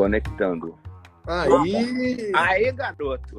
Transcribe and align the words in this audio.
Conectando. 0.00 0.78
Aí! 1.26 2.32
Aí, 2.34 2.72
garoto. 2.72 3.38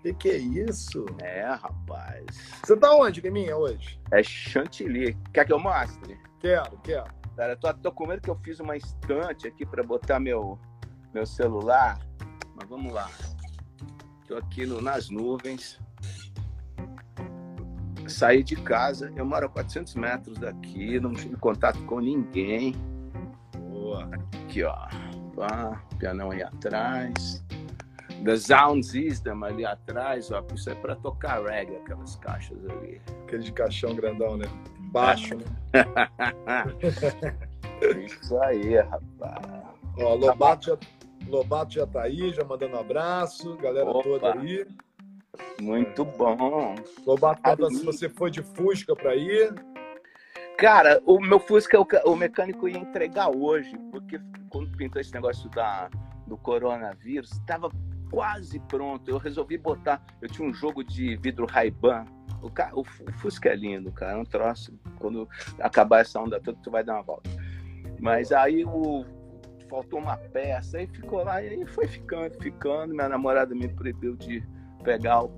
Que 0.00 0.14
que 0.14 0.28
é 0.28 0.36
isso? 0.36 1.04
É, 1.20 1.42
rapaz. 1.50 2.24
Você 2.62 2.76
tá 2.76 2.94
onde, 2.94 3.20
Guiminha, 3.20 3.56
hoje? 3.56 4.00
É 4.12 4.22
chantilly. 4.22 5.18
Quer 5.34 5.44
que 5.44 5.52
eu 5.52 5.58
mostre? 5.58 6.16
Quero, 6.38 6.78
quero. 6.84 7.12
Cara, 7.36 7.54
eu 7.54 7.56
tô, 7.56 7.74
tô 7.74 7.90
com 7.90 8.06
medo 8.06 8.22
que 8.22 8.30
eu 8.30 8.36
fiz 8.36 8.60
uma 8.60 8.76
estante 8.76 9.48
aqui 9.48 9.66
para 9.66 9.82
botar 9.82 10.20
meu, 10.20 10.56
meu 11.12 11.26
celular. 11.26 11.98
Mas 12.54 12.68
vamos 12.68 12.92
lá. 12.92 13.10
Tô 14.28 14.36
aqui 14.36 14.64
no, 14.64 14.80
nas 14.80 15.10
nuvens. 15.10 15.80
Saí 18.06 18.44
de 18.44 18.54
casa. 18.54 19.12
Eu 19.16 19.26
moro 19.26 19.46
a 19.46 19.48
400 19.48 19.96
metros 19.96 20.38
daqui. 20.38 21.00
Não 21.00 21.12
tive 21.12 21.34
contato 21.34 21.84
com 21.84 21.98
ninguém. 21.98 22.76
Boa. 23.58 24.08
Aqui, 24.44 24.62
ó. 24.62 24.86
Pá, 25.36 25.82
pianão 25.98 26.30
aí 26.30 26.42
atrás. 26.42 27.44
The 28.24 28.36
Sound 28.36 28.84
System 28.84 29.44
ali 29.44 29.66
atrás, 29.66 30.32
ó. 30.32 30.42
Isso 30.54 30.70
é 30.70 30.74
para 30.74 30.96
tocar 30.96 31.44
reggae, 31.44 31.76
aquelas 31.76 32.16
caixas 32.16 32.58
ali. 32.70 33.02
Aquele 33.24 33.42
de 33.42 33.52
caixão 33.52 33.94
grandão, 33.94 34.38
né? 34.38 34.46
Baixo, 34.90 35.36
né? 35.36 35.44
Isso 38.06 38.38
aí, 38.38 38.78
rapaz. 38.78 39.46
Ó, 39.98 40.14
Lobato 40.14 40.70
já, 40.70 40.78
Lobato 41.28 41.74
já 41.74 41.86
tá 41.86 42.02
aí, 42.02 42.32
já 42.32 42.42
mandando 42.42 42.76
um 42.76 42.80
abraço. 42.80 43.54
Galera 43.58 43.90
Opa. 43.90 44.02
toda 44.02 44.32
aí. 44.32 44.66
Muito 45.60 46.02
bom. 46.04 46.74
Lobato 47.06 47.70
se 47.70 47.84
você 47.84 48.08
foi 48.08 48.30
de 48.30 48.42
Fusca 48.42 48.96
pra 48.96 49.14
ir. 49.14 49.54
Cara, 50.58 51.02
o 51.04 51.20
meu 51.20 51.38
Fusca, 51.38 51.78
o, 51.78 52.16
mecânico 52.16 52.66
ia 52.66 52.78
entregar 52.78 53.28
hoje, 53.28 53.76
porque 53.90 54.18
quando 54.48 54.74
pintou 54.76 55.00
esse 55.00 55.12
negócio 55.12 55.50
da, 55.50 55.90
do 56.26 56.36
coronavírus, 56.38 57.30
estava 57.32 57.70
quase 58.10 58.58
pronto. 58.60 59.10
Eu 59.10 59.18
resolvi 59.18 59.58
botar. 59.58 60.02
Eu 60.20 60.28
tinha 60.28 60.48
um 60.48 60.54
jogo 60.54 60.82
de 60.82 61.16
vidro 61.16 61.46
Ray-Ban. 61.46 62.06
O, 62.40 62.80
o 62.80 62.84
Fu- 62.84 63.04
o 63.04 63.12
Fusca 63.12 63.50
é 63.50 63.56
lindo, 63.56 63.92
cara. 63.92 64.12
É 64.12 64.16
um 64.16 64.24
troço. 64.24 64.72
Quando 64.98 65.28
acabar 65.60 66.00
essa 66.00 66.18
onda 66.20 66.40
toda, 66.40 66.58
tu 66.62 66.70
vai 66.70 66.82
dar 66.82 66.94
uma 66.94 67.02
volta. 67.02 67.28
Mas 68.00 68.32
aí 68.32 68.64
o, 68.64 69.04
faltou 69.68 69.98
uma 69.98 70.16
peça, 70.16 70.78
aí 70.78 70.86
ficou 70.86 71.22
lá, 71.22 71.42
e 71.42 71.48
aí 71.48 71.66
foi 71.66 71.86
ficando, 71.86 72.34
ficando. 72.40 72.94
Minha 72.94 73.08
namorada 73.10 73.54
me 73.54 73.68
proibiu 73.68 74.16
de 74.16 74.42
pegar 74.82 75.22
o 75.22 75.28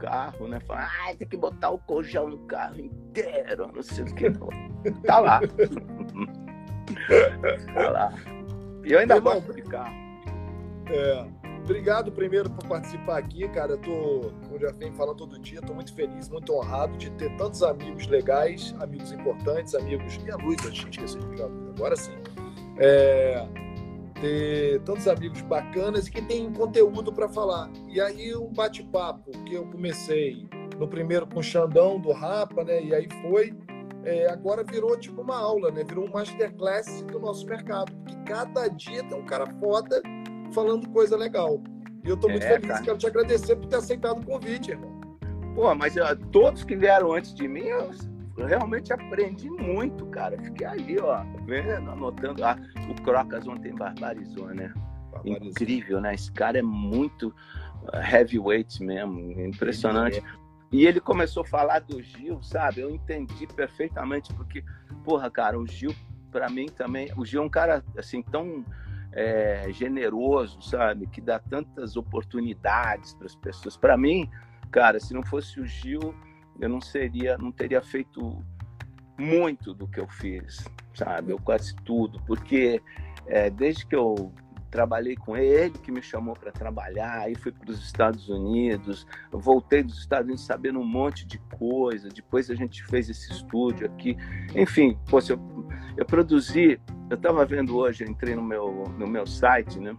carro, 0.00 0.48
né? 0.48 0.58
Falou, 0.60 0.82
ah, 0.82 1.14
tem 1.16 1.28
que 1.28 1.36
botar 1.36 1.70
o 1.70 1.78
colchão 1.78 2.28
no 2.28 2.38
carro 2.46 2.80
inteiro, 2.80 3.70
não 3.74 3.82
sei 3.82 4.04
o 4.04 4.14
que. 4.14 4.30
Tá 5.06 5.18
lá. 5.18 5.40
tá 7.74 7.90
lá. 7.90 8.12
E 8.82 8.92
eu 8.92 8.98
ainda 8.98 9.16
Irmão, 9.16 9.34
gosto 9.34 9.54
de 9.54 9.62
carro. 9.62 9.94
É, 10.88 11.26
obrigado 11.62 12.10
primeiro 12.10 12.48
por 12.48 12.66
participar 12.66 13.18
aqui, 13.18 13.46
cara. 13.50 13.72
Eu 13.72 13.78
tô, 13.78 14.32
como 14.42 14.58
já 14.58 14.72
venho 14.72 14.94
falando 14.94 15.18
todo 15.18 15.38
dia, 15.38 15.60
tô 15.60 15.74
muito 15.74 15.94
feliz, 15.94 16.30
muito 16.30 16.54
honrado 16.54 16.96
de 16.96 17.10
ter 17.10 17.36
tantos 17.36 17.62
amigos 17.62 18.06
legais, 18.06 18.74
amigos 18.80 19.12
importantes, 19.12 19.74
amigos. 19.74 20.18
E 20.26 20.30
a 20.30 20.36
luz, 20.36 20.56
a 20.64 20.70
gente 20.70 20.88
esqueceu 20.90 21.20
de 21.20 21.42
agora 21.42 21.94
sim. 21.94 22.16
É, 22.78 23.46
ter 24.20 24.80
tantos 24.82 25.06
amigos 25.08 25.40
bacanas 25.42 26.06
e 26.06 26.10
que 26.10 26.22
tem 26.22 26.52
conteúdo 26.52 27.12
para 27.12 27.28
falar. 27.28 27.70
E 27.88 28.00
aí 28.00 28.34
um 28.36 28.52
bate-papo 28.52 29.30
que 29.44 29.54
eu 29.54 29.66
comecei 29.66 30.48
no 30.78 30.86
primeiro 30.88 31.26
com 31.26 31.40
o 31.40 31.42
Xandão 31.42 31.98
do 32.00 32.12
Rapa, 32.12 32.64
né? 32.64 32.82
E 32.82 32.94
aí 32.94 33.08
foi. 33.22 33.52
é, 34.04 34.30
agora 34.30 34.64
virou 34.64 34.96
tipo 34.98 35.20
uma 35.20 35.36
aula, 35.36 35.70
né? 35.70 35.84
Virou 35.84 36.06
um 36.06 36.10
masterclass 36.10 37.02
do 37.02 37.18
nosso 37.20 37.46
mercado. 37.46 37.92
Porque 37.96 38.16
cada 38.24 38.68
dia 38.68 39.02
tem 39.04 39.18
um 39.18 39.24
cara 39.26 39.46
foda 39.60 40.00
falando 40.52 40.88
coisa 40.90 41.16
legal. 41.16 41.62
E 42.04 42.08
eu 42.08 42.16
tô 42.16 42.28
muito 42.28 42.42
É, 42.44 42.48
feliz, 42.54 42.66
cara. 42.68 42.82
quero 42.82 42.96
te 42.98 43.06
agradecer 43.06 43.56
por 43.56 43.66
ter 43.66 43.76
aceitado 43.76 44.20
o 44.20 44.24
convite, 44.26 44.70
irmão. 44.70 44.98
Pô, 45.54 45.74
mas 45.74 45.96
ó, 45.98 46.14
todos 46.32 46.64
que 46.64 46.74
vieram 46.76 47.12
antes 47.12 47.34
de 47.34 47.46
mim, 47.46 47.64
eu 47.64 47.90
realmente 48.46 48.92
aprendi 48.92 49.50
muito, 49.50 50.06
cara. 50.06 50.40
Fiquei 50.42 50.66
ali, 50.66 50.98
ó, 50.98 51.22
vendo, 51.44 51.90
anotando. 51.90 52.44
Ah, 52.44 52.56
o 52.88 53.02
Crocas 53.02 53.46
ontem 53.46 53.74
barbarizou, 53.74 54.48
né? 54.48 54.72
Incrível, 55.24 56.00
né? 56.00 56.14
Esse 56.14 56.30
cara 56.32 56.58
é 56.58 56.62
muito 56.62 57.28
uh, 57.28 57.96
heavyweight 57.96 58.82
mesmo, 58.82 59.40
impressionante. 59.40 60.22
E 60.72 60.86
ele 60.86 61.00
começou 61.00 61.42
a 61.42 61.46
falar 61.46 61.80
do 61.80 62.00
Gil, 62.00 62.40
sabe? 62.42 62.80
Eu 62.80 62.90
entendi 62.90 63.46
perfeitamente, 63.48 64.32
porque, 64.34 64.64
porra, 65.04 65.28
cara, 65.28 65.58
o 65.58 65.66
Gil, 65.66 65.92
pra 66.30 66.48
mim 66.48 66.66
também, 66.66 67.10
o 67.16 67.24
Gil 67.24 67.42
é 67.42 67.44
um 67.44 67.48
cara, 67.48 67.84
assim, 67.96 68.22
tão 68.22 68.64
é, 69.12 69.66
generoso, 69.72 70.62
sabe? 70.62 71.06
Que 71.08 71.20
dá 71.20 71.40
tantas 71.40 71.96
oportunidades 71.96 73.14
para 73.14 73.26
as 73.26 73.34
pessoas. 73.34 73.76
Pra 73.76 73.96
mim, 73.96 74.30
cara, 74.70 75.00
se 75.00 75.12
não 75.12 75.24
fosse 75.24 75.60
o 75.60 75.66
Gil, 75.66 76.14
eu 76.60 76.68
não 76.68 76.80
seria, 76.80 77.38
não 77.38 77.50
teria 77.50 77.80
feito 77.80 78.44
muito 79.18 79.74
do 79.74 79.86
que 79.86 80.00
eu 80.00 80.08
fiz, 80.08 80.64
sabe? 80.94 81.32
Eu 81.32 81.38
quase 81.38 81.74
tudo, 81.76 82.20
porque 82.26 82.82
é, 83.26 83.50
desde 83.50 83.86
que 83.86 83.94
eu 83.94 84.32
trabalhei 84.70 85.16
com 85.16 85.36
ele, 85.36 85.76
que 85.78 85.90
me 85.90 86.00
chamou 86.00 86.34
para 86.34 86.52
trabalhar, 86.52 87.22
aí 87.22 87.34
fui 87.34 87.50
para 87.50 87.70
os 87.70 87.80
Estados 87.80 88.28
Unidos, 88.28 89.06
voltei 89.32 89.82
dos 89.82 89.98
Estados 89.98 90.26
Unidos 90.26 90.46
sabendo 90.46 90.78
um 90.78 90.86
monte 90.86 91.26
de 91.26 91.38
coisa, 91.56 92.08
depois 92.08 92.48
a 92.50 92.54
gente 92.54 92.84
fez 92.84 93.10
esse 93.10 93.32
estúdio 93.32 93.86
aqui, 93.86 94.16
enfim, 94.54 94.96
pô, 95.08 95.18
eu, 95.28 95.68
eu 95.96 96.06
produzi, 96.06 96.80
eu 97.10 97.16
estava 97.16 97.44
vendo 97.44 97.76
hoje, 97.76 98.04
entrei 98.04 98.36
no 98.36 98.42
meu, 98.42 98.84
no 98.96 99.08
meu 99.08 99.26
site, 99.26 99.80
né? 99.80 99.96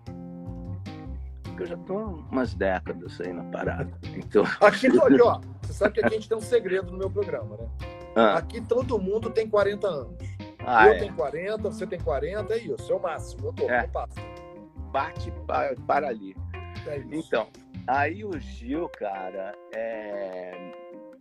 Porque 1.62 1.74
eu 1.74 1.78
já 1.78 1.78
tô 1.78 1.96
umas 2.32 2.54
décadas 2.56 3.22
aí 3.22 3.32
na 3.34 3.44
parada, 3.46 3.92
então... 4.16 4.44
Aqui, 4.62 4.88
aqui, 4.88 5.22
ó, 5.22 5.40
você 5.62 5.74
sabe 5.74 5.94
que 5.94 6.00
aqui 6.02 6.16
a 6.16 6.18
gente 6.18 6.28
tem 6.30 6.38
um 6.38 6.42
segredo 6.42 6.92
no 6.92 6.98
meu 6.98 7.10
programa, 7.10 7.56
né? 7.58 7.70
Ah, 8.16 8.38
Aqui 8.38 8.60
todo 8.62 9.00
mundo 9.00 9.30
tem 9.30 9.48
40 9.48 9.88
anos. 9.88 10.18
ah, 10.66 10.88
eu 10.88 10.94
é. 10.94 11.00
tenho 11.00 11.14
40, 11.14 11.58
você 11.70 11.86
tem 11.88 12.00
40, 12.00 12.54
é 12.54 12.58
isso, 12.58 12.92
é 12.92 12.96
o 12.96 13.00
máximo. 13.02 13.48
Eu 13.48 13.54
tô, 13.54 13.70
É. 13.70 13.84
não 13.84 13.90
passo. 13.90 14.16
bate 14.92 15.32
para, 15.46 15.76
para 15.88 16.08
ali. 16.08 16.36
É. 16.88 16.98
Então, 17.12 17.48
aí 17.88 18.26
o 18.26 18.38
Gil, 18.40 18.90
cara, 18.90 19.54
é, 19.74 20.74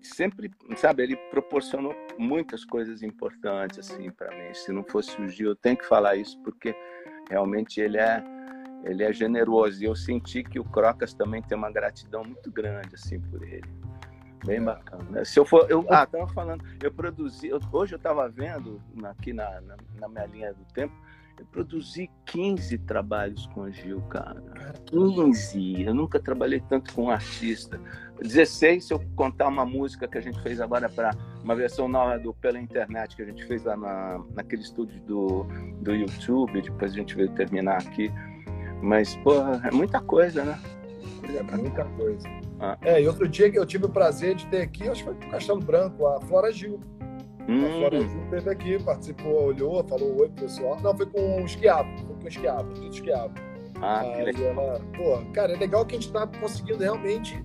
sempre, 0.02 0.50
sabe, 0.76 1.02
ele 1.02 1.16
proporcionou 1.30 1.94
muitas 2.18 2.64
coisas 2.64 3.02
importantes, 3.02 3.78
assim, 3.78 4.10
para 4.10 4.30
mim. 4.36 4.54
Se 4.54 4.72
não 4.72 4.82
fosse 4.82 5.20
o 5.20 5.28
Gil, 5.28 5.50
eu 5.50 5.56
tenho 5.56 5.76
que 5.76 5.86
falar 5.86 6.16
isso, 6.16 6.38
porque 6.42 6.74
realmente 7.28 7.80
ele 7.80 7.98
é, 7.98 8.22
ele 8.84 9.02
é 9.02 9.12
generoso. 9.12 9.82
E 9.82 9.86
eu 9.86 9.94
senti 9.94 10.42
que 10.42 10.58
o 10.58 10.64
Crocas 10.64 11.12
também 11.14 11.42
tem 11.42 11.56
uma 11.56 11.70
gratidão 11.70 12.22
muito 12.24 12.50
grande, 12.50 12.94
assim, 12.94 13.20
por 13.20 13.42
ele. 13.42 13.68
Bem 14.44 14.62
bacana. 14.62 15.24
Se 15.24 15.38
eu 15.38 15.44
for, 15.44 15.66
eu, 15.70 15.84
ah, 15.90 16.06
tava 16.06 16.26
falando, 16.28 16.64
eu 16.82 16.90
produzi, 16.90 17.48
eu- 17.48 17.60
hoje 17.72 17.94
eu 17.94 17.98
tava 17.98 18.26
vendo 18.28 18.80
aqui 19.04 19.32
na, 19.34 19.60
na, 19.60 19.76
na 20.00 20.08
minha 20.08 20.24
linha 20.26 20.54
do 20.54 20.64
tempo, 20.72 20.94
eu 21.38 21.44
produzi 21.46 22.10
15 22.26 22.78
trabalhos 22.78 23.46
com 23.48 23.62
o 23.62 23.70
Gil, 23.70 24.00
cara. 24.02 24.42
15. 24.86 25.82
Eu 25.82 25.94
nunca 25.94 26.18
trabalhei 26.18 26.60
tanto 26.60 26.92
com 26.94 27.04
um 27.04 27.10
artista. 27.10 27.80
16 28.20 28.84
se 28.84 28.92
eu 28.92 29.00
contar 29.16 29.48
uma 29.48 29.64
música 29.64 30.06
que 30.06 30.18
a 30.18 30.20
gente 30.20 30.40
fez 30.42 30.60
agora 30.60 30.88
para 30.88 31.10
uma 31.42 31.56
versão 31.56 31.88
nova 31.88 32.18
do 32.18 32.34
pela 32.34 32.60
internet 32.60 33.16
que 33.16 33.22
a 33.22 33.24
gente 33.24 33.44
fez 33.46 33.64
lá 33.64 33.74
na, 33.76 34.22
naquele 34.34 34.60
estúdio 34.62 35.00
do, 35.02 35.44
do 35.80 35.94
YouTube, 35.94 36.60
depois 36.60 36.92
a 36.92 36.94
gente 36.96 37.14
veio 37.14 37.30
terminar 37.34 37.78
aqui. 37.78 38.12
Mas, 38.82 39.16
pô, 39.16 39.34
é 39.64 39.70
muita 39.70 40.00
coisa, 40.00 40.44
né? 40.44 40.58
É 41.24 41.56
muita 41.56 41.84
coisa. 41.84 42.26
Ah. 42.58 42.76
É, 42.82 43.00
e 43.02 43.06
outro 43.06 43.28
dia 43.28 43.50
que 43.50 43.58
eu 43.58 43.64
tive 43.66 43.86
o 43.86 43.88
prazer 43.88 44.34
de 44.34 44.46
ter 44.46 44.62
aqui, 44.62 44.88
acho 44.88 45.04
que 45.04 45.10
foi 45.10 45.14
no 45.26 45.30
Castelo 45.30 45.60
Branco, 45.60 46.06
a 46.06 46.20
Flora 46.22 46.50
Gil. 46.52 46.80
A 47.42 47.70
Flora 47.78 47.98
Hum, 47.98 48.08
Gil 48.08 48.24
esteve 48.24 48.50
aqui, 48.50 48.82
participou, 48.82 49.44
olhou, 49.46 49.82
falou 49.88 50.20
oi 50.20 50.28
pro 50.28 50.44
pessoal. 50.44 50.78
Não, 50.80 50.96
foi 50.96 51.06
com 51.06 51.42
o 51.42 51.44
Esquiavo, 51.44 51.88
foi 52.06 52.16
com 52.16 52.24
o 52.24 52.28
Esquiavo, 52.28 52.72
tudo 52.74 52.88
Esquiavo. 52.88 53.34
ah, 53.80 54.00
que 54.04 54.18
Aí 54.20 54.24
legal. 54.24 54.44
ela, 54.44 54.80
pô, 54.96 55.32
cara, 55.32 55.52
é 55.52 55.56
legal 55.56 55.84
que 55.84 55.96
a 55.96 56.00
gente 56.00 56.12
tá 56.12 56.26
conseguindo 56.26 56.78
realmente. 56.82 57.42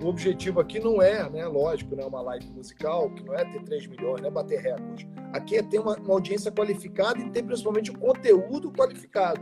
O 0.00 0.06
objetivo 0.06 0.60
aqui 0.60 0.78
não 0.78 1.02
é, 1.02 1.28
né? 1.28 1.44
Lógico, 1.46 1.96
né? 1.96 2.04
Uma 2.04 2.20
live 2.22 2.48
musical, 2.52 3.10
que 3.10 3.24
não 3.24 3.34
é 3.34 3.44
ter 3.44 3.60
3 3.64 3.86
milhões, 3.88 4.20
não 4.20 4.28
é 4.28 4.30
bater 4.30 4.60
recorde. 4.60 5.08
Aqui 5.32 5.56
é 5.56 5.62
ter 5.62 5.80
uma, 5.80 5.96
uma 5.96 6.14
audiência 6.14 6.52
qualificada 6.52 7.18
e 7.18 7.28
ter 7.30 7.42
principalmente 7.42 7.90
o 7.90 7.98
conteúdo 7.98 8.70
qualificado. 8.70 9.40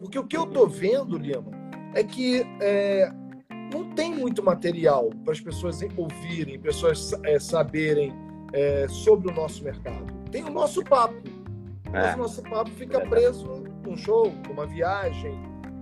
Porque 0.00 0.18
o 0.18 0.24
que 0.26 0.36
eu 0.36 0.46
tô 0.46 0.66
vendo, 0.66 1.18
Lima, 1.18 1.50
é 1.94 2.02
que 2.04 2.44
é, 2.60 3.10
não 3.72 3.90
tem 3.94 4.14
muito 4.14 4.42
material 4.42 5.10
para 5.24 5.32
as 5.32 5.40
pessoas 5.40 5.80
ouvirem, 5.96 6.58
pessoas 6.60 7.12
é, 7.24 7.38
saberem 7.38 8.12
é, 8.52 8.86
sobre 8.88 9.30
o 9.30 9.34
nosso 9.34 9.62
mercado. 9.64 10.12
Tem 10.30 10.44
o 10.44 10.50
nosso 10.50 10.82
papo. 10.84 11.16
Mas 11.90 12.12
É. 12.12 12.14
o 12.14 12.18
nosso 12.18 12.42
papo 12.42 12.70
fica 12.70 12.98
Verdade. 12.98 13.10
preso 13.10 13.64
num 13.84 13.96
show, 13.96 14.32
numa 14.46 14.66
viagem, 14.66 15.32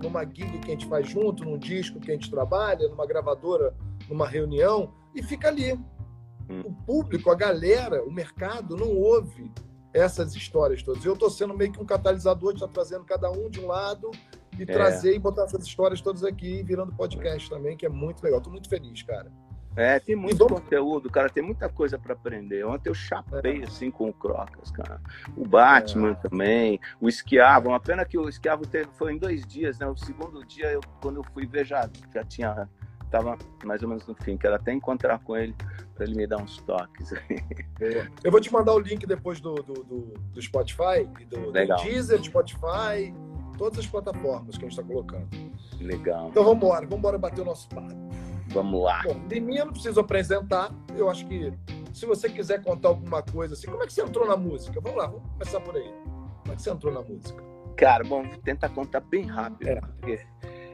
numa 0.01 0.23
gig 0.23 0.59
que 0.59 0.67
a 0.67 0.71
gente 0.71 0.87
faz 0.87 1.07
junto, 1.09 1.43
num 1.43 1.57
disco 1.57 1.99
que 1.99 2.11
a 2.11 2.13
gente 2.13 2.31
trabalha, 2.31 2.87
numa 2.87 3.05
gravadora, 3.05 3.73
numa 4.09 4.27
reunião, 4.27 4.93
e 5.13 5.21
fica 5.21 5.49
ali. 5.49 5.73
Hum. 6.49 6.61
O 6.63 6.71
público, 6.85 7.29
a 7.29 7.35
galera, 7.35 8.03
o 8.03 8.11
mercado 8.11 8.77
não 8.77 8.89
ouve 8.89 9.51
essas 9.93 10.35
histórias 10.35 10.83
todas. 10.83 11.03
Eu 11.03 11.13
estou 11.13 11.29
sendo 11.29 11.53
meio 11.53 11.71
que 11.71 11.81
um 11.81 11.85
catalisador, 11.85 12.53
está 12.53 12.67
trazendo 12.67 13.03
cada 13.05 13.31
um 13.31 13.49
de 13.49 13.59
um 13.59 13.67
lado 13.67 14.11
e 14.57 14.63
é. 14.63 14.65
trazer 14.65 15.15
e 15.15 15.19
botar 15.19 15.43
essas 15.43 15.65
histórias 15.65 16.01
todas 16.01 16.23
aqui, 16.23 16.63
virando 16.63 16.93
podcast 16.93 17.49
também, 17.49 17.77
que 17.77 17.85
é 17.85 17.89
muito 17.89 18.23
legal. 18.23 18.41
Tô 18.41 18.49
muito 18.49 18.69
feliz, 18.69 19.03
cara. 19.03 19.31
É, 19.77 19.99
tem 19.99 20.15
muito 20.15 20.39
vamos... 20.39 20.59
conteúdo, 20.59 21.07
cara, 21.07 21.29
tem 21.29 21.43
muita 21.43 21.69
coisa 21.69 21.99
para 21.99 22.13
aprender. 22.13 22.65
Ontem 22.65 22.89
eu 22.89 22.95
chapei 22.95 23.61
é. 23.61 23.65
assim 23.65 23.91
com 23.91 24.09
o 24.09 24.13
Crocas, 24.13 24.71
cara. 24.71 24.99
O 25.35 25.47
Batman 25.47 26.11
é. 26.11 26.15
também, 26.15 26.79
o 26.99 27.07
Esquiavo. 27.07 27.69
Uma 27.69 27.79
pena 27.79 28.03
que 28.03 28.17
o 28.17 28.27
Esquiavo 28.27 28.65
teve, 28.65 28.89
foi 28.97 29.13
em 29.13 29.19
dois 29.19 29.45
dias, 29.45 29.77
né? 29.77 29.85
O 29.85 29.95
segundo 29.95 30.43
dia, 30.43 30.71
eu, 30.71 30.81
quando 30.99 31.17
eu 31.17 31.23
fui 31.31 31.45
ver, 31.45 31.63
já, 31.63 31.87
já 32.11 32.23
tinha. 32.23 32.67
Tava 33.09 33.37
mais 33.63 33.81
ou 33.81 33.89
menos 33.89 34.05
no 34.05 34.15
fim. 34.15 34.37
Quero 34.37 34.55
até 34.55 34.73
encontrar 34.73 35.19
com 35.19 35.35
ele 35.37 35.55
para 35.95 36.05
ele 36.05 36.15
me 36.15 36.27
dar 36.27 36.37
uns 36.37 36.57
toques. 36.61 37.13
eu 38.23 38.31
vou 38.31 38.41
te 38.41 38.51
mandar 38.51 38.73
o 38.73 38.79
link 38.79 39.05
depois 39.05 39.39
do, 39.39 39.55
do, 39.55 39.73
do, 39.73 40.13
do 40.33 40.41
Spotify, 40.41 41.05
do, 41.29 41.51
Legal. 41.51 41.77
do 41.77 41.83
Deezer, 41.83 42.21
Spotify, 42.23 43.13
todas 43.57 43.79
as 43.79 43.87
plataformas 43.87 44.57
que 44.57 44.65
a 44.65 44.69
gente 44.69 44.79
está 44.79 44.83
colocando. 44.83 45.27
Legal. 45.79 46.29
Então 46.29 46.43
vamos 46.43 46.57
embora, 46.57 46.81
vamos 46.81 46.99
embora 46.99 47.17
bater 47.17 47.41
o 47.41 47.45
nosso 47.45 47.69
papo. 47.69 47.95
Vamos 48.49 48.83
lá. 48.83 49.03
Bom, 49.03 49.27
de 49.27 49.39
mim 49.39 49.57
eu 49.57 49.65
não 49.65 49.73
preciso 49.73 49.99
apresentar. 49.99 50.71
Eu 50.95 51.09
acho 51.09 51.25
que 51.27 51.53
se 51.93 52.05
você 52.05 52.29
quiser 52.29 52.63
contar 52.63 52.89
alguma 52.89 53.21
coisa 53.21 53.53
assim, 53.53 53.67
como 53.67 53.83
é 53.83 53.87
que 53.87 53.93
você 53.93 54.01
entrou 54.01 54.27
na 54.27 54.37
música? 54.37 54.79
Vamos 54.79 54.97
lá, 54.97 55.07
vamos 55.07 55.29
começar 55.31 55.59
por 55.61 55.75
aí. 55.75 55.91
Como 56.41 56.53
é 56.53 56.55
que 56.55 56.61
você 56.61 56.69
entrou 56.69 56.93
na 56.93 57.01
música? 57.01 57.43
Cara, 57.75 58.03
bom, 58.03 58.23
vou 58.23 58.37
tentar 58.37 58.69
contar 58.69 59.01
bem 59.01 59.25
rápido. 59.25 59.67
É. 59.67 59.81
Porque, 59.81 60.19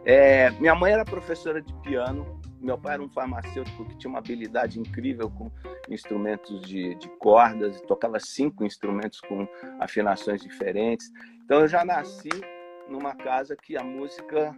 é, 0.05 0.49
minha 0.51 0.75
mãe 0.75 0.91
era 0.91 1.05
professora 1.05 1.61
de 1.61 1.73
piano, 1.75 2.39
meu 2.59 2.77
pai 2.77 2.93
era 2.93 3.03
um 3.03 3.09
farmacêutico 3.09 3.85
que 3.85 3.97
tinha 3.97 4.09
uma 4.09 4.19
habilidade 4.19 4.79
incrível 4.79 5.29
com 5.29 5.51
instrumentos 5.89 6.61
de, 6.61 6.95
de 6.95 7.09
cordas, 7.19 7.81
tocava 7.81 8.19
cinco 8.19 8.65
instrumentos 8.65 9.19
com 9.21 9.47
afinações 9.79 10.41
diferentes. 10.41 11.11
Então 11.43 11.61
eu 11.61 11.67
já 11.67 11.83
nasci 11.83 12.29
numa 12.87 13.13
casa 13.15 13.55
que 13.55 13.77
a 13.77 13.83
música 13.83 14.55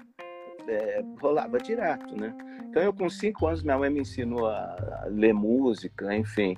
é, 0.68 1.04
rolava 1.20 1.58
direto, 1.58 2.16
né? 2.16 2.36
Então 2.70 2.82
eu 2.82 2.94
com 2.94 3.10
cinco 3.10 3.48
anos 3.48 3.64
minha 3.64 3.78
mãe 3.78 3.90
me 3.90 4.02
ensinou 4.02 4.48
a, 4.48 5.06
ler 5.08 5.34
música, 5.34 6.16
enfim. 6.16 6.56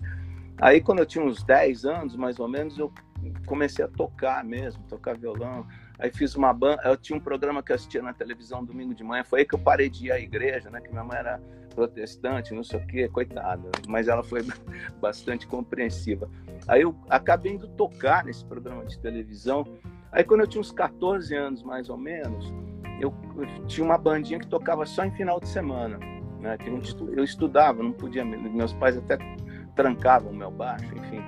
Aí 0.59 0.81
quando 0.81 0.99
eu 0.99 1.05
tinha 1.05 1.23
uns 1.23 1.43
10 1.43 1.85
anos, 1.85 2.15
mais 2.15 2.39
ou 2.39 2.47
menos, 2.47 2.77
eu 2.77 2.91
comecei 3.45 3.85
a 3.85 3.87
tocar 3.87 4.43
mesmo, 4.43 4.83
tocar 4.83 5.17
violão. 5.17 5.65
Aí 5.99 6.11
fiz 6.11 6.35
uma 6.35 6.53
banda, 6.53 6.81
eu 6.85 6.95
tinha 6.95 7.17
um 7.17 7.21
programa 7.21 7.63
que 7.63 7.71
eu 7.71 7.75
assistia 7.75 8.01
na 8.01 8.13
televisão 8.13 8.63
domingo 8.63 8.93
de 8.93 9.03
manhã, 9.03 9.23
foi 9.23 9.39
aí 9.39 9.45
que 9.45 9.55
eu 9.55 9.59
parei 9.59 9.89
de 9.89 10.07
ir 10.07 10.11
à 10.11 10.19
igreja, 10.19 10.69
né? 10.69 10.79
Que 10.79 10.89
minha 10.89 11.03
mãe 11.03 11.17
era 11.17 11.41
protestante, 11.73 12.53
não 12.53 12.63
sei 12.63 12.79
o 12.79 12.87
quê, 12.87 13.07
coitada, 13.07 13.69
mas 13.87 14.07
ela 14.07 14.23
foi 14.23 14.41
bastante 15.01 15.47
compreensiva. 15.47 16.29
Aí 16.67 16.81
eu 16.81 16.95
acabei 17.09 17.53
indo 17.53 17.67
tocar 17.67 18.25
nesse 18.25 18.45
programa 18.45 18.85
de 18.85 18.99
televisão. 18.99 19.65
Aí 20.11 20.23
quando 20.23 20.41
eu 20.41 20.47
tinha 20.47 20.61
uns 20.61 20.71
14 20.71 21.35
anos, 21.35 21.63
mais 21.63 21.89
ou 21.89 21.97
menos, 21.97 22.53
eu, 22.99 23.13
eu 23.35 23.65
tinha 23.65 23.85
uma 23.85 23.97
bandinha 23.97 24.39
que 24.39 24.47
tocava 24.47 24.85
só 24.85 25.03
em 25.03 25.11
final 25.11 25.39
de 25.39 25.47
semana, 25.47 25.97
né? 26.39 26.57
Que 26.57 26.69
eu 26.69 27.23
estudava, 27.23 27.81
não 27.81 27.91
podia, 27.91 28.23
meus 28.23 28.73
pais 28.73 28.97
até 28.97 29.17
trancavam 29.75 30.31
o 30.31 30.35
meu 30.35 30.51
baixo, 30.51 30.85
enfim. 30.95 31.21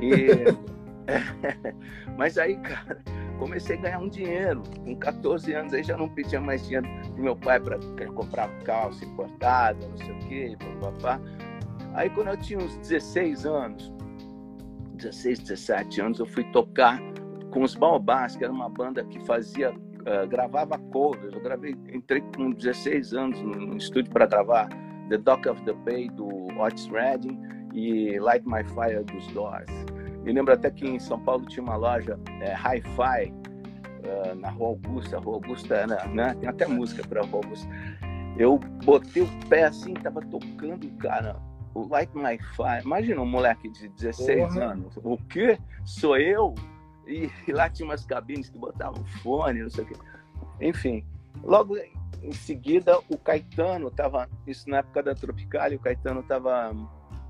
E, 0.00 0.28
mas 2.16 2.38
aí, 2.38 2.56
cara, 2.58 2.98
comecei 3.38 3.76
a 3.76 3.80
ganhar 3.80 3.98
um 3.98 4.08
dinheiro. 4.08 4.62
Com 4.84 4.96
14 4.96 5.52
anos 5.52 5.72
aí 5.72 5.82
já 5.82 5.96
não 5.96 6.08
pedia 6.08 6.40
mais 6.40 6.62
dinheiro 6.64 6.86
pro 7.14 7.22
meu 7.22 7.36
pai 7.36 7.60
para 7.60 7.78
comprar 8.12 8.48
calça 8.64 9.04
importada, 9.04 9.86
não 9.86 9.96
sei 9.96 10.10
o 10.10 10.18
quê, 10.28 10.56
papá. 10.80 11.20
Aí 11.94 12.10
quando 12.10 12.28
eu 12.28 12.36
tinha 12.36 12.58
uns 12.58 12.76
16 12.78 13.46
anos, 13.46 13.92
16, 14.94 15.40
17 15.40 16.00
anos, 16.00 16.18
eu 16.18 16.26
fui 16.26 16.44
tocar 16.52 17.00
com 17.50 17.62
os 17.62 17.74
Baobás, 17.74 18.36
que 18.36 18.44
era 18.44 18.52
uma 18.52 18.68
banda 18.68 19.04
que 19.04 19.24
fazia 19.24 19.70
uh, 19.70 20.26
gravava 20.28 20.78
covers. 20.92 21.32
Eu 21.32 21.40
gravei, 21.40 21.74
entrei 21.92 22.22
com 22.36 22.50
16 22.50 23.14
anos 23.14 23.40
no, 23.40 23.76
estúdio 23.76 24.12
para 24.12 24.26
gravar 24.26 24.68
The 25.08 25.18
Dock 25.18 25.48
of 25.48 25.62
the 25.62 25.72
Bay 25.72 26.08
do 26.10 26.28
Otis 26.58 26.86
Redding 26.88 27.38
e 27.74 28.18
Light 28.18 28.44
My 28.46 28.64
Fire 28.64 29.02
dos 29.04 29.26
Doors. 29.28 29.70
Me 30.28 30.34
lembro 30.34 30.52
até 30.52 30.70
que 30.70 30.86
em 30.86 30.98
São 30.98 31.18
Paulo 31.18 31.46
tinha 31.46 31.62
uma 31.62 31.76
loja 31.76 32.20
é, 32.42 32.52
Hi-Fi 32.52 33.32
uh, 33.32 34.34
na 34.34 34.50
Rua 34.50 34.68
Augusta. 34.68 35.18
Rua 35.18 35.36
Augusta, 35.36 35.86
né, 35.86 35.96
né? 36.08 36.34
tem 36.34 36.46
até 36.46 36.66
música 36.66 37.02
para 37.08 37.22
Rua 37.22 37.40
Augusta. 37.42 37.66
Eu 38.36 38.58
botei 38.84 39.22
o 39.22 39.28
pé 39.48 39.64
assim, 39.64 39.94
tava 39.94 40.20
tocando, 40.20 40.86
cara, 40.98 41.40
o 41.72 41.88
Light 41.88 42.14
My 42.14 42.36
Fire. 42.54 42.84
Imagina 42.84 43.22
um 43.22 43.26
moleque 43.26 43.70
de 43.70 43.88
16 43.88 44.52
Porra. 44.52 44.64
anos. 44.66 44.98
O 45.02 45.16
quê? 45.16 45.58
Sou 45.86 46.18
eu? 46.18 46.54
E, 47.06 47.30
e, 47.48 47.52
lá 47.52 47.70
tinha 47.70 47.88
umas 47.88 48.04
cabines 48.04 48.50
que 48.50 48.58
botavam 48.58 49.02
fone, 49.22 49.62
não 49.62 49.70
sei 49.70 49.84
o 49.84 49.86
quê. 49.86 49.96
Enfim, 50.60 51.06
logo 51.42 51.74
em 52.22 52.32
seguida 52.32 52.98
o 53.08 53.16
Caetano 53.16 53.88
estava, 53.88 54.28
isso 54.46 54.68
na 54.68 54.80
época 54.80 55.02
da 55.02 55.14
Tropical, 55.14 55.72
o 55.72 55.78
Caetano 55.78 56.20
estava 56.20 56.76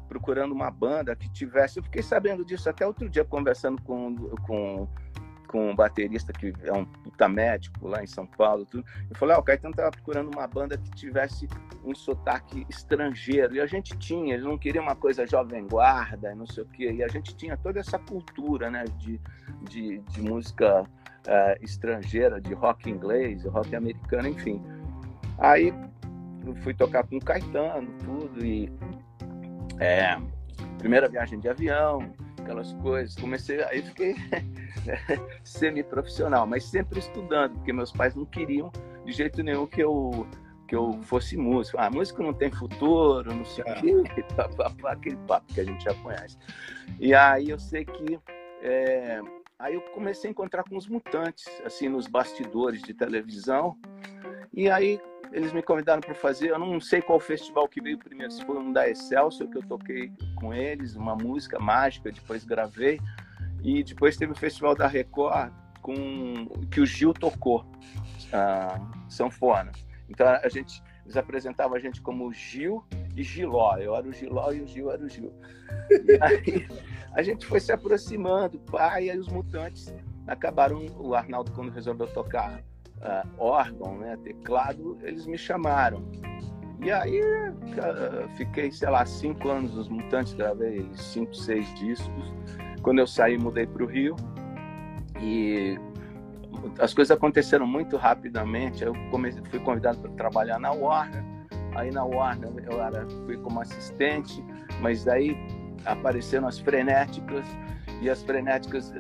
procurando 0.08 0.52
uma 0.52 0.70
banda 0.70 1.14
que 1.14 1.28
tivesse. 1.31 1.78
Eu 1.78 1.84
fiquei 1.84 2.02
sabendo 2.02 2.44
disso 2.44 2.69
até 2.69 2.87
outro 2.87 3.08
dia, 3.08 3.25
conversando 3.25 3.81
com, 3.82 4.16
com, 4.46 4.88
com 5.46 5.70
um 5.70 5.76
baterista 5.76 6.32
que 6.32 6.52
é 6.64 6.72
um 6.72 6.84
puta 6.84 7.28
médico 7.28 7.87
lá 7.87 8.02
em 8.02 8.06
São 8.06 8.26
Paulo. 8.26 8.64
Tudo. 8.64 8.84
Eu 9.10 9.16
falei: 9.16 9.37
ah, 9.37 9.38
o 9.38 9.43
Caetano 9.43 9.72
estava 9.72 9.90
procurando 9.90 10.34
uma 10.34 10.46
banda 10.46 10.76
que 10.76 10.90
tivesse 10.90 11.49
um 11.84 11.94
sotaque 11.94 12.66
estrangeiro. 12.69 13.55
E 13.55 13.60
a 13.60 13.66
gente 13.66 13.96
tinha, 13.99 14.34
eles 14.34 14.44
não 14.44 14.58
queriam 14.58 14.84
uma 14.84 14.96
coisa 14.96 15.26
jovem 15.26 15.66
guarda, 15.66 16.34
não 16.34 16.46
sei 16.46 16.64
o 16.64 16.66
quê. 16.66 16.93
E 16.93 17.02
a 17.02 17.08
gente 17.08 17.37
tinha 17.37 17.56
toda 17.56 17.81
essa 17.81 17.99
cultura 17.99 18.70
né, 18.70 18.84
de, 18.96 19.20
de, 19.69 19.99
de 19.99 20.22
música 20.22 20.82
uh, 20.82 21.64
estrangeira, 21.64 22.40
de 22.40 22.54
rock 22.54 22.90
inglês, 22.90 23.44
rock 23.44 23.76
americano, 23.76 24.28
enfim. 24.28 24.62
Aí 25.38 25.72
fui 26.62 26.75
tocar 26.75 27.06
com 27.06 27.16
o 27.16 27.20
Caetano, 27.20 27.88
tudo, 28.04 28.44
e 28.44 28.70
é, 29.79 30.19
primeira 30.79 31.09
viagem 31.09 31.38
de 31.38 31.49
avião, 31.49 32.12
aquelas 32.41 32.73
coisas. 32.75 33.15
Comecei, 33.17 33.62
aí 33.65 33.82
fiquei 33.82 34.15
semi-profissional, 35.44 36.47
mas 36.47 36.65
sempre 36.65 36.99
estudando, 36.99 37.55
porque 37.55 37.73
meus 37.73 37.93
pais 37.93 38.15
não 38.15 38.25
queriam 38.25 38.73
de 39.05 39.12
jeito 39.12 39.43
nenhum 39.43 39.67
que 39.67 39.82
eu 39.82 40.26
que 40.67 40.76
eu 40.76 41.00
fosse 41.03 41.35
músico. 41.35 41.79
Ah, 41.81 41.91
músico 41.91 42.23
não 42.23 42.35
tem 42.35 42.50
futuro, 42.50 43.35
não 43.35 43.44
sei 43.44 43.65
o 43.65 43.69
é. 43.69 43.81
quê, 43.81 43.94
aquele 44.85 45.17
papo 45.26 45.47
que 45.55 45.61
a 45.61 45.65
gente 45.65 45.82
já 45.82 45.94
conhece. 45.94 46.37
E 47.00 47.14
aí 47.14 47.49
eu 47.49 47.59
sei 47.59 47.87
que 47.87 48.21
é, 48.61 49.21
aí 49.59 49.75
eu 49.75 49.81
comecei 49.94 50.29
a 50.29 50.31
encontrar 50.31 50.64
com 50.64 50.76
os 50.76 50.87
mutantes, 50.87 51.47
assim, 51.64 51.88
nos 51.88 52.07
bastidores 52.07 52.83
de 52.83 52.92
televisão. 52.92 53.78
E 54.52 54.71
aí 54.71 55.00
eles 55.32 55.52
me 55.52 55.62
convidaram 55.62 56.00
para 56.00 56.14
fazer. 56.14 56.50
Eu 56.50 56.58
não 56.58 56.80
sei 56.80 57.02
qual 57.02 57.20
festival 57.20 57.68
que 57.68 57.80
veio 57.80 57.99
primeiro, 57.99 58.32
se 58.32 58.44
foi 58.44 58.58
um 58.58 58.73
da 58.73 58.88
Excelsior, 58.88 59.49
que 59.49 59.58
eu 59.58 59.62
toquei 59.62 60.12
com 60.37 60.52
eles, 60.52 60.94
uma 60.97 61.14
música 61.14 61.58
mágica, 61.58 62.11
depois 62.11 62.44
gravei. 62.44 63.00
E 63.62 63.82
depois 63.82 64.16
teve 64.16 64.32
o 64.32 64.37
Festival 64.37 64.75
da 64.75 64.87
Record, 64.87 65.52
com, 65.82 66.47
que 66.70 66.80
o 66.80 66.87
Gil 66.87 67.12
tocou, 67.12 67.62
uh, 67.62 69.11
sanfona. 69.11 69.73
Então 70.08 70.26
a 70.26 70.49
gente, 70.49 70.82
eles 71.04 71.16
apresentavam 71.16 71.76
a 71.76 71.80
gente 71.80 72.00
como 72.00 72.32
Gil 72.32 72.85
e 73.16 73.23
Giló. 73.23 73.76
Eu 73.76 73.97
era 73.97 74.06
o 74.06 74.12
Giló 74.12 74.52
e 74.52 74.62
o 74.62 74.66
Gil 74.66 74.90
era 74.90 75.04
o 75.04 75.08
Gil. 75.08 75.32
E 75.90 76.18
aí 76.23 76.68
a 77.14 77.23
gente 77.23 77.47
foi 77.47 77.61
se 77.61 77.73
aproximando, 77.73 78.58
pai, 78.61 79.06
e 79.06 79.11
aí 79.11 79.18
os 79.18 79.28
mutantes 79.28 79.92
acabaram. 80.26 80.87
O 80.97 81.14
Arnaldo, 81.14 81.50
quando 81.52 81.70
resolveu 81.70 82.06
tocar 82.06 82.62
uh, 83.02 83.28
órgão, 83.38 83.99
né, 83.99 84.17
teclado, 84.23 84.99
eles 85.02 85.26
me 85.26 85.38
chamaram. 85.38 86.05
E 86.81 86.90
aí 86.90 87.21
uh, 87.21 88.28
fiquei, 88.37 88.71
sei 88.71 88.88
lá, 88.88 89.05
cinco 89.05 89.49
anos 89.49 89.75
nos 89.75 89.88
Mutantes, 89.88 90.35
gravei 90.35 90.88
cinco, 90.95 91.35
seis 91.35 91.73
discos. 91.75 92.33
Quando 92.83 93.00
eu 93.00 93.07
saí, 93.07 93.37
mudei 93.37 93.67
para 93.67 93.83
o 93.83 93.87
Rio 93.87 94.14
e 95.21 95.78
as 96.78 96.95
coisas 96.95 97.17
aconteceram 97.17 97.67
muito 97.67 97.97
rapidamente. 97.97 98.85
Eu 98.85 98.93
comecei, 99.11 99.43
fui 99.50 99.59
convidado 99.61 99.99
para 99.99 100.11
trabalhar 100.12 100.59
na 100.59 100.71
Warner. 100.71 101.25
Aí 101.75 101.90
na 101.90 102.05
Warner 102.05 102.50
eu 102.71 102.83
era, 102.83 103.07
fui 103.26 103.37
como 103.38 103.61
assistente, 103.61 104.45
mas 104.81 105.05
daí 105.05 105.37
apareceram 105.85 106.49
as 106.49 106.59
frenéticas 106.59 107.45
e 108.00 108.09
as 108.09 108.23
frenéticas 108.23 108.93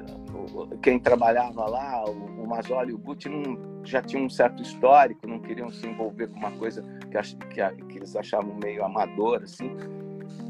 quem 0.82 0.98
trabalhava 0.98 1.66
lá, 1.68 2.04
o, 2.04 2.46
Mazzoli 2.46 2.90
e 2.90 2.94
o 2.94 2.98
Gucci, 2.98 3.28
não, 3.28 3.84
já 3.84 4.00
tinham 4.00 4.24
um 4.24 4.30
certo 4.30 4.62
histórico, 4.62 5.26
não 5.26 5.38
queriam 5.38 5.70
se 5.70 5.86
envolver 5.86 6.28
com 6.28 6.38
uma 6.38 6.50
coisa 6.52 6.82
que, 7.10 7.46
que, 7.46 7.84
que 7.84 7.98
eles 7.98 8.16
achavam 8.16 8.54
meio 8.62 8.84
amador, 8.84 9.42
assim. 9.42 9.76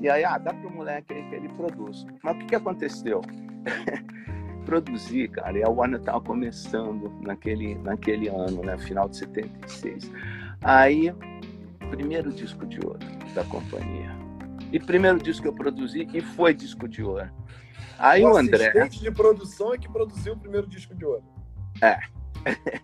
E 0.01 0.09
aí, 0.09 0.25
ah, 0.25 0.39
dá 0.39 0.53
para 0.53 0.69
o 0.69 0.73
moleque 0.73 1.13
aí 1.13 1.29
que 1.29 1.35
ele 1.35 1.49
produz. 1.51 2.07
Mas 2.23 2.37
o 2.37 2.39
que, 2.41 2.47
que 2.47 2.55
aconteceu? 2.55 3.21
Produzir, 4.65 5.29
cara, 5.29 5.59
e 5.59 5.65
a 5.65 5.69
Warner 5.69 5.99
estava 5.99 6.21
começando 6.21 7.11
naquele, 7.23 7.75
naquele 7.77 8.29
ano, 8.29 8.63
né, 8.63 8.77
final 8.79 9.09
de 9.09 9.17
76. 9.17 10.13
Aí, 10.63 11.13
primeiro 11.91 12.31
disco 12.31 12.67
de 12.67 12.79
ouro 12.87 12.99
da 13.35 13.45
companhia. 13.45 14.28
E 14.73 14.79
primeiro 14.79 15.19
disco 15.19 15.43
que 15.43 15.49
eu 15.49 15.53
produzi 15.53 16.09
e 16.13 16.21
foi 16.21 16.53
disco 16.53 16.89
de 16.89 17.03
ouro. 17.03 17.31
Aí 17.99 18.23
o, 18.23 18.33
o 18.33 18.37
André. 18.37 18.69
assistente 18.69 19.01
de 19.01 19.11
produção 19.11 19.75
é 19.75 19.79
que 19.79 19.89
produziu 19.89 20.35
o 20.35 20.39
primeiro 20.39 20.67
disco 20.67 20.95
de 20.95 21.05
ouro. 21.05 21.25
É. 21.83 21.99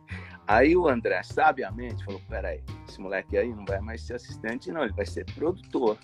Aí 0.47 0.77
o 0.77 0.89
André, 0.89 1.23
sabiamente, 1.23 2.05
falou: 2.05 2.21
peraí, 2.29 2.63
esse 2.87 3.01
moleque 3.01 3.37
aí 3.39 3.49
não 3.55 3.65
vai 3.65 3.81
mais 3.81 4.03
ser 4.03 4.15
assistente, 4.15 4.71
não, 4.71 4.85
ele 4.85 4.93
vai 4.93 5.07
ser 5.07 5.25
produtor. 5.35 5.99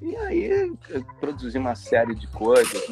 E 0.00 0.16
aí 0.16 0.72
produzi 1.18 1.58
uma 1.58 1.74
série 1.74 2.14
de 2.14 2.28
coisas. 2.28 2.82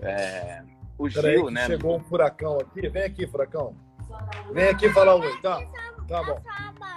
É, 0.00 0.62
o 0.98 1.08
Gil, 1.08 1.50
né? 1.50 1.66
Chegou 1.66 1.96
um 1.96 2.00
furacão 2.00 2.58
aqui. 2.58 2.88
Vem 2.88 3.04
aqui, 3.04 3.26
furacão. 3.26 3.76
Vem 4.52 4.68
aqui 4.68 4.88
falar 4.90 5.14
oi, 5.14 5.40
tá? 5.40 5.60
Tá 6.08 6.22
bom. 6.24 6.42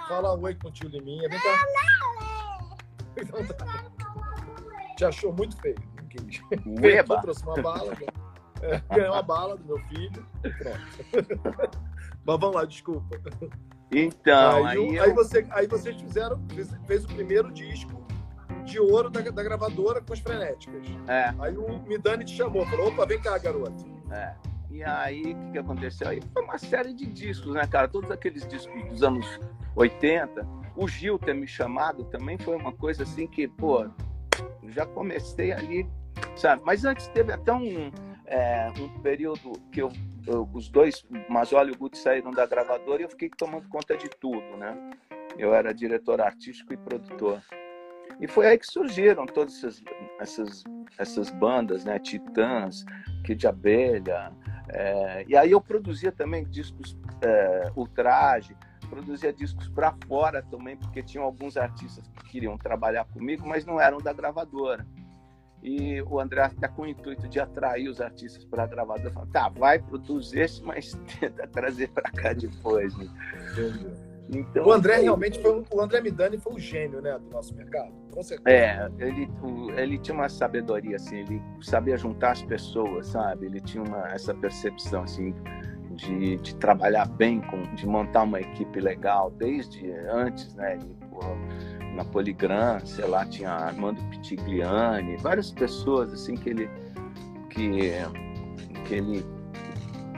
Fala 0.08 0.36
oi 0.38 0.54
com 0.54 0.68
o 0.68 0.72
tio 0.72 0.88
Liminha. 0.88 1.28
Vem 1.28 1.38
cá. 1.38 1.66
Então, 3.18 3.42
tá. 3.46 3.95
Te 4.96 5.04
achou 5.04 5.32
muito 5.32 5.56
feio. 5.60 5.76
Não 5.96 6.08
quis. 6.08 6.42
Veio 6.80 7.00
aqui, 7.00 7.20
trouxe 7.22 7.42
uma 7.44 7.60
bala. 7.62 7.92
É, 8.62 8.82
ganhou 8.94 9.14
uma 9.14 9.22
bala 9.22 9.56
do 9.56 9.64
meu 9.64 9.78
filho. 9.88 10.26
Pronto. 10.42 11.78
Mas 12.24 12.40
vamos 12.40 12.56
lá, 12.56 12.64
desculpa. 12.64 13.20
Então, 13.92 14.66
aí, 14.66 14.78
aí, 14.78 14.96
eu... 14.96 15.02
aí, 15.04 15.12
você, 15.12 15.46
aí 15.50 15.66
vocês 15.68 15.94
fizeram, 16.00 16.42
fez, 16.52 16.74
fez, 16.86 17.04
o 17.04 17.08
primeiro 17.08 17.52
disco 17.52 18.04
de 18.64 18.80
ouro 18.80 19.08
da, 19.08 19.20
da 19.20 19.42
gravadora 19.44 20.00
com 20.00 20.12
as 20.12 20.18
frenéticas. 20.18 20.82
É. 21.06 21.32
Aí 21.38 21.56
o 21.56 21.80
Midani 21.86 22.24
te 22.24 22.34
chamou, 22.34 22.66
falou: 22.66 22.88
opa, 22.88 23.06
vem 23.06 23.20
cá, 23.20 23.38
garoto. 23.38 23.84
É. 24.10 24.34
E 24.70 24.82
aí, 24.82 25.22
o 25.22 25.36
que, 25.36 25.52
que 25.52 25.58
aconteceu? 25.58 26.08
Aí 26.08 26.20
foi 26.32 26.42
uma 26.42 26.58
série 26.58 26.92
de 26.92 27.06
discos, 27.06 27.54
né, 27.54 27.66
cara? 27.66 27.86
Todos 27.86 28.10
aqueles 28.10 28.46
discos 28.46 28.84
dos 28.86 29.02
anos 29.02 29.38
80. 29.76 30.46
O 30.76 30.88
Gil 30.88 31.18
ter 31.18 31.34
me 31.34 31.46
chamado 31.46 32.04
também 32.04 32.36
foi 32.36 32.56
uma 32.56 32.72
coisa 32.72 33.04
assim 33.04 33.26
que, 33.26 33.46
pô, 33.48 33.88
já 34.68 34.86
comecei 34.86 35.52
ali, 35.52 35.86
sabe? 36.36 36.62
Mas 36.64 36.84
antes 36.84 37.08
teve 37.08 37.32
até 37.32 37.52
um, 37.52 37.90
é, 38.26 38.72
um 38.78 38.88
período 39.00 39.52
que 39.70 39.82
eu, 39.82 39.92
eu, 40.26 40.48
os 40.52 40.68
dois, 40.68 41.06
Mazola 41.28 41.68
e 41.70 41.72
o 41.72 41.78
Guti, 41.78 41.98
saíram 41.98 42.30
da 42.30 42.46
gravadora 42.46 43.02
e 43.02 43.04
eu 43.04 43.10
fiquei 43.10 43.30
tomando 43.30 43.68
conta 43.68 43.96
de 43.96 44.08
tudo, 44.08 44.56
né? 44.56 44.90
Eu 45.38 45.54
era 45.54 45.72
diretor 45.72 46.20
artístico 46.20 46.72
e 46.72 46.76
produtor. 46.76 47.42
E 48.20 48.26
foi 48.26 48.46
aí 48.46 48.58
que 48.58 48.66
surgiram 48.66 49.26
todas 49.26 49.56
essas, 49.56 49.82
essas, 50.18 50.64
essas 50.98 51.30
bandas, 51.30 51.84
né? 51.84 51.98
Titãs, 51.98 52.84
Kid 53.24 53.46
Abelha. 53.46 54.32
É, 54.68 55.24
e 55.28 55.36
aí 55.36 55.50
eu 55.52 55.60
produzia 55.60 56.10
também 56.10 56.44
discos 56.44 56.96
é, 57.22 57.70
ultraje, 57.76 58.56
produzia 58.86 59.32
discos 59.32 59.68
para 59.68 59.94
fora 60.06 60.42
também, 60.42 60.76
porque 60.76 61.02
tinham 61.02 61.24
alguns 61.24 61.56
artistas 61.56 62.06
que 62.08 62.30
queriam 62.30 62.56
trabalhar 62.56 63.04
comigo, 63.06 63.46
mas 63.46 63.64
não 63.64 63.80
eram 63.80 63.98
da 63.98 64.12
gravadora. 64.12 64.86
E 65.62 66.00
o 66.02 66.20
André 66.20 66.42
até 66.42 66.68
com 66.68 66.82
o 66.82 66.86
intuito 66.86 67.28
de 67.28 67.40
atrair 67.40 67.88
os 67.88 68.00
artistas 68.00 68.44
para 68.44 68.64
a 68.64 68.66
gravadora, 68.66 69.10
falou, 69.10 69.28
tá, 69.30 69.48
vai 69.48 69.78
produzir 69.78 70.40
esse, 70.40 70.62
mas 70.62 70.98
tenta 71.18 71.46
trazer 71.48 71.88
para 71.88 72.10
cá 72.10 72.32
depois. 72.32 72.96
Né? 72.96 73.08
Então, 74.28 74.66
o 74.66 74.72
André 74.72 74.96
realmente 74.96 75.40
foi 75.40 75.64
o 75.70 75.80
André 75.80 76.00
Midani 76.00 76.38
foi 76.38 76.54
o 76.54 76.58
gênio, 76.58 77.00
né, 77.00 77.16
do 77.18 77.30
nosso 77.30 77.54
mercado. 77.54 77.92
Com 78.12 78.22
certeza. 78.22 78.56
É, 78.56 78.90
ele, 78.98 79.30
ele 79.76 79.98
tinha 79.98 80.14
uma 80.14 80.28
sabedoria 80.28 80.96
assim, 80.96 81.18
ele 81.18 81.42
sabia 81.62 81.96
juntar 81.96 82.32
as 82.32 82.42
pessoas, 82.42 83.08
sabe? 83.08 83.46
Ele 83.46 83.60
tinha 83.60 83.82
uma, 83.82 84.08
essa 84.08 84.34
percepção 84.34 85.02
assim 85.02 85.34
de, 85.96 86.36
de 86.36 86.54
trabalhar 86.56 87.06
bem 87.06 87.40
com, 87.40 87.62
de 87.74 87.86
montar 87.86 88.22
uma 88.22 88.40
equipe 88.40 88.80
legal 88.80 89.30
desde 89.30 89.90
antes, 90.10 90.54
né? 90.54 90.78
Na 91.94 92.04
Poligram, 92.04 92.78
sei 92.84 93.06
lá, 93.06 93.24
tinha 93.24 93.50
Armando 93.50 94.02
Pitigliani, 94.10 95.16
várias 95.16 95.50
pessoas 95.50 96.12
assim 96.12 96.34
que 96.34 96.50
ele 96.50 96.70
que 97.50 97.92
que 98.84 98.94
ele 98.94 99.24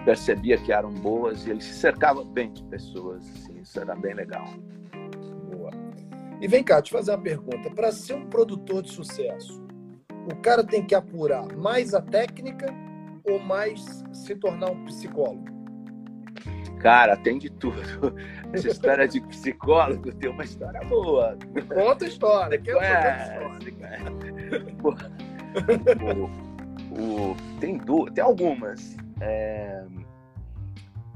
percebia 0.04 0.58
que 0.58 0.72
eram 0.72 0.92
boas 0.92 1.46
e 1.46 1.50
ele 1.50 1.60
se 1.60 1.74
cercava 1.74 2.24
bem 2.24 2.52
de 2.52 2.62
pessoas 2.64 3.22
assim, 3.30 3.60
isso 3.60 3.78
era 3.78 3.94
bem 3.94 4.14
legal. 4.14 4.46
Boa. 5.50 5.70
E 6.40 6.48
vem 6.48 6.64
cá, 6.64 6.82
te 6.82 6.90
fazer 6.90 7.12
uma 7.12 7.22
pergunta. 7.22 7.70
Para 7.70 7.92
ser 7.92 8.14
um 8.14 8.26
produtor 8.26 8.82
de 8.82 8.90
sucesso, 8.90 9.64
o 10.30 10.36
cara 10.36 10.64
tem 10.64 10.84
que 10.84 10.94
apurar 10.94 11.46
mais 11.56 11.94
a 11.94 12.02
técnica 12.02 12.66
ou 13.24 13.38
mais 13.38 14.04
se 14.12 14.34
tornar 14.34 14.70
um 14.70 14.84
psicólogo? 14.84 15.57
Cara, 16.80 17.16
tem 17.16 17.38
de 17.38 17.50
tudo. 17.50 17.80
Essa 18.52 18.68
história 18.68 19.06
de 19.06 19.20
psicólogo 19.20 20.12
tem 20.14 20.30
uma 20.30 20.44
história 20.44 20.80
boa. 20.88 21.36
Conta 21.68 22.04
a 22.04 22.08
história. 22.08 22.58
Que 22.58 22.70
é, 22.70 23.58
história. 23.58 23.88
o, 26.96 27.30
o, 27.30 27.36
tem, 27.60 27.78
duas, 27.78 28.12
tem 28.12 28.22
algumas. 28.24 28.96
É, 29.20 29.84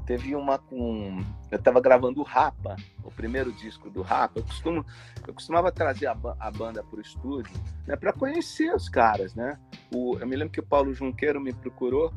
Teve 0.07 0.35
uma 0.35 0.59
com. 0.59 1.25
Eu 1.50 1.59
estava 1.59 1.81
gravando 1.81 2.21
o 2.21 2.25
Rapa, 2.25 2.76
o 3.04 3.11
primeiro 3.11 3.52
disco 3.52 3.88
do 3.88 4.02
Rapa. 4.02 4.40
Eu, 4.40 4.45
costumo, 4.45 4.85
eu 5.26 5.33
costumava 5.33 5.71
trazer 5.71 6.07
a, 6.07 6.16
a 6.40 6.50
banda 6.50 6.83
para 6.83 6.99
o 6.99 7.00
estúdio 7.00 7.54
né, 7.87 7.95
para 7.95 8.12
conhecer 8.12 8.75
os 8.75 8.88
caras. 8.88 9.35
Né? 9.35 9.57
O, 9.95 10.19
eu 10.19 10.26
me 10.26 10.35
lembro 10.35 10.52
que 10.52 10.61
o 10.61 10.66
Paulo 10.66 10.92
Junqueiro 10.92 11.40
me 11.40 11.52
procurou 11.52 12.12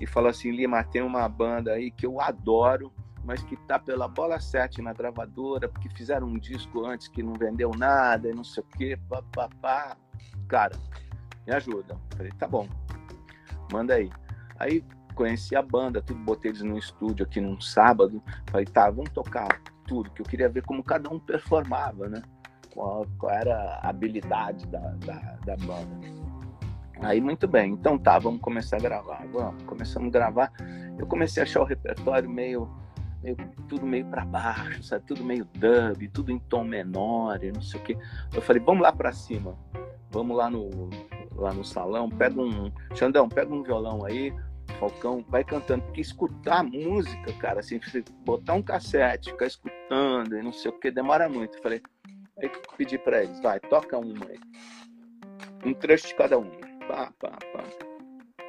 e 0.00 0.06
falou 0.06 0.30
assim: 0.30 0.50
Lima, 0.50 0.82
tem 0.82 1.02
uma 1.02 1.28
banda 1.28 1.72
aí 1.72 1.90
que 1.90 2.06
eu 2.06 2.20
adoro, 2.20 2.92
mas 3.24 3.42
que 3.42 3.56
tá 3.56 3.78
pela 3.78 4.08
bola 4.08 4.40
7 4.40 4.80
na 4.82 4.92
gravadora, 4.92 5.68
porque 5.68 5.88
fizeram 5.90 6.26
um 6.26 6.38
disco 6.38 6.86
antes 6.86 7.06
que 7.06 7.22
não 7.22 7.34
vendeu 7.34 7.70
nada 7.76 8.28
e 8.28 8.34
não 8.34 8.44
sei 8.44 8.62
o 8.62 8.66
quê. 8.78 8.98
Pá, 9.08 9.22
pá, 9.32 9.48
pá. 9.60 9.96
Cara, 10.48 10.76
me 11.46 11.54
ajuda. 11.54 11.96
Falei: 12.16 12.32
tá 12.32 12.48
bom, 12.48 12.66
manda 13.70 13.94
aí. 13.94 14.10
Aí 14.58 14.84
conheci 15.14 15.54
a 15.54 15.62
banda, 15.62 16.00
tudo, 16.00 16.20
botei 16.20 16.50
eles 16.50 16.62
no 16.62 16.78
estúdio 16.78 17.26
aqui 17.26 17.40
num 17.40 17.60
sábado. 17.60 18.22
Falei, 18.50 18.66
tá, 18.66 18.90
vamos 18.90 19.10
tocar 19.10 19.60
tudo, 19.86 20.10
que 20.10 20.22
eu 20.22 20.26
queria 20.26 20.48
ver 20.48 20.62
como 20.62 20.82
cada 20.82 21.10
um 21.10 21.18
performava, 21.18 22.08
né? 22.08 22.22
Qual, 22.72 23.04
qual 23.18 23.32
era 23.32 23.80
a 23.82 23.88
habilidade 23.88 24.66
da, 24.68 24.78
da, 25.04 25.36
da, 25.44 25.56
banda. 25.56 26.19
Aí, 27.02 27.20
muito 27.20 27.48
bem, 27.48 27.72
então 27.72 27.98
tá, 27.98 28.18
vamos 28.18 28.40
começar 28.40 28.76
a 28.76 28.80
gravar. 28.80 29.26
Vamos, 29.32 29.62
começamos 29.64 30.08
a 30.08 30.12
gravar. 30.12 30.52
Eu 30.98 31.06
comecei 31.06 31.42
a 31.42 31.44
achar 31.44 31.62
o 31.62 31.64
repertório 31.64 32.28
meio, 32.28 32.68
meio 33.22 33.36
tudo 33.68 33.86
meio 33.86 34.04
para 34.06 34.24
baixo, 34.24 34.82
sabe? 34.82 35.04
Tudo 35.06 35.24
meio 35.24 35.46
dub, 35.54 36.08
tudo 36.08 36.30
em 36.30 36.38
tom 36.38 36.62
menor 36.62 37.38
não 37.54 37.62
sei 37.62 37.80
o 37.80 37.82
quê. 37.82 37.96
Eu 38.34 38.42
falei, 38.42 38.62
vamos 38.62 38.82
lá 38.82 38.92
para 38.92 39.12
cima, 39.12 39.56
vamos 40.10 40.36
lá 40.36 40.50
no, 40.50 40.90
lá 41.34 41.54
no 41.54 41.64
salão, 41.64 42.08
pega 42.10 42.40
um. 42.40 42.70
Xandão, 42.94 43.28
pega 43.28 43.52
um 43.52 43.62
violão 43.62 44.04
aí, 44.04 44.34
Falcão 44.78 45.24
vai 45.28 45.42
cantando, 45.42 45.84
porque 45.84 46.00
escutar 46.00 46.62
música, 46.62 47.32
cara, 47.34 47.60
assim, 47.60 47.80
você 47.80 48.04
botar 48.24 48.54
um 48.54 48.62
cassete, 48.62 49.30
ficar 49.30 49.46
escutando 49.46 50.36
e 50.36 50.42
não 50.42 50.52
sei 50.52 50.70
o 50.70 50.78
que, 50.78 50.90
demora 50.90 51.28
muito. 51.28 51.56
Eu 51.56 51.62
falei, 51.62 51.82
aí 52.38 52.50
pedi 52.76 52.98
pra 52.98 53.24
eles, 53.24 53.40
vai, 53.40 53.58
toca 53.58 53.98
uma 53.98 54.26
aí. 54.26 54.38
Um 55.64 55.74
trecho 55.74 56.08
de 56.08 56.14
cada 56.14 56.38
uma. 56.38 56.69
Pá, 56.90 57.12
pá, 57.20 57.38
pá. 57.52 57.64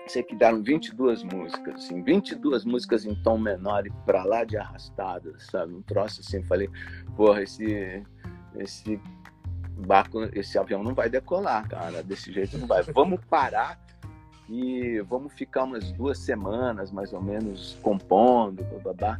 Sei 0.07 0.23
que 0.23 0.35
deram 0.35 0.63
22 0.63 1.23
músicas, 1.23 1.75
assim, 1.75 2.01
22 2.01 2.65
músicas 2.65 3.05
em 3.05 3.13
tom 3.21 3.37
menor 3.37 3.85
e 3.85 3.91
pra 4.03 4.23
lá 4.23 4.43
de 4.43 4.57
arrastado, 4.57 5.35
sabe? 5.37 5.75
Um 5.75 5.83
troço 5.83 6.21
assim, 6.21 6.41
falei, 6.41 6.67
porra, 7.15 7.43
esse, 7.43 8.03
esse 8.55 8.99
barco, 9.85 10.23
esse 10.33 10.57
avião 10.57 10.81
não 10.83 10.95
vai 10.95 11.07
decolar, 11.07 11.69
cara, 11.69 12.01
desse 12.01 12.33
jeito 12.33 12.57
não 12.57 12.65
vai. 12.65 12.81
Vamos 12.81 13.23
parar 13.25 13.79
e 14.49 14.99
vamos 15.01 15.33
ficar 15.33 15.65
umas 15.65 15.91
duas 15.91 16.17
semanas 16.17 16.91
mais 16.91 17.13
ou 17.13 17.21
menos 17.21 17.77
compondo, 17.83 18.63
babá. 18.83 19.19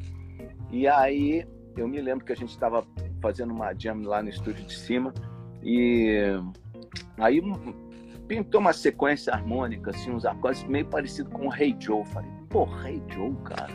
E 0.71 0.87
aí 0.87 1.47
eu 1.77 1.87
me 1.87 2.01
lembro 2.01 2.25
que 2.25 2.33
a 2.33 2.35
gente 2.35 2.49
estava 2.49 2.83
fazendo 3.21 3.53
uma 3.53 3.71
jam 3.75 4.01
lá 4.01 4.23
no 4.23 4.29
estúdio 4.29 4.65
de 4.65 4.75
cima 4.75 5.13
e 5.61 6.17
aí 7.19 7.39
pintou 8.31 8.61
uma 8.61 8.71
sequência 8.71 9.33
harmônica, 9.33 9.89
assim, 9.89 10.09
uns 10.09 10.25
acordes 10.25 10.63
meio 10.63 10.85
parecido 10.85 11.29
com 11.31 11.47
o 11.47 11.50
Rei 11.50 11.71
hey 11.71 11.77
Joe. 11.77 12.05
Falei, 12.05 12.31
pô, 12.50 12.63
Rei 12.63 12.93
hey 12.95 13.03
Joe, 13.13 13.35
cara. 13.43 13.73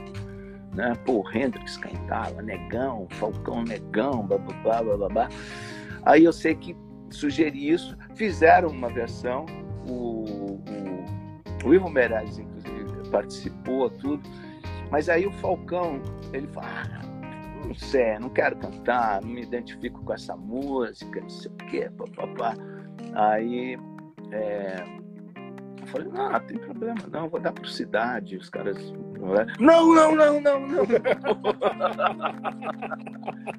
Né? 0.75 0.95
Pô, 1.05 1.23
Hendrix 1.31 1.77
cantava, 1.77 2.41
Negão, 2.41 3.07
Falcão 3.11 3.63
Negão, 3.65 4.27
babá, 4.27 4.83
babá. 4.83 5.29
Aí 6.07 6.25
eu 6.25 6.33
sei 6.33 6.55
que 6.55 6.75
sugeri 7.11 7.69
isso, 7.69 7.99
fizeram 8.15 8.71
uma 8.71 8.89
versão, 8.89 9.45
o, 9.87 10.25
o 10.25 11.05
o 11.65 11.75
Ivo 11.75 11.91
Meirelles, 11.91 12.39
inclusive, 12.39 13.11
participou, 13.11 13.91
tudo. 13.91 14.23
Mas 14.91 15.11
aí 15.11 15.27
o 15.27 15.33
Falcão, 15.33 16.01
ele 16.33 16.47
fala, 16.47 16.69
ah, 16.69 17.67
não 17.67 17.75
sei, 17.75 18.19
não 18.19 18.31
quero 18.31 18.57
cantar, 18.57 19.21
não 19.21 19.29
me 19.29 19.43
identifico 19.43 20.03
com 20.03 20.15
essa 20.15 20.35
música, 20.35 21.21
não 21.21 21.29
sei 21.29 21.51
o 21.51 21.57
quê, 21.57 21.91
papapá. 21.91 22.55
Aí 23.15 23.77
é, 24.33 24.85
eu 25.81 25.87
falei, 25.87 26.09
não, 26.09 26.33
não 26.33 26.41
tem 26.41 26.59
problema, 26.59 26.99
não, 27.11 27.29
vou 27.29 27.41
dar 27.41 27.53
por 27.53 27.69
cidade. 27.69 28.37
Os 28.37 28.51
caras. 28.51 28.77
Não, 29.59 29.95
não, 29.95 30.15
não, 30.15 30.41
não, 30.41 30.61
não. 30.61 30.87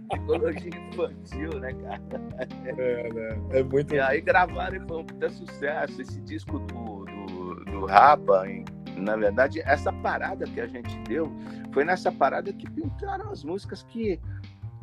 Psicologia 0.09 0.71
infantil, 0.89 1.59
né, 1.59 1.73
cara? 1.73 2.01
É, 2.65 3.13
né? 3.13 3.41
É 3.51 3.63
muito. 3.63 3.95
E 3.95 3.99
aí 3.99 4.21
gravaram 4.21 4.77
e 4.77 4.87
foi 4.87 4.97
um 4.97 5.05
puta 5.05 5.29
sucesso. 5.29 6.01
Esse 6.01 6.19
disco 6.21 6.59
do, 6.59 7.05
do 7.05 7.37
do 7.79 7.85
Rapa, 7.85 8.43
Na 8.95 9.15
verdade, 9.15 9.61
essa 9.61 9.93
parada 9.93 10.45
que 10.45 10.59
a 10.59 10.67
gente 10.67 10.97
deu 11.03 11.31
foi 11.71 11.85
nessa 11.85 12.11
parada 12.11 12.51
que 12.51 12.69
pintaram 12.69 13.29
as 13.29 13.43
músicas 13.43 13.83
que, 13.83 14.19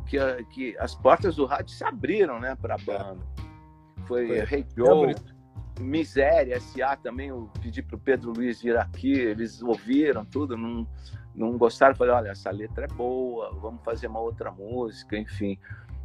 que, 0.07 0.19
que 0.51 0.77
as 0.79 0.95
portas 0.95 1.37
do 1.37 1.45
rádio 1.45 1.75
se 1.75 1.85
abriram, 1.85 2.39
né, 2.39 2.55
para 2.55 2.75
a 2.75 2.79
banda. 2.79 3.21
Foi, 4.07 4.27
foi. 4.27 4.59
Hey 4.59 4.67
Joe, 4.77 5.15
Miséria, 5.81 6.57
S.A. 6.57 6.97
também, 6.97 7.29
eu 7.29 7.51
pedi 7.61 7.83
para 7.83 7.97
o 7.97 7.99
Pedro 7.99 8.33
Luiz 8.33 8.63
vir 8.63 8.77
aqui, 8.77 9.13
eles 9.13 9.63
ouviram 9.63 10.25
tudo, 10.25 10.57
não, 10.57 10.87
não 11.35 11.59
gostaram, 11.59 11.95
falei, 11.95 12.15
olha, 12.15 12.29
essa 12.31 12.51
letra 12.51 12.85
é 12.85 12.95
boa, 12.95 13.53
vamos 13.61 13.83
fazer 13.83 14.07
uma 14.07 14.21
outra 14.21 14.51
música, 14.51 15.17
enfim. 15.17 15.59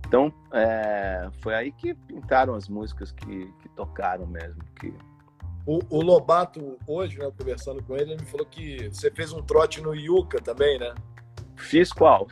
Então, 0.07 0.33
é, 0.51 1.29
foi 1.39 1.53
aí 1.53 1.71
que 1.71 1.93
pintaram 1.93 2.55
as 2.55 2.67
músicas 2.67 3.11
que, 3.11 3.53
que 3.61 3.69
tocaram 3.69 4.25
mesmo. 4.25 4.63
Que... 4.79 4.91
O, 5.65 5.79
o, 5.89 6.01
Lobato, 6.01 6.79
hoje, 6.87 7.19
né, 7.19 7.31
conversando 7.37 7.83
com 7.83 7.95
ele, 7.95 8.13
ele 8.13 8.21
me 8.21 8.25
falou 8.25 8.45
que 8.45 8.89
você 8.89 9.11
fez 9.11 9.31
um 9.31 9.41
trote 9.43 9.81
no 9.81 9.93
Yuca 9.93 10.41
também, 10.41 10.79
né? 10.79 10.95
Fiz 11.55 11.93
qual? 11.93 12.27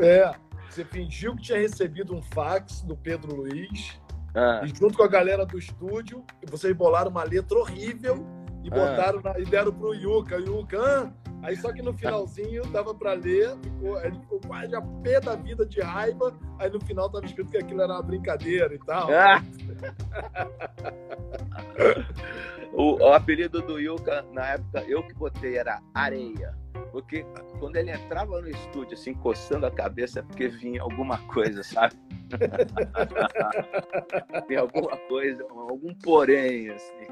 é, 0.00 0.32
você 0.70 0.84
fingiu 0.84 1.34
que 1.34 1.42
tinha 1.42 1.58
recebido 1.58 2.14
um 2.14 2.22
fax 2.22 2.82
do 2.82 2.96
Pedro 2.96 3.34
Luiz, 3.34 4.00
ah. 4.36 4.60
e 4.64 4.68
junto 4.68 4.96
com 4.96 5.02
a 5.02 5.08
galera 5.08 5.46
do 5.46 5.58
estúdio, 5.58 6.24
vocês 6.48 6.76
bolaram 6.76 7.10
uma 7.10 7.24
letra 7.24 7.58
horrível 7.58 8.24
e 8.62 8.68
ah. 8.70 8.74
botaram 8.74 9.20
ah. 9.24 9.32
na, 9.32 9.40
e 9.40 9.44
deram 9.44 9.72
pro 9.72 9.94
Yuca. 9.94 10.36
Yuca, 10.36 10.78
ah, 10.78 11.10
Aí 11.42 11.56
só 11.56 11.72
que 11.72 11.80
no 11.80 11.92
finalzinho 11.92 12.66
dava 12.66 12.94
para 12.94 13.12
ler, 13.12 13.56
ficou, 13.62 14.02
ele 14.02 14.18
ficou 14.18 14.40
quase 14.40 14.74
a 14.74 14.80
pé 14.80 15.20
da 15.20 15.36
vida 15.36 15.64
de 15.64 15.80
raiva. 15.80 16.36
Aí 16.58 16.68
no 16.68 16.80
final 16.80 17.08
tava 17.08 17.24
escrito 17.24 17.50
que 17.50 17.58
aquilo 17.58 17.82
era 17.82 17.92
uma 17.92 18.02
brincadeira 18.02 18.74
e 18.74 18.78
tal. 18.80 19.08
Ah. 19.12 19.40
o, 22.72 22.94
o, 22.94 23.12
apelido 23.12 23.62
do 23.62 23.78
Yuka, 23.78 24.26
na 24.32 24.54
época, 24.54 24.82
eu 24.88 25.04
que 25.04 25.14
botei 25.14 25.56
era 25.56 25.80
Areia. 25.94 26.52
Porque 26.92 27.24
quando 27.58 27.76
ele 27.76 27.90
entrava 27.90 28.40
no 28.40 28.48
estúdio, 28.48 28.94
assim, 28.94 29.14
coçando 29.14 29.66
a 29.66 29.70
cabeça, 29.70 30.20
é 30.20 30.22
porque 30.22 30.48
vinha 30.48 30.82
alguma 30.82 31.18
coisa, 31.26 31.62
sabe? 31.62 31.94
Tem 34.48 34.56
alguma 34.56 34.96
coisa, 35.08 35.44
algum 35.50 35.94
porém, 35.94 36.70
assim. 36.70 37.06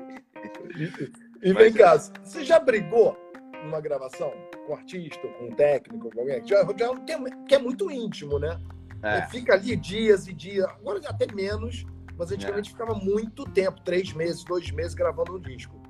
E, 0.76 1.48
e 1.48 1.52
vem 1.52 1.72
Mas, 1.72 1.76
cá, 1.76 1.96
você 2.22 2.44
já 2.44 2.58
brigou 2.58 3.16
numa 3.64 3.80
gravação 3.80 4.32
com 4.66 4.72
um 4.72 4.76
artista, 4.76 5.26
com 5.26 5.46
um 5.46 5.52
técnico, 5.52 6.10
com 6.10 6.20
alguém, 6.20 6.46
já, 6.46 6.64
já, 6.64 6.74
que, 6.74 7.12
é, 7.12 7.18
que 7.48 7.54
é 7.54 7.58
muito 7.58 7.90
íntimo, 7.90 8.38
né? 8.38 8.58
É. 9.02 9.22
Fica 9.28 9.54
ali 9.54 9.76
dias 9.76 10.26
e 10.26 10.32
dias, 10.32 10.66
agora 10.66 11.00
até 11.06 11.26
menos, 11.32 11.84
mas 12.16 12.32
antigamente 12.32 12.70
é. 12.70 12.72
ficava 12.72 12.94
muito 12.94 13.44
tempo, 13.44 13.80
três 13.82 14.12
meses, 14.12 14.44
dois 14.44 14.70
meses 14.70 14.94
gravando 14.94 15.36
um 15.36 15.40
disco. 15.40 15.80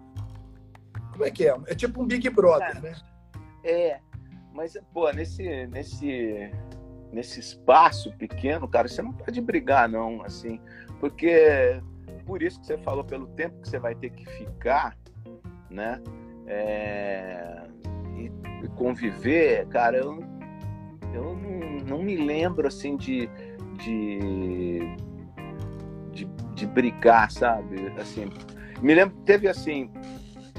Como 1.12 1.24
é 1.24 1.30
que 1.30 1.46
é? 1.46 1.56
É 1.66 1.74
tipo 1.74 2.02
um 2.02 2.06
Big 2.06 2.28
Brother, 2.30 2.76
é. 2.76 2.80
né? 2.80 2.96
É, 3.64 3.98
mas, 4.52 4.76
pô, 4.92 5.10
nesse, 5.10 5.66
nesse, 5.66 6.50
nesse 7.10 7.40
espaço 7.40 8.12
pequeno, 8.16 8.68
cara, 8.68 8.86
você 8.86 9.02
não 9.02 9.12
pode 9.12 9.40
brigar, 9.40 9.88
não, 9.88 10.22
assim, 10.22 10.60
porque 11.00 11.80
por 12.24 12.42
isso 12.42 12.60
que 12.60 12.66
você 12.66 12.78
falou, 12.78 13.02
pelo 13.02 13.26
tempo 13.28 13.60
que 13.60 13.68
você 13.68 13.78
vai 13.78 13.94
ter 13.94 14.10
que 14.10 14.24
ficar, 14.26 14.96
né? 15.68 16.00
é, 16.46 17.62
e, 18.16 18.30
e, 18.64 18.68
conviver, 18.76 19.66
cara, 19.68 19.96
eu, 19.98 20.22
eu 21.12 21.36
não, 21.36 21.86
não, 21.86 22.02
me 22.02 22.16
lembro 22.16 22.66
assim 22.66 22.96
de, 22.96 23.28
de, 23.78 24.80
de, 26.54 26.66
brigar, 26.66 27.30
sabe? 27.30 27.76
Assim, 27.98 28.30
me 28.80 28.94
lembro, 28.94 29.16
teve 29.24 29.48
assim, 29.48 29.90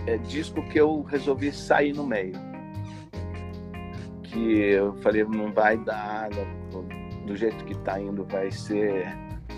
é, 0.07 0.17
disco 0.17 0.62
que 0.69 0.79
eu 0.79 1.01
resolvi 1.03 1.51
sair 1.51 1.93
no 1.93 2.05
meio. 2.05 2.33
Que 4.36 4.72
eu 4.72 4.94
falei, 4.98 5.24
não 5.24 5.54
vai 5.54 5.77
dar, 5.77 6.30
do 7.25 7.36
jeito 7.38 7.64
que 7.64 7.74
tá 7.79 7.98
indo 7.98 8.25
vai 8.25 8.51
ser, 8.51 9.07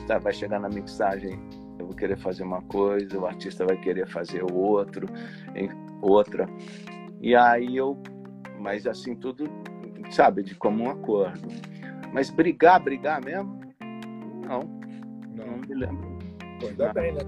tá, 0.06 0.20
vai 0.20 0.32
chegar 0.32 0.60
na 0.60 0.70
mixagem, 0.70 1.40
eu 1.80 1.88
vou 1.88 1.96
querer 1.96 2.16
fazer 2.16 2.44
uma 2.44 2.62
coisa, 2.62 3.18
o 3.18 3.26
artista 3.26 3.66
vai 3.66 3.76
querer 3.78 4.08
fazer 4.08 4.44
outro 4.44 5.08
outra. 6.00 6.48
E 7.20 7.36
aí 7.36 7.76
eu, 7.76 7.98
mas 8.60 8.86
assim, 8.86 9.16
tudo, 9.16 9.50
sabe, 10.12 10.44
de 10.44 10.54
comum 10.54 10.92
acordo. 10.92 11.48
Mas 12.14 12.30
brigar, 12.30 12.80
brigar 12.80 13.20
mesmo? 13.20 13.60
Não. 14.48 14.60
Não, 15.36 15.46
não 15.46 15.58
me 15.58 15.74
lembro. 15.74 16.18
Pô, 16.60 16.68
ainda 16.68 16.94
bem, 16.94 17.14
né? 17.14 17.22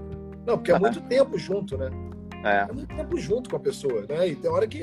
Não, 0.46 0.56
porque 0.56 0.70
é 0.70 0.78
muito 0.80 1.00
tempo 1.02 1.36
junto, 1.36 1.76
né? 1.76 1.90
É. 2.44 2.70
é 2.70 2.72
muito 2.72 2.94
tempo 2.94 3.18
junto 3.18 3.50
com 3.50 3.56
a 3.56 3.60
pessoa, 3.60 4.06
né? 4.08 4.28
E 4.28 4.36
tem 4.36 4.48
hora 4.50 4.68
que 4.68 4.82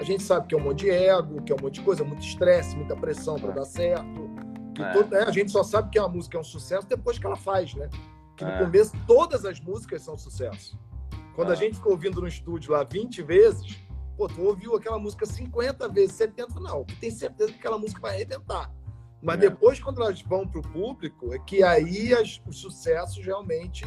a 0.00 0.02
gente 0.02 0.22
sabe 0.22 0.46
que 0.46 0.54
é 0.54 0.58
um 0.58 0.62
monte 0.62 0.80
de 0.80 0.90
ego, 0.90 1.42
que 1.42 1.52
é 1.52 1.54
um 1.54 1.62
monte 1.62 1.74
de 1.74 1.82
coisa, 1.82 2.02
muito 2.02 2.22
estresse, 2.22 2.74
muita 2.74 2.96
pressão 2.96 3.38
para 3.38 3.50
é. 3.50 3.54
dar 3.54 3.66
certo. 3.66 4.30
É. 4.78 4.92
todo, 4.94 5.10
né? 5.10 5.24
A 5.26 5.30
gente 5.30 5.50
só 5.50 5.62
sabe 5.62 5.90
que 5.90 5.98
uma 5.98 6.08
música 6.08 6.38
é 6.38 6.40
um 6.40 6.44
sucesso 6.44 6.88
depois 6.88 7.18
que 7.18 7.26
ela 7.26 7.36
faz, 7.36 7.74
né? 7.74 7.90
Que 8.34 8.44
no 8.44 8.50
é. 8.50 8.58
começo 8.58 8.92
todas 9.06 9.44
as 9.44 9.60
músicas 9.60 10.00
são 10.00 10.16
sucesso. 10.16 10.78
Quando 11.34 11.52
a 11.52 11.54
gente 11.54 11.76
ficou 11.76 11.92
ouvindo 11.92 12.18
no 12.18 12.26
estúdio 12.26 12.72
lá 12.72 12.82
20 12.82 13.22
vezes, 13.22 13.78
pô, 14.16 14.26
tu 14.26 14.42
ouviu 14.42 14.74
aquela 14.74 14.98
música 14.98 15.26
50 15.26 15.86
vezes, 15.90 16.16
70, 16.16 16.58
não, 16.60 16.84
tem 16.98 17.10
certeza 17.10 17.52
que 17.52 17.58
aquela 17.58 17.78
música 17.78 18.00
vai 18.00 18.14
arrebentar. 18.14 18.72
Mas 19.22 19.36
é. 19.36 19.50
depois, 19.50 19.78
quando 19.78 20.00
elas 20.00 20.22
vão 20.22 20.48
para 20.48 20.60
o 20.60 20.62
público, 20.62 21.34
é 21.34 21.38
que 21.40 21.62
aí 21.62 22.14
as, 22.14 22.40
os 22.46 22.58
sucessos 22.58 23.22
realmente 23.22 23.84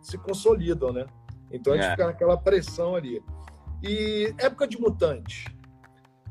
se 0.00 0.16
consolidam, 0.16 0.92
né? 0.92 1.06
Então 1.50 1.72
a 1.72 1.76
gente 1.76 1.86
é. 1.86 1.90
fica 1.90 2.06
naquela 2.06 2.36
pressão 2.36 2.94
ali. 2.94 3.20
E 3.82 4.32
época 4.38 4.68
de 4.68 4.80
mutante. 4.80 5.55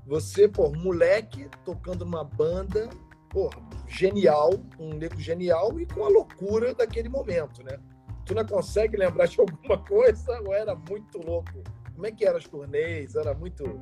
Você, 0.05 0.47
pô, 0.47 0.71
moleque 0.71 1.49
tocando 1.63 2.05
numa 2.05 2.23
banda, 2.23 2.89
pô, 3.29 3.49
genial, 3.87 4.51
um 4.79 4.93
nego 4.93 5.19
genial 5.19 5.79
e 5.79 5.85
com 5.85 6.05
a 6.05 6.09
loucura 6.09 6.73
daquele 6.73 7.09
momento, 7.09 7.63
né? 7.63 7.79
tu 8.25 8.33
não 8.33 8.45
consegue 8.45 8.97
lembrar 8.97 9.27
de 9.27 9.39
alguma 9.39 9.77
coisa 9.77 10.41
ou 10.41 10.53
era 10.53 10.75
muito 10.75 11.19
louco? 11.19 11.63
Como 11.93 12.05
é 12.05 12.11
que 12.11 12.25
eram 12.25 12.37
as 12.37 12.45
turnês? 12.45 13.15
Era 13.15 13.33
muito. 13.33 13.81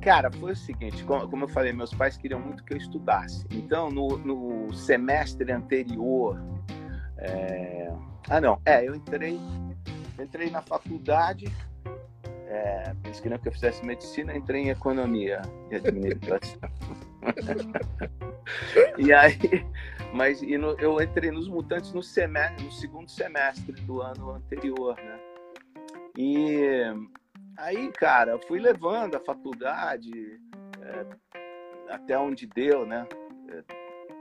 Cara, 0.00 0.30
foi 0.30 0.52
o 0.52 0.56
seguinte, 0.56 1.02
como 1.04 1.44
eu 1.44 1.48
falei, 1.48 1.72
meus 1.72 1.92
pais 1.92 2.16
queriam 2.16 2.38
muito 2.38 2.62
que 2.64 2.74
eu 2.74 2.76
estudasse. 2.76 3.46
Então, 3.50 3.90
no, 3.90 4.18
no 4.18 4.72
semestre 4.72 5.50
anterior, 5.50 6.38
é... 7.16 7.90
ah 8.28 8.40
não, 8.40 8.60
é, 8.66 8.86
eu 8.86 8.94
entrei, 8.94 9.40
entrei 10.20 10.50
na 10.50 10.60
faculdade, 10.60 11.46
é, 12.54 12.94
eles 13.04 13.18
queriam 13.18 13.38
que 13.38 13.48
eu 13.48 13.52
fizesse 13.52 13.84
medicina, 13.84 14.36
entrei 14.36 14.62
em 14.62 14.68
economia 14.70 15.42
e 15.72 15.74
administração. 15.74 16.60
e 18.96 19.12
aí, 19.12 19.36
mas 20.12 20.40
e 20.40 20.56
no, 20.56 20.78
eu 20.78 21.02
entrei 21.02 21.32
nos 21.32 21.48
Mutantes 21.48 21.92
no, 21.92 22.00
semestre, 22.00 22.64
no 22.64 22.70
segundo 22.70 23.10
semestre 23.10 23.72
do 23.82 24.00
ano 24.00 24.30
anterior, 24.30 24.96
né? 24.96 25.18
E 26.16 26.62
aí, 27.56 27.90
cara, 27.90 28.38
fui 28.46 28.60
levando 28.60 29.16
a 29.16 29.20
faculdade 29.20 30.40
é, 30.80 31.06
até 31.92 32.16
onde 32.16 32.46
deu, 32.46 32.86
né? 32.86 33.04
É, 33.50 33.64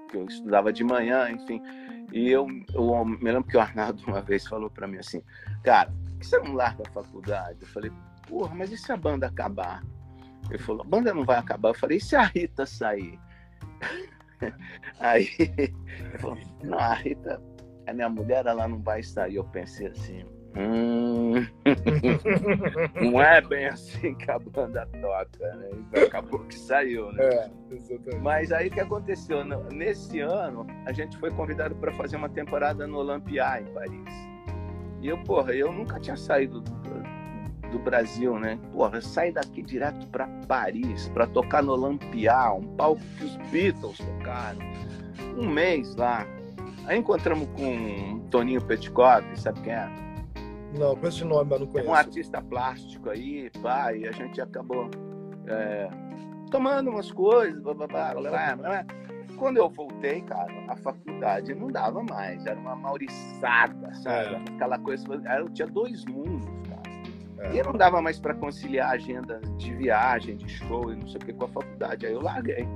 que 0.10 0.18
eu 0.18 0.26
estudava 0.26 0.74
de 0.74 0.84
manhã, 0.84 1.30
enfim. 1.30 1.62
E 2.12 2.32
eu, 2.32 2.48
eu 2.74 3.06
me 3.06 3.32
lembro 3.32 3.44
que 3.44 3.58
o 3.58 3.62
Arnaldo 3.62 4.04
uma 4.08 4.22
vez 4.22 4.48
falou 4.48 4.72
para 4.72 4.88
mim 4.88 4.98
assim, 4.98 5.22
cara, 5.64 5.94
que 6.20 6.26
você 6.26 6.40
não 6.40 6.54
larga 6.54 6.84
a 6.88 6.92
faculdade? 6.92 7.60
Eu 7.62 7.68
falei, 7.68 7.92
porra, 8.28 8.54
mas 8.56 8.72
e 8.72 8.78
se 8.78 8.92
a 8.92 8.98
banda 8.98 9.28
acabar? 9.28 9.84
Ele 10.50 10.60
falou, 10.60 10.82
a 10.82 10.86
banda 10.86 11.14
não 11.14 11.24
vai 11.24 11.38
acabar. 11.38 11.70
Eu 11.70 11.74
falei, 11.74 11.98
e 11.98 12.02
se 12.02 12.16
a 12.16 12.24
Rita 12.24 12.66
sair? 12.66 13.20
Aí 15.00 15.30
ele 15.40 16.18
falou, 16.20 16.38
não, 16.64 16.78
a 16.78 16.94
Rita, 16.94 17.42
a 17.88 17.94
minha 17.94 18.10
mulher, 18.10 18.46
ela 18.46 18.68
não 18.68 18.82
vai 18.82 19.02
sair. 19.02 19.36
Eu 19.36 19.44
pensei 19.46 19.88
assim, 19.88 20.26
hum, 20.58 21.36
não 23.02 23.22
é 23.22 23.42
bem 23.42 23.68
assim 23.68 24.14
que 24.16 24.30
a 24.30 24.38
banda 24.38 24.86
toca, 25.02 25.56
né? 25.56 25.70
Então, 25.74 26.04
acabou 26.04 26.40
que 26.46 26.56
saiu, 26.56 27.12
né? 27.14 27.24
É, 27.24 27.52
Mas 28.22 28.52
aí 28.52 28.68
o 28.68 28.72
que 28.72 28.80
aconteceu? 28.80 29.44
Nesse 29.72 30.20
ano, 30.20 30.68
a 30.86 30.92
gente 30.92 31.18
foi 31.18 31.32
convidado 31.32 31.76
para 31.76 31.92
fazer 31.94 32.18
uma 32.18 32.30
temporada 32.30 32.86
no 32.86 32.98
Olympia, 32.98 33.62
em 33.62 33.74
Paris. 33.74 34.34
E 35.02 35.08
eu, 35.08 35.18
porra, 35.24 35.54
eu 35.54 35.72
nunca 35.72 36.00
tinha 36.00 36.16
saído 36.16 36.64
do 37.74 37.80
Brasil, 37.80 38.40
né? 38.40 38.58
Porra, 38.72 39.02
sai 39.02 39.32
daqui 39.32 39.62
direto 39.64 40.08
para 40.08 40.28
Paris 40.48 41.10
para 41.10 41.28
tocar 41.28 41.64
no 41.64 41.74
Olympia, 41.74 42.54
um 42.54 42.64
palco 42.76 43.02
que 43.18 43.26
os 43.26 43.36
Beatles 43.52 43.98
tocaram. 43.98 44.60
Um 45.38 45.50
mês 45.50 45.96
lá. 45.96 46.26
Aí 46.86 47.00
encontramos 47.00 47.48
com 47.50 48.20
Toninho 48.30 48.62
Petkov, 48.62 49.24
sabe 49.36 49.62
quem 49.62 49.74
é? 49.74 49.90
Não, 50.78 50.96
com 50.96 51.08
esse 51.08 51.24
nome, 51.24 51.50
mas 51.50 51.60
não 51.60 51.68
conheço. 51.68 51.90
É 51.90 51.92
um 51.92 51.96
artista 51.96 52.42
plástico 52.42 53.10
aí, 53.10 53.50
pá, 53.62 53.94
e 53.94 54.08
a 54.08 54.12
gente 54.12 54.40
acabou 54.40 54.90
é, 55.48 55.90
tomando 56.52 56.90
umas 56.90 57.12
coisas, 57.12 57.60
blá, 57.62 57.74
blá, 57.74 57.88
blá, 57.88 58.14
blá, 58.14 58.56
blá. 58.56 58.86
Quando 59.38 59.58
eu 59.58 59.70
voltei, 59.70 60.22
cara, 60.22 60.52
a 60.68 60.76
faculdade 60.76 61.56
não 61.56 61.68
dava 61.68 62.04
mais, 62.04 62.46
era 62.46 62.60
uma 62.60 62.76
mauriçada, 62.76 63.94
sabe? 63.96 64.36
É. 64.36 64.54
Aquela 64.56 64.78
coisa, 64.80 65.06
eu 65.40 65.50
tinha 65.50 65.68
dois 65.68 66.06
mundos. 66.06 66.48
É. 67.44 67.56
E 67.56 67.64
não 67.64 67.74
dava 67.74 68.02
mais 68.02 68.20
para 68.20 68.34
conciliar 68.34 68.90
a 68.90 68.94
agenda 68.94 69.40
de 69.58 69.74
viagem, 69.76 70.38
de 70.38 70.48
show 70.48 70.92
e 70.92 70.96
não 70.96 71.08
sei 71.08 71.22
o 71.22 71.26
que 71.26 71.34
com 71.34 71.46
a 71.46 71.50
faculdade. 71.50 72.06
Aí 72.06 72.14
eu 72.14 72.22
larguei. 72.22 72.68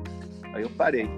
Aí 0.53 0.63
eu 0.63 0.69
parei. 0.71 1.09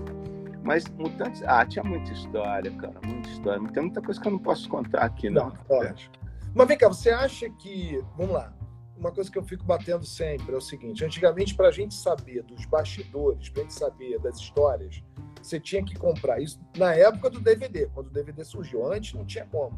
Mas 0.64 0.88
Mutantes, 0.90 1.42
ah, 1.46 1.66
tinha 1.66 1.84
muita 1.84 2.12
história, 2.12 2.72
cara, 2.72 3.00
muita 3.06 3.30
história. 3.30 3.62
Tem 3.70 3.84
muita 3.84 4.02
coisa 4.02 4.20
que 4.20 4.28
eu 4.28 4.32
não 4.32 4.40
posso 4.40 4.70
contar 4.70 5.02
aqui, 5.02 5.30
não. 5.30 5.46
não 5.46 5.52
pode. 5.52 6.12
Mas 6.54 6.68
vem 6.68 6.78
cá, 6.78 6.88
você 6.88 7.10
acha 7.10 7.50
que, 7.50 8.04
vamos 8.18 8.34
lá, 8.34 8.54
uma 8.98 9.12
coisa 9.12 9.32
que 9.32 9.38
eu 9.38 9.44
fico 9.44 9.64
batendo 9.64 10.06
sempre 10.06 10.54
é 10.54 10.58
o 10.58 10.62
seguinte: 10.62 11.04
antigamente, 11.06 11.56
para 11.56 11.70
a 11.70 11.72
gente 11.72 11.96
saber 11.96 12.44
dos 12.44 12.66
bastidores, 12.66 13.50
para 13.50 13.62
a 13.62 13.64
gente 13.64 13.74
saber 13.74 14.20
das 14.20 14.38
histórias, 14.38 15.02
você 15.42 15.60
tinha 15.60 15.84
que 15.84 15.96
comprar 15.96 16.42
isso 16.42 16.60
na 16.78 16.94
época 16.94 17.30
do 17.30 17.40
DVD, 17.40 17.88
quando 17.88 18.08
o 18.08 18.12
DVD 18.12 18.44
surgiu. 18.44 18.92
Antes 18.92 19.14
não 19.14 19.26
tinha 19.26 19.46
como. 19.46 19.78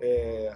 É, 0.00 0.54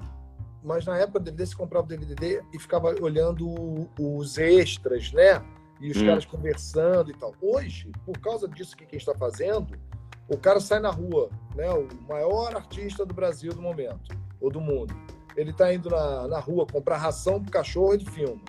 mas 0.66 0.84
na 0.84 0.98
época 0.98 1.20
do 1.20 1.24
DVD, 1.24 1.46
você 1.46 1.56
comprava 1.56 1.86
o 1.86 1.88
DVD 1.88 2.42
e 2.52 2.58
ficava 2.58 2.94
olhando 3.00 3.88
os 3.98 4.36
extras, 4.36 5.12
né? 5.12 5.42
E 5.80 5.90
os 5.90 5.96
hum. 5.96 6.06
caras 6.06 6.24
conversando 6.24 7.10
e 7.10 7.14
tal. 7.14 7.32
Hoje, 7.40 7.90
por 8.04 8.18
causa 8.18 8.48
disso 8.48 8.76
que 8.76 8.84
a 8.84 8.86
gente 8.86 8.98
está 8.98 9.14
fazendo, 9.14 9.78
o 10.28 10.36
cara 10.36 10.60
sai 10.60 10.80
na 10.80 10.90
rua, 10.90 11.30
né? 11.54 11.70
O 11.70 11.88
maior 12.08 12.54
artista 12.54 13.06
do 13.06 13.14
Brasil 13.14 13.52
do 13.52 13.62
momento, 13.62 14.14
ou 14.40 14.50
do 14.50 14.60
mundo 14.60 14.94
ele 15.36 15.50
está 15.50 15.72
indo 15.72 15.90
na, 15.90 16.26
na 16.26 16.38
rua 16.40 16.66
comprar 16.66 16.96
ração 16.96 17.40
pro 17.40 17.52
cachorro, 17.52 17.92
ele 17.92 18.04
filma. 18.04 18.40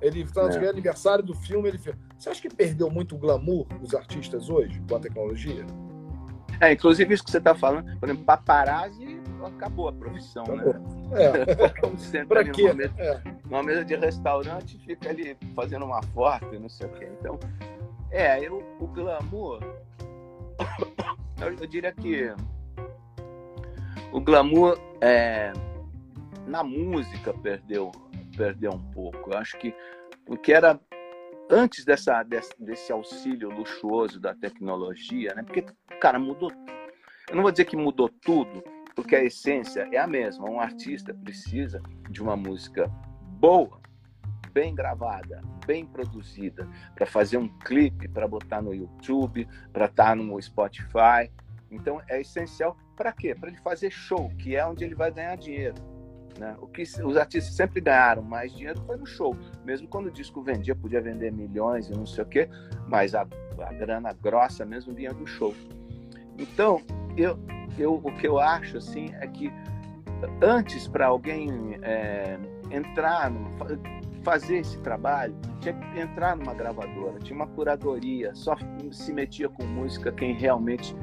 Ele 0.00 0.22
está 0.22 0.42
é. 0.42 0.68
aniversário 0.68 1.22
do 1.22 1.32
filme, 1.32 1.68
ele 1.68 1.78
filma. 1.78 1.98
Você 2.18 2.28
acha 2.28 2.42
que 2.42 2.48
perdeu 2.48 2.90
muito 2.90 3.14
o 3.14 3.18
glamour 3.18 3.66
dos 3.80 3.94
artistas 3.94 4.50
hoje 4.50 4.82
com 4.88 4.96
a 4.96 5.00
tecnologia? 5.00 5.64
É, 6.60 6.72
inclusive 6.72 7.14
isso 7.14 7.24
que 7.24 7.30
você 7.30 7.38
está 7.38 7.54
falando, 7.54 7.96
por 7.98 8.08
exemplo, 8.08 8.24
paparazzi 8.24 9.21
acabou 9.46 9.88
a 9.88 9.92
profissão, 9.92 10.44
né? 10.44 10.62
acabou. 10.62 11.08
né? 11.08 12.20
É. 12.20 12.24
Para 12.24 12.44
quê? 12.44 12.62
Numa 12.62 12.74
mesa, 12.74 12.94
é. 12.98 13.22
numa 13.44 13.62
mesa 13.62 13.84
de 13.84 13.96
restaurante 13.96 14.78
fica 14.78 15.10
ali 15.10 15.36
fazendo 15.54 15.84
uma 15.84 16.02
foto 16.02 16.58
não 16.58 16.68
sei 16.68 16.86
o 16.86 16.90
quê. 16.90 17.08
Então, 17.18 17.38
é, 18.10 18.40
eu, 18.46 18.62
o 18.80 18.86
glamour, 18.86 19.60
eu, 21.40 21.54
eu 21.60 21.66
diria 21.66 21.92
que 21.92 22.32
o 24.12 24.20
glamour 24.20 24.78
é, 25.00 25.52
na 26.46 26.62
música 26.62 27.32
perdeu 27.32 27.90
perdeu 28.36 28.72
um 28.72 28.92
pouco. 28.92 29.30
Eu 29.30 29.38
acho 29.38 29.58
que 29.58 29.74
porque 30.24 30.52
era 30.52 30.78
antes 31.50 31.84
dessa 31.84 32.22
desse, 32.22 32.54
desse, 32.58 32.92
auxílio 32.92 33.50
luxuoso 33.50 34.18
da 34.18 34.34
tecnologia, 34.34 35.34
né? 35.34 35.42
Porque 35.42 35.64
cara 36.02 36.18
mudou. 36.18 36.50
Eu 37.30 37.36
não 37.36 37.42
vou 37.42 37.52
dizer 37.52 37.64
que 37.64 37.76
mudou 37.76 38.08
tudo, 38.08 38.64
porque 38.94 39.16
a 39.16 39.24
essência 39.24 39.88
é 39.92 39.98
a 39.98 40.06
mesma. 40.06 40.48
Um 40.48 40.60
artista 40.60 41.14
precisa 41.14 41.82
de 42.10 42.22
uma 42.22 42.36
música 42.36 42.90
boa, 43.38 43.80
bem 44.52 44.74
gravada, 44.74 45.42
bem 45.66 45.86
produzida, 45.86 46.68
para 46.94 47.06
fazer 47.06 47.38
um 47.38 47.48
clipe, 47.48 48.08
para 48.08 48.28
botar 48.28 48.60
no 48.60 48.74
YouTube, 48.74 49.48
para 49.72 49.86
estar 49.86 50.10
tá 50.10 50.14
no 50.14 50.40
Spotify. 50.40 51.30
Então 51.70 52.00
é 52.08 52.20
essencial 52.20 52.76
para 52.96 53.12
quê? 53.12 53.34
Para 53.34 53.48
ele 53.48 53.58
fazer 53.58 53.90
show, 53.90 54.30
que 54.38 54.54
é 54.54 54.64
onde 54.66 54.84
ele 54.84 54.94
vai 54.94 55.10
ganhar 55.10 55.36
dinheiro. 55.36 55.76
Né? 56.38 56.56
O 56.60 56.66
que 56.66 56.82
os 56.82 57.16
artistas 57.16 57.54
sempre 57.54 57.80
ganharam 57.80 58.22
mais 58.22 58.52
dinheiro 58.52 58.80
foi 58.86 58.96
no 58.96 59.06
show. 59.06 59.36
Mesmo 59.64 59.88
quando 59.88 60.06
o 60.06 60.10
disco 60.10 60.42
vendia, 60.42 60.74
podia 60.74 61.00
vender 61.00 61.32
milhões 61.32 61.88
e 61.88 61.92
não 61.92 62.06
sei 62.06 62.24
o 62.24 62.26
quê, 62.26 62.48
mas 62.86 63.14
a, 63.14 63.22
a 63.22 63.72
grana 63.72 64.12
grossa 64.12 64.64
mesmo 64.64 64.94
vinha 64.94 65.12
do 65.12 65.26
show. 65.26 65.54
Então, 66.38 66.80
eu, 67.16 67.38
eu, 67.78 67.94
o 67.94 68.12
que 68.16 68.26
eu 68.26 68.38
acho 68.38 68.78
assim 68.78 69.06
é 69.20 69.26
que 69.26 69.52
antes 70.42 70.86
para 70.88 71.06
alguém 71.06 71.78
é, 71.82 72.38
entrar, 72.70 73.30
no, 73.30 73.50
fazer 74.22 74.58
esse 74.58 74.78
trabalho, 74.78 75.34
tinha 75.60 75.74
que 75.74 76.00
entrar 76.00 76.36
numa 76.36 76.54
gravadora, 76.54 77.18
tinha 77.18 77.36
uma 77.36 77.46
curadoria, 77.46 78.34
só 78.34 78.56
se 78.90 79.12
metia 79.12 79.48
com 79.48 79.64
música 79.64 80.12
quem 80.12 80.34
realmente 80.34 80.94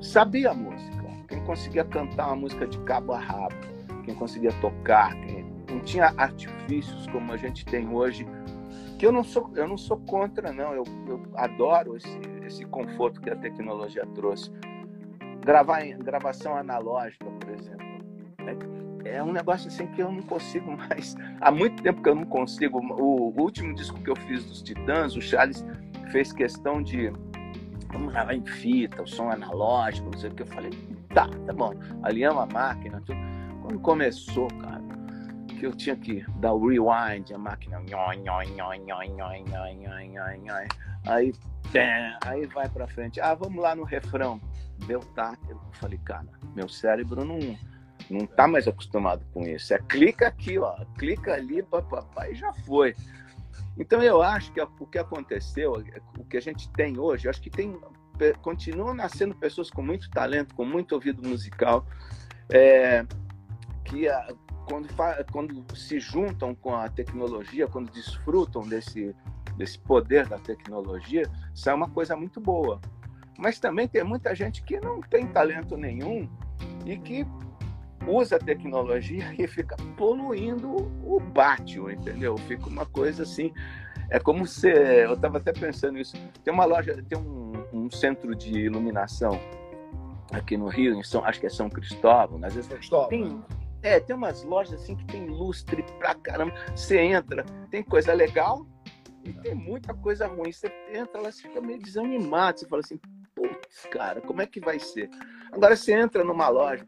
sabia 0.00 0.52
música, 0.52 1.06
quem 1.28 1.42
conseguia 1.44 1.84
cantar 1.84 2.26
uma 2.28 2.36
música 2.36 2.66
de 2.66 2.78
cabo 2.80 3.12
a 3.12 3.18
rabo 3.18 3.76
quem 4.06 4.14
conseguia 4.14 4.52
tocar, 4.60 5.14
quem 5.20 5.44
não 5.68 5.80
tinha 5.80 6.14
artifícios 6.16 7.06
como 7.08 7.32
a 7.32 7.36
gente 7.36 7.64
tem 7.66 7.88
hoje. 7.88 8.26
Que 8.98 9.04
eu 9.04 9.12
não 9.12 9.24
sou, 9.24 9.50
eu 9.56 9.66
não 9.68 9.76
sou 9.76 9.98
contra, 9.98 10.52
não. 10.52 10.72
Eu, 10.72 10.84
eu 11.06 11.22
adoro 11.34 11.96
esse, 11.96 12.20
esse 12.46 12.64
conforto 12.64 13.20
que 13.20 13.28
a 13.28 13.36
tecnologia 13.36 14.06
trouxe. 14.14 14.50
Gravar 15.46 15.86
em 15.86 15.96
gravação 15.96 16.56
analógica, 16.56 17.24
por 17.24 17.50
exemplo, 17.50 17.86
é, 19.04 19.16
é 19.16 19.22
um 19.22 19.32
negócio 19.32 19.68
assim 19.68 19.86
que 19.86 20.02
eu 20.02 20.10
não 20.10 20.22
consigo 20.22 20.74
mais. 20.76 21.14
Há 21.40 21.52
muito 21.52 21.80
tempo 21.84 22.02
que 22.02 22.08
eu 22.08 22.16
não 22.16 22.26
consigo. 22.26 22.80
O, 22.80 23.30
o 23.30 23.40
último 23.40 23.72
disco 23.72 24.02
que 24.02 24.10
eu 24.10 24.16
fiz 24.16 24.44
dos 24.44 24.60
Titãs, 24.60 25.14
o 25.14 25.22
Charles 25.22 25.64
fez 26.10 26.32
questão 26.32 26.82
de 26.82 27.12
vamos 27.92 28.12
gravar 28.12 28.34
em 28.34 28.44
fita, 28.44 29.00
o 29.02 29.06
som 29.06 29.30
analógico, 29.30 30.10
não 30.10 30.18
sei 30.18 30.30
o 30.30 30.34
que. 30.34 30.42
Eu 30.42 30.48
falei, 30.48 30.70
tá, 31.14 31.28
tá 31.46 31.52
bom. 31.52 31.72
Ali 32.02 32.24
é 32.24 32.30
uma 32.30 32.46
máquina, 32.46 33.00
tudo. 33.06 33.18
Quando 33.62 33.78
começou, 33.78 34.48
cara, 34.48 34.82
que 35.46 35.64
eu 35.64 35.76
tinha 35.76 35.96
que 35.96 36.24
dar 36.40 36.52
o 36.54 36.68
rewind, 36.68 37.32
a 37.32 37.38
máquina. 37.38 37.80
Aí, 41.06 41.32
aí 42.24 42.46
vai 42.46 42.68
pra 42.68 42.88
frente. 42.88 43.20
Ah, 43.20 43.34
vamos 43.34 43.62
lá 43.62 43.76
no 43.76 43.84
refrão. 43.84 44.40
Tá. 45.14 45.36
Eu 45.48 45.60
falei, 45.72 45.98
cara, 45.98 46.28
meu 46.54 46.68
cérebro 46.68 47.24
não, 47.24 47.38
não 48.10 48.26
tá 48.26 48.46
mais 48.46 48.68
acostumado 48.68 49.24
com 49.32 49.42
isso. 49.42 49.74
É 49.74 49.78
clica 49.78 50.28
aqui, 50.28 50.58
ó. 50.58 50.84
Clica 50.98 51.34
ali, 51.34 51.62
papai, 51.62 52.34
já 52.34 52.52
foi. 52.52 52.94
Então 53.78 54.02
eu 54.02 54.22
acho 54.22 54.52
que 54.52 54.60
o 54.60 54.86
que 54.86 54.98
aconteceu, 54.98 55.82
o 56.18 56.24
que 56.24 56.36
a 56.36 56.40
gente 56.40 56.70
tem 56.70 56.98
hoje, 56.98 57.28
acho 57.28 57.40
que 57.40 57.50
tem 57.50 57.78
continuam 58.40 58.94
nascendo 58.94 59.34
pessoas 59.34 59.70
com 59.70 59.82
muito 59.82 60.08
talento, 60.10 60.54
com 60.54 60.64
muito 60.64 60.92
ouvido 60.92 61.26
musical. 61.26 61.86
É, 62.50 63.04
que 63.84 64.08
a, 64.08 64.28
quando, 64.66 64.88
quando 65.30 65.76
se 65.76 66.00
juntam 66.00 66.54
com 66.54 66.74
a 66.74 66.88
tecnologia, 66.88 67.68
quando 67.68 67.90
desfrutam 67.90 68.66
desse, 68.66 69.14
desse 69.56 69.78
poder 69.78 70.26
da 70.26 70.38
tecnologia, 70.38 71.22
sai 71.54 71.74
uma 71.74 71.88
coisa 71.88 72.16
muito 72.16 72.40
boa. 72.40 72.80
Mas 73.38 73.58
também 73.58 73.86
tem 73.86 74.02
muita 74.02 74.34
gente 74.34 74.62
que 74.62 74.80
não 74.80 75.00
tem 75.00 75.26
talento 75.26 75.76
nenhum 75.76 76.28
e 76.84 76.96
que 76.96 77.26
usa 78.06 78.36
a 78.36 78.38
tecnologia 78.38 79.34
e 79.38 79.46
fica 79.46 79.76
poluindo 79.96 80.76
o 81.04 81.20
pátio, 81.34 81.90
entendeu? 81.90 82.36
Fica 82.38 82.68
uma 82.68 82.86
coisa 82.86 83.22
assim. 83.22 83.52
É 84.08 84.18
como 84.18 84.46
se. 84.46 84.68
Eu 84.68 85.14
estava 85.14 85.38
até 85.38 85.52
pensando 85.52 85.98
isso. 85.98 86.16
Tem 86.44 86.52
uma 86.52 86.64
loja, 86.64 87.02
tem 87.08 87.18
um, 87.18 87.52
um 87.72 87.90
centro 87.90 88.34
de 88.34 88.52
iluminação 88.52 89.40
aqui 90.32 90.56
no 90.56 90.68
Rio, 90.68 90.94
em 90.94 91.02
São, 91.02 91.24
acho 91.24 91.40
que 91.40 91.46
é 91.46 91.50
São 91.50 91.68
Cristóvão, 91.70 92.40
às 92.44 92.54
vezes 92.54 92.68
Cristóvão. 92.68 93.08
tem 93.08 93.42
é, 93.82 94.00
tem 94.00 94.16
umas 94.16 94.42
lojas 94.42 94.82
assim 94.82 94.96
que 94.96 95.04
tem 95.04 95.26
lustre 95.26 95.84
pra 95.98 96.12
caramba. 96.14 96.52
Você 96.74 96.98
entra, 96.98 97.44
tem 97.70 97.84
coisa 97.84 98.12
legal 98.12 98.66
e 99.24 99.32
tem 99.32 99.54
muita 99.54 99.94
coisa 99.94 100.26
ruim. 100.26 100.50
Você 100.50 100.72
entra 100.92 101.20
lá, 101.20 101.30
você 101.30 101.42
fica 101.42 101.60
meio 101.60 101.78
desanimado. 101.78 102.58
Você 102.58 102.66
fala 102.66 102.80
assim, 102.84 102.98
putz, 103.48 103.86
cara, 103.90 104.20
como 104.20 104.42
é 104.42 104.46
que 104.46 104.60
vai 104.60 104.78
ser? 104.78 105.10
Agora 105.52 105.76
você 105.76 105.92
entra 105.92 106.24
numa 106.24 106.48
loja 106.48 106.84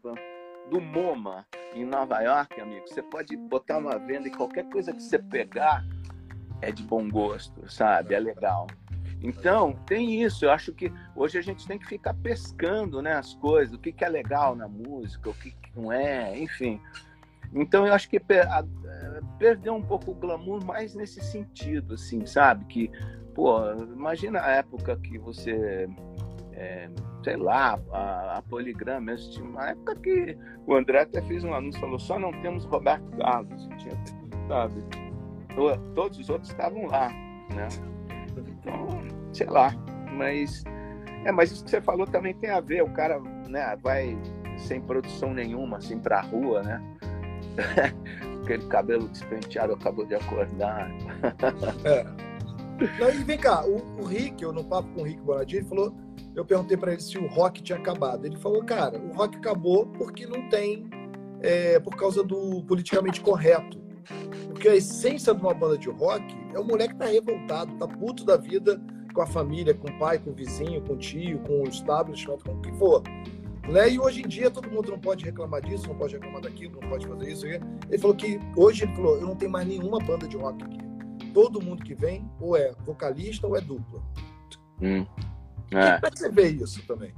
do 0.69 0.81
MoMA 0.81 1.45
em 1.73 1.85
Nova 1.85 2.21
York, 2.21 2.59
amigo, 2.59 2.87
você 2.87 3.01
pode 3.01 3.35
botar 3.35 3.77
uma 3.77 3.97
venda 3.97 4.27
e 4.27 4.31
qualquer 4.31 4.69
coisa 4.69 4.93
que 4.93 5.01
você 5.01 5.17
pegar 5.19 5.83
é 6.61 6.71
de 6.71 6.83
bom 6.83 7.09
gosto, 7.09 7.69
sabe? 7.71 8.13
É 8.13 8.19
legal. 8.19 8.67
Então, 9.21 9.73
tem 9.85 10.21
isso. 10.23 10.45
Eu 10.45 10.51
acho 10.51 10.73
que 10.73 10.91
hoje 11.15 11.37
a 11.37 11.41
gente 11.41 11.67
tem 11.67 11.77
que 11.77 11.87
ficar 11.87 12.13
pescando 12.15 13.01
né, 13.01 13.13
as 13.13 13.33
coisas, 13.35 13.73
o 13.73 13.79
que, 13.79 13.91
que 13.91 14.03
é 14.03 14.09
legal 14.09 14.55
na 14.55 14.67
música, 14.67 15.29
o 15.29 15.33
que, 15.33 15.51
que 15.51 15.71
não 15.75 15.91
é, 15.91 16.37
enfim. 16.37 16.79
Então, 17.53 17.85
eu 17.85 17.93
acho 17.93 18.09
que 18.09 18.21
perdeu 19.37 19.73
um 19.73 19.81
pouco 19.81 20.11
o 20.11 20.15
glamour 20.15 20.63
mais 20.63 20.93
nesse 20.93 21.21
sentido, 21.21 21.95
assim, 21.95 22.25
sabe? 22.25 22.65
Que, 22.65 22.91
pô, 23.33 23.71
imagina 23.71 24.41
a 24.41 24.51
época 24.51 24.95
que 24.97 25.17
você. 25.17 25.89
É, 26.59 26.89
sei 27.23 27.37
lá, 27.37 27.79
a, 27.91 28.37
a 28.37 28.41
Poligram 28.43 28.99
mesmo, 28.99 29.31
tinha 29.31 29.45
uma 29.45 29.69
época 29.69 29.95
que 29.95 30.37
o 30.67 30.75
André 30.75 31.01
até 31.01 31.21
fez 31.21 31.43
um 31.43 31.53
anúncio, 31.53 31.79
falou, 31.79 31.97
só 31.97 32.19
não 32.19 32.31
temos 32.41 32.65
Roberto 32.65 33.09
Carlos, 33.17 33.67
tinha, 33.77 33.93
sabe? 34.47 34.83
Todos 35.95 36.19
os 36.19 36.29
outros 36.29 36.51
estavam 36.51 36.85
lá, 36.85 37.09
né? 37.55 37.67
Então, 38.37 38.87
sei 39.33 39.47
lá, 39.47 39.71
mas 40.11 40.63
é, 41.25 41.31
mas 41.31 41.51
isso 41.51 41.63
que 41.63 41.69
você 41.69 41.81
falou 41.81 42.05
também 42.05 42.33
tem 42.35 42.49
a 42.49 42.59
ver, 42.59 42.81
o 42.83 42.89
cara, 42.89 43.19
né, 43.47 43.77
vai 43.81 44.17
sem 44.57 44.81
produção 44.81 45.33
nenhuma, 45.33 45.77
assim, 45.77 45.99
pra 45.99 46.21
rua, 46.21 46.61
né? 46.63 46.81
Aquele 48.43 48.65
cabelo 48.67 49.07
despenteado 49.09 49.73
acabou 49.73 50.05
de 50.05 50.15
acordar. 50.15 50.89
é. 51.85 52.28
Não, 52.99 53.09
e 53.09 53.23
vem 53.23 53.37
cá, 53.37 53.65
o, 53.65 54.01
o 54.01 54.05
Rick, 54.05 54.41
eu 54.41 54.53
no 54.53 54.63
papo 54.63 54.87
com 54.93 55.01
o 55.01 55.03
Rick 55.03 55.21
Bonadinho, 55.21 55.61
ele 55.61 55.67
falou, 55.67 55.93
eu 56.35 56.45
perguntei 56.45 56.77
para 56.77 56.93
ele 56.93 57.01
se 57.01 57.17
o 57.17 57.27
rock 57.27 57.61
tinha 57.61 57.77
acabado. 57.77 58.25
Ele 58.25 58.37
falou, 58.37 58.63
cara, 58.63 58.97
o 58.97 59.13
rock 59.13 59.37
acabou 59.37 59.87
porque 59.87 60.25
não 60.25 60.47
tem, 60.49 60.89
é, 61.41 61.79
por 61.79 61.95
causa 61.95 62.23
do 62.23 62.63
politicamente 62.63 63.21
correto 63.21 63.79
Porque 64.47 64.67
a 64.67 64.75
essência 64.75 65.33
de 65.33 65.41
uma 65.41 65.53
banda 65.53 65.77
de 65.77 65.89
rock 65.89 66.23
é 66.53 66.59
o 66.59 66.63
moleque 66.63 66.93
que 66.93 66.99
tá 66.99 67.05
revoltado, 67.05 67.77
tá 67.77 67.87
puto 67.87 68.25
da 68.25 68.37
vida 68.37 68.81
com 69.13 69.21
a 69.21 69.27
família, 69.27 69.73
com 69.73 69.89
o 69.89 69.99
pai, 69.99 70.19
com 70.19 70.29
o 70.29 70.33
vizinho, 70.33 70.81
com 70.81 70.93
o 70.93 70.97
tio, 70.97 71.39
com 71.39 71.61
o 71.61 71.67
establishment, 71.67 72.37
com 72.45 72.53
o 72.53 72.61
que 72.61 72.71
for. 72.73 73.03
Né? 73.67 73.91
E 73.91 73.99
hoje 73.99 74.21
em 74.21 74.27
dia 74.27 74.49
todo 74.49 74.69
mundo 74.69 74.89
não 74.91 74.99
pode 74.99 75.25
reclamar 75.25 75.61
disso, 75.61 75.87
não 75.87 75.95
pode 75.95 76.13
reclamar 76.13 76.41
daquilo, 76.41 76.79
não 76.81 76.89
pode 76.89 77.07
fazer 77.07 77.31
isso. 77.31 77.45
Ele 77.45 77.97
falou 77.97 78.15
que 78.15 78.39
hoje 78.55 78.83
ele 78.83 78.95
falou, 78.95 79.15
eu 79.17 79.27
não 79.27 79.35
tenho 79.35 79.51
mais 79.51 79.67
nenhuma 79.67 79.99
banda 79.99 80.27
de 80.27 80.37
rock 80.37 80.63
aqui. 80.63 80.88
Todo 81.41 81.61
mundo 81.61 81.85
que 81.85 81.95
vem 81.95 82.29
ou 82.37 82.57
é 82.57 82.73
vocalista 82.85 83.47
ou 83.47 83.55
é 83.55 83.61
dupla. 83.61 84.01
Hum. 84.81 85.05
É. 85.71 85.93
Como 85.93 86.07
é 86.07 86.11
que 86.11 86.19
você 86.19 86.29
vê 86.29 86.49
isso 86.49 86.85
também? 86.85 87.13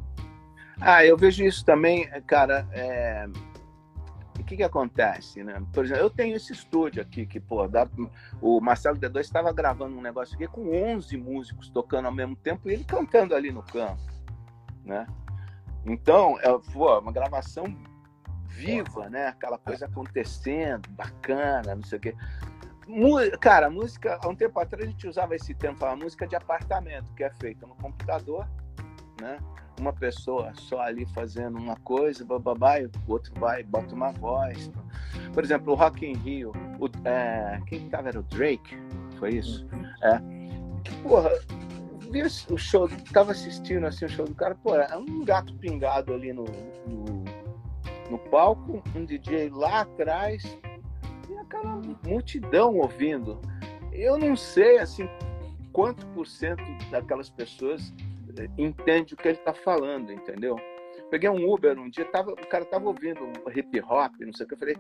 Ah, 0.79 1.03
eu 1.03 1.17
vejo 1.17 1.43
isso 1.43 1.65
também, 1.65 2.07
cara. 2.27 2.67
É... 2.71 3.27
O 4.39 4.43
que 4.43 4.57
que 4.57 4.63
acontece, 4.63 5.43
né? 5.43 5.59
Por 5.73 5.85
exemplo, 5.85 6.03
eu 6.03 6.09
tenho 6.11 6.35
esse 6.35 6.53
estúdio 6.53 7.01
aqui 7.01 7.25
que, 7.25 7.39
pô, 7.39 7.67
dá... 7.67 7.89
o 8.39 8.61
Marcelo 8.61 8.99
D2 8.99 9.21
estava 9.21 9.51
gravando 9.51 9.97
um 9.97 10.01
negócio 10.01 10.35
aqui 10.35 10.47
com 10.47 10.71
11 10.71 11.17
músicos 11.17 11.69
tocando 11.69 12.05
ao 12.05 12.13
mesmo 12.13 12.35
tempo 12.35 12.69
e 12.69 12.73
ele 12.73 12.83
cantando 12.83 13.33
ali 13.33 13.51
no 13.51 13.63
campo, 13.63 14.03
né? 14.85 15.07
Então, 15.83 16.37
é 16.41 16.47
pô, 16.71 16.99
uma 16.99 17.11
gravação 17.11 17.65
viva, 18.45 19.09
né? 19.09 19.29
Aquela 19.29 19.57
coisa 19.57 19.87
acontecendo, 19.87 20.87
bacana, 20.91 21.73
não 21.73 21.83
sei 21.83 21.97
o 21.97 22.01
quê. 22.01 22.15
Cara, 23.39 23.69
música, 23.69 24.19
há 24.21 24.27
um 24.27 24.35
tempo 24.35 24.59
atrás 24.59 24.85
a 24.85 24.89
gente 24.89 25.07
usava 25.07 25.35
esse 25.35 25.53
termo, 25.53 25.77
falava 25.77 25.97
música 25.97 26.27
de 26.27 26.35
apartamento, 26.35 27.13
que 27.13 27.23
é 27.23 27.29
feita 27.31 27.65
no 27.65 27.75
computador, 27.75 28.47
né? 29.19 29.37
Uma 29.79 29.93
pessoa 29.93 30.51
só 30.53 30.81
ali 30.81 31.05
fazendo 31.07 31.57
uma 31.57 31.75
coisa, 31.77 32.25
bababá, 32.25 32.79
e 32.79 32.85
o 32.85 32.91
outro 33.07 33.33
vai 33.39 33.63
bota 33.63 33.95
uma 33.95 34.11
voz. 34.11 34.69
Por 35.33 35.43
exemplo, 35.43 35.73
o 35.73 35.75
Rock 35.75 36.05
in 36.05 36.13
Rio, 36.17 36.51
o, 36.79 36.87
é, 37.07 37.59
quem 37.65 37.85
estava 37.85 38.09
era 38.09 38.19
o 38.19 38.23
Drake, 38.23 38.77
foi 39.17 39.35
isso? 39.35 39.65
É. 40.03 40.19
Porra, 41.01 41.31
vi 42.11 42.23
o 42.23 42.57
show, 42.57 42.89
tava 43.13 43.31
assistindo 43.31 43.87
assim 43.87 44.05
o 44.05 44.09
show 44.09 44.25
do 44.25 44.35
cara, 44.35 44.53
pô, 44.55 44.75
é 44.75 44.97
um 44.97 45.23
gato 45.23 45.53
pingado 45.55 46.13
ali 46.13 46.33
no, 46.33 46.43
no, 46.87 47.23
no 48.09 48.19
palco, 48.29 48.83
um 48.93 49.05
DJ 49.05 49.49
lá 49.49 49.81
atrás, 49.81 50.43
aquela 51.51 51.81
multidão 52.07 52.77
ouvindo. 52.77 53.39
Eu 53.91 54.17
não 54.17 54.35
sei 54.35 54.79
assim 54.79 55.07
quanto 55.73 56.05
por 56.07 56.25
cento 56.25 56.63
daquelas 56.89 57.29
pessoas 57.29 57.93
eh, 58.37 58.49
entende 58.57 59.13
o 59.13 59.17
que 59.17 59.27
ele 59.27 59.37
está 59.37 59.53
falando, 59.53 60.11
entendeu? 60.11 60.55
Peguei 61.09 61.29
um 61.29 61.51
Uber 61.51 61.77
um 61.77 61.89
dia, 61.89 62.05
tava, 62.05 62.31
o 62.31 62.47
cara 62.47 62.63
tava 62.63 62.87
ouvindo 62.87 63.19
hip 63.53 63.81
hop, 63.81 64.13
não 64.21 64.33
sei 64.33 64.45
o 64.45 64.47
que, 64.47 64.53
eu 64.53 64.57
falei, 64.57 64.77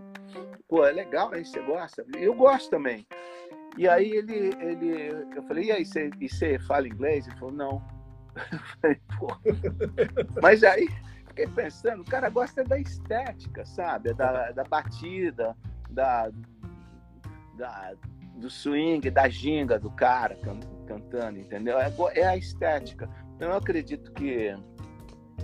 pô, 0.67 0.85
é 0.85 0.91
legal 0.91 1.33
aí, 1.33 1.45
você 1.45 1.61
gosta? 1.61 2.05
Eu 2.17 2.33
gosto 2.33 2.69
também. 2.69 3.05
E 3.77 3.87
aí 3.87 4.11
ele, 4.11 4.51
ele 4.61 5.09
eu 5.35 5.43
falei, 5.43 5.65
e 5.65 5.71
aí, 5.71 5.85
você, 5.85 6.09
e 6.19 6.29
você 6.29 6.57
fala 6.59 6.87
inglês? 6.87 7.27
Ele 7.27 7.37
falou, 7.37 7.53
não. 7.53 7.83
Falei, 8.81 8.97
Mas 10.41 10.63
aí 10.63 10.87
fiquei 11.27 11.47
pensando, 11.47 12.01
o 12.01 12.05
cara 12.05 12.29
gosta 12.29 12.63
da 12.63 12.79
estética, 12.79 13.65
sabe? 13.65 14.13
Da, 14.13 14.51
da 14.51 14.63
batida, 14.63 15.55
da, 15.89 16.31
da, 17.57 17.93
do 18.35 18.49
swing, 18.49 19.09
da 19.09 19.29
ginga 19.29 19.79
do 19.79 19.91
cara 19.91 20.37
cantando, 20.87 21.39
entendeu? 21.39 21.77
É, 21.79 21.91
é 22.15 22.25
a 22.25 22.37
estética. 22.37 23.09
Então 23.35 23.49
eu 23.49 23.55
acredito 23.55 24.11
que 24.13 24.55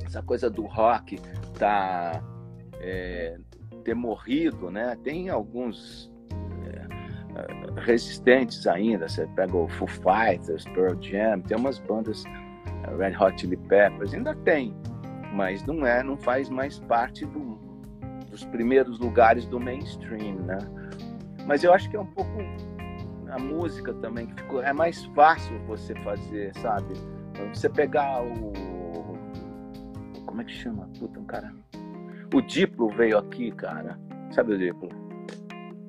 essa 0.05 0.21
coisa 0.21 0.49
do 0.49 0.65
rock 0.65 1.19
tá 1.57 2.23
é, 2.79 3.37
ter 3.83 3.93
morrido, 3.93 4.69
né? 4.69 4.97
Tem 5.03 5.29
alguns 5.29 6.11
resistentes 7.77 8.65
ainda. 8.67 9.07
Você 9.07 9.27
pega 9.35 9.55
o 9.55 9.67
Foo 9.67 9.87
Fighters, 9.87 10.65
Pearl 10.65 10.99
Jam, 11.01 11.41
tem 11.41 11.57
umas 11.57 11.79
bandas 11.79 12.23
eh, 12.25 12.95
Red 12.97 13.15
Hot 13.17 13.39
Chili 13.39 13.57
Peppers, 13.57 14.13
ainda 14.13 14.35
tem, 14.35 14.75
mas 15.33 15.63
não 15.65 15.85
é, 15.85 16.03
não 16.03 16.17
faz 16.17 16.49
mais 16.49 16.79
parte 16.79 17.25
do, 17.25 17.57
dos 18.29 18.43
primeiros 18.45 18.99
lugares 18.99 19.45
do 19.47 19.59
mainstream, 19.59 20.35
né? 20.37 20.57
Mas 21.47 21.63
eu 21.63 21.73
acho 21.73 21.89
que 21.89 21.95
é 21.95 21.99
um 21.99 22.05
pouco 22.05 22.29
a 23.29 23.39
música 23.39 23.93
também 23.95 24.27
que 24.27 24.35
ficou, 24.41 24.61
é 24.61 24.73
mais 24.73 25.05
fácil 25.05 25.57
você 25.65 25.95
fazer, 26.01 26.53
sabe? 26.57 26.93
Você 27.53 27.69
pegar 27.69 28.21
o 28.23 28.53
como 30.37 30.41
é 30.41 30.45
que 30.45 30.51
chama? 30.51 30.87
Puta, 30.99 31.19
um 31.19 31.25
cara. 31.25 31.51
O 32.31 32.41
Diplo 32.41 32.89
veio 32.89 33.17
aqui, 33.17 33.51
cara. 33.51 33.97
Sabe 34.29 34.53
o 34.53 34.57
Diplo? 34.59 34.89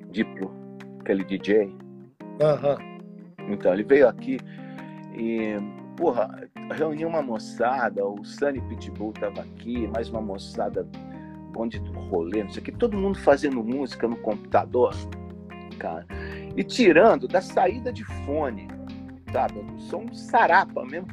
Diplo 0.09 0.51
aquele 1.01 1.23
DJ. 1.23 1.65
Uhum. 1.65 3.53
Então, 3.53 3.73
ele 3.73 3.83
veio 3.83 4.07
aqui 4.07 4.37
e, 5.15 5.55
porra, 5.97 6.49
reuniu 6.71 7.07
uma 7.07 7.21
moçada, 7.21 8.05
o 8.05 8.23
Sunny 8.23 8.61
Pitbull 8.61 9.13
tava 9.13 9.41
aqui, 9.41 9.87
mais 9.87 10.09
uma 10.09 10.21
moçada, 10.21 10.87
bonde 11.51 11.79
do 11.79 11.91
rolê, 11.91 12.43
não 12.43 12.49
sei 12.49 12.61
o 12.61 12.65
que, 12.65 12.71
todo 12.71 12.97
mundo 12.97 13.19
fazendo 13.19 13.63
música 13.63 14.07
no 14.07 14.17
computador, 14.17 14.95
cara. 15.79 16.05
E 16.55 16.63
tirando 16.63 17.27
da 17.27 17.41
saída 17.41 17.91
de 17.91 18.03
fone, 18.03 18.67
sabe? 19.31 19.65
Som 19.89 20.13
sarapa 20.13 20.85
mesmo, 20.85 21.07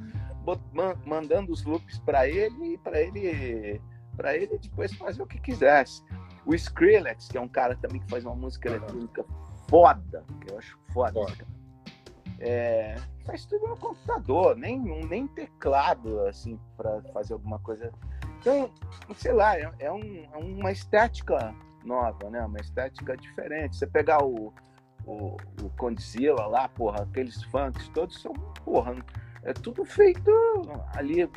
mandando 1.06 1.52
os 1.52 1.64
loops 1.64 1.98
para 2.00 2.28
ele 2.28 2.74
e 2.74 2.78
para 2.78 3.00
ele 3.00 3.80
para 4.16 4.34
ele 4.34 4.58
depois 4.58 4.92
fazer 4.94 5.22
o 5.22 5.26
que 5.26 5.38
quisesse. 5.38 6.02
O 6.44 6.54
Skrillex, 6.54 7.28
que 7.28 7.36
é 7.36 7.40
um 7.40 7.48
cara 7.48 7.76
também 7.76 8.00
que 8.00 8.08
faz 8.08 8.24
uma 8.24 8.34
música 8.34 8.68
eletrônica 8.68 9.24
foda, 9.68 10.24
que 10.40 10.52
eu 10.52 10.58
acho 10.58 10.78
foda. 10.92 11.12
foda. 11.12 11.46
É, 12.38 12.96
faz 13.24 13.44
tudo 13.46 13.66
no 13.66 13.76
computador, 13.76 14.56
nem, 14.56 14.78
nem 14.78 15.26
teclado, 15.26 16.20
assim, 16.26 16.58
para 16.76 17.02
fazer 17.12 17.34
alguma 17.34 17.58
coisa. 17.58 17.92
Então, 18.38 18.70
sei 19.16 19.32
lá, 19.32 19.58
é, 19.58 19.70
é, 19.80 19.92
um, 19.92 20.24
é, 20.32 20.36
uma 20.36 20.70
estética 20.70 21.54
nova, 21.86 22.28
né? 22.30 22.44
Uma 22.44 22.60
estética 22.60 23.16
diferente. 23.16 23.76
Você 23.76 23.86
pegar 23.86 24.22
o, 24.24 24.52
o, 25.06 25.36
o 25.62 25.70
Condzilla 25.78 26.46
lá, 26.46 26.68
porra, 26.68 27.02
aqueles 27.02 27.42
funks 27.44 27.88
todos 27.88 28.20
são, 28.20 28.32
porra, 28.64 28.96
é 29.42 29.52
tudo 29.52 29.84
feito 29.84 30.30
ali 30.94 31.28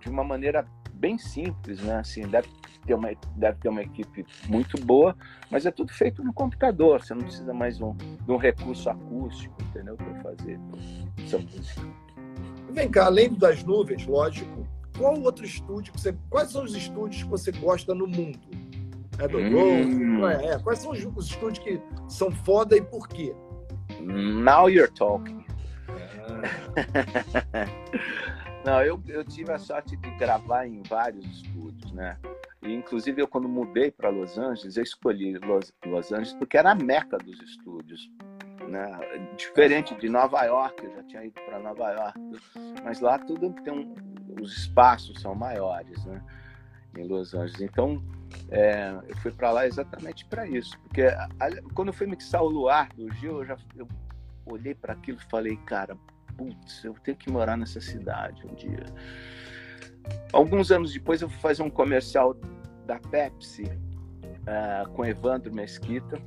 de 0.00 0.08
uma 0.08 0.24
maneira 0.24 0.64
bem 0.94 1.18
simples, 1.18 1.80
né? 1.82 1.96
Assim, 1.96 2.22
deve 2.22 2.48
ter 2.86 2.94
uma, 2.94 3.10
deve 3.36 3.58
ter 3.58 3.68
uma 3.68 3.82
equipe 3.82 4.24
muito 4.48 4.80
boa, 4.84 5.16
mas 5.50 5.66
é 5.66 5.70
tudo 5.70 5.92
feito 5.92 6.22
no 6.22 6.32
computador. 6.32 7.02
Você 7.02 7.14
não 7.14 7.22
precisa 7.22 7.52
mais 7.52 7.80
um, 7.80 7.94
de 7.94 8.30
um 8.30 8.36
recurso 8.36 8.88
acústico, 8.90 9.56
entendeu? 9.62 9.96
Para 9.96 10.14
fazer 10.22 10.58
essa 11.24 11.38
música. 11.38 11.82
Vem 12.70 12.90
cá, 12.90 13.06
além 13.06 13.32
das 13.34 13.64
nuvens, 13.64 14.06
lógico, 14.06 14.66
qual 14.96 15.18
outro 15.20 15.44
estúdio 15.44 15.92
que 15.92 16.00
você. 16.00 16.16
Quais 16.28 16.50
são 16.50 16.64
os 16.64 16.74
estúdios 16.74 17.22
que 17.22 17.28
você 17.28 17.52
gosta 17.52 17.94
no 17.94 18.06
mundo? 18.06 18.38
É 19.18 19.28
do 19.28 19.38
hum. 19.38 20.20
Rose? 20.20 20.46
É, 20.46 20.58
quais 20.58 20.78
são 20.78 20.92
os, 20.92 21.04
os 21.04 21.26
estúdios 21.26 21.58
que 21.58 21.80
são 22.08 22.30
foda 22.30 22.76
e 22.76 22.82
por 22.82 23.08
quê? 23.08 23.34
Now 24.00 24.68
you're 24.68 24.92
talking. 24.92 25.44
Ah. 25.88 27.66
Não, 28.64 28.82
eu, 28.82 29.00
eu 29.08 29.24
tive 29.24 29.52
a 29.52 29.58
sorte 29.58 29.96
de 29.96 30.10
gravar 30.18 30.66
em 30.66 30.82
vários 30.82 31.24
estúdios, 31.24 31.90
né? 31.92 32.18
E, 32.62 32.72
inclusive, 32.72 33.22
eu 33.22 33.28
quando 33.28 33.48
mudei 33.48 33.90
para 33.90 34.10
Los 34.10 34.36
Angeles, 34.36 34.76
eu 34.76 34.82
escolhi 34.82 35.38
Los, 35.38 35.72
Los 35.86 36.12
Angeles 36.12 36.34
porque 36.34 36.58
era 36.58 36.72
a 36.72 36.74
meca 36.74 37.16
dos 37.16 37.40
estúdios. 37.40 38.10
Né? 38.68 38.90
Diferente 39.36 39.94
de 39.94 40.08
Nova 40.08 40.44
York, 40.44 40.84
eu 40.84 40.94
já 40.96 41.02
tinha 41.04 41.24
ido 41.24 41.40
para 41.46 41.58
Nova 41.58 41.90
York, 41.90 42.20
mas 42.84 43.00
lá 43.00 43.18
tudo 43.18 43.50
tem 43.62 43.72
um, 43.72 43.94
os 44.38 44.58
espaços 44.58 45.18
são 45.22 45.34
maiores, 45.34 46.04
né? 46.04 46.22
Em 46.96 47.06
Los 47.06 47.32
Angeles. 47.32 47.60
Então, 47.62 48.02
é, 48.50 48.98
eu 49.08 49.16
fui 49.16 49.30
para 49.30 49.50
lá 49.50 49.66
exatamente 49.66 50.24
para 50.24 50.46
isso, 50.46 50.78
porque 50.80 51.02
a, 51.02 51.28
quando 51.74 51.88
eu 51.88 51.94
fui 51.94 52.06
mixar 52.06 52.42
o 52.42 52.48
Luar 52.48 52.88
do 52.94 53.12
Gil, 53.14 53.38
eu 53.38 53.44
já 53.44 53.56
eu 53.76 53.88
olhei 54.46 54.74
para 54.74 54.92
aquilo 54.94 55.18
e 55.18 55.30
falei, 55.30 55.56
cara, 55.58 55.96
putz, 56.36 56.84
eu 56.84 56.94
tenho 57.04 57.16
que 57.16 57.30
morar 57.30 57.56
nessa 57.56 57.80
cidade 57.80 58.46
um 58.46 58.54
dia. 58.54 58.84
Alguns 60.32 60.70
anos 60.70 60.92
depois 60.92 61.20
eu 61.20 61.28
fui 61.28 61.38
fazer 61.38 61.62
um 61.62 61.70
comercial 61.70 62.34
da 62.86 62.98
Pepsi 62.98 63.64
uh, 63.64 64.88
com 64.92 65.04
Evandro 65.04 65.54
Mesquita. 65.54 66.18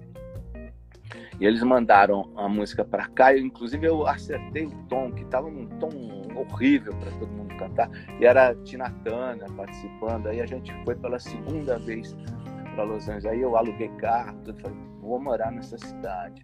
E 1.40 1.46
eles 1.46 1.64
mandaram 1.64 2.32
a 2.38 2.48
música 2.48 2.86
para 2.86 3.08
cá. 3.08 3.34
Eu, 3.34 3.40
inclusive 3.40 3.88
eu 3.88 4.06
acertei 4.06 4.66
o 4.68 4.84
tom, 4.88 5.12
que 5.12 5.24
estava 5.24 5.50
num 5.50 5.68
tom 5.80 5.90
horrível 6.36 6.96
para 6.98 7.12
todo 7.14 7.28
mundo 7.32 7.40
cantar. 7.62 7.89
E 8.19 8.26
era 8.26 8.56
Tina 8.63 8.89
Turner 9.04 9.52
participando. 9.54 10.28
Aí 10.28 10.41
a 10.41 10.45
gente 10.45 10.74
foi 10.84 10.95
pela 10.95 11.19
segunda 11.19 11.78
vez 11.80 12.15
para 12.76 12.84
Los 12.84 13.08
Angeles. 13.08 13.26
Aí 13.26 13.41
eu 13.41 13.56
aluguei 13.56 13.89
carro, 13.97 14.38
falei, 14.60 14.78
vou 15.02 15.19
morar 15.19 15.52
nessa 15.52 15.78
cidade. 15.78 16.41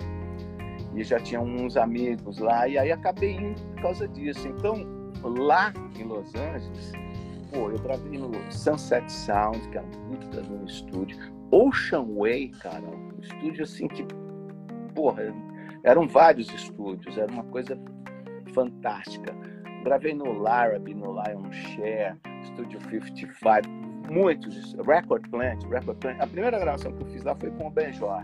E 0.96 1.04
já 1.04 1.20
tinha 1.20 1.42
uns 1.42 1.78
amigos 1.78 2.40
lá. 2.40 2.68
E 2.68 2.78
aí 2.78 2.92
acabei 2.92 3.36
indo 3.36 3.62
por 3.62 3.82
causa 3.82 4.08
disso. 4.08 4.48
Então, 4.48 4.76
lá 5.24 5.74
em 5.98 6.04
Los 6.04 6.34
Angeles, 6.36 6.92
pô, 7.52 7.70
eu 7.70 7.80
gravei 7.80 8.18
no 8.18 8.32
Sunset 8.52 9.12
Sound, 9.12 9.60
que 9.70 9.78
é 9.78 9.82
um 9.82 9.90
puta 9.90 10.42
no 10.42 10.66
estúdio. 10.66 11.18
Ocean 11.52 12.06
Way, 12.18 12.50
cara, 12.50 12.84
um 12.84 13.20
estúdio 13.22 13.64
assim 13.64 13.88
que, 13.88 14.06
porra, 14.94 15.34
Eram 15.84 16.08
vários 16.08 16.50
estúdios, 16.54 17.18
era 17.18 17.32
uma 17.32 17.46
coisa 17.46 17.80
fantástica. 18.54 19.34
Gravei 19.88 20.14
no 20.14 20.34
Larrabee, 20.34 20.94
no 20.94 21.14
Lion 21.14 21.50
Share, 21.50 22.18
Studio 22.44 22.78
55, 22.90 24.12
muitos, 24.12 24.74
Record 24.86 25.30
Plant, 25.30 25.64
Record 25.64 25.98
Plant. 26.00 26.20
A 26.20 26.28
primeira 26.28 26.60
gravação 26.60 26.92
que 26.92 27.04
eu 27.04 27.08
fiz 27.08 27.24
lá 27.24 27.34
foi 27.38 27.50
com 27.52 27.68
o 27.68 27.72
Benjor, 27.72 28.22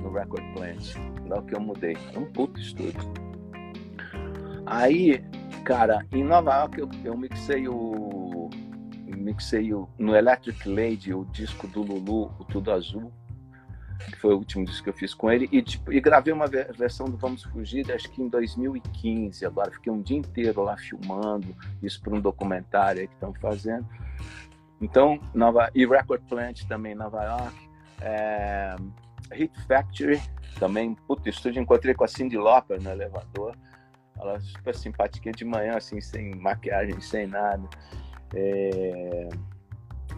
no 0.00 0.10
Record 0.10 0.42
Plant, 0.54 0.94
lá 1.28 1.42
que 1.42 1.54
eu 1.54 1.60
mudei. 1.60 1.94
É 2.14 2.18
um 2.18 2.24
puto 2.24 2.58
estúdio. 2.58 3.02
Aí, 4.64 5.22
cara, 5.62 6.06
em 6.10 6.24
Nova 6.24 6.54
York 6.60 6.80
eu, 6.80 6.88
eu 7.04 7.18
mixei 7.18 7.68
o. 7.68 8.48
Mixei 9.06 9.74
o, 9.74 9.86
no 9.98 10.16
Electric 10.16 10.66
Lady 10.66 11.12
o 11.12 11.26
disco 11.26 11.66
do 11.66 11.82
Lulu, 11.82 12.34
o 12.38 12.44
Tudo 12.46 12.72
Azul, 12.72 13.12
que 13.98 14.16
foi 14.16 14.34
o 14.34 14.38
último 14.38 14.64
disco 14.64 14.84
que 14.84 14.90
eu 14.90 14.94
fiz 14.94 15.14
com 15.14 15.30
ele, 15.30 15.48
e, 15.50 15.62
tipo, 15.62 15.92
e 15.92 16.00
gravei 16.00 16.32
uma 16.32 16.46
versão 16.46 17.06
do 17.06 17.16
Vamos 17.16 17.42
Fugir, 17.44 17.90
acho 17.92 18.10
que 18.10 18.22
em 18.22 18.28
2015. 18.28 19.44
Agora 19.46 19.70
fiquei 19.70 19.92
um 19.92 20.00
dia 20.00 20.18
inteiro 20.18 20.62
lá 20.62 20.76
filmando 20.76 21.54
isso 21.82 22.00
para 22.00 22.14
um 22.14 22.20
documentário 22.20 23.06
que 23.06 23.14
estão 23.14 23.32
fazendo. 23.34 23.86
Então, 24.80 25.18
Nova 25.32 25.70
e 25.74 25.86
Record 25.86 26.22
Plant 26.28 26.64
também 26.64 26.92
em 26.92 26.96
Nova 26.96 27.22
York, 27.22 27.70
é, 28.00 28.76
Hit 29.32 29.52
Factory 29.66 30.20
também, 30.58 30.94
puto 31.06 31.28
estúdio, 31.28 31.60
encontrei 31.60 31.94
com 31.94 32.04
a 32.04 32.08
Cindy 32.08 32.36
Lauper 32.36 32.80
no 32.82 32.90
elevador. 32.90 33.56
Ela 34.18 34.38
super 34.40 34.74
simpática 34.74 35.32
de 35.32 35.44
manhã, 35.44 35.76
assim, 35.76 36.00
sem 36.00 36.34
maquiagem, 36.36 37.00
sem 37.00 37.26
nada. 37.26 37.68
É... 38.34 39.28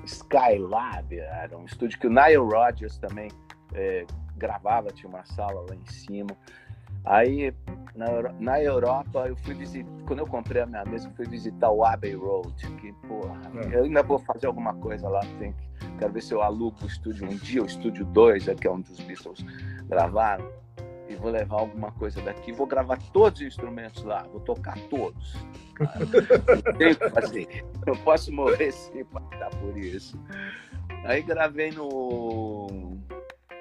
Skylab 0.05 1.19
era 1.19 1.57
um 1.57 1.65
estúdio 1.65 1.99
que 1.99 2.07
o 2.07 2.11
Nile 2.11 2.37
Rodgers 2.37 2.99
também 2.99 3.29
é, 3.77 4.07
gravava, 4.37 4.89
tinha 4.89 5.09
uma 5.09 5.25
sala 5.25 5.65
lá 5.69 5.75
em 5.75 5.87
cima. 5.87 6.37
Aí, 7.05 7.55
na, 7.95 8.33
na 8.41 8.61
Europa, 8.61 9.29
eu 9.29 9.37
fui 9.37 9.55
visitar, 9.55 9.89
quando 10.07 10.19
eu 10.21 10.27
comprei 10.27 10.63
a 10.63 10.67
minha 10.67 10.85
mesa, 10.85 11.09
eu 11.09 11.13
fui 11.13 11.27
visitar 11.27 11.71
o 11.71 11.85
Abbey 11.85 12.15
Road, 12.15 12.53
que, 12.81 12.93
porra, 13.07 13.41
é. 13.71 13.79
eu 13.79 13.85
ainda 13.85 14.03
vou 14.03 14.19
fazer 14.19 14.49
alguma 14.49 14.75
coisa 14.75 15.09
lá, 15.09 15.21
tem 15.39 15.53
que, 15.53 15.69
quero 15.99 16.13
ver 16.13 16.23
se 16.23 16.35
eu 16.35 16.43
alugo 16.43 16.77
o 16.83 16.87
estúdio 16.87 17.29
um 17.29 17.37
dia, 17.37 17.63
o 17.63 17.67
estúdio 17.67 18.05
2, 18.07 18.47
que 18.61 18.67
é 18.67 18.71
onde 18.71 18.91
os 18.91 18.99
Beatles 18.99 19.45
gravaram 19.85 20.51
e 21.09 21.15
vou 21.15 21.31
levar 21.31 21.61
alguma 21.61 21.93
coisa 21.93 22.21
daqui, 22.23 22.51
vou 22.53 22.67
gravar 22.67 22.99
todos 23.13 23.41
os 23.41 23.47
instrumentos 23.47 24.03
lá, 24.03 24.25
vou 24.25 24.41
tocar 24.41 24.77
todos. 24.91 25.37
Não 25.79 26.73
tenho 26.75 26.97
que 26.97 27.11
fazer. 27.11 27.65
Eu 27.87 27.97
posso 27.99 28.33
morrer 28.33 28.73
sem 28.73 29.05
passar 29.05 29.51
por 29.51 29.79
isso. 29.79 30.19
Aí 31.05 31.23
gravei 31.23 31.71
no 31.71 32.99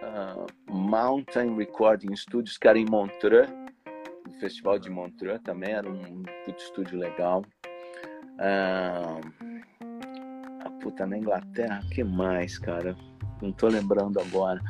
uh, 0.05 0.45
Mountain 0.71 1.55
Recording 1.55 2.15
Studios, 2.15 2.57
que 2.57 2.67
era 2.67 2.77
em 2.77 2.85
Montreux, 2.85 3.49
no 4.25 4.33
Festival 4.39 4.79
de 4.79 4.89
Montreux 4.89 5.41
também, 5.43 5.71
era 5.73 5.89
um 5.89 6.23
estúdio 6.57 6.97
legal. 6.97 7.43
Uh, 8.35 9.21
a 10.65 10.69
puta 10.81 11.05
na 11.05 11.17
Inglaterra, 11.17 11.81
que 11.91 12.03
mais, 12.03 12.57
cara? 12.57 12.95
Não 13.41 13.51
tô 13.51 13.67
lembrando 13.67 14.19
agora. 14.19 14.61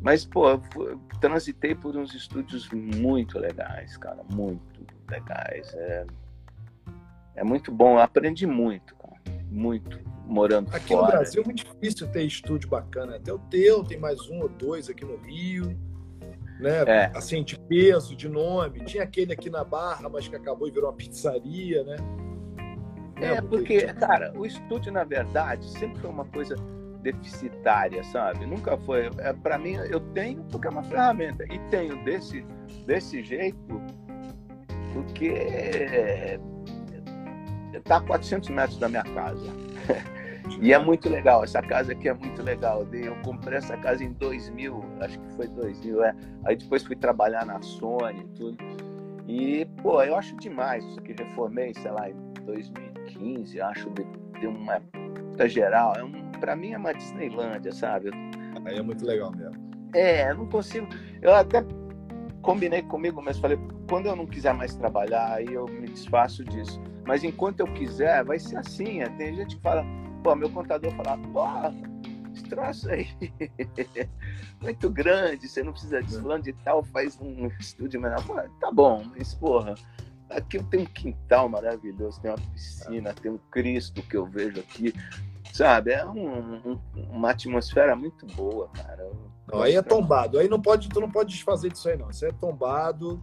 Mas, 0.00 0.24
pô, 0.24 0.48
eu 0.50 1.00
transitei 1.20 1.74
por 1.74 1.96
uns 1.96 2.14
estúdios 2.14 2.68
muito 2.70 3.38
legais, 3.38 3.96
cara, 3.96 4.22
muito 4.32 4.86
legais. 5.10 5.74
É, 5.74 6.06
é 7.36 7.44
muito 7.44 7.72
bom, 7.72 7.98
aprendi 7.98 8.46
muito, 8.46 8.94
cara, 8.96 9.16
muito, 9.50 9.98
morando 10.28 10.68
aqui 10.72 10.88
fora. 10.88 11.06
Aqui 11.06 11.12
no 11.12 11.18
Brasil 11.18 11.42
é 11.42 11.44
muito 11.44 11.64
difícil 11.64 12.06
ter 12.08 12.22
estúdio 12.22 12.68
bacana. 12.68 13.16
Até 13.16 13.32
o 13.32 13.38
teu 13.38 13.82
tem 13.82 13.98
mais 13.98 14.28
um 14.28 14.42
ou 14.42 14.48
dois 14.48 14.88
aqui 14.88 15.04
no 15.04 15.16
Rio, 15.16 15.76
né? 16.60 16.84
É. 16.86 17.10
Assim, 17.14 17.42
de 17.42 17.58
peso, 17.58 18.14
de 18.14 18.28
nome. 18.28 18.84
Tinha 18.84 19.02
aquele 19.02 19.32
aqui 19.32 19.48
na 19.48 19.64
Barra, 19.64 20.08
mas 20.08 20.28
que 20.28 20.36
acabou 20.36 20.68
e 20.68 20.70
virou 20.70 20.90
uma 20.90 20.96
pizzaria, 20.96 21.82
né? 21.84 21.96
É, 23.20 23.40
porque, 23.40 23.80
cara, 23.94 24.32
o 24.36 24.46
estúdio, 24.46 24.92
na 24.92 25.02
verdade, 25.02 25.68
sempre 25.70 26.00
foi 26.00 26.10
uma 26.10 26.24
coisa 26.26 26.54
deficitária, 27.02 28.04
sabe? 28.04 28.46
Nunca 28.46 28.76
foi. 28.78 29.10
É, 29.18 29.32
para 29.32 29.58
mim, 29.58 29.74
eu 29.90 29.98
tenho 29.98 30.44
porque 30.44 30.68
é 30.68 30.70
uma 30.70 30.84
ferramenta. 30.84 31.44
E 31.44 31.58
tenho 31.70 32.02
desse, 32.04 32.44
desse 32.86 33.22
jeito 33.22 33.80
porque 34.92 36.38
está 37.74 37.96
a 37.96 38.00
400 38.00 38.50
metros 38.50 38.78
da 38.78 38.88
minha 38.88 39.02
casa. 39.02 39.46
e 40.60 40.72
é 40.72 40.78
muito 40.78 41.08
legal. 41.08 41.44
Essa 41.44 41.60
casa 41.62 41.92
aqui 41.92 42.08
é 42.08 42.14
muito 42.14 42.42
legal. 42.42 42.86
Eu 42.92 43.16
comprei 43.22 43.58
essa 43.58 43.76
casa 43.76 44.04
em 44.04 44.12
2000, 44.12 44.84
acho 45.00 45.18
que 45.18 45.32
foi 45.34 45.48
2000, 45.48 46.04
é. 46.04 46.14
Aí 46.44 46.56
depois 46.56 46.82
fui 46.82 46.96
trabalhar 46.96 47.44
na 47.44 47.60
Sony 47.62 48.20
e 48.20 48.28
tudo. 48.36 48.58
E, 49.26 49.66
pô, 49.82 50.02
eu 50.02 50.16
acho 50.16 50.36
demais 50.36 50.84
isso 50.84 50.98
aqui. 50.98 51.14
Reformei, 51.18 51.74
sei 51.74 51.90
lá, 51.90 52.08
em 52.08 52.14
2015, 52.44 53.60
acho, 53.60 53.90
de, 53.90 54.46
uma 54.46 54.80
geral. 55.46 55.94
É 55.96 56.04
um 56.04 56.28
para 56.38 56.56
mim 56.56 56.72
é 56.72 56.78
uma 56.78 56.94
Disneylândia, 56.94 57.72
sabe? 57.72 58.10
Aí 58.64 58.78
é 58.78 58.82
muito 58.82 59.04
legal 59.04 59.30
mesmo. 59.32 59.56
É, 59.94 60.30
eu 60.30 60.36
não 60.36 60.46
consigo. 60.46 60.86
Eu 61.20 61.34
até 61.34 61.64
combinei 62.42 62.82
comigo, 62.82 63.20
mas 63.22 63.38
falei, 63.38 63.58
quando 63.88 64.06
eu 64.06 64.16
não 64.16 64.26
quiser 64.26 64.54
mais 64.54 64.74
trabalhar, 64.74 65.34
aí 65.34 65.52
eu 65.52 65.66
me 65.66 65.88
desfaço 65.88 66.44
disso. 66.44 66.80
Mas 67.06 67.24
enquanto 67.24 67.60
eu 67.60 67.66
quiser, 67.66 68.24
vai 68.24 68.38
ser 68.38 68.56
assim. 68.56 69.00
É. 69.00 69.08
Tem 69.10 69.34
gente 69.34 69.56
que 69.56 69.62
fala, 69.62 69.84
pô, 70.22 70.34
meu 70.34 70.50
contador 70.50 70.92
fala, 70.92 71.18
pô, 71.32 71.44
esse 72.32 72.44
troço 72.44 72.90
aí 72.90 73.08
muito 74.60 74.90
grande, 74.90 75.48
você 75.48 75.62
não 75.62 75.72
precisa 75.72 76.02
de 76.02 76.18
fulano 76.18 76.42
de 76.42 76.52
tal, 76.52 76.82
faz 76.82 77.18
um 77.20 77.46
estúdio 77.58 78.00
menor. 78.00 78.24
Pô, 78.24 78.34
tá 78.60 78.70
bom, 78.70 79.04
mas 79.16 79.34
porra, 79.34 79.74
aqui 80.30 80.58
eu 80.58 80.64
tenho 80.64 80.84
um 80.84 80.86
quintal 80.86 81.48
maravilhoso, 81.48 82.20
tem 82.20 82.30
uma 82.30 82.38
piscina, 82.52 83.14
tem 83.14 83.30
um 83.30 83.38
Cristo 83.50 84.02
que 84.02 84.16
eu 84.16 84.26
vejo 84.26 84.60
aqui, 84.60 84.92
Sabe? 85.52 85.92
É 85.92 86.04
um, 86.04 86.54
um, 86.54 86.80
uma 87.10 87.30
atmosfera 87.30 87.96
muito 87.96 88.26
boa, 88.26 88.68
cara. 88.68 89.10
Não, 89.50 89.62
aí 89.62 89.74
é 89.74 89.82
tombado. 89.82 90.38
Aí 90.38 90.48
não 90.48 90.60
pode, 90.60 90.88
tu 90.88 91.00
não 91.00 91.10
pode 91.10 91.34
desfazer 91.34 91.70
disso 91.70 91.88
aí, 91.88 91.96
não. 91.96 92.10
Isso 92.10 92.24
é 92.24 92.32
tombado, 92.32 93.22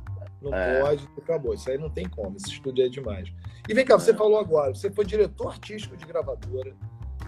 não 0.50 0.58
é. 0.58 0.82
pode, 0.82 1.10
acabou. 1.18 1.54
Isso 1.54 1.70
aí 1.70 1.78
não 1.78 1.90
tem 1.90 2.08
como. 2.08 2.36
Esse 2.38 2.52
estúdio 2.52 2.86
é 2.86 2.90
demais. 2.90 3.32
E 3.68 3.74
vem 3.74 3.86
cá, 3.86 3.98
você 3.98 4.12
é. 4.12 4.14
falou 4.14 4.40
agora, 4.40 4.74
você 4.74 4.92
foi 4.92 5.06
diretor 5.06 5.50
artístico 5.50 5.98
de 5.98 6.06
gravadora. 6.06 6.74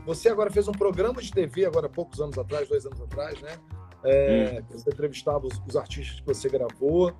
Você 0.06 0.30
agora 0.30 0.49
fez 0.49 0.67
um 0.67 0.71
programa 0.71 1.21
de 1.21 1.32
TV, 1.32 1.65
agora 1.65 1.89
poucos 1.89 2.21
anos 2.21 2.38
atrás, 2.38 2.69
dois 2.69 2.86
anos 2.86 3.01
atrás, 3.01 3.41
né? 3.41 3.58
É, 4.03 4.62
hum. 4.62 4.65
Você 4.71 4.89
entrevistava 4.89 5.47
os, 5.47 5.62
os, 5.67 5.75
artistas 5.75 6.19
que 6.19 6.25
você 6.25 6.47
gravou. 6.47 7.13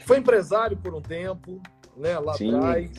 Foi 0.00 0.18
empresário 0.18 0.76
por 0.76 0.94
um 0.94 1.02
tempo, 1.02 1.60
né? 1.96 2.18
Lá 2.18 2.34
Sim. 2.34 2.54
atrás. 2.54 2.90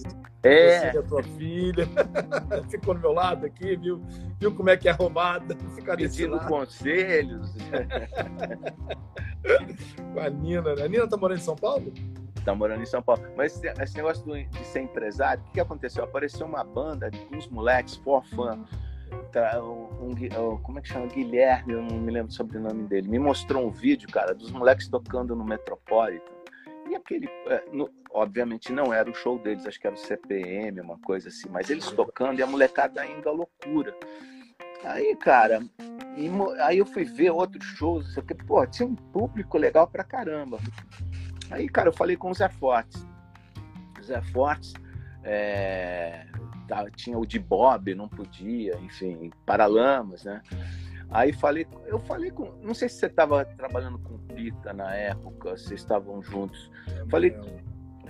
É. 0.43 0.91
Você 0.91 0.97
a 0.99 1.03
tua 1.03 1.23
filha. 1.23 1.87
Ficou 2.69 2.93
do 2.93 2.99
meu 2.99 3.13
lado 3.13 3.47
aqui, 3.47 3.75
viu? 3.75 3.99
Viu 4.39 4.53
como 4.53 4.69
é 4.69 4.77
que 4.77 4.87
é? 4.87 4.93
Fica 5.75 5.97
Pedindo 5.97 6.39
conselhos. 6.41 7.51
Com 10.13 10.19
a 10.19 10.29
Nina, 10.29 10.75
né? 10.75 10.83
A 10.83 10.87
Nina 10.87 11.07
tá 11.07 11.17
morando 11.17 11.39
em 11.39 11.43
São 11.43 11.55
Paulo? 11.55 11.91
Tá 12.45 12.53
morando 12.53 12.83
em 12.83 12.85
São 12.85 13.01
Paulo. 13.01 13.23
Mas 13.35 13.59
esse 13.81 13.97
negócio 13.97 14.23
de 14.23 14.65
ser 14.65 14.81
empresário, 14.81 15.43
o 15.47 15.51
que, 15.51 15.59
aconteceu? 15.59 16.03
Apareceu 16.03 16.45
uma 16.45 16.63
banda 16.63 17.09
de 17.09 17.19
uns 17.35 17.47
moleques, 17.47 17.95
for 17.95 18.23
fã. 18.23 18.63
Tá, 19.31 19.61
um, 19.61 20.11
um, 20.11 20.57
como 20.61 20.77
é 20.77 20.81
que 20.81 20.87
chama? 20.87 21.07
Guilherme, 21.07 21.73
eu 21.73 21.81
não 21.81 21.97
me 21.97 22.11
lembro 22.11 22.29
o 22.29 22.33
sobrenome 22.33 22.83
dele. 22.83 23.09
Me 23.09 23.17
mostrou 23.17 23.65
um 23.65 23.71
vídeo, 23.71 24.07
cara, 24.09 24.35
dos 24.35 24.51
moleques 24.51 24.87
tocando 24.87 25.35
no 25.35 25.43
Metropolitan. 25.43 26.35
E 26.87 26.95
aquele, 26.95 27.27
é, 27.47 27.63
no, 27.71 27.89
obviamente 28.11 28.71
não 28.71 28.93
era 28.93 29.09
o 29.09 29.13
show 29.13 29.39
deles, 29.39 29.65
acho 29.65 29.79
que 29.79 29.87
era 29.87 29.95
o 29.95 29.99
CPM, 29.99 30.79
uma 30.81 30.99
coisa 30.99 31.29
assim, 31.29 31.49
mas 31.49 31.69
eles 31.69 31.89
tocando 31.91 32.39
e 32.39 32.43
a 32.43 32.47
molecada 32.47 33.01
à 33.01 33.31
loucura. 33.31 33.95
Aí, 34.83 35.15
cara, 35.15 35.65
e, 36.15 36.29
aí 36.61 36.77
eu 36.77 36.85
fui 36.85 37.03
ver 37.03 37.31
outros 37.31 37.65
shows, 37.65 38.15
pô, 38.45 38.65
tinha 38.67 38.87
um 38.87 38.95
público 38.95 39.57
legal 39.57 39.87
pra 39.87 40.03
caramba. 40.03 40.59
Aí, 41.51 41.69
cara, 41.69 41.89
eu 41.89 41.93
falei 41.93 42.15
com 42.15 42.31
o 42.31 42.33
Zé 42.33 42.49
Fortes. 42.49 43.05
O 43.99 44.03
Zé 44.03 44.21
Fortes, 44.21 44.73
é, 45.23 46.25
tá, 46.67 46.89
tinha 46.91 47.17
o 47.17 47.25
de 47.25 47.39
Bob, 47.39 47.93
não 47.95 48.07
podia, 48.07 48.77
enfim, 48.79 49.31
Paralamas, 49.45 50.23
né? 50.23 50.41
Aí 51.09 51.31
falei, 51.31 51.67
eu 51.85 51.99
falei 51.99 52.31
com, 52.31 52.51
não 52.61 52.73
sei 52.73 52.89
se 52.89 52.95
você 52.95 53.05
estava 53.05 53.45
trabalhando 53.45 53.99
com 53.99 54.15
o 54.15 54.19
Pita 54.19 54.73
na 54.73 54.93
época, 54.93 55.51
vocês 55.51 55.79
estavam 55.79 56.21
juntos. 56.21 56.71
Falei, 57.09 57.35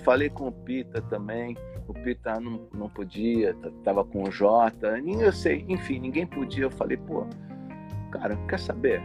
falei 0.03 0.29
com 0.29 0.47
o 0.47 0.51
Pita 0.51 1.01
também. 1.03 1.57
O 1.87 1.93
Pita 1.93 2.39
não, 2.39 2.67
não 2.73 2.89
podia, 2.89 3.55
tava 3.83 4.03
com 4.03 4.23
o 4.23 4.31
Jota, 4.31 4.99
nem 4.99 5.21
eu 5.21 5.31
sei, 5.31 5.63
enfim, 5.67 5.99
ninguém 5.99 6.25
podia. 6.25 6.63
Eu 6.63 6.71
falei, 6.71 6.97
pô, 6.97 7.27
cara, 8.11 8.35
quer 8.47 8.59
saber? 8.59 9.03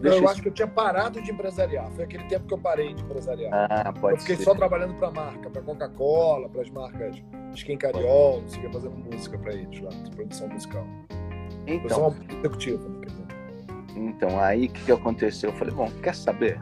Deixa 0.00 0.18
eu 0.18 0.28
acho 0.28 0.42
que 0.42 0.48
eu 0.48 0.52
tinha 0.52 0.68
parado 0.68 1.20
de 1.22 1.30
empresariar. 1.30 1.90
Foi 1.92 2.04
aquele 2.04 2.24
tempo 2.24 2.46
que 2.46 2.54
eu 2.54 2.58
parei 2.58 2.94
de 2.94 3.02
empresariar. 3.02 3.68
Ah, 3.70 3.92
pode 3.92 4.16
eu 4.16 4.20
fiquei 4.20 4.36
ser. 4.36 4.44
só 4.44 4.54
trabalhando 4.54 4.94
para 4.94 5.10
marca, 5.10 5.48
para 5.48 5.62
Coca-Cola, 5.62 6.48
para 6.48 6.62
as 6.62 6.70
marcas 6.70 7.22
Skin 7.54 7.76
Cariol, 7.76 8.42
não 8.42 8.48
sei 8.48 8.68
fazendo 8.70 8.96
música 8.96 9.38
para 9.38 9.54
eles 9.54 9.80
lá, 9.80 9.90
produção 10.14 10.48
musical. 10.48 10.86
Então, 11.66 12.14
executivo. 12.38 13.00
Então, 13.96 14.40
aí 14.40 14.66
o 14.66 14.70
que, 14.70 14.84
que 14.84 14.92
aconteceu? 14.92 15.50
Eu 15.50 15.56
falei, 15.56 15.72
bom, 15.72 15.90
quer 16.02 16.14
saber? 16.14 16.60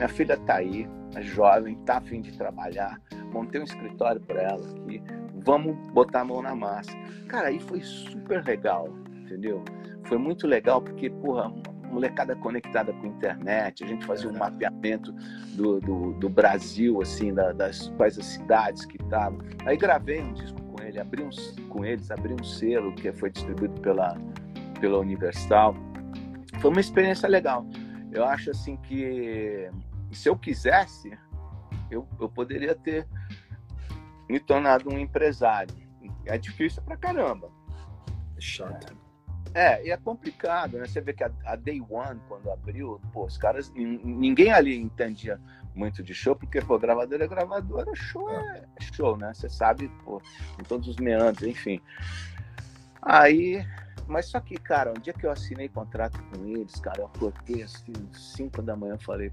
minha 0.00 0.08
filha 0.08 0.36
tá 0.38 0.56
aí, 0.56 0.88
é 1.14 1.20
jovem, 1.20 1.76
tá 1.84 1.98
a 1.98 2.00
fim 2.00 2.22
de 2.22 2.32
trabalhar, 2.32 2.98
montei 3.32 3.60
um 3.60 3.64
escritório 3.64 4.18
para 4.20 4.42
ela 4.42 4.66
aqui, 4.70 5.02
vamos 5.44 5.76
botar 5.92 6.20
a 6.20 6.24
mão 6.24 6.40
na 6.40 6.54
massa. 6.54 6.92
Cara, 7.28 7.48
aí 7.48 7.60
foi 7.60 7.82
super 7.82 8.42
legal, 8.42 8.88
entendeu? 9.10 9.62
Foi 10.04 10.16
muito 10.16 10.46
legal 10.46 10.80
porque, 10.80 11.10
porra, 11.10 11.52
molecada 11.90 12.36
conectada 12.36 12.92
com 12.92 13.06
a 13.06 13.08
internet, 13.08 13.84
a 13.84 13.86
gente 13.86 14.04
fazia 14.06 14.30
um 14.30 14.36
mapeamento 14.36 15.12
do, 15.54 15.80
do, 15.80 16.12
do 16.14 16.28
Brasil, 16.28 17.00
assim, 17.02 17.34
da, 17.34 17.52
das 17.52 17.88
quais 17.96 18.18
as 18.18 18.26
cidades 18.26 18.84
que 18.84 18.96
estavam. 19.02 19.40
Aí 19.64 19.76
gravei 19.76 20.20
um 20.20 20.32
disco 20.32 20.60
com 20.62 20.82
ele, 20.82 21.00
abri 21.00 21.22
um, 21.22 21.30
com 21.68 21.84
eles, 21.84 22.10
abri 22.10 22.32
um 22.32 22.44
selo 22.44 22.94
que 22.94 23.12
foi 23.12 23.30
distribuído 23.30 23.80
pela, 23.80 24.16
pela 24.80 24.98
Universal. 24.98 25.74
Foi 26.60 26.70
uma 26.70 26.80
experiência 26.80 27.28
legal. 27.28 27.66
Eu 28.12 28.24
acho 28.24 28.50
assim 28.50 28.76
que 28.76 29.70
se 30.12 30.28
eu 30.28 30.36
quisesse, 30.36 31.16
eu, 31.90 32.06
eu 32.20 32.28
poderia 32.28 32.74
ter 32.74 33.06
me 34.28 34.38
tornado 34.38 34.88
um 34.88 34.98
empresário. 34.98 35.74
É 36.26 36.38
difícil 36.38 36.82
pra 36.82 36.96
caramba. 36.96 37.50
É 38.36 38.40
chato. 38.40 38.99
É, 39.54 39.84
e 39.84 39.90
é 39.90 39.96
complicado, 39.96 40.78
né? 40.78 40.86
Você 40.86 41.00
vê 41.00 41.12
que 41.12 41.24
a, 41.24 41.30
a, 41.44 41.56
Day 41.56 41.80
One, 41.80 42.20
quando 42.28 42.50
abriu, 42.50 43.00
pô, 43.12 43.24
os 43.24 43.36
caras, 43.36 43.72
ninguém 43.74 44.52
ali 44.52 44.76
entendia 44.76 45.40
muito 45.74 46.02
de 46.02 46.14
show, 46.14 46.36
porque, 46.36 46.60
pô, 46.60 46.78
gravadora 46.78 47.24
é 47.24 47.28
gravadora, 47.28 47.94
show 47.94 48.30
é, 48.30 48.64
é 48.76 48.94
show, 48.94 49.16
né? 49.16 49.32
Você 49.34 49.48
sabe, 49.48 49.88
pô, 50.04 50.22
em 50.58 50.64
todos 50.64 50.86
os 50.88 50.96
meandros, 50.96 51.46
enfim. 51.46 51.80
Aí 53.02 53.64
mas 54.10 54.26
só 54.26 54.40
que, 54.40 54.56
cara, 54.56 54.90
um 54.90 55.00
dia 55.00 55.12
que 55.12 55.24
eu 55.24 55.30
assinei 55.30 55.68
contrato 55.68 56.20
com 56.24 56.44
eles, 56.44 56.74
cara, 56.80 57.00
eu 57.00 57.06
acordei 57.06 57.62
assim, 57.62 57.92
5 58.12 58.60
da 58.60 58.74
manhã, 58.74 58.98
falei, 58.98 59.30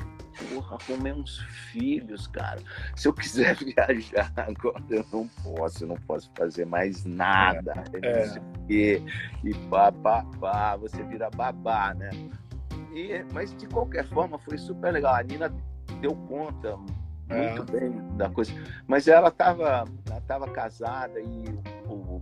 porra, 0.53 0.77
arrumei 0.79 1.11
uns 1.13 1.39
filhos, 1.71 2.27
cara. 2.27 2.61
Se 2.95 3.07
eu 3.07 3.13
quiser 3.13 3.55
viajar 3.57 4.31
agora, 4.37 4.83
eu 4.89 5.05
não 5.11 5.27
posso, 5.43 5.83
eu 5.83 5.87
não 5.87 5.97
posso 5.97 6.31
fazer 6.37 6.65
mais 6.65 7.03
nada. 7.05 7.73
É. 8.03 8.39
E, 8.69 9.01
e 9.43 9.53
pá, 9.69 9.91
pá, 9.91 10.23
pá, 10.39 10.75
você 10.77 11.03
vira 11.03 11.29
babá, 11.31 11.95
né? 11.95 12.11
E, 12.93 13.25
mas 13.33 13.55
de 13.57 13.67
qualquer 13.67 14.05
forma, 14.07 14.37
foi 14.37 14.57
super 14.57 14.93
legal. 14.93 15.15
A 15.15 15.23
Nina 15.23 15.53
deu 16.01 16.15
conta 16.27 16.77
muito 17.29 17.75
é. 17.75 17.79
bem 17.79 18.15
da 18.15 18.29
coisa. 18.29 18.53
Mas 18.87 19.07
ela 19.07 19.29
estava 19.29 19.85
ela 20.09 20.21
tava 20.21 20.47
casada 20.49 21.19
e 21.19 21.45
o, 21.87 21.93
o 21.93 22.21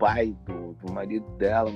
pai 0.00 0.34
do, 0.46 0.72
do 0.72 0.92
marido 0.92 1.28
dela 1.36 1.70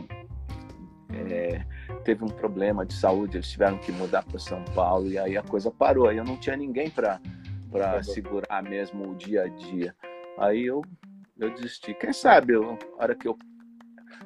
é, 1.31 1.65
teve 2.03 2.25
um 2.25 2.29
problema 2.29 2.85
de 2.85 2.95
saúde, 2.95 3.37
eles 3.37 3.49
tiveram 3.49 3.79
que 3.79 3.93
mudar 3.93 4.25
para 4.25 4.39
São 4.39 4.65
Paulo 4.75 5.09
e 5.09 5.17
aí 5.19 5.37
a 5.37 5.43
coisa 5.43 5.71
parou. 5.71 6.09
Aí 6.09 6.17
eu 6.17 6.25
não 6.25 6.37
tinha 6.37 6.57
ninguém 6.57 6.91
para 6.91 7.21
para 7.71 8.03
segurar 8.05 8.63
mesmo 8.63 9.11
o 9.11 9.15
dia 9.17 9.43
a 9.43 9.49
dia. 9.49 9.95
Aí 10.39 10.65
eu 10.65 10.83
eu 11.39 11.53
desisti. 11.53 11.93
Quem 11.95 12.13
sabe, 12.13 12.55
eu, 12.55 12.79
a 12.99 13.03
hora 13.03 13.15
que 13.15 13.27
eu 13.27 13.37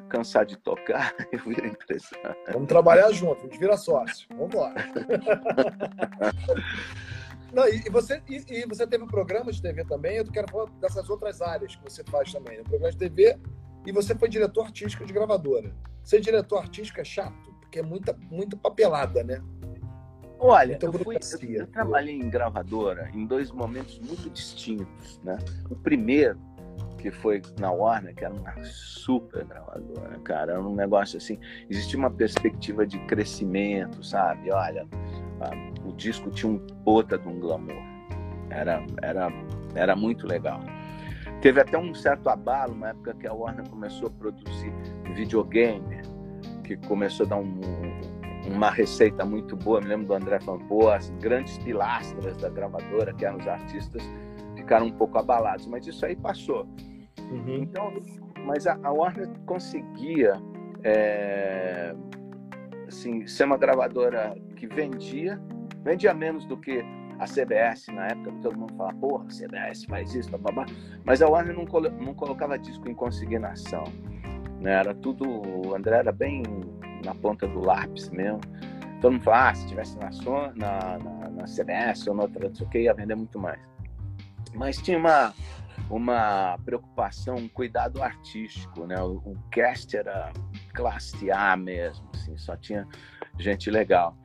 cansar 0.09 0.45
de 0.47 0.57
tocar, 0.57 1.15
eu 1.33 1.41
viro 1.41 1.67
empresário. 1.67 2.37
Vamos 2.53 2.69
trabalhar 2.69 3.11
junto, 3.13 3.41
a 3.41 3.45
gente 3.45 3.59
vira 3.59 3.77
sócio. 3.77 4.29
Vamos 4.31 4.55
lá. 4.55 4.75
Não, 7.53 7.67
e 7.67 7.89
você, 7.89 8.23
e, 8.29 8.45
e, 8.51 8.67
você 8.67 8.87
teve 8.87 9.03
um 9.05 9.07
programa 9.07 9.51
de 9.51 9.63
TV 9.63 9.83
também, 9.85 10.19
eu 10.19 10.25
quero 10.31 10.51
falar 10.51 10.67
dessas 10.73 11.09
outras 11.09 11.41
áreas 11.41 11.75
que 11.75 11.83
você 11.83 12.05
faz 12.05 12.31
também. 12.31 12.59
Né? 12.59 12.63
Programa 12.63 12.93
de 12.93 12.99
TV 12.99 13.39
e 13.89 13.93
você 13.93 14.15
foi 14.15 14.29
diretor 14.29 14.67
artístico 14.67 15.07
de 15.07 15.15
gravadora. 15.15 15.75
Ser 16.05 16.21
diretor 16.21 16.59
artístico 16.59 17.01
é 17.01 17.05
chato, 17.05 17.55
porque 17.59 17.79
é 17.79 17.83
muita, 17.83 18.15
muita 18.31 18.55
papelada, 18.55 19.25
né? 19.25 19.43
Olha, 20.39 20.79
eu, 20.81 20.93
fui, 20.93 21.17
eu, 21.17 21.61
eu, 21.61 21.67
trabalhei 21.67 22.15
em 22.15 22.29
gravadora 22.29 23.11
em 23.15 23.27
dois 23.27 23.51
momentos 23.51 23.99
muito 23.99 24.29
distintos, 24.29 25.19
né? 25.25 25.39
O 25.71 25.75
primeiro, 25.75 26.39
que 26.99 27.11
foi 27.11 27.41
na 27.59 27.73
Warner, 27.73 28.15
que 28.15 28.27
era 28.27 28.35
uma 28.35 28.63
super 28.63 29.45
gravadora, 29.47 30.19
cara, 30.21 30.53
era 30.53 30.63
um 30.63 30.75
negócio 30.75 31.17
assim, 31.17 31.39
existia 31.71 31.99
uma 31.99 32.11
perspectiva 32.11 32.87
de 32.87 32.99
crescimento, 33.07 34.05
sabe? 34.05 34.51
Olha, 34.53 34.87
o 35.83 35.93
disco 35.93 36.31
tinha 36.31 36.53
um 36.53 36.59
puta 36.85 37.19
de 37.19 37.27
um 37.27 37.41
glamour, 37.41 37.83
era, 38.51 38.85
era, 39.03 39.33
era 39.75 39.97
muito 39.97 40.27
legal. 40.27 40.61
Teve 41.41 41.61
até 41.61 41.79
um 41.79 41.95
certo 41.95 42.29
abalo 42.29 42.75
na 42.75 42.89
época 42.89 43.15
que 43.15 43.27
a 43.27 43.33
Warner 43.33 43.69
começou 43.69 44.09
a 44.09 44.11
produzir 44.11 44.73
videogame, 45.15 46.03
que 46.65 46.77
começou 46.89 47.27
a 47.27 47.29
dar 47.29 47.37
um, 47.37 47.61
uma 48.47 48.71
receita 48.71 49.25
muito 49.25 49.57
boa. 49.57 49.81
Me 49.81 49.87
lembro 49.87 50.07
do 50.07 50.15
André 50.15 50.41
Fampo, 50.41 50.89
as 50.89 51.11
grandes 51.21 51.57
pilastras 51.59 52.37
da 52.39 52.49
gravadora, 52.49 53.13
que 53.13 53.25
eram 53.25 53.39
os 53.39 53.47
artistas, 53.47 54.03
ficaram 54.57 54.87
um 54.87 54.93
pouco 54.93 55.17
abalados, 55.17 55.67
mas 55.67 55.87
isso 55.87 56.05
aí 56.05 56.17
passou. 56.17 56.67
Uhum. 57.31 57.59
Então, 57.63 57.93
mas 58.45 58.67
a, 58.67 58.79
a 58.83 58.91
Warner 58.91 59.29
conseguia 59.47 60.41
é, 60.83 61.95
assim, 62.89 63.27
ser 63.27 63.45
uma 63.45 63.57
gravadora 63.57 64.35
que 64.57 64.67
vendia, 64.67 65.41
vendia 65.85 66.13
menos 66.13 66.45
do 66.47 66.57
que 66.57 66.85
a 67.19 67.27
CBS 67.27 67.89
na 67.89 68.07
época, 68.07 68.33
todo 68.43 68.59
mundo 68.59 68.75
fala, 68.77 68.93
porra, 68.95 69.25
a 69.25 69.31
CBS 69.31 69.85
faz 69.85 70.15
isso, 70.15 70.31
babá. 70.39 70.67
Mas 71.05 71.21
a 71.21 71.29
Warner 71.29 71.55
não, 71.55 71.67
colo 71.67 71.91
não 71.91 72.15
colocava 72.15 72.59
disco 72.59 72.89
em 72.89 72.95
consignação. 72.95 73.85
Né? 74.61 74.73
Era 74.73 74.95
tudo. 74.95 75.25
O 75.27 75.75
André 75.75 75.99
era 75.99 76.13
bem 76.13 76.43
na 77.05 77.15
ponta 77.15 77.47
do 77.47 77.61
lápis 77.61 78.11
mesmo. 78.11 78.41
Todo 79.01 79.13
mundo 79.13 79.23
fala, 79.23 79.51
ah, 79.51 79.55
se 79.55 79.67
tivesse 79.67 79.97
na, 79.99 80.11
na, 80.57 80.99
na, 80.99 81.31
na 81.31 81.45
CBS 81.45 82.07
ou 82.09 82.15
na 82.15 82.23
outra, 82.23 82.49
não 82.49 82.55
sei 82.55 82.67
o 82.67 82.71
que, 82.71 82.83
ia 82.83 82.95
vender 82.95 83.15
muito 83.15 83.39
mais. 83.39 83.61
Mas 84.55 84.77
tinha 84.79 84.99
uma, 84.99 85.33
uma 85.89 86.59
preocupação, 86.65 87.37
um 87.37 87.49
cuidado 87.49 88.03
artístico, 88.03 88.87
né? 88.87 89.01
O, 89.01 89.17
o 89.19 89.37
cast 89.51 89.97
era 89.97 90.33
classe 90.75 91.31
A 91.31 91.57
mesmo, 91.57 92.09
assim, 92.15 92.37
só 92.37 92.57
tinha 92.57 92.87
gente 93.39 93.71
legal. 93.71 94.17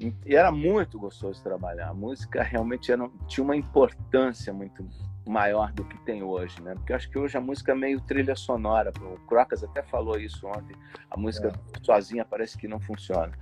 E 0.00 0.36
era 0.36 0.52
muito 0.52 0.98
gostoso 0.98 1.42
trabalhar. 1.42 1.88
A 1.88 1.94
música 1.94 2.42
realmente 2.42 2.92
era, 2.92 3.08
tinha 3.26 3.42
uma 3.42 3.56
importância 3.56 4.52
muito 4.52 4.86
maior 5.26 5.72
do 5.72 5.84
que 5.84 5.98
tem 5.98 6.22
hoje, 6.22 6.60
né? 6.62 6.74
Porque 6.74 6.92
eu 6.92 6.96
acho 6.96 7.10
que 7.10 7.18
hoje 7.18 7.36
a 7.36 7.40
música 7.40 7.72
é 7.72 7.74
meio 7.74 8.00
trilha 8.00 8.34
sonora. 8.36 8.92
O 9.00 9.18
Crocas 9.26 9.62
até 9.62 9.82
falou 9.82 10.18
isso 10.18 10.46
ontem. 10.46 10.76
A 11.10 11.18
música 11.18 11.48
é. 11.48 11.84
sozinha 11.84 12.24
parece 12.24 12.56
que 12.56 12.68
não 12.68 12.80
funciona. 12.80 13.32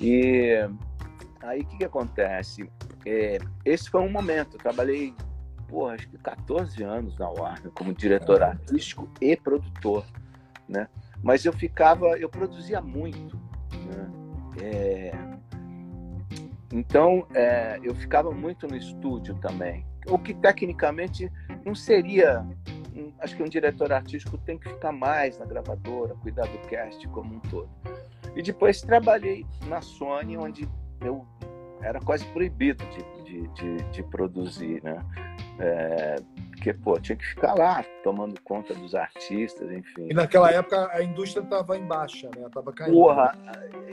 E 0.00 0.68
aí 1.42 1.60
o 1.60 1.66
que, 1.66 1.78
que 1.78 1.84
acontece? 1.84 2.68
É, 3.06 3.38
esse 3.64 3.90
foi 3.90 4.00
um 4.00 4.10
momento. 4.10 4.56
Eu 4.56 4.58
trabalhei, 4.58 5.14
porra, 5.68 5.94
acho 5.94 6.08
que 6.08 6.18
14 6.18 6.82
anos 6.82 7.18
na 7.18 7.28
Warner 7.28 7.70
como 7.72 7.92
diretor 7.92 8.40
é. 8.40 8.46
artístico 8.46 9.08
e 9.20 9.36
produtor, 9.36 10.04
né? 10.68 10.88
Mas 11.22 11.44
eu 11.44 11.52
ficava, 11.52 12.06
eu 12.18 12.28
produzia 12.28 12.80
muito, 12.80 13.36
né? 13.72 14.10
É, 14.60 15.37
então, 16.72 17.26
é, 17.34 17.78
eu 17.82 17.94
ficava 17.94 18.30
muito 18.30 18.66
no 18.66 18.76
estúdio 18.76 19.34
também, 19.36 19.86
o 20.06 20.18
que 20.18 20.34
tecnicamente 20.34 21.30
não 21.64 21.74
seria. 21.74 22.46
Acho 23.20 23.36
que 23.36 23.42
um 23.42 23.48
diretor 23.48 23.92
artístico 23.92 24.36
tem 24.38 24.58
que 24.58 24.68
ficar 24.68 24.92
mais 24.92 25.38
na 25.38 25.46
gravadora, 25.46 26.14
cuidar 26.16 26.46
do 26.46 26.58
cast 26.68 27.06
como 27.08 27.36
um 27.36 27.40
todo. 27.40 27.70
E 28.34 28.42
depois 28.42 28.80
trabalhei 28.80 29.46
na 29.66 29.80
Sony, 29.80 30.36
onde 30.36 30.68
eu 31.00 31.24
era 31.80 32.00
quase 32.00 32.24
proibido 32.26 32.84
de, 32.86 33.22
de, 33.24 33.48
de, 33.48 33.90
de 33.90 34.02
produzir, 34.02 34.82
né? 34.82 35.04
É, 35.60 36.16
porque, 36.50 36.74
pô, 36.74 36.98
tinha 36.98 37.16
que 37.16 37.24
ficar 37.24 37.54
lá 37.54 37.84
tomando 38.02 38.40
conta 38.42 38.74
dos 38.74 38.94
artistas, 38.94 39.70
enfim. 39.70 40.08
E 40.10 40.14
naquela 40.14 40.50
época 40.50 40.90
a 40.92 41.02
indústria 41.02 41.42
estava 41.42 41.76
em 41.76 41.86
baixa, 41.86 42.28
né? 42.36 42.48
Tava 42.52 42.72
caindo. 42.72 42.94
Porra, 42.94 43.36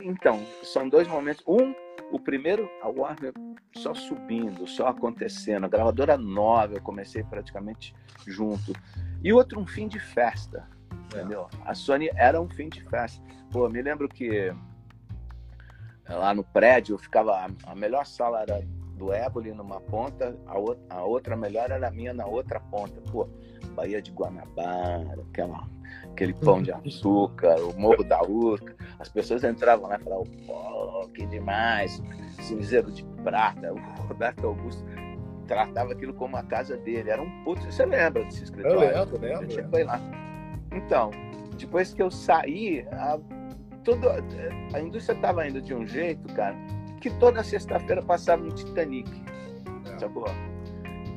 então, 0.03 0.43
são 0.63 0.89
dois 0.89 1.07
momentos. 1.07 1.43
Um, 1.47 1.73
o 2.11 2.19
primeiro, 2.19 2.69
a 2.81 2.87
Warner 2.87 3.33
só 3.75 3.93
subindo, 3.93 4.67
só 4.67 4.87
acontecendo. 4.87 5.65
A 5.65 5.69
gravadora 5.69 6.17
nova, 6.17 6.75
eu 6.75 6.81
comecei 6.81 7.23
praticamente 7.23 7.93
junto. 8.25 8.73
E 9.23 9.33
outro, 9.33 9.59
um 9.59 9.65
fim 9.65 9.87
de 9.87 9.99
festa, 9.99 10.67
é. 11.13 11.17
entendeu? 11.17 11.47
A 11.65 11.73
Sony 11.73 12.09
era 12.15 12.39
um 12.39 12.49
fim 12.49 12.69
de 12.69 12.81
festa. 12.83 13.21
Pô, 13.51 13.67
me 13.69 13.81
lembro 13.81 14.07
que 14.07 14.53
lá 16.07 16.33
no 16.33 16.43
prédio, 16.43 16.93
eu 16.93 16.99
ficava. 16.99 17.47
A 17.65 17.75
melhor 17.75 18.05
sala 18.05 18.41
era 18.41 18.61
do 18.95 19.11
Éboli 19.11 19.51
numa 19.51 19.81
ponta, 19.81 20.37
a 20.45 20.57
outra, 20.57 20.83
a 20.89 21.03
outra 21.03 21.35
melhor 21.35 21.69
era 21.69 21.87
a 21.87 21.91
minha 21.91 22.13
na 22.13 22.25
outra 22.25 22.59
ponta. 22.59 23.01
Pô, 23.11 23.27
Baía 23.75 24.01
de 24.01 24.11
Guanabara, 24.11 25.21
aquela, 25.29 25.67
aquele 26.15 26.33
pão 26.33 26.61
de 26.61 26.71
açúcar, 26.71 27.57
o 27.59 27.77
Morro 27.79 28.03
da 28.03 28.21
Urca. 28.23 28.73
As 28.97 29.09
pessoas 29.09 29.43
entravam 29.43 29.89
lá 29.89 29.97
e 29.97 30.03
falavam, 30.03 30.25
pô, 30.47 31.07
que 31.13 31.25
demais, 31.25 32.01
cinzeiro 32.39 32.89
de 32.91 33.03
prata. 33.23 33.73
O 33.73 34.07
Roberto 34.07 34.47
Augusto 34.47 34.83
tratava 35.45 35.91
aquilo 35.91 36.13
como 36.13 36.37
a 36.37 36.43
casa 36.43 36.77
dele. 36.77 37.09
Era 37.09 37.21
um 37.21 37.43
puto. 37.43 37.61
Você 37.65 37.85
lembra 37.85 38.23
desse 38.23 38.45
escritório? 38.45 38.89
Eu 38.89 38.99
lembro, 38.99 39.19
lembro. 39.19 39.51
Você 39.51 39.63
foi 39.63 39.83
lá. 39.83 39.99
Então, 40.71 41.11
depois 41.57 41.93
que 41.93 42.01
eu 42.01 42.09
saí, 42.09 42.87
a, 42.91 43.19
tudo, 43.83 44.07
a 44.73 44.79
indústria 44.79 45.15
estava 45.15 45.47
indo 45.47 45.61
de 45.61 45.73
um 45.73 45.85
jeito, 45.85 46.33
cara, 46.33 46.55
que 47.01 47.09
toda 47.19 47.43
sexta-feira 47.43 48.01
passava 48.01 48.41
um 48.41 48.49
Titanic. 48.49 49.11
É. 49.93 49.99
Sacou? 49.99 50.25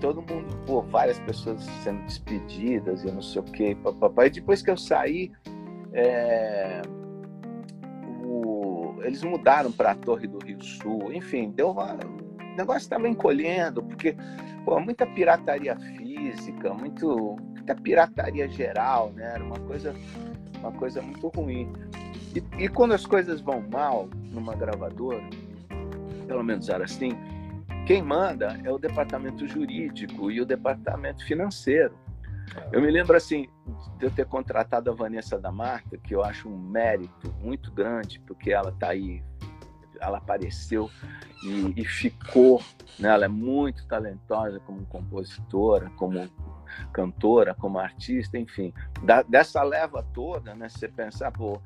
Todo 0.01 0.23
mundo, 0.23 0.57
pô, 0.67 0.83
várias 0.83 1.19
pessoas 1.21 1.63
sendo 1.83 2.05
despedidas 2.05 3.03
e 3.03 3.11
não 3.11 3.23
sei 3.23 3.41
o 3.41 3.45
quê, 3.45 3.77
papai. 4.01 4.29
E 4.29 4.31
depois 4.31 4.63
que 4.63 4.71
eu 4.71 4.77
saí, 4.77 5.33
é, 5.93 6.83
o, 8.25 8.95
eles 9.03 9.23
mudaram 9.23 9.73
para 9.73 9.93
a 9.93 9.95
Torre 9.95 10.27
do 10.27 10.39
Rio 10.39 10.63
Sul. 10.63 11.13
Enfim, 11.13 11.51
deu 11.51 11.71
uma, 11.71 11.95
o 11.95 12.57
negócio 12.57 12.83
estava 12.83 13.09
encolhendo, 13.09 13.83
porque 13.83 14.17
pô, 14.65 14.79
muita 14.81 15.07
pirataria 15.07 15.77
física, 15.77 16.73
muito, 16.75 17.37
muita 17.55 17.75
pirataria 17.75 18.49
geral, 18.49 19.11
né? 19.11 19.33
Era 19.35 19.45
uma 19.45 19.59
coisa, 19.59 19.95
uma 20.61 20.73
coisa 20.73 21.03
muito 21.03 21.29
ruim. 21.29 21.73
E, 22.35 22.65
e 22.65 22.69
quando 22.69 22.93
as 22.93 23.05
coisas 23.05 23.41
vão 23.41 23.65
mal 23.73 24.09
numa 24.33 24.55
gravadora, 24.55 25.23
pelo 26.27 26.45
menos 26.45 26.69
era 26.69 26.85
assim, 26.85 27.13
quem 27.89 28.03
manda 28.03 28.61
é 28.63 28.71
o 28.71 28.77
departamento 28.77 29.49
jurídico 29.49 30.31
e 30.31 30.43
o 30.43 30.45
departamento 30.45 31.25
financeiro. 31.25 31.97
Eu 32.71 32.83
me 32.83 32.91
lembro 32.91 33.17
assim 33.17 33.49
de 33.97 34.05
eu 34.05 34.11
ter 34.11 34.27
contratado 34.27 34.91
a 34.91 34.95
Vanessa 34.95 35.39
da 35.39 35.51
Marta, 35.51 35.97
que 35.97 36.15
eu 36.15 36.23
acho 36.23 36.51
um 36.51 36.59
mérito 36.59 37.35
muito 37.41 37.73
grande, 37.73 38.21
porque 38.27 38.53
ela 38.53 38.69
está 38.69 38.89
aí, 38.91 39.25
ela 40.03 40.19
apareceu 40.19 40.91
e, 41.43 41.81
e, 41.81 41.85
ficou, 41.87 42.63
né? 42.99 43.09
Ela 43.09 43.25
é 43.25 43.29
muito 43.29 43.87
talentosa 43.87 44.61
como 44.61 44.85
compositora, 44.85 45.91
como 45.97 46.29
cantora, 46.93 47.55
como 47.55 47.79
artista, 47.79 48.37
enfim. 48.37 48.71
Da, 49.03 49.23
dessa 49.23 49.63
leva 49.63 50.05
toda, 50.13 50.55
né? 50.55 50.69
Se 50.69 50.81
você 50.81 50.89
pensar, 50.89 51.33
pô, 51.33 51.59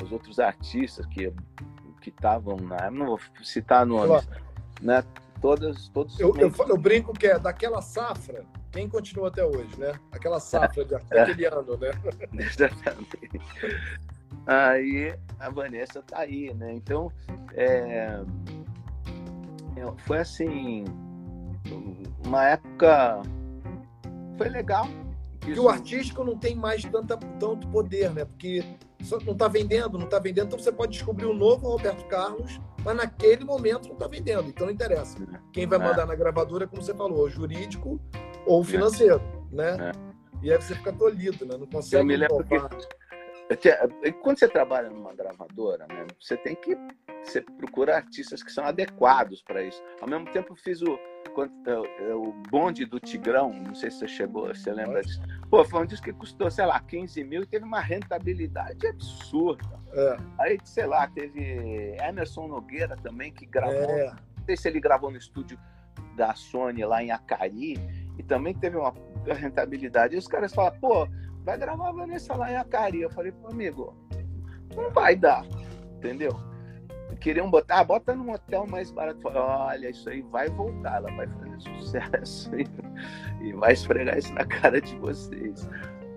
os 0.00 0.12
outros 0.12 0.38
artistas 0.38 1.04
que 1.06 1.32
que 2.00 2.10
estavam 2.10 2.58
na, 2.58 2.90
não 2.90 3.06
vou 3.06 3.20
citar 3.42 3.86
nomes, 3.86 4.28
né? 4.80 5.02
Todas, 5.44 5.88
todos. 5.88 6.18
Eu, 6.18 6.34
eu, 6.38 6.50
eu, 6.66 6.78
brinco 6.78 7.12
que 7.12 7.26
é 7.26 7.38
daquela 7.38 7.82
safra, 7.82 8.46
quem 8.72 8.88
continua 8.88 9.28
até 9.28 9.44
hoje, 9.44 9.78
né? 9.78 9.92
Aquela 10.10 10.40
safra 10.40 10.86
de, 10.86 10.96
daquele 11.10 11.44
ano, 11.44 11.76
né? 11.76 11.90
Exatamente. 12.32 13.42
Aí 14.46 15.14
a 15.38 15.50
Vanessa 15.50 16.00
tá 16.00 16.20
aí, 16.20 16.54
né? 16.54 16.72
Então, 16.72 17.12
é, 17.52 18.22
é 19.76 19.92
foi 20.06 20.16
assim, 20.16 20.84
uma 22.24 22.48
época 22.48 23.20
foi 24.38 24.48
legal. 24.48 24.88
E 25.46 25.60
o 25.60 25.68
artístico 25.68 26.24
não 26.24 26.38
tem 26.38 26.54
mais 26.54 26.82
tanta, 26.84 27.18
tanto 27.18 27.68
poder, 27.68 28.10
né? 28.14 28.24
Porque 28.24 28.64
não 29.26 29.34
está 29.34 29.46
vendendo, 29.46 29.98
não 29.98 30.06
está 30.06 30.18
vendendo, 30.18 30.46
então 30.46 30.58
você 30.58 30.72
pode 30.72 30.92
descobrir 30.92 31.26
um 31.26 31.34
novo 31.34 31.68
Roberto 31.68 32.06
Carlos, 32.06 32.58
mas 32.84 32.96
naquele 32.96 33.44
momento 33.44 33.88
não 33.88 33.94
está 33.94 34.06
vendendo, 34.06 34.48
então 34.48 34.66
não 34.66 34.72
interessa. 34.72 35.16
Quem 35.52 35.66
vai 35.66 35.78
é. 35.78 35.82
mandar 35.82 36.06
na 36.06 36.14
gravadora, 36.14 36.66
como 36.66 36.82
você 36.82 36.94
falou, 36.94 37.28
jurídico 37.30 38.00
ou 38.46 38.62
é. 38.62 38.64
financeiro, 38.64 39.22
né? 39.50 39.90
É. 39.90 39.92
E 40.42 40.52
aí 40.52 40.60
você 40.60 40.74
fica 40.74 40.92
tolhido, 40.92 41.46
né? 41.46 41.56
Não 41.56 41.66
consegue. 41.66 42.02
Eu 42.02 42.04
me 42.04 42.16
lembro 42.16 42.44
que 42.44 44.12
quando 44.22 44.38
você 44.38 44.48
trabalha 44.48 44.90
numa 44.90 45.14
gravadora, 45.14 45.86
né, 45.86 46.06
você 46.20 46.36
tem 46.36 46.54
que 46.54 46.76
você 47.22 47.40
procura 47.40 47.96
artistas 47.96 48.42
que 48.42 48.52
são 48.52 48.64
adequados 48.64 49.42
para 49.42 49.62
isso. 49.62 49.82
Ao 50.00 50.08
mesmo 50.08 50.30
tempo, 50.30 50.52
eu 50.52 50.56
fiz 50.56 50.82
o 50.82 50.88
é, 50.88 50.92
é 50.92 51.13
o 52.14 52.32
bonde 52.50 52.84
do 52.84 53.00
Tigrão, 53.00 53.52
não 53.52 53.74
sei 53.74 53.90
se 53.90 53.98
você 53.98 54.08
chegou, 54.08 54.48
você 54.48 54.72
lembra 54.72 55.02
disso. 55.02 55.20
Pô, 55.50 55.64
foi 55.64 55.82
um 55.82 55.86
disco 55.86 56.04
que 56.04 56.12
custou, 56.12 56.50
sei 56.50 56.66
lá, 56.66 56.80
15 56.80 57.24
mil 57.24 57.42
e 57.42 57.46
teve 57.46 57.64
uma 57.64 57.80
rentabilidade 57.80 58.86
absurda. 58.86 59.80
É. 59.92 60.16
Aí, 60.38 60.58
sei 60.64 60.86
lá, 60.86 61.06
teve 61.08 61.96
Emerson 62.02 62.48
Nogueira 62.48 62.96
também, 62.96 63.32
que 63.32 63.46
gravou. 63.46 63.90
É. 63.90 64.10
Não 64.10 64.44
sei 64.46 64.56
se 64.56 64.68
ele 64.68 64.80
gravou 64.80 65.10
no 65.10 65.16
estúdio 65.16 65.58
da 66.16 66.34
Sony 66.34 66.84
lá 66.84 67.02
em 67.02 67.10
Acari, 67.10 67.78
e 68.18 68.22
também 68.22 68.54
teve 68.54 68.76
uma 68.76 68.94
rentabilidade. 69.26 70.14
E 70.14 70.18
os 70.18 70.28
caras 70.28 70.54
falam, 70.54 70.78
pô, 70.78 71.08
vai 71.44 71.58
gravar 71.58 71.88
a 71.88 71.92
Vanessa 71.92 72.36
lá 72.36 72.50
em 72.50 72.56
Acari. 72.56 73.00
Eu 73.02 73.10
falei, 73.10 73.32
pô, 73.32 73.48
amigo, 73.48 73.96
não 74.74 74.90
vai 74.90 75.16
dar, 75.16 75.44
entendeu? 75.96 76.53
Queriam 77.20 77.50
botar, 77.50 77.80
ah, 77.80 77.84
bota 77.84 78.14
num 78.14 78.32
hotel 78.32 78.66
mais 78.66 78.90
barato. 78.90 79.20
Olha, 79.24 79.90
isso 79.90 80.08
aí 80.08 80.22
vai 80.22 80.48
voltar, 80.48 80.96
ela 80.96 81.10
vai 81.12 81.26
fazer 81.26 81.60
sucesso 81.60 82.50
e, 82.58 83.48
e 83.48 83.52
vai 83.52 83.72
esfregar 83.72 84.18
isso 84.18 84.32
na 84.34 84.44
cara 84.44 84.80
de 84.80 84.94
vocês. 84.96 85.68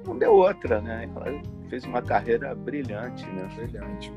Não 0.06 0.18
deu 0.18 0.34
outra, 0.34 0.82
né? 0.82 1.10
Ela 1.16 1.42
fez 1.70 1.84
uma 1.84 2.02
carreira 2.02 2.56
brilhante, 2.56 3.26
né? 3.28 3.48
Brilhante, 3.56 4.12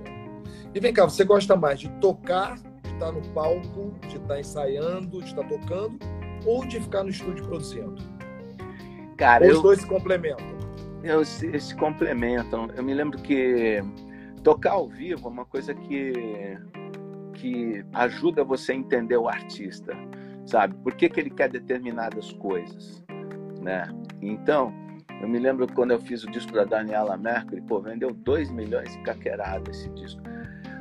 E 0.75 0.81
vem 0.81 0.93
cá, 0.93 1.05
você 1.05 1.25
gosta 1.25 1.57
mais 1.57 1.81
de 1.81 1.89
tocar, 2.01 2.57
de 2.83 2.93
estar 2.93 3.13
no 3.13 3.21
palco, 3.33 3.93
de 4.09 4.17
estar 4.17 4.39
ensaiando, 4.39 5.21
de 5.21 5.29
estar 5.29 5.47
tocando, 5.49 5.99
ou 6.47 6.65
de 6.65 6.81
ficar 6.81 7.03
no 7.03 7.11
estúdio 7.11 7.45
produzindo? 7.45 7.97
Cara, 9.17 9.45
ou 9.45 9.51
eu, 9.51 9.57
os 9.57 9.63
dois 9.63 9.81
se 9.81 9.87
complementam? 9.87 10.47
Eu, 11.03 11.25
se, 11.25 11.59
se 11.59 11.75
complementam. 11.75 12.69
Eu 12.77 12.83
me 12.83 12.95
lembro 12.95 13.21
que 13.21 13.83
tocar 14.43 14.73
ao 14.73 14.89
vivo 14.89 15.29
é 15.29 15.31
uma 15.31 15.45
coisa 15.45 15.75
que 15.75 16.59
que 17.35 17.85
ajuda 17.95 18.45
você 18.45 18.73
a 18.73 18.75
entender 18.75 19.17
o 19.17 19.27
artista, 19.27 19.97
sabe? 20.45 20.75
Por 20.83 20.95
que, 20.95 21.09
que 21.09 21.21
ele 21.21 21.31
quer 21.31 21.49
determinadas 21.49 22.33
coisas, 22.35 23.03
né? 23.63 23.85
Então, 24.21 24.73
eu 25.23 25.29
me 25.29 25.39
lembro 25.39 25.67
quando 25.73 25.93
eu 25.93 26.01
fiz 26.01 26.23
o 26.23 26.31
disco 26.31 26.53
da 26.53 26.65
Daniela 26.65 27.17
Mercury, 27.17 27.63
pô, 27.63 27.81
vendeu 27.81 28.13
2 28.13 28.51
milhões 28.51 28.95
e 28.95 28.99
caquerado 29.03 29.71
esse 29.71 29.89
disco. 29.91 30.21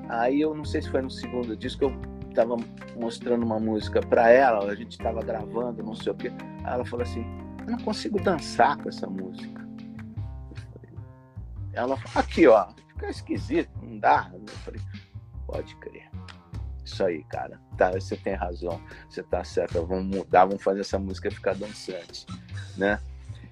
Aí 0.10 0.42
eu 0.42 0.54
não 0.54 0.66
sei 0.66 0.82
se 0.82 0.90
foi 0.90 1.02
no 1.02 1.10
segundo 1.10 1.56
disco, 1.56 1.86
eu 1.86 1.94
tava 2.34 2.58
mostrando 2.98 3.46
uma 3.46 3.60
música 3.60 4.02
para 4.02 4.30
ela, 4.30 4.70
a 4.70 4.76
gente 4.76 4.98
tava 4.98 5.22
gravando, 5.22 5.82
não 5.82 5.96
sei 5.96 6.12
o 6.12 6.16
quê. 6.16 6.32
Aí 6.64 6.74
ela 6.74 6.86
falou 6.86 7.04
assim: 7.04 7.26
"Eu 7.66 7.72
não 7.72 7.80
consigo 7.80 8.22
dançar 8.22 8.76
com 8.78 8.90
essa 8.90 9.08
música". 9.08 9.66
Ela 11.74 11.96
falou: 11.96 12.20
"Aqui, 12.24 12.48
ó, 12.48 12.68
fica 13.00 13.10
esquisito, 13.10 13.72
não 13.82 13.98
dá". 13.98 14.30
Eu 14.34 14.48
falei: 14.58 14.82
"Pode 15.48 15.76
crer". 15.78 16.10
Isso 16.84 17.04
aí, 17.04 17.24
cara. 17.26 17.60
Tá, 17.78 17.92
você 17.92 18.18
tem 18.18 18.34
razão. 18.34 18.82
Você 19.08 19.22
tá 19.24 19.44
certo. 19.44 19.86
Vamos 19.86 20.18
mudar, 20.18 20.46
vamos 20.46 20.64
fazer 20.64 20.82
essa 20.82 20.98
música 20.98 21.30
ficar 21.30 21.56
dançante, 21.56 22.26
né? 22.76 23.00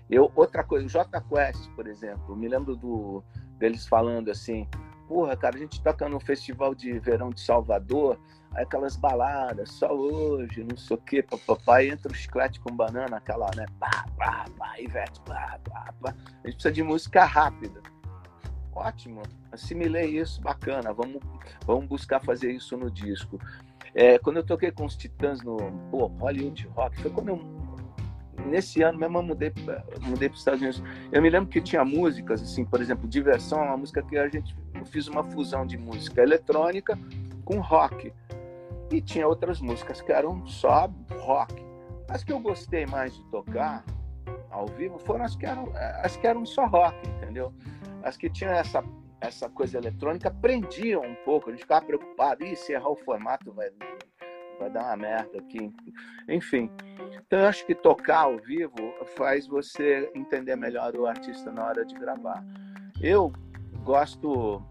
Eu, 0.09 0.31
outra 0.35 0.63
coisa, 0.63 0.85
o 0.85 0.89
J 0.89 1.21
Quest, 1.21 1.69
por 1.75 1.85
exemplo, 1.85 2.35
me 2.35 2.47
lembro 2.47 2.75
do, 2.77 3.21
deles 3.59 3.85
falando 3.85 4.31
assim, 4.31 4.65
porra, 5.05 5.35
cara, 5.35 5.57
a 5.57 5.59
gente 5.59 5.83
toca 5.83 6.07
no 6.07 6.17
Festival 6.17 6.73
de 6.73 6.97
Verão 6.97 7.29
de 7.29 7.41
Salvador, 7.41 8.17
aí 8.55 8.63
aquelas 8.63 8.95
baladas, 8.95 9.69
só 9.69 9.93
hoje, 9.93 10.63
não 10.63 10.77
sei 10.77 10.95
o 10.95 11.01
quê, 11.01 11.21
papai, 11.21 11.89
entra 11.89 12.09
o 12.09 12.15
chiclete 12.15 12.57
com 12.61 12.73
banana, 12.73 13.17
aquela, 13.17 13.51
né, 13.53 13.65
pá, 13.77 14.05
pá, 14.17 14.45
pá, 14.57 14.79
Ivete, 14.79 15.19
pá, 15.25 15.59
pá, 15.69 15.93
pá. 16.01 16.15
A 16.25 16.47
gente 16.47 16.53
precisa 16.53 16.71
de 16.71 16.83
música 16.83 17.25
rápida 17.25 17.81
ótimo, 18.77 19.23
assimilei 19.51 20.19
isso, 20.19 20.41
bacana, 20.41 20.93
vamos, 20.93 21.21
vamos 21.65 21.85
buscar 21.85 22.19
fazer 22.19 22.51
isso 22.51 22.77
no 22.77 22.89
disco. 22.91 23.39
É, 23.93 24.19
quando 24.19 24.37
eu 24.37 24.43
toquei 24.43 24.71
com 24.71 24.85
os 24.85 24.95
Titãs 24.95 25.41
no 25.41 25.57
pô, 25.89 26.05
Hollywood 26.05 26.67
Rock, 26.75 27.01
foi 27.01 27.09
quando 27.09 27.29
eu, 27.29 27.39
nesse 28.45 28.83
ano 28.83 28.99
mesmo, 28.99 29.17
eu 29.17 29.23
mudei, 29.23 29.51
mudei 30.01 30.29
para 30.29 30.35
os 30.35 30.39
Estados 30.39 30.61
Unidos. 30.61 30.83
Eu 31.11 31.21
me 31.21 31.29
lembro 31.29 31.49
que 31.49 31.59
tinha 31.59 31.83
músicas, 31.83 32.41
assim, 32.41 32.63
por 32.63 32.79
exemplo, 32.79 33.07
Diversão, 33.07 33.63
uma 33.63 33.77
música 33.77 34.03
que 34.03 34.17
a 34.17 34.29
gente, 34.29 34.55
eu 34.75 34.85
fiz 34.85 35.07
uma 35.07 35.23
fusão 35.23 35.65
de 35.65 35.77
música 35.77 36.21
eletrônica 36.21 36.97
com 37.43 37.59
rock. 37.59 38.13
E 38.91 39.01
tinha 39.01 39.27
outras 39.27 39.59
músicas 39.59 39.99
que 39.99 40.11
eram 40.11 40.45
só 40.45 40.89
rock. 41.19 41.65
As 42.07 42.23
que 42.23 42.31
eu 42.31 42.39
gostei 42.39 42.85
mais 42.85 43.13
de 43.13 43.23
tocar 43.25 43.83
ao 44.49 44.65
vivo 44.67 44.97
foram 44.99 45.25
as 45.25 45.35
que 45.35 45.45
eram, 45.45 45.71
as 46.03 46.15
que 46.15 46.25
eram 46.25 46.45
só 46.45 46.65
rock, 46.65 46.95
entendeu? 47.09 47.53
As 48.07 48.15
que 48.15 48.29
tinham 48.29 48.53
essa, 48.53 48.83
essa 49.19 49.49
coisa 49.49 49.77
eletrônica 49.77 50.31
prendiam 50.31 51.01
um 51.01 51.15
pouco, 51.25 51.49
a 51.49 51.51
gente 51.51 51.61
ficava 51.61 51.85
preocupado, 51.85 52.43
e 52.43 52.55
se 52.55 52.71
errar 52.71 52.89
o 52.89 52.95
formato 52.95 53.51
vai, 53.51 53.69
vai 54.59 54.69
dar 54.69 54.85
uma 54.85 54.97
merda 54.97 55.37
aqui. 55.37 55.73
Enfim, 56.29 56.71
então 57.11 57.39
eu 57.39 57.47
acho 57.47 57.65
que 57.65 57.75
tocar 57.75 58.21
ao 58.21 58.37
vivo 58.37 58.73
faz 59.17 59.45
você 59.45 60.09
entender 60.15 60.55
melhor 60.55 60.95
o 60.95 61.05
artista 61.05 61.51
na 61.51 61.65
hora 61.65 61.85
de 61.85 61.95
gravar. 61.95 62.43
Eu 63.01 63.31
gosto, 63.83 64.63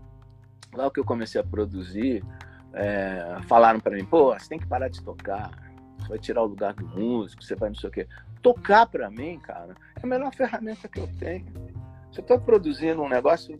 logo 0.74 0.90
que 0.90 1.00
eu 1.00 1.04
comecei 1.04 1.40
a 1.40 1.44
produzir, 1.44 2.24
é, 2.72 3.38
falaram 3.46 3.80
para 3.80 3.96
mim, 3.96 4.04
pô, 4.04 4.32
você 4.32 4.48
tem 4.48 4.58
que 4.58 4.66
parar 4.66 4.88
de 4.88 5.02
tocar, 5.02 5.50
você 5.98 6.08
vai 6.08 6.18
tirar 6.18 6.42
o 6.42 6.46
lugar 6.46 6.72
do 6.72 6.86
músico, 6.86 7.44
você 7.44 7.54
vai 7.54 7.68
não 7.68 7.76
sei 7.76 7.90
o 7.90 7.92
quê. 7.92 8.08
Tocar 8.42 8.86
para 8.86 9.10
mim, 9.10 9.38
cara, 9.40 9.74
é 9.96 10.00
a 10.02 10.06
melhor 10.06 10.32
ferramenta 10.34 10.88
que 10.88 11.00
eu 11.00 11.08
tenho. 11.18 11.75
Eu 12.16 12.22
estou 12.22 12.40
produzindo 12.40 13.02
um 13.02 13.08
negócio, 13.08 13.58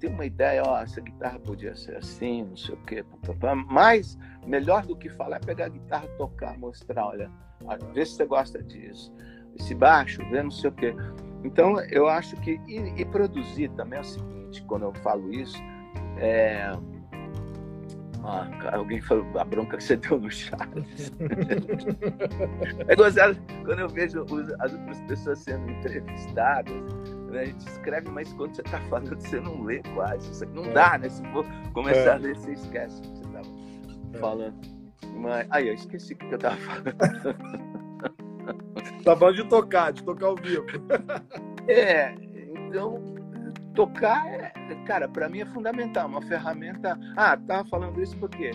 tem 0.00 0.10
uma 0.10 0.24
ideia, 0.24 0.62
ó, 0.64 0.80
essa 0.80 1.00
guitarra 1.00 1.38
podia 1.38 1.74
ser 1.76 1.96
assim, 1.96 2.44
não 2.44 2.56
sei 2.56 2.74
o 2.74 2.78
quê. 2.78 3.04
Mas 3.68 4.18
melhor 4.46 4.86
do 4.86 4.96
que 4.96 5.08
falar 5.10 5.36
é 5.36 5.40
pegar 5.40 5.66
a 5.66 5.68
guitarra, 5.68 6.08
tocar, 6.16 6.58
mostrar, 6.58 7.06
olha, 7.06 7.30
vê 7.92 8.06
se 8.06 8.14
você 8.14 8.24
gosta 8.24 8.62
disso. 8.62 9.12
Esse 9.58 9.74
baixo, 9.74 10.22
vê 10.30 10.42
não 10.42 10.50
sei 10.50 10.70
o 10.70 10.72
quê. 10.72 10.94
Então, 11.44 11.80
eu 11.82 12.08
acho 12.08 12.36
que. 12.36 12.60
E, 12.66 12.78
e 13.00 13.04
produzir 13.04 13.68
também 13.70 13.98
é 13.98 14.02
o 14.02 14.04
seguinte, 14.04 14.62
quando 14.64 14.84
eu 14.84 14.94
falo 14.94 15.32
isso, 15.32 15.58
é. 16.16 16.72
Ah, 18.24 18.48
alguém 18.76 19.00
falou 19.00 19.24
a 19.38 19.44
bronca 19.44 19.76
que 19.76 19.84
você 19.84 19.96
deu 19.96 20.18
no 20.18 20.30
Charles. 20.30 21.12
é 22.88 22.96
gozado 22.96 23.38
quando 23.64 23.78
eu 23.78 23.88
vejo 23.88 24.22
as 24.58 24.72
outras 24.72 25.00
pessoas 25.02 25.38
sendo 25.38 25.70
entrevistadas. 25.70 26.74
Né? 27.28 27.40
A 27.40 27.46
gente 27.46 27.68
escreve, 27.68 28.10
mas 28.10 28.32
quando 28.32 28.54
você 28.54 28.62
está 28.62 28.80
falando, 28.82 29.20
você 29.20 29.40
não 29.40 29.62
lê 29.62 29.82
quase. 29.94 30.30
Isso 30.30 30.46
não 30.46 30.64
é. 30.64 30.72
dá, 30.72 30.98
né? 30.98 31.08
Se 31.08 31.22
for 31.32 31.44
começar 31.72 32.00
é. 32.00 32.10
a 32.10 32.16
ler, 32.16 32.36
você 32.36 32.52
esquece 32.52 32.98
o 32.98 33.02
que 33.02 33.08
você 33.08 33.24
estava 33.24 33.48
é. 34.12 34.18
falando. 34.18 34.78
Mas, 35.14 35.46
aí, 35.50 35.68
eu 35.68 35.74
esqueci 35.74 36.14
o 36.14 36.16
que 36.16 36.26
eu 36.26 36.36
estava 36.36 36.56
falando. 36.56 36.94
tá 39.04 39.16
falando 39.16 39.36
de 39.36 39.44
tocar, 39.44 39.92
de 39.92 40.02
tocar 40.02 40.26
ao 40.26 40.36
vivo. 40.36 40.66
é, 41.68 42.14
então 42.68 43.16
tocar, 43.74 44.26
é, 44.26 44.52
cara, 44.86 45.08
para 45.08 45.28
mim 45.28 45.40
é 45.40 45.46
fundamental, 45.46 46.08
uma 46.08 46.22
ferramenta. 46.22 46.98
Ah, 47.16 47.36
tava 47.36 47.68
falando 47.68 48.02
isso 48.02 48.16
porque 48.16 48.50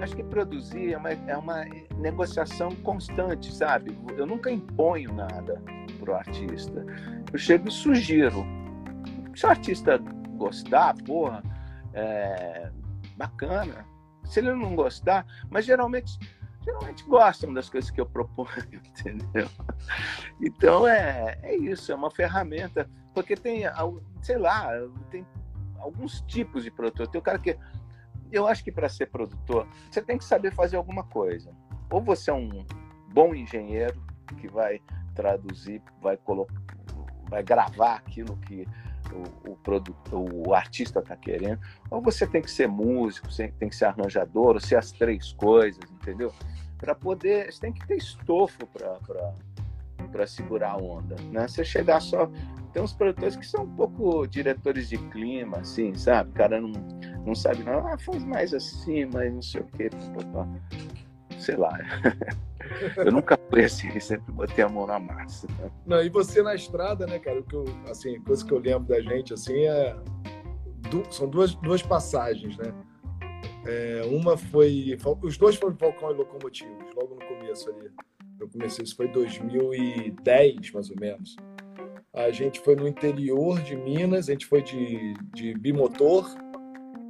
acho 0.00 0.14
que 0.14 0.22
produzir 0.22 0.92
é 0.92 0.96
uma, 0.96 1.10
é 1.10 1.36
uma 1.36 1.64
negociação 1.96 2.70
constante, 2.76 3.52
sabe? 3.52 3.98
Eu 4.16 4.24
nunca 4.24 4.50
imponho 4.50 5.12
nada 5.12 5.60
pro 5.98 6.14
artista. 6.14 6.86
Eu 7.32 7.38
chego 7.38 7.68
e 7.68 7.70
sugiro. 7.70 8.44
Se 9.34 9.46
o 9.46 9.50
artista 9.50 9.98
gostar, 10.36 10.94
porra, 11.04 11.42
é 11.92 12.70
bacana. 13.16 13.86
Se 14.24 14.40
ele 14.40 14.54
não 14.54 14.74
gostar, 14.74 15.26
mas 15.50 15.64
geralmente 15.64 16.18
geralmente 16.64 17.04
gostam 17.04 17.54
das 17.54 17.70
coisas 17.70 17.90
que 17.90 18.00
eu 18.00 18.06
proponho, 18.06 18.48
entendeu? 18.72 19.48
Então 20.40 20.86
é, 20.86 21.38
é 21.42 21.56
isso, 21.56 21.90
é 21.90 21.94
uma 21.94 22.10
ferramenta, 22.10 22.88
porque 23.14 23.34
tem, 23.34 23.62
sei 24.22 24.36
lá, 24.36 24.70
tem 25.10 25.26
alguns 25.78 26.20
tipos 26.22 26.64
de 26.64 26.70
produtor. 26.70 27.08
Tem 27.08 27.18
o 27.18 27.24
cara 27.24 27.38
que. 27.38 27.56
Eu 28.30 28.46
acho 28.46 28.62
que 28.62 28.70
para 28.70 28.88
ser 28.88 29.06
produtor, 29.06 29.66
você 29.90 30.02
tem 30.02 30.18
que 30.18 30.24
saber 30.24 30.52
fazer 30.52 30.76
alguma 30.76 31.02
coisa. 31.04 31.50
Ou 31.90 32.02
você 32.02 32.30
é 32.30 32.34
um 32.34 32.66
bom 33.14 33.34
engenheiro 33.34 33.98
que 34.38 34.46
vai 34.46 34.82
traduzir, 35.14 35.82
vai 36.02 36.18
colocar, 36.18 36.54
vai 37.28 37.42
gravar 37.42 37.94
aquilo 37.94 38.36
que 38.38 38.66
o, 39.12 39.52
o, 39.52 39.56
produtor, 39.56 40.28
o 40.32 40.54
artista 40.54 40.98
está 40.98 41.16
querendo, 41.16 41.60
ou 41.90 42.02
você 42.02 42.26
tem 42.26 42.42
que 42.42 42.50
ser 42.50 42.68
músico, 42.68 43.28
tem 43.58 43.68
que 43.68 43.76
ser 43.76 43.86
arranjador, 43.86 44.54
ou 44.54 44.60
ser 44.60 44.76
as 44.76 44.92
três 44.92 45.32
coisas, 45.32 45.80
entendeu? 45.90 46.32
para 46.78 46.94
poder. 46.94 47.52
Você 47.52 47.60
tem 47.60 47.72
que 47.72 47.86
ter 47.86 47.96
estofo 47.96 48.66
para 50.10 50.26
segurar 50.26 50.72
a 50.72 50.76
onda. 50.76 51.16
Né? 51.30 51.46
Você 51.46 51.64
chegar 51.64 52.00
só. 52.00 52.30
Tem 52.72 52.82
uns 52.82 52.92
produtores 52.92 53.34
que 53.34 53.46
são 53.46 53.64
um 53.64 53.76
pouco 53.76 54.26
diretores 54.26 54.88
de 54.88 54.98
clima, 54.98 55.58
assim, 55.58 55.94
sabe? 55.94 56.30
O 56.30 56.34
cara 56.34 56.60
não, 56.60 56.70
não 57.24 57.34
sabe, 57.34 57.62
não. 57.62 57.86
Ah, 57.88 57.98
faz 57.98 58.22
mais 58.24 58.54
assim, 58.54 59.06
mas 59.06 59.32
não 59.32 59.42
sei 59.42 59.62
o 59.62 59.64
quê. 59.64 59.90
Sei 61.38 61.56
lá. 61.56 61.78
eu 62.96 63.12
nunca 63.12 63.38
fui 63.50 63.64
assim, 63.64 63.88
sempre 64.00 64.32
botei 64.32 64.64
a 64.64 64.68
mão 64.68 64.86
na 64.86 64.98
massa. 64.98 65.46
Não, 65.86 66.02
e 66.02 66.08
você 66.08 66.42
na 66.42 66.54
estrada, 66.54 67.06
né, 67.06 67.18
cara? 67.18 67.40
O 67.40 67.44
que 67.44 67.54
eu, 67.54 67.64
assim, 67.90 68.20
coisa 68.22 68.44
que 68.44 68.52
eu 68.52 68.58
lembro 68.58 68.88
da 68.88 69.00
gente, 69.00 69.32
assim, 69.32 69.64
é. 69.64 69.96
São 71.10 71.28
duas, 71.28 71.54
duas 71.56 71.82
passagens, 71.82 72.56
né? 72.56 72.72
É, 73.66 74.02
uma 74.06 74.36
foi. 74.36 74.96
Os 75.22 75.36
dois 75.36 75.56
foram 75.56 75.76
Falcão 75.76 76.10
e 76.10 76.14
Locomotivos, 76.14 76.94
logo 76.96 77.14
no 77.14 77.26
começo 77.26 77.68
ali. 77.70 77.90
Eu 78.40 78.48
comecei, 78.48 78.84
isso 78.84 78.96
foi 78.96 79.08
2010, 79.08 80.70
mais 80.70 80.90
ou 80.90 80.96
menos. 80.98 81.36
A 82.14 82.30
gente 82.30 82.60
foi 82.60 82.74
no 82.76 82.88
interior 82.88 83.60
de 83.60 83.76
Minas, 83.76 84.28
a 84.28 84.32
gente 84.32 84.46
foi 84.46 84.62
de, 84.62 85.14
de 85.34 85.54
bimotor. 85.54 86.34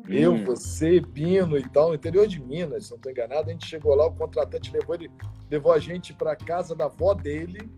Hum. 0.09 0.15
Eu, 0.15 0.45
você, 0.45 1.01
Bino 1.01 1.59
e 1.59 1.69
tal, 1.69 1.89
no 1.89 1.95
interior 1.95 2.27
de 2.27 2.41
Minas, 2.41 2.85
se 2.85 2.91
não 2.91 2.97
estou 2.97 3.13
enganado. 3.13 3.51
A 3.51 3.53
gente 3.53 3.67
chegou 3.67 3.95
lá, 3.95 4.07
o 4.07 4.15
contratante 4.15 4.73
levou, 4.73 4.95
ele, 4.95 5.11
levou 5.51 5.73
a 5.73 5.79
gente 5.79 6.15
para 6.15 6.35
casa 6.35 6.75
da 6.75 6.87
avó 6.87 7.15
dele. 7.15 7.71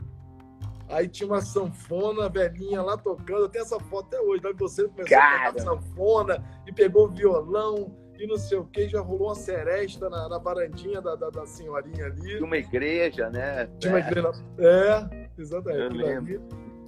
Aí 0.89 1.07
tinha 1.07 1.29
uma 1.29 1.41
sanfona 1.41 2.29
velhinha 2.29 2.83
lá 2.83 2.97
tocando. 2.97 3.43
Eu 3.43 3.49
tenho 3.49 3.63
essa 3.63 3.79
foto 3.79 4.07
até 4.07 4.21
hoje. 4.21 4.43
Né? 4.43 4.51
Você 4.59 4.85
começou 4.85 5.19
Cara. 5.19 5.49
a 5.49 5.53
tocar 5.53 5.65
sanfona 5.65 6.45
e 6.67 6.73
pegou 6.73 7.07
o 7.07 7.11
violão 7.11 7.95
e 8.19 8.27
não 8.27 8.37
sei 8.37 8.59
o 8.59 8.65
que, 8.67 8.87
já 8.87 9.01
rolou 9.01 9.29
uma 9.29 9.35
seresta 9.35 10.11
na, 10.11 10.29
na 10.29 10.37
varandinha 10.37 11.01
da, 11.01 11.17
da, 11.17 11.31
da, 11.31 11.47
senhorinha 11.47 12.05
ali. 12.05 12.37
De 12.37 12.45
uma 12.45 12.59
igreja, 12.59 13.31
né? 13.31 13.67
De 13.79 13.89
uma 13.89 13.99
é. 13.99 14.01
igreja. 14.03 14.33
É, 14.59 15.29
exatamente. 15.39 16.39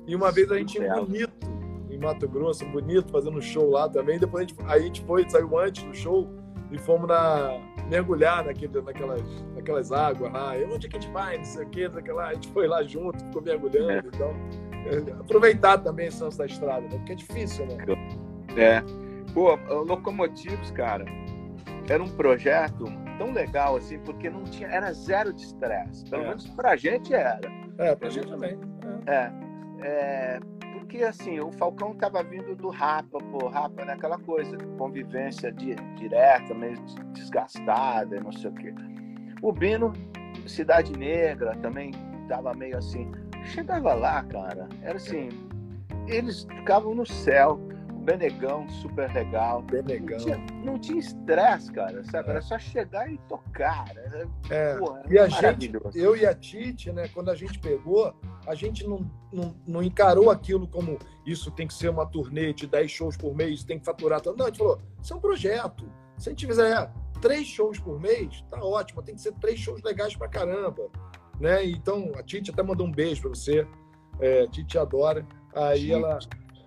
E 0.07 0.15
uma 0.15 0.31
vez 0.31 0.51
a 0.53 0.59
gente 0.59 0.79
em 0.79 0.87
Bonito, 0.87 1.33
Mato 2.03 2.29
Grosso, 2.29 2.67
Bonito, 2.67 3.11
fazendo 3.11 3.41
show 3.41 3.71
lá 3.71 3.89
também. 3.89 4.19
Depois 4.19 4.45
a 4.45 4.49
gente, 4.49 4.61
aí 4.67 4.81
a 4.81 4.85
gente 4.85 5.03
foi, 5.03 5.29
saiu 5.29 5.59
antes 5.59 5.85
do 5.85 5.95
show 5.95 6.29
e 6.71 6.79
fomos 6.79 7.07
na, 7.07 7.61
mergulhar 7.89 8.45
naquele, 8.45 8.81
naquelas, 8.81 9.23
naquelas 9.55 9.93
águas 9.93 10.33
lá. 10.33 10.59
E 10.59 10.65
onde 10.65 10.87
é 10.87 10.91
que 10.91 10.97
a 10.97 11.01
gente 11.01 11.13
vai? 11.13 11.39
Não 11.39 11.45
sei 11.45 11.65
o 11.65 11.69
que, 11.69 11.89
lá. 11.89 12.29
A 12.29 12.35
gente 12.35 12.49
foi 12.49 12.67
lá 12.67 12.83
junto, 12.83 13.23
ficou 13.25 13.43
mergulhando 13.43 13.91
é. 13.91 13.99
então. 13.99 14.35
É, 14.85 15.13
aproveitar 15.13 15.79
também 15.79 16.09
esse 16.09 16.23
lance 16.23 16.37
da 16.37 16.47
estrada, 16.47 16.81
né? 16.81 16.97
Porque 16.97 17.13
é 17.13 17.15
difícil, 17.15 17.67
né? 17.67 17.77
É. 18.57 18.83
Pô, 19.33 19.55
locomotivos, 19.85 20.71
cara, 20.73 21.05
era 21.89 22.03
um 22.03 22.09
projeto 22.09 22.85
tão 23.19 23.33
legal 23.33 23.77
assim, 23.77 23.99
porque 24.01 24.29
não 24.29 24.43
tinha, 24.45 24.69
era 24.69 24.93
zero 24.93 25.33
de 25.33 25.43
estresse. 25.43 26.05
Pelo 26.11 26.23
é. 26.23 26.29
menos 26.29 26.49
pra 26.49 26.77
gente 26.77 27.15
era. 27.15 27.41
É, 27.79 27.95
pra 27.95 28.11
gente 28.11 28.27
também. 28.27 28.59
É. 29.07 29.33
é, 29.83 30.41
porque 30.93 31.05
assim, 31.05 31.41
o 31.41 31.51
Falcão 31.53 31.95
tava 31.95 32.23
vindo 32.23 32.55
do 32.55 32.69
Rapa, 32.69 33.19
pô, 33.19 33.49
Rapa 33.49 33.83
naquela 33.83 34.19
coisa, 34.19 34.59
convivência 34.77 35.51
direta, 35.51 36.53
meio 36.53 36.77
desgastada, 37.15 38.21
não 38.21 38.31
sei 38.31 38.51
o 38.51 38.53
quê. 38.53 38.75
O 39.41 39.51
Bino, 39.53 39.95
Cidade 40.47 40.93
Negra, 40.93 41.57
também 41.63 41.93
tava 42.29 42.53
meio 42.53 42.77
assim. 42.77 43.11
Chegava 43.43 43.95
lá, 43.95 44.23
cara, 44.25 44.69
era 44.83 44.99
assim, 44.99 45.31
eles 46.07 46.45
ficavam 46.45 46.95
no 46.95 47.07
céu 47.07 47.59
Benegão, 48.03 48.69
super 48.69 49.13
legal. 49.13 49.63
Benegão. 49.63 50.19
Não 50.65 50.79
tinha 50.79 50.99
estresse, 50.99 51.71
cara, 51.71 52.03
sabe? 52.05 52.31
Era 52.31 52.43
só 52.43 52.59
chegar 52.59 53.11
e 53.11 53.17
tocar. 53.29 53.85
Era, 53.97 54.29
é. 54.51 54.77
Porra, 54.77 55.03
e 55.09 55.19
a 55.19 55.29
gente, 55.29 55.73
eu 55.95 56.17
e 56.17 56.27
a 56.27 56.35
Tite, 56.35 56.93
né, 56.93 57.09
quando 57.09 57.31
a 57.31 57.35
gente 57.35 57.59
pegou, 57.61 58.15
a 58.47 58.55
gente 58.55 58.87
não, 58.87 59.09
não, 59.33 59.55
não, 59.67 59.83
encarou 59.83 60.31
aquilo 60.31 60.67
como 60.67 60.99
isso 61.25 61.51
tem 61.53 61.67
que 61.67 61.75
ser 61.75 61.91
uma 61.91 62.05
turnê 62.05 62.53
de 62.53 62.67
10 62.67 62.91
shows 62.91 63.17
por 63.17 63.35
mês, 63.35 63.63
tem 63.63 63.79
que 63.79 63.85
faturar 63.85 64.21
tanto. 64.21 64.37
Não, 64.37 64.47
a 64.47 64.49
gente 64.49 64.59
falou, 64.59 64.81
isso 65.01 65.13
é 65.13 65.17
um 65.17 65.21
projeto. 65.21 65.89
Se 66.19 66.29
a 66.29 66.33
gente 66.33 66.47
fizer 66.47 66.91
três 67.21 67.47
shows 67.47 67.79
por 67.79 68.01
mês, 68.01 68.45
tá 68.51 68.59
ótimo, 68.63 69.01
tem 69.03 69.15
que 69.15 69.21
ser 69.21 69.33
três 69.35 69.61
shows 69.61 69.81
legais 69.83 70.17
pra 70.17 70.29
caramba. 70.29 70.91
Né? 71.41 71.65
Então, 71.67 72.11
a 72.17 72.23
Tite 72.23 72.51
até 72.51 72.63
mandou 72.63 72.87
um 72.87 72.93
beijo 72.93 73.23
pra 73.23 73.31
você. 73.31 73.67
É, 74.21 74.43
a 74.43 74.49
Tite 74.49 74.77
adora. 74.77 75.25
Aí 75.55 75.81
Tite, 75.81 75.93
ela. 75.93 76.19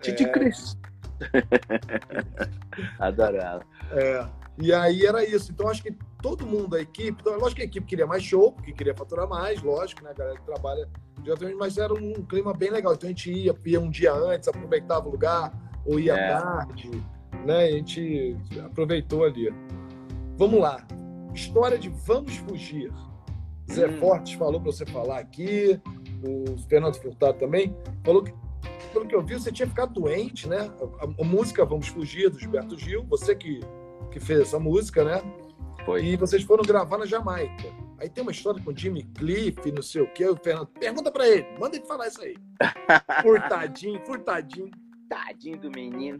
Tite 0.02 0.24
é... 0.24 0.30
Cris. 0.30 0.78
Adorava. 3.00 3.66
É, 3.92 4.26
e 4.58 4.74
aí 4.74 5.06
era 5.06 5.24
isso. 5.24 5.52
Então 5.52 5.68
acho 5.68 5.84
que 5.84 5.96
todo 6.22 6.46
mundo, 6.46 6.76
a 6.76 6.82
equipe, 6.82 7.18
então, 7.22 7.34
lógico 7.34 7.56
que 7.56 7.62
a 7.62 7.66
equipe 7.66 7.86
queria 7.86 8.08
mais 8.08 8.24
show, 8.24 8.52
porque 8.52 8.72
queria 8.72 8.96
faturar 8.96 9.28
mais, 9.28 9.62
lógico, 9.62 10.04
né? 10.04 10.12
A 10.12 10.14
galera 10.14 10.38
que 10.38 10.46
trabalha 10.46 10.88
diretamente, 11.22 11.58
mas 11.58 11.78
era 11.78 11.94
um 11.94 12.14
clima 12.26 12.54
bem 12.54 12.72
legal. 12.72 12.94
Então 12.94 13.08
a 13.08 13.12
gente 13.12 13.32
ia, 13.32 13.56
ia 13.66 13.80
um 13.80 13.90
dia 13.90 14.14
antes, 14.14 14.48
aproveitava 14.48 15.08
o 15.08 15.12
lugar, 15.12 15.52
ou 15.86 16.00
ia 16.00 16.14
é. 16.14 16.40
tarde, 16.40 16.92
né? 17.46 17.66
A 17.66 17.72
gente 17.72 18.38
aproveitou 18.64 19.24
ali. 19.26 19.54
Vamos 20.38 20.60
lá. 20.60 20.86
História 21.34 21.78
de 21.78 21.90
Vamos 21.90 22.38
Fugir. 22.38 22.92
Zé 23.72 23.88
hum. 23.88 23.98
Fortes 24.00 24.34
falou 24.34 24.62
para 24.62 24.72
você 24.72 24.86
falar 24.86 25.20
aqui, 25.20 25.80
o 26.24 26.58
Fernando 26.70 26.96
Furtado 26.96 27.38
também, 27.40 27.76
falou 28.04 28.24
que 28.24 28.32
pelo 28.92 29.06
que 29.06 29.16
eu 29.16 29.22
vi, 29.22 29.34
você 29.34 29.52
tinha 29.52 29.68
ficado 29.68 29.94
doente, 29.94 30.48
né? 30.48 30.72
A, 31.00 31.04
a, 31.04 31.24
música 31.24 31.66
Vamos 31.66 31.88
Fugir, 31.88 32.30
do 32.30 32.40
Gilberto 32.40 32.78
Gil, 32.78 33.04
você 33.04 33.36
que, 33.36 33.60
que 34.12 34.20
fez 34.20 34.40
essa 34.40 34.60
música, 34.60 35.04
né? 35.04 35.22
Foi. 35.86 36.04
E 36.04 36.16
vocês 36.16 36.44
foram 36.44 36.64
gravar 36.64 36.98
na 36.98 37.06
Jamaica. 37.06 37.66
Aí 38.00 38.10
tem 38.10 38.22
uma 38.22 38.32
história 38.32 38.62
com 38.64 38.76
Jimmy 38.76 39.04
Cliff, 39.04 39.72
não 39.72 39.82
sei 39.82 40.02
o 40.02 40.12
quê. 40.12 40.26
O 40.28 40.36
Fernando, 40.36 40.68
pergunta 40.68 41.12
pra 41.12 41.28
ele, 41.28 41.46
manda 41.60 41.76
ele 41.76 41.86
falar 41.86 42.08
isso 42.08 42.22
aí. 42.22 42.36
furtadinho, 43.22 44.00
furtadinho. 44.06 44.72
Tadinho 45.08 45.60
do 45.60 45.70
menino. 45.70 46.20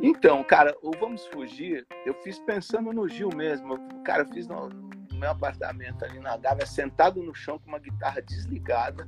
Então, 0.00 0.42
cara, 0.42 0.74
o 0.82 0.90
Vamos 0.98 1.24
Fugir, 1.26 1.86
eu 2.04 2.12
fiz 2.22 2.38
pensando 2.40 2.92
no 2.92 3.08
Gil 3.08 3.30
mesmo. 3.34 3.78
Cara, 4.04 4.22
eu 4.22 4.28
fiz 4.28 4.46
no, 4.46 4.68
no 4.68 5.18
meu 5.18 5.30
apartamento 5.30 6.04
ali 6.04 6.18
na 6.18 6.36
Gávea, 6.36 6.66
sentado 6.66 7.22
no 7.22 7.34
chão 7.34 7.58
com 7.58 7.68
uma 7.68 7.78
guitarra 7.78 8.20
desligada 8.20 9.06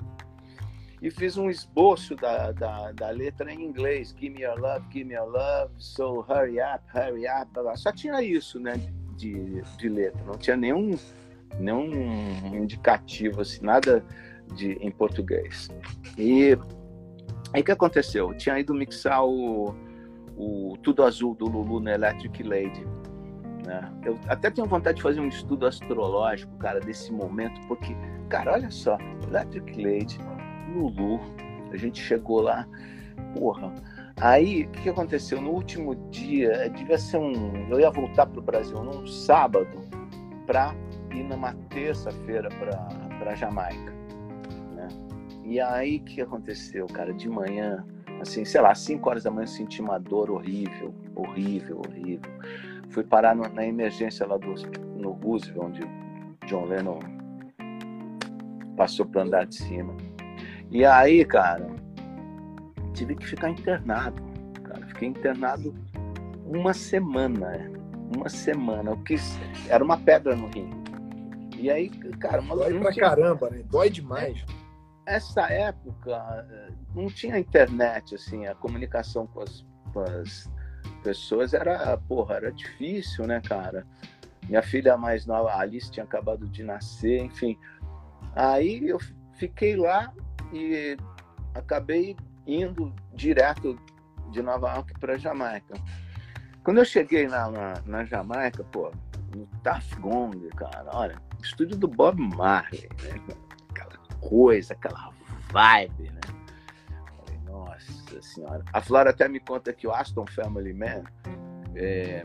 e 1.00 1.10
fiz 1.10 1.36
um 1.36 1.48
esboço 1.48 2.16
da, 2.16 2.52
da, 2.52 2.92
da, 2.92 3.10
letra 3.10 3.52
em 3.52 3.62
inglês, 3.64 4.14
Give 4.18 4.30
me 4.34 4.42
your 4.42 4.58
love, 4.58 4.84
give 4.92 5.04
me 5.04 5.14
your 5.14 5.28
love, 5.28 5.72
so 5.78 6.24
hurry 6.28 6.58
up, 6.60 6.82
hurry 6.92 7.26
up, 7.26 7.50
só 7.76 7.92
tinha 7.92 8.20
isso, 8.22 8.58
né, 8.58 8.74
de, 9.16 9.62
de 9.76 9.88
letra, 9.88 10.22
não 10.24 10.34
tinha 10.34 10.56
nenhum, 10.56 10.96
nenhum 11.58 12.54
indicativo, 12.54 13.40
assim, 13.40 13.64
nada 13.64 14.04
de, 14.54 14.72
em 14.80 14.90
português. 14.90 15.68
E 16.16 16.58
aí 17.52 17.60
o 17.60 17.64
que 17.64 17.72
aconteceu? 17.72 18.32
Eu 18.32 18.36
tinha 18.36 18.58
ido 18.58 18.74
mixar 18.74 19.24
o, 19.24 19.74
o 20.36 20.76
Tudo 20.82 21.04
Azul 21.04 21.34
do 21.34 21.46
Lulu 21.46 21.80
na 21.80 21.92
Electric 21.92 22.42
Lady, 22.42 22.84
Né? 23.66 23.92
Eu 24.04 24.18
até 24.28 24.50
tenho 24.50 24.66
vontade 24.66 24.96
de 24.96 25.02
fazer 25.02 25.20
um 25.20 25.28
estudo 25.28 25.66
astrológico, 25.66 26.56
cara, 26.56 26.80
desse 26.80 27.12
momento, 27.12 27.60
porque, 27.68 27.94
cara, 28.28 28.52
olha 28.52 28.70
só, 28.70 28.96
Electric 29.28 29.82
Lady, 29.82 30.18
Lulu, 30.74 31.20
a 31.72 31.76
gente 31.76 32.02
chegou 32.02 32.40
lá, 32.40 32.66
porra. 33.34 33.72
Aí, 34.20 34.64
o 34.64 34.70
que, 34.70 34.88
aconteceu? 34.88 35.40
No 35.40 35.50
último 35.50 35.94
dia, 36.10 36.68
devia 36.70 36.98
ser 36.98 37.18
um. 37.18 37.68
Eu 37.68 37.78
ia 37.78 37.90
voltar 37.90 38.26
para 38.26 38.40
o 38.40 38.42
Brasil 38.42 38.82
num 38.82 39.06
sábado 39.06 39.78
para 40.44 40.74
ir 41.12 41.22
numa 41.22 41.52
terça-feira 41.68 42.48
para 42.48 43.34
Jamaica. 43.36 43.92
Né? 44.74 44.88
E 45.44 45.60
aí, 45.60 45.98
o 45.98 46.00
que 46.00 46.20
aconteceu, 46.20 46.86
cara? 46.88 47.12
De 47.12 47.28
manhã, 47.28 47.84
assim, 48.20 48.44
sei 48.44 48.60
lá, 48.60 48.74
5 48.74 49.08
horas 49.08 49.22
da 49.22 49.30
manhã, 49.30 49.46
senti 49.46 49.80
uma 49.80 49.98
dor 49.98 50.30
horrível, 50.30 50.92
horrível, 51.14 51.80
horrível. 51.86 52.30
Fui 52.90 53.04
parar 53.04 53.36
no, 53.36 53.48
na 53.48 53.64
emergência 53.64 54.26
lá 54.26 54.36
do, 54.36 54.52
no 54.96 55.12
Roosevelt, 55.12 55.64
onde 55.64 55.80
John 56.46 56.64
Lennon 56.64 56.98
passou 58.76 59.06
para 59.06 59.22
andar 59.22 59.46
de 59.46 59.56
cima. 59.56 59.94
E 60.70 60.84
aí, 60.84 61.24
cara, 61.24 61.66
tive 62.92 63.14
que 63.16 63.26
ficar 63.26 63.50
internado. 63.50 64.22
Cara, 64.64 64.86
fiquei 64.88 65.08
internado 65.08 65.74
uma 66.44 66.74
semana. 66.74 67.70
Uma 68.14 68.28
semana. 68.28 68.90
Eu 68.90 68.98
quis. 69.02 69.38
Era 69.68 69.82
uma 69.82 69.96
pedra 69.96 70.36
no 70.36 70.48
rim. 70.48 70.70
E 71.56 71.70
aí, 71.70 71.88
cara, 72.18 72.40
uma 72.40 72.54
Dói 72.54 72.78
pra 72.78 72.92
tinha... 72.92 73.08
caramba, 73.08 73.50
né? 73.50 73.62
Dói 73.68 73.90
demais. 73.90 74.44
Essa 75.06 75.50
época 75.50 76.46
não 76.94 77.06
tinha 77.06 77.38
internet, 77.38 78.14
assim, 78.14 78.46
a 78.46 78.54
comunicação 78.54 79.26
com 79.26 79.40
as, 79.40 79.64
com 79.92 80.00
as 80.00 80.50
pessoas 81.02 81.54
era, 81.54 81.96
porra, 81.96 82.36
era 82.36 82.52
difícil, 82.52 83.26
né, 83.26 83.40
cara? 83.40 83.86
Minha 84.46 84.62
filha 84.62 84.96
mais 84.96 85.26
nova, 85.26 85.50
a 85.50 85.60
Alice, 85.60 85.90
tinha 85.90 86.04
acabado 86.04 86.46
de 86.46 86.62
nascer, 86.62 87.22
enfim. 87.22 87.58
Aí 88.36 88.86
eu 88.88 88.98
fiquei 89.34 89.76
lá 89.76 90.12
e 90.52 90.96
acabei 91.54 92.16
indo 92.46 92.94
direto 93.14 93.78
de 94.30 94.42
Nova 94.42 94.74
York 94.74 94.94
para 94.98 95.18
Jamaica. 95.18 95.74
Quando 96.62 96.78
eu 96.78 96.84
cheguei 96.84 97.26
na, 97.26 97.50
na, 97.50 97.74
na 97.86 98.04
Jamaica, 98.04 98.64
pô, 98.64 98.90
no 99.34 99.46
Taff 99.62 99.94
Gong, 99.96 100.48
cara, 100.56 100.88
olha, 100.92 101.22
estúdio 101.42 101.76
do 101.76 101.88
Bob 101.88 102.20
Marley, 102.20 102.88
né? 103.02 103.36
Aquela 103.70 103.98
coisa, 104.20 104.74
aquela 104.74 105.10
vibe, 105.50 106.10
né? 106.10 106.20
Falei, 107.16 107.40
nossa 107.46 108.22
senhora. 108.22 108.64
A 108.72 108.80
Flora 108.80 109.10
até 109.10 109.28
me 109.28 109.40
conta 109.40 109.72
que 109.72 109.86
o 109.86 109.92
Aston 109.92 110.26
Family 110.26 110.72
Man 110.72 111.04
é, 111.74 112.24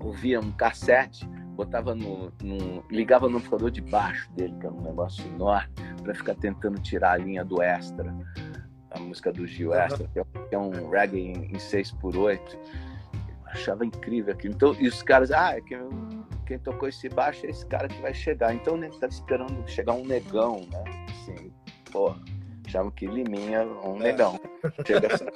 ouvia 0.00 0.40
um 0.40 0.50
cassete, 0.52 1.28
botava 1.56 1.94
no, 1.94 2.32
no, 2.42 2.84
ligava 2.90 3.28
no 3.28 3.38
amplificador 3.38 3.70
de 3.70 3.80
baixo 3.80 4.30
dele, 4.32 4.54
que 4.60 4.66
era 4.66 4.74
um 4.74 4.82
negócio 4.82 5.24
enorme, 5.26 5.72
para 6.02 6.14
ficar 6.14 6.34
tentando 6.34 6.80
tirar 6.80 7.12
a 7.12 7.16
linha 7.16 7.44
do 7.44 7.62
extra, 7.62 8.14
a 8.90 9.00
música 9.00 9.32
do 9.32 9.46
Gil 9.46 9.74
Extra, 9.74 10.08
que 10.08 10.54
é 10.54 10.58
um 10.58 10.72
é 10.72 11.00
reggae 11.00 11.20
em, 11.20 11.46
em 11.46 11.56
6x8. 11.56 12.40
achava 13.46 13.84
incrível 13.84 14.32
aquilo. 14.32 14.54
Então, 14.54 14.76
e 14.78 14.86
os 14.86 15.02
caras, 15.02 15.30
ah, 15.30 15.60
quem, 15.60 15.78
quem 16.46 16.58
tocou 16.58 16.88
esse 16.88 17.08
baixo 17.08 17.46
é 17.46 17.50
esse 17.50 17.66
cara 17.66 17.88
que 17.88 18.00
vai 18.00 18.14
chegar. 18.14 18.54
Então, 18.54 18.76
né, 18.76 18.90
tá 19.00 19.06
esperando 19.06 19.66
chegar 19.68 19.94
um 19.94 20.04
negão, 20.04 20.66
né? 20.70 21.06
Assim, 21.10 21.52
porra, 21.90 22.18
achavam 22.66 22.90
que 22.90 23.06
Liminha 23.06 23.58
é 23.58 23.64
um 23.64 23.96
é. 23.96 24.12
negão. 24.12 24.40
Chega 24.86 25.08
essa, 25.12 25.26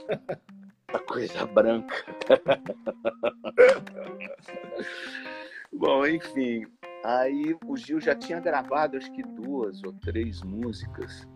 essa 0.88 0.98
coisa 1.06 1.46
branca. 1.46 1.94
Bom, 5.72 6.06
enfim, 6.06 6.66
Aí 7.02 7.56
o 7.64 7.76
Gil 7.76 8.00
já 8.00 8.14
tinha 8.14 8.40
gravado 8.40 8.96
acho 8.96 9.10
que 9.12 9.22
duas 9.22 9.82
ou 9.82 9.92
três 9.92 10.42
músicas. 10.42 11.26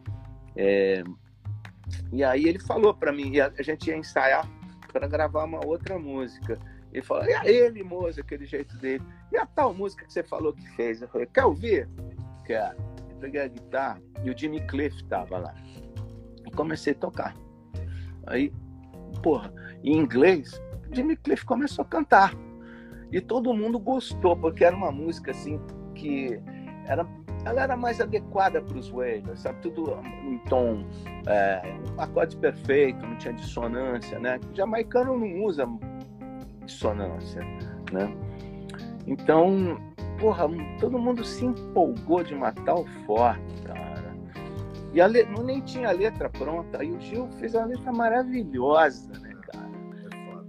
É... 0.57 1.03
E 2.12 2.22
aí 2.22 2.45
ele 2.45 2.59
falou 2.59 2.95
para 2.95 3.12
mim, 3.12 3.39
a 3.39 3.62
gente 3.62 3.89
ia 3.89 3.97
ensaiar 3.97 4.49
para 4.93 5.07
gravar 5.07 5.45
uma 5.45 5.64
outra 5.64 5.99
música. 5.99 6.59
Ele 6.93 7.03
falou, 7.03 7.24
e 7.24 7.35
aí, 7.35 7.70
Mimoso, 7.72 8.20
aquele 8.20 8.47
jeito 8.47 8.76
dele. 8.78 9.03
E 9.32 9.37
a 9.37 9.45
tal 9.45 9.74
música 9.74 10.07
que 10.07 10.12
você 10.12 10.22
falou 10.22 10.53
que 10.53 10.66
fez? 10.76 11.03
Eu 11.03 11.09
falei, 11.09 11.26
quer 11.26 11.45
ouvir? 11.45 11.89
Quero. 12.45 12.76
Eu 13.11 13.16
peguei 13.16 13.41
a 13.41 13.49
guitarra 13.49 14.03
e 14.22 14.30
o 14.30 14.39
Jimmy 14.39 14.61
Cliff 14.66 15.03
tava 15.05 15.39
lá. 15.39 15.55
E 16.47 16.51
comecei 16.53 16.93
a 16.93 16.97
tocar. 16.97 17.35
Aí, 18.26 18.53
porra, 19.22 19.53
em 19.82 19.99
inglês, 19.99 20.61
Jimmy 20.93 21.16
Cliff 21.16 21.45
começou 21.45 21.82
a 21.82 21.89
cantar. 21.89 22.32
E 23.14 23.20
todo 23.20 23.54
mundo 23.54 23.78
gostou, 23.78 24.36
porque 24.36 24.64
era 24.64 24.74
uma 24.74 24.90
música 24.90 25.30
assim 25.30 25.60
que 25.94 26.36
era, 26.84 27.06
ela 27.44 27.62
era 27.62 27.76
mais 27.76 28.00
adequada 28.00 28.60
para 28.60 28.76
os 28.76 28.90
Wailers, 28.90 29.38
sabe? 29.38 29.60
Tudo 29.62 30.00
em 30.24 30.36
tom, 30.48 30.84
é, 31.24 31.62
um 31.96 32.00
acorde 32.00 32.36
perfeito, 32.36 33.06
não 33.06 33.16
tinha 33.16 33.32
dissonância, 33.32 34.18
né? 34.18 34.40
O 34.50 34.56
jamaicano 34.56 35.16
não 35.16 35.44
usa 35.44 35.64
dissonância, 36.64 37.40
né? 37.92 38.12
Então, 39.06 39.78
porra, 40.18 40.48
todo 40.80 40.98
mundo 40.98 41.22
se 41.22 41.44
empolgou 41.44 42.24
de 42.24 42.34
uma 42.34 42.50
tal 42.50 42.84
forma, 43.06 43.44
cara. 43.64 44.12
E 44.92 45.00
a 45.00 45.06
le... 45.06 45.24
nem 45.44 45.60
tinha 45.60 45.90
a 45.90 45.92
letra 45.92 46.28
pronta, 46.28 46.80
aí 46.80 46.90
o 46.90 47.00
Gil 47.00 47.28
fez 47.38 47.54
uma 47.54 47.66
letra 47.66 47.92
maravilhosa, 47.92 49.12
né, 49.20 49.36
cara? 49.52 49.70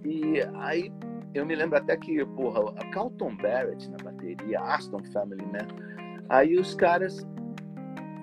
É 0.03 0.07
e 0.07 0.41
aí 0.55 0.91
eu 1.36 1.46
me 1.46 1.56
lembro 1.56 1.78
até 1.78 1.98
que, 1.98 2.26
porra, 2.26 2.72
a 2.78 2.86
Carlton 2.92 3.36
Barrett 3.36 3.90
na 3.90 3.98
bateria, 3.98 4.60
Aston 4.62 5.04
Family 5.12 5.46
Man, 5.46 5.68
aí 6.30 6.58
os 6.58 6.74
caras 6.74 7.28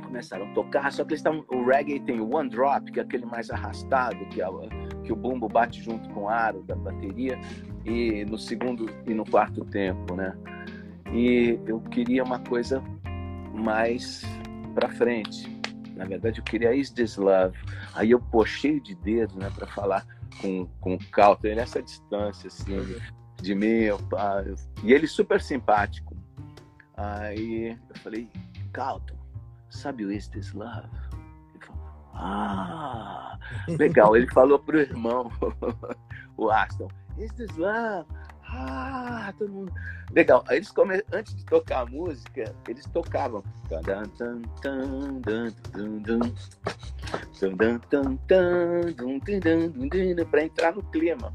começaram 0.03 0.51
a 0.51 0.55
tocar, 0.55 0.91
só 0.93 1.05
que 1.05 1.13
eles 1.13 1.21
estavam, 1.21 1.45
o 1.49 1.65
reggae 1.65 2.01
tem 2.01 2.21
o 2.21 2.35
one 2.35 2.49
drop, 2.49 2.91
que 2.91 3.01
é 3.01 3.03
aquele 3.03 3.27
mais 3.27 3.51
arrastado, 3.51 4.25
que, 4.27 4.43
é, 4.43 4.47
que 5.05 5.13
o 5.13 5.17
bumbo 5.17 5.49
bate 5.49 5.83
junto 5.83 6.09
com 6.11 6.25
o 6.25 6.29
aro 6.29 6.63
da 6.63 6.75
bateria, 6.75 7.39
e 7.85 8.25
no 8.25 8.39
segundo 8.39 8.89
e 9.07 9.15
no 9.15 9.25
quarto 9.25 9.65
tempo, 9.65 10.15
né? 10.15 10.37
E 11.13 11.59
eu 11.67 11.81
queria 11.81 12.25
uma 12.25 12.39
coisa 12.39 12.83
mais 13.53 14.23
para 14.75 14.89
frente. 14.89 15.61
Na 15.95 16.05
verdade, 16.05 16.41
eu 16.41 16.45
queria 16.45 16.75
Is 16.75 16.91
This 16.91 17.17
Love. 17.17 17.57
Aí 17.95 18.11
eu, 18.11 18.21
pô, 18.21 18.47
cheio 18.47 18.81
de 18.81 18.95
dedos, 18.95 19.37
né, 19.37 19.51
para 19.55 19.67
falar 19.67 20.07
com, 20.41 20.67
com 20.81 20.95
o 20.95 21.11
Calton, 21.11 21.49
ele 21.49 21.61
essa 21.61 21.83
distância, 21.83 22.49
assim, 22.49 23.01
de 23.41 23.55
mim. 23.55 23.67
Eu, 23.67 23.99
e 24.83 24.93
ele 24.93 25.07
super 25.07 25.41
simpático. 25.41 26.17
Aí 26.97 27.79
eu 27.89 28.01
falei, 28.01 28.29
Calton, 28.73 29.17
sabe 29.71 30.05
o 30.05 30.13
Is 30.13 30.29
This 30.29 30.53
Love? 30.53 30.89
Ele 31.55 31.65
falou, 31.65 31.83
ah, 32.15 33.39
legal. 33.69 34.17
Ele 34.17 34.31
falou 34.33 34.59
pro 34.59 34.81
irmão, 34.81 35.31
o 36.37 36.51
Aston, 36.51 36.89
Is 37.19 37.33
This 37.33 37.55
Love? 37.57 38.07
Ah, 38.55 39.33
todo 39.39 39.51
mundo. 39.51 39.73
Legal. 40.13 40.45
Aí 40.47 40.59
eles 40.59 40.71
come... 40.71 41.03
antes 41.13 41.35
de 41.35 41.45
tocar 41.47 41.81
a 41.81 41.87
música, 41.87 42.55
eles 42.69 42.85
tocavam 42.87 43.43
para 50.31 50.45
entrar 50.45 50.75
no 50.75 50.83
clima. 50.83 51.33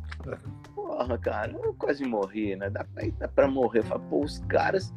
Porra, 0.76 1.18
cara, 1.18 1.52
eu 1.52 1.74
quase 1.74 2.06
morri, 2.06 2.56
né? 2.56 2.70
Dá 2.70 2.84
pra, 2.84 3.04
dá 3.18 3.28
pra 3.28 3.48
morrer. 3.48 3.84
Fala, 3.84 4.00
pô, 4.02 4.24
os 4.24 4.40
caras. 4.48 4.94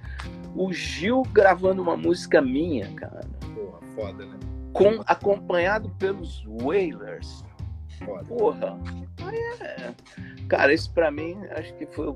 O 0.55 0.73
Gil 0.73 1.23
gravando 1.33 1.81
uma 1.81 1.97
música 1.97 2.43
minha, 2.43 2.93
cara. 2.95 3.23
Porra, 3.55 3.81
foda, 3.95 4.27
né? 4.27 4.39
Com, 4.73 5.03
acompanhado 5.07 5.89
pelos 5.99 6.45
Wailers. 6.47 7.45
Foda. 8.05 8.25
Porra. 8.25 8.79
É. 9.61 9.95
Cara, 10.49 10.73
isso 10.73 10.93
pra 10.93 11.11
mim 11.11 11.37
acho 11.51 11.75
que 11.75 11.87
foi 11.87 12.09
o 12.09 12.15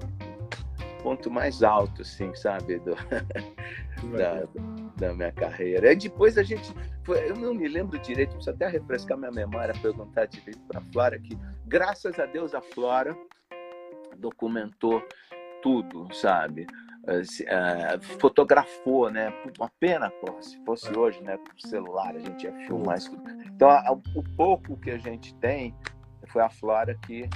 ponto 1.03 1.30
mais 1.30 1.62
alto, 1.62 2.03
assim, 2.03 2.35
sabe? 2.35 2.78
Do, 2.78 2.95
da, 4.16 4.49
da 4.97 5.14
minha 5.14 5.32
carreira. 5.32 5.93
E 5.93 5.97
depois 5.97 6.39
a 6.39 6.43
gente. 6.43 6.74
Foi, 7.05 7.30
eu 7.30 7.37
não 7.37 7.55
me 7.55 7.68
lembro 7.68 7.99
direito, 7.99 8.30
preciso 8.30 8.51
até 8.51 8.66
refrescar 8.66 9.18
minha 9.18 9.30
memória, 9.30 9.74
perguntar 9.80 10.26
direito 10.26 10.61
para 10.66 10.80
a 10.80 10.85
Flora, 10.85 11.18
que 11.18 11.39
graças 11.66 12.18
a 12.18 12.24
Deus 12.24 12.55
a 12.55 12.62
Flora 12.62 13.16
documentou 14.16 15.03
tudo, 15.62 16.09
sabe? 16.14 16.66
Uh, 17.05 18.03
fotografou, 18.19 19.11
né? 19.11 19.33
Uma 19.59 19.71
pena, 19.79 20.11
pô, 20.11 20.41
se 20.41 20.59
fosse 20.65 20.97
hoje, 20.97 21.23
né? 21.23 21.37
Com 21.37 21.69
celular, 21.69 22.17
a 22.17 22.19
gente 22.19 22.45
ia 22.45 22.53
filmar 22.67 22.97
isso. 22.97 23.15
Então, 23.47 23.69
a, 23.69 23.93
o 23.93 24.23
pouco 24.37 24.77
que 24.79 24.91
a 24.91 24.99
gente 24.99 25.35
tem 25.35 25.75
foi 26.29 26.43
a 26.43 26.49
Flora 26.49 26.95
que, 27.07 27.29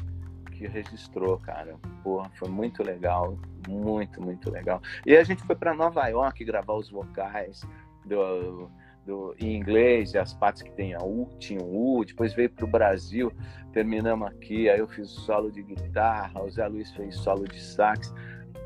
que 0.53 0.67
registrou, 0.67 1.39
cara. 1.39 1.77
Porra, 2.03 2.31
foi 2.39 2.49
muito 2.49 2.83
legal, 2.83 3.39
muito, 3.69 4.23
muito 4.23 4.51
legal. 4.51 4.81
E 5.07 5.17
a 5.17 5.23
gente 5.23 5.43
foi 5.45 5.55
para 5.55 5.75
Nova 5.75 6.07
York 6.09 6.43
gravar 6.45 6.75
os 6.75 6.91
vocais 6.91 7.63
do, 8.07 8.71
do, 9.05 9.35
em 9.39 9.57
inglês, 9.57 10.15
as 10.17 10.35
partes 10.35 10.63
que 10.63 10.71
tem 10.73 10.95
a 10.95 11.03
U, 11.03 11.29
tinha 11.39 11.63
U, 11.63 12.05
depois 12.05 12.33
veio 12.33 12.51
para 12.51 12.65
o 12.65 12.69
Brasil, 12.69 13.31
terminamos 13.73 14.29
aqui, 14.29 14.69
aí 14.69 14.79
eu 14.79 14.89
fiz 14.89 15.11
solo 15.11 15.53
de 15.53 15.63
guitarra, 15.63 16.43
o 16.43 16.51
Zé 16.51 16.67
Luiz 16.67 16.91
fez 16.93 17.17
solo 17.17 17.47
de 17.47 17.61
sax. 17.61 18.13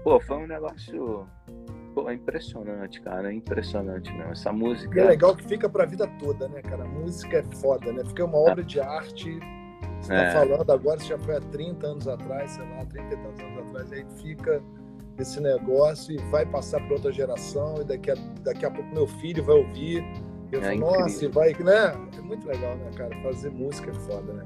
Pô, 0.02 0.20
foi 0.20 0.36
um 0.36 0.46
negócio 0.46 1.26
pô, 1.94 2.10
impressionante, 2.10 3.00
cara. 3.00 3.32
Impressionante 3.32 4.12
mesmo. 4.12 4.32
Essa 4.32 4.52
música. 4.52 4.98
E 4.98 5.02
é 5.02 5.06
legal 5.06 5.36
que 5.36 5.44
fica 5.44 5.68
pra 5.68 5.84
vida 5.84 6.06
toda, 6.18 6.48
né, 6.48 6.60
cara? 6.62 6.84
A 6.84 6.88
música 6.88 7.38
é 7.38 7.42
foda, 7.56 7.92
né? 7.92 8.04
Fica 8.04 8.24
uma 8.24 8.38
obra 8.38 8.64
de 8.64 8.80
arte. 8.80 9.38
Você 10.00 10.12
é. 10.12 10.24
tá 10.24 10.32
falando 10.32 10.70
agora, 10.70 10.98
isso 10.98 11.08
já 11.08 11.18
foi 11.18 11.36
há 11.36 11.40
30 11.40 11.86
anos 11.86 12.08
atrás, 12.08 12.50
sei 12.50 12.68
lá, 12.70 12.84
30 12.84 13.14
e 13.14 13.16
tantos 13.18 13.40
anos 13.40 13.58
atrás, 13.58 13.92
aí 13.92 14.04
fica 14.20 14.60
esse 15.16 15.40
negócio 15.40 16.12
e 16.12 16.18
vai 16.30 16.44
passar 16.44 16.80
para 16.80 16.94
outra 16.94 17.12
geração, 17.12 17.76
e 17.80 17.84
daqui 17.84 18.10
a, 18.10 18.14
daqui 18.42 18.66
a 18.66 18.70
pouco 18.70 18.92
meu 18.92 19.06
filho 19.06 19.44
vai 19.44 19.54
ouvir. 19.54 20.04
Eu 20.50 20.60
é 20.60 20.64
falo, 20.64 20.80
nossa, 20.80 21.24
e 21.24 21.28
vai, 21.28 21.54
né? 21.54 21.94
É 22.18 22.20
muito 22.20 22.46
legal, 22.48 22.74
né, 22.76 22.90
cara? 22.96 23.14
Fazer 23.22 23.50
música 23.50 23.90
é 23.90 23.94
foda, 23.94 24.32
né? 24.32 24.44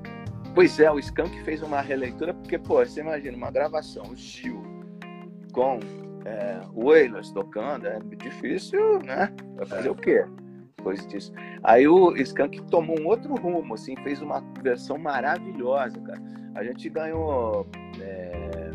Pois 0.55 0.79
é, 0.79 0.91
o 0.91 0.99
Skank 0.99 1.43
fez 1.43 1.63
uma 1.63 1.81
releitura, 1.81 2.35
porque, 2.35 2.59
pô, 2.59 2.85
você 2.85 3.01
imagina 3.01 3.37
uma 3.37 3.51
gravação, 3.51 4.05
o 4.11 4.17
Gil, 4.17 4.63
com 5.57 5.81
é, 6.27 6.61
o 6.75 6.91
Wailers 6.91 7.33
tocando, 7.33 7.87
é 7.87 7.99
difícil, 8.19 8.99
né? 8.99 9.33
Vai 9.57 9.65
fazer 9.65 9.89
é. 9.89 9.91
o 9.91 9.95
quê? 9.95 10.27
Depois 10.77 11.07
disso. 11.07 11.33
Aí 11.65 11.89
o 11.89 12.15
Skank 12.15 12.61
tomou 12.71 13.01
um 13.01 13.07
outro 13.07 13.35
rumo, 13.35 13.73
assim, 13.73 13.97
fez 14.05 14.21
uma 14.21 14.45
versão 14.63 14.99
maravilhosa, 14.99 15.99
cara. 16.01 16.21
A 16.55 16.63
gente 16.63 16.91
ganhou 16.91 17.67
é, 18.01 18.71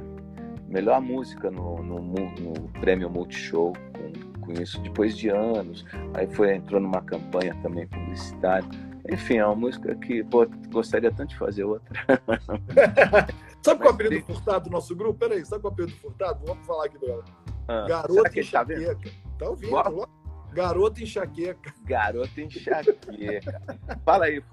melhor 0.67 0.99
música 0.99 1.51
no, 1.51 1.83
no, 1.83 1.99
no 1.99 2.53
prêmio 2.79 3.09
Multishow 3.09 3.73
com, 3.93 4.41
com 4.41 4.51
isso, 4.53 4.81
depois 4.81 5.15
de 5.15 5.29
anos. 5.29 5.85
Aí 6.15 6.27
foi, 6.33 6.55
entrou 6.55 6.81
numa 6.81 7.01
campanha 7.01 7.55
também 7.61 7.87
publicitária. 7.87 8.67
Enfim, 9.11 9.37
é 9.37 9.45
uma 9.45 9.55
música 9.55 9.93
que 9.95 10.23
pô, 10.23 10.47
gostaria 10.71 11.11
tanto 11.11 11.29
de 11.29 11.37
fazer 11.37 11.63
outra. 11.63 11.91
sabe 13.61 13.79
qual 13.79 13.89
é 13.89 13.91
o 13.91 13.95
apelido. 13.95 14.25
Furtado 14.25 14.65
do 14.65 14.71
nosso 14.71 14.95
grupo? 14.95 15.19
Peraí, 15.19 15.45
sabe 15.45 15.61
qual 15.61 15.71
é 15.71 15.71
o 15.71 15.73
apelido 15.73 15.93
do 15.93 16.01
Furtado? 16.01 16.45
Vamos 16.45 16.65
falar 16.65 16.85
aqui 16.85 16.97
do 16.97 17.23
ah, 17.67 17.85
Garota 17.87 18.29
tá 18.29 18.39
Enxaqueca. 18.39 18.95
Tá, 18.95 19.11
tá 19.39 19.49
ouvindo? 19.49 19.69
Boa. 19.69 20.09
Garota 20.53 21.01
Enxaqueca. 21.01 21.73
Garota 21.83 22.41
Enxaqueca. 22.41 23.61
Fala 24.03 24.25
aí, 24.25 24.43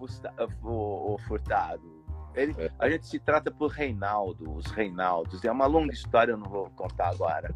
o 0.62 1.18
Furtado. 1.26 1.98
Ele, 2.34 2.54
é. 2.59 2.70
A 2.78 2.88
gente 2.88 3.06
se 3.06 3.18
trata 3.18 3.50
por 3.50 3.70
Reinaldo, 3.70 4.54
os 4.54 4.66
Reinaldos. 4.66 5.44
É 5.44 5.50
uma 5.50 5.66
longa 5.66 5.92
história, 5.92 6.32
eu 6.32 6.36
não 6.36 6.48
vou 6.48 6.70
contar 6.70 7.09
agora. 7.09 7.52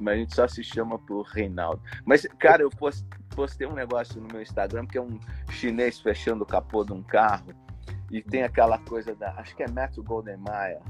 Mas 0.00 0.14
a 0.14 0.16
gente 0.16 0.34
só 0.34 0.48
se 0.48 0.64
chama 0.64 0.98
por 0.98 1.22
Reinaldo. 1.26 1.82
Mas, 2.04 2.26
cara, 2.38 2.62
eu 2.62 2.70
postei 3.34 3.66
um 3.66 3.74
negócio 3.74 4.20
no 4.20 4.28
meu 4.28 4.40
Instagram 4.40 4.86
que 4.86 4.96
é 4.96 5.02
um 5.02 5.18
chinês 5.50 6.00
fechando 6.00 6.44
o 6.44 6.46
capô 6.46 6.84
de 6.84 6.92
um 6.92 7.02
carro 7.02 7.52
e 8.10 8.22
tem 8.22 8.42
aquela 8.42 8.78
coisa 8.78 9.14
da. 9.14 9.30
Acho 9.32 9.54
que 9.54 9.62
é 9.62 9.68
Metro 9.68 10.02
Golden 10.02 10.36
Mayer. 10.38 10.80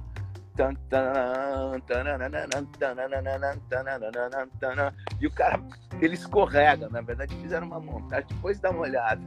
E 5.20 5.26
o 5.26 5.30
cara, 5.30 5.60
ele 6.00 6.14
escorrega. 6.14 6.88
Na 6.88 7.00
verdade, 7.00 7.34
fizeram 7.36 7.66
uma 7.68 7.78
montagem. 7.78 8.26
Depois 8.28 8.58
dá 8.58 8.70
uma 8.70 8.80
olhada. 8.80 9.22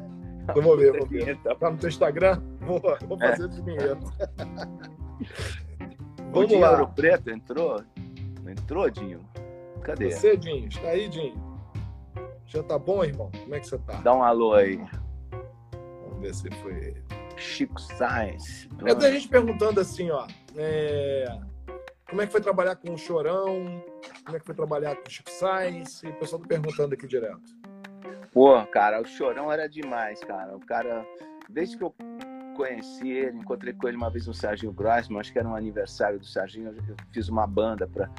Vamos 0.48 0.78
ver, 0.78 0.92
vamos 0.92 1.10
ver. 1.10 1.38
Tá 1.38 1.72
no 1.72 1.78
teu 1.78 1.90
Instagram? 1.90 2.42
Vou, 2.60 2.82
vou 3.08 3.18
fazer 3.18 3.46
é. 3.46 3.48
de 3.48 3.62
vinheta. 3.62 4.00
vamos 6.32 6.52
lá. 6.60 6.72
Ouro 6.72 6.88
Preto 6.90 7.30
entrou? 7.30 7.82
Não 8.44 8.52
entrou, 8.52 8.90
Dinho? 8.90 9.22
Cadê? 9.84 10.12
Você, 10.12 10.36
Dinho? 10.36 10.68
Está 10.68 10.90
aí, 10.90 11.08
Dinho? 11.08 11.52
Já 12.46 12.62
tá 12.64 12.78
bom, 12.78 13.04
irmão? 13.04 13.32
Como 13.32 13.56
é 13.56 13.60
que 13.60 13.68
você 13.68 13.78
tá? 13.78 14.02
Dá 14.02 14.14
um 14.14 14.24
alô 14.24 14.54
aí. 14.54 14.84
Vamos 16.04 16.20
ver 16.20 16.34
se 16.34 16.50
foi 16.62 16.74
ele. 16.74 17.11
Chico 17.42 17.82
Sainz. 17.82 18.70
É 18.86 19.12
gente 19.12 19.28
perguntando 19.28 19.80
assim, 19.80 20.10
ó. 20.12 20.28
É... 20.56 21.26
Como 22.10 22.22
é 22.22 22.26
que 22.26 22.32
foi 22.32 22.42
trabalhar 22.42 22.76
com 22.76 22.94
o 22.94 22.98
Chorão? 22.98 23.84
Como 24.26 24.38
é 24.38 24.40
que 24.40 24.46
foi 24.46 24.56
trabalhar 24.56 24.96
com 24.96 25.08
o 25.08 25.12
Chico 25.12 25.32
Sainz? 25.32 26.04
E 26.04 26.08
o 26.08 26.14
pessoal 26.16 26.42
tá 26.42 26.48
perguntando 26.48 26.94
aqui 26.94 27.08
direto. 27.08 27.42
Pô, 28.32 28.66
cara, 28.68 29.02
o 29.02 29.06
Chorão 29.06 29.52
era 29.52 29.68
demais, 29.68 30.20
cara. 30.22 30.56
O 30.56 30.60
cara, 30.60 31.06
desde 31.50 31.78
que 31.78 31.84
eu 31.84 31.94
conheci 32.56 33.10
ele, 33.10 33.38
encontrei 33.38 33.74
com 33.74 33.88
ele 33.88 33.98
uma 33.98 34.10
vez 34.10 34.28
no 34.28 34.34
Serginho 34.34 34.72
Grossman, 34.72 35.20
acho 35.20 35.32
que 35.32 35.40
era 35.40 35.48
um 35.48 35.56
aniversário 35.56 36.20
do 36.20 36.26
Serginho, 36.26 36.76
eu 36.88 36.96
fiz 37.12 37.28
uma 37.28 37.48
banda 37.48 37.88
para 37.88 38.10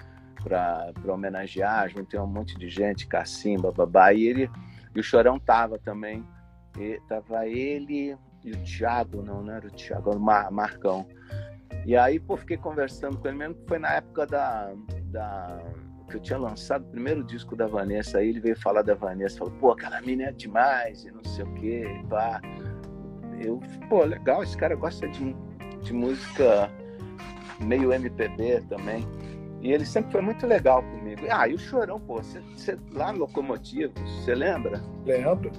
para 0.42 0.92
homenagear, 1.06 1.88
juntei 1.88 2.18
um 2.18 2.26
monte 2.26 2.58
de 2.58 2.68
gente, 2.68 3.06
cacimba, 3.06 3.70
babá, 3.70 4.12
e 4.12 4.26
ele 4.26 4.50
e 4.92 4.98
o 4.98 5.02
Chorão 5.02 5.38
tava 5.38 5.78
também, 5.78 6.26
e, 6.76 7.00
tava 7.08 7.46
ele 7.46 8.16
e 8.44 8.52
o 8.52 8.56
Thiago, 8.64 9.22
não, 9.22 9.42
não 9.42 9.52
era 9.52 9.66
o 9.66 9.70
Thiago, 9.70 10.10
era 10.10 10.18
o 10.18 10.22
Mar, 10.22 10.50
Marcão. 10.50 11.06
E 11.84 11.96
aí, 11.96 12.18
pô, 12.18 12.36
fiquei 12.36 12.56
conversando 12.56 13.18
com 13.18 13.28
ele 13.28 13.38
mesmo, 13.38 13.54
que 13.54 13.66
foi 13.66 13.78
na 13.78 13.94
época 13.94 14.26
da, 14.26 14.72
da 15.06 15.60
que 16.12 16.18
eu 16.18 16.20
tinha 16.20 16.38
lançado 16.38 16.82
o 16.82 16.90
primeiro 16.90 17.24
disco 17.24 17.56
da 17.56 17.66
Vanessa, 17.66 18.18
aí 18.18 18.28
ele 18.28 18.40
veio 18.40 18.56
falar 18.56 18.82
da 18.82 18.94
Vanessa, 18.94 19.38
falou, 19.38 19.54
pô, 19.54 19.72
aquela 19.72 20.00
mina 20.02 20.24
é 20.24 20.32
demais, 20.32 21.04
e 21.04 21.10
não 21.10 21.24
sei 21.24 21.44
o 21.44 21.54
quê, 21.54 21.84
pá. 22.08 22.40
Eu, 23.40 23.60
pô, 23.88 24.04
legal, 24.04 24.42
esse 24.42 24.56
cara 24.56 24.76
gosta 24.76 25.08
de, 25.08 25.34
de 25.80 25.92
música 25.92 26.70
meio 27.60 27.92
MPB 27.92 28.62
também. 28.68 29.06
E 29.62 29.72
ele 29.72 29.86
sempre 29.86 30.12
foi 30.12 30.20
muito 30.20 30.46
legal 30.46 30.82
comigo. 30.82 31.22
Ah, 31.30 31.48
e 31.48 31.54
o 31.54 31.58
Chorão, 31.58 31.98
pô, 31.98 32.16
você, 32.16 32.76
lá 32.92 33.12
no 33.12 33.20
Locomotivo, 33.20 33.92
você 34.04 34.34
lembra? 34.34 34.82
Lembro. 35.04 35.50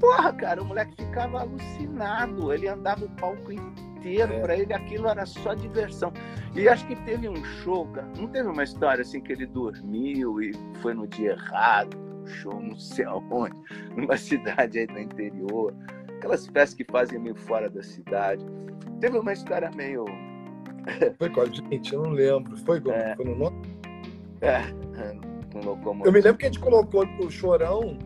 Porra, 0.00 0.32
cara, 0.32 0.62
o 0.62 0.64
moleque 0.64 0.94
ficava 0.96 1.40
alucinado. 1.40 2.52
Ele 2.52 2.68
andava 2.68 3.04
o 3.04 3.10
palco 3.10 3.52
inteiro. 3.52 4.32
É. 4.32 4.40
Pra 4.40 4.56
ele 4.56 4.72
aquilo 4.72 5.08
era 5.08 5.26
só 5.26 5.54
diversão. 5.54 6.12
E 6.54 6.68
acho 6.68 6.86
que 6.86 6.96
teve 7.04 7.28
um 7.28 7.44
show, 7.44 7.86
cara. 7.88 8.08
Não 8.16 8.28
teve 8.28 8.48
uma 8.48 8.62
história 8.62 9.02
assim 9.02 9.20
que 9.20 9.32
ele 9.32 9.46
dormiu 9.46 10.40
e 10.40 10.52
foi 10.80 10.94
no 10.94 11.06
dia 11.06 11.32
errado. 11.32 11.96
Um 12.22 12.26
show 12.26 12.60
não 12.60 12.76
sei 12.76 13.04
aonde. 13.04 13.56
Numa 13.96 14.16
cidade 14.16 14.78
aí 14.78 14.86
do 14.86 14.98
interior. 14.98 15.74
Aquelas 16.16 16.46
festas 16.46 16.74
que 16.74 16.84
fazem 16.84 17.18
meio 17.18 17.34
fora 17.34 17.68
da 17.68 17.82
cidade. 17.82 18.44
Teve 19.00 19.18
uma 19.18 19.32
história 19.32 19.70
meio. 19.74 20.04
Foi 21.18 21.30
com 21.30 21.42
a 21.42 21.44
gente? 21.46 21.92
Eu 21.92 22.02
não 22.02 22.10
lembro. 22.10 22.56
Foi, 22.58 22.82
é. 22.90 23.14
foi 23.14 23.24
no 23.24 23.36
nome? 23.36 23.62
É, 24.40 24.62
no 25.64 26.04
Eu 26.04 26.12
me 26.12 26.20
lembro 26.20 26.38
que 26.38 26.46
a 26.46 26.48
gente 26.48 26.60
colocou 26.60 27.04
o 27.20 27.30
Chorão 27.30 27.98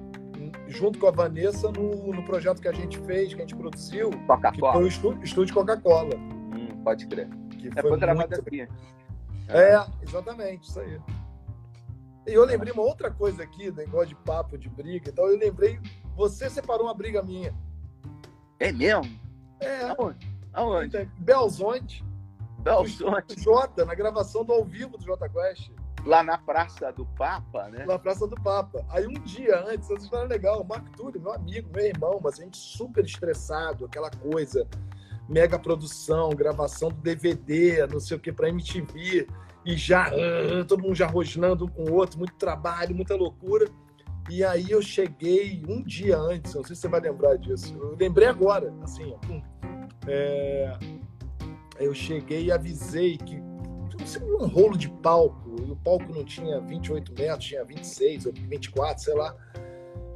junto 0.73 0.99
com 0.99 1.07
a 1.07 1.11
Vanessa 1.11 1.70
no, 1.70 2.12
no 2.12 2.25
projeto 2.25 2.61
que 2.61 2.68
a 2.68 2.73
gente 2.73 2.99
fez, 3.01 3.29
que 3.29 3.41
a 3.41 3.43
gente 3.43 3.55
produziu, 3.55 4.11
que 4.11 4.61
foi 4.61 4.83
o 4.83 4.87
estúdio, 4.87 5.23
estúdio 5.23 5.55
Coca-Cola. 5.55 6.16
Hum, 6.16 6.83
pode 6.83 7.07
crer. 7.07 7.29
Que 7.51 7.68
é, 7.68 7.81
foi, 7.81 7.91
foi 7.91 7.99
gravado 8.01 8.29
muito... 8.29 8.41
aqui. 8.41 8.68
É. 9.49 9.75
é, 9.75 9.87
exatamente, 10.03 10.68
isso 10.68 10.81
aí. 10.81 11.01
E 12.27 12.33
eu 12.33 12.45
lembrei 12.45 12.73
uma 12.73 12.83
outra 12.83 13.11
coisa 13.11 13.43
aqui, 13.43 13.70
negócio 13.70 14.09
de 14.09 14.14
papo, 14.14 14.57
de 14.57 14.68
briga 14.68 15.11
e 15.11 15.12
tal. 15.12 15.29
Eu 15.29 15.39
lembrei, 15.39 15.81
você 16.16 16.49
separou 16.49 16.87
uma 16.87 16.95
briga 16.95 17.23
minha. 17.23 17.55
É 18.61 18.70
mesmo? 18.70 19.18
É. 19.61 19.83
Aonde? 19.83 20.39
Aonde? 20.53 21.11
Belzonte. 21.18 22.05
Belzonte. 22.61 23.41
Jota, 23.41 23.85
na 23.85 23.95
gravação 23.95 24.45
do 24.45 24.53
ao 24.53 24.64
vivo 24.64 24.97
do 24.97 25.05
Jota 25.05 25.29
Quest. 25.29 25.73
Lá 26.05 26.23
na 26.23 26.37
Praça 26.37 26.93
do 26.93 27.07
Papa, 27.07 27.69
né? 27.69 27.85
Na 27.87 27.99
Praça 27.99 28.27
do 28.27 28.35
Papa. 28.37 28.85
Aí 28.91 29.07
um 29.07 29.13
dia 29.25 29.61
antes, 29.61 29.89
essa 29.89 30.03
história 30.03 30.25
é 30.25 30.29
legal, 30.29 30.61
o 30.61 30.67
Marco 30.67 30.91
Túlio, 30.97 31.21
meu 31.21 31.33
amigo, 31.33 31.71
meu 31.75 31.85
irmão, 31.85 32.21
mas 32.23 32.41
a 32.41 32.43
gente 32.43 32.57
super 32.57 33.05
estressado, 33.05 33.85
aquela 33.85 34.11
coisa, 34.11 34.67
mega 35.29 35.59
produção, 35.59 36.31
gravação 36.31 36.89
do 36.89 37.01
DVD, 37.01 37.87
não 37.87 38.01
sei 38.01 38.17
o 38.17 38.21
que, 38.21 38.33
pra 38.33 38.49
MTV, 38.49 39.29
e 39.65 39.77
já, 39.77 40.11
uh, 40.11 40.65
todo 40.65 40.83
mundo 40.83 40.95
já 40.95 41.07
rosnando 41.07 41.67
um 41.67 41.69
com 41.69 41.85
o 41.85 41.95
outro, 41.95 42.19
muito 42.19 42.35
trabalho, 42.35 42.95
muita 42.97 43.15
loucura. 43.15 43.69
E 44.29 44.45
aí 44.45 44.71
eu 44.71 44.83
cheguei 44.83 45.63
um 45.69 45.83
dia 45.83 46.19
antes, 46.19 46.55
não 46.55 46.65
sei 46.65 46.75
se 46.75 46.83
você 46.83 46.89
vai 46.89 47.01
lembrar 47.01 47.37
disso, 47.37 47.77
eu 47.77 47.97
lembrei 47.97 48.29
agora, 48.29 48.73
assim, 48.83 49.15
é, 50.07 50.79
eu 51.79 51.95
cheguei 51.95 52.47
e 52.47 52.53
avisei 52.53 53.17
que 53.17 53.52
um 54.23 54.47
rolo 54.47 54.77
de 54.77 54.89
palco, 54.89 55.57
e 55.67 55.71
o 55.71 55.77
palco 55.77 56.13
não 56.13 56.25
tinha 56.25 56.61
28 56.61 57.13
metros, 57.13 57.45
tinha 57.45 57.65
26 57.65 58.27
ou 58.27 58.33
24, 58.33 59.03
sei 59.03 59.15
lá. 59.15 59.37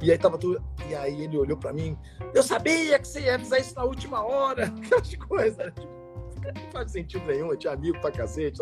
E 0.01 0.11
aí 0.11 0.17
tava 0.17 0.37
tudo. 0.37 0.63
E 0.89 0.95
aí 0.95 1.23
ele 1.23 1.37
olhou 1.37 1.57
para 1.57 1.73
mim, 1.73 1.97
eu 2.33 2.43
sabia 2.43 2.99
que 2.99 3.07
você 3.07 3.21
ia 3.21 3.35
avisar 3.35 3.59
isso 3.59 3.75
na 3.75 3.83
última 3.83 4.23
hora, 4.23 4.65
aquelas 4.77 5.15
coisas. 5.15 5.73
Tipo, 5.73 5.97
não 6.45 6.71
faz 6.71 6.91
sentido 6.91 7.25
nenhum, 7.25 7.51
eu 7.51 7.57
tinha 7.57 7.73
amigo 7.73 7.99
pra 7.99 8.11
cacete. 8.11 8.59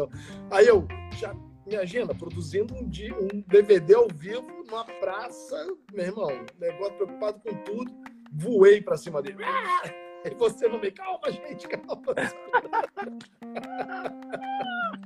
Aí 0.49 0.67
eu 0.67 0.87
já 1.17 1.35
imagina, 1.67 2.13
produzindo 2.13 2.73
um, 2.75 2.87
dia, 2.87 3.13
um 3.13 3.43
DVD 3.47 3.95
ao 3.95 4.07
vivo 4.07 4.45
numa 4.65 4.85
praça, 4.85 5.55
meu 5.93 6.05
irmão, 6.05 6.29
negócio 6.59 6.95
preocupado 6.95 7.39
com 7.39 7.55
tudo, 7.63 7.91
voei 8.31 8.81
para 8.81 8.97
cima 8.97 9.21
dele. 9.21 9.37
E 10.25 10.33
você 10.33 10.67
não 10.67 10.79
me 10.79 10.89
calma, 10.89 11.31
gente, 11.31 11.67
calma. 11.67 12.15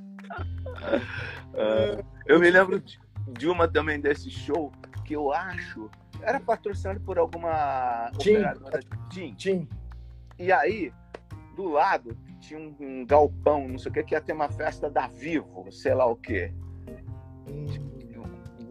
uh, 0.38 2.04
eu 2.26 2.38
me 2.38 2.50
lembro 2.50 2.82
de 3.28 3.48
uma 3.48 3.68
também 3.68 4.00
desse 4.00 4.30
show 4.30 4.72
que 5.04 5.14
eu 5.14 5.32
acho 5.32 5.90
era 6.22 6.40
patrocinado 6.40 7.00
por 7.00 7.18
alguma 7.18 8.10
Tim. 8.18 8.32
operadora. 8.32 8.80
Tim. 9.10 9.34
Tim. 9.34 9.68
E 10.38 10.52
aí, 10.52 10.92
do 11.56 11.68
lado, 11.68 12.16
tinha 12.40 12.58
um, 12.58 12.74
um, 12.80 13.06
galpão, 13.06 13.68
não 13.68 13.78
sei 13.78 13.90
o 13.90 13.94
que, 13.94 14.02
que 14.02 14.14
ia 14.14 14.20
ter 14.20 14.32
uma 14.32 14.48
festa 14.48 14.88
da 14.88 15.06
Vivo, 15.06 15.66
sei 15.70 15.94
lá 15.94 16.06
o 16.06 16.16
quê. 16.16 16.52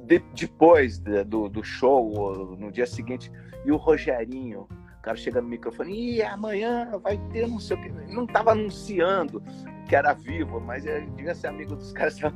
De, 0.05 0.19
depois 0.33 0.99
do, 0.99 1.47
do 1.49 1.63
show, 1.63 2.55
no 2.57 2.71
dia 2.71 2.87
seguinte, 2.87 3.31
e 3.65 3.71
o 3.71 3.77
Rogerinho, 3.77 4.67
o 4.97 5.01
cara 5.01 5.15
chega 5.15 5.41
no 5.41 5.47
microfone, 5.47 6.15
e 6.15 6.23
amanhã 6.23 6.89
vai 7.03 7.17
ter 7.31 7.47
não 7.47 7.59
sei 7.59 7.77
o 7.77 7.81
que. 7.81 7.89
Não 8.11 8.25
estava 8.25 8.51
anunciando 8.51 9.43
que 9.89 9.95
era 9.95 10.13
vivo, 10.13 10.61
mas 10.61 10.85
ele 10.85 11.07
devia 11.07 11.33
ser 11.33 11.47
amigo 11.47 11.75
dos 11.75 11.91
caras. 11.91 12.19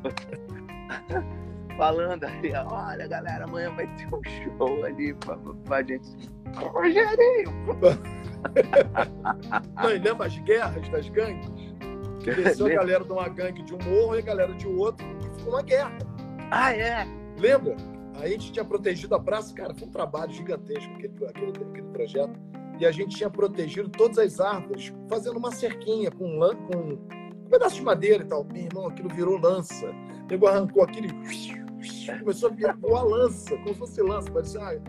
Falando 1.77 2.23
ali, 2.25 2.51
olha 2.53 3.07
galera, 3.07 3.45
amanhã 3.45 3.71
vai 3.75 3.87
ter 3.95 4.07
um 4.07 4.21
show 4.23 4.83
ali 4.83 5.13
pra, 5.13 5.37
pra 5.65 5.83
gente. 5.83 6.09
Rogerinho! 6.55 7.51
não, 9.81 9.91
e 9.91 9.99
lembra 9.99 10.27
as 10.27 10.37
guerras 10.39 10.89
das 10.89 11.07
gangues? 11.09 11.49
Desceu 12.25 12.65
a 12.67 12.69
galera 12.69 13.03
de 13.03 13.11
uma 13.11 13.29
gangue 13.29 13.61
de 13.63 13.73
um 13.75 13.79
morro 13.79 14.15
e 14.15 14.19
a 14.19 14.21
galera 14.21 14.53
de 14.53 14.67
outro, 14.67 15.05
e 15.19 15.37
ficou 15.37 15.53
uma 15.53 15.61
guerra. 15.61 15.97
Ah, 16.51 16.73
é? 16.73 17.07
Lembra? 17.39 17.75
A 18.19 18.27
gente 18.27 18.51
tinha 18.51 18.65
protegido 18.65 19.15
a 19.15 19.19
praça, 19.19 19.53
cara, 19.53 19.73
foi 19.75 19.87
um 19.87 19.91
trabalho 19.91 20.31
gigantesco 20.31 20.91
aquele, 20.93 21.13
aquele, 21.25 21.49
aquele 21.49 21.87
projeto. 21.89 22.33
E 22.79 22.85
a 22.85 22.91
gente 22.91 23.15
tinha 23.15 23.29
protegido 23.29 23.89
todas 23.89 24.17
as 24.17 24.39
árvores, 24.39 24.91
fazendo 25.07 25.37
uma 25.37 25.51
cerquinha 25.51 26.09
com, 26.11 26.39
com 26.71 26.77
um 26.77 27.22
pedaço 27.53 27.75
de 27.75 27.83
madeira 27.83 28.23
e 28.23 28.27
tal. 28.27 28.43
Meu 28.43 28.63
irmão, 28.63 28.87
aquilo 28.87 29.09
virou 29.09 29.37
lança. 29.37 29.85
O 29.85 30.27
nego 30.27 30.47
arrancou 30.47 30.83
aquele. 30.83 31.09
Começou 32.19 32.49
a 32.49 32.53
virar 32.53 32.77
uma 32.83 33.03
lança, 33.03 33.55
como 33.57 33.69
se 33.69 33.79
fosse 33.79 34.01
lança, 34.01 34.31
parecia 34.31 34.81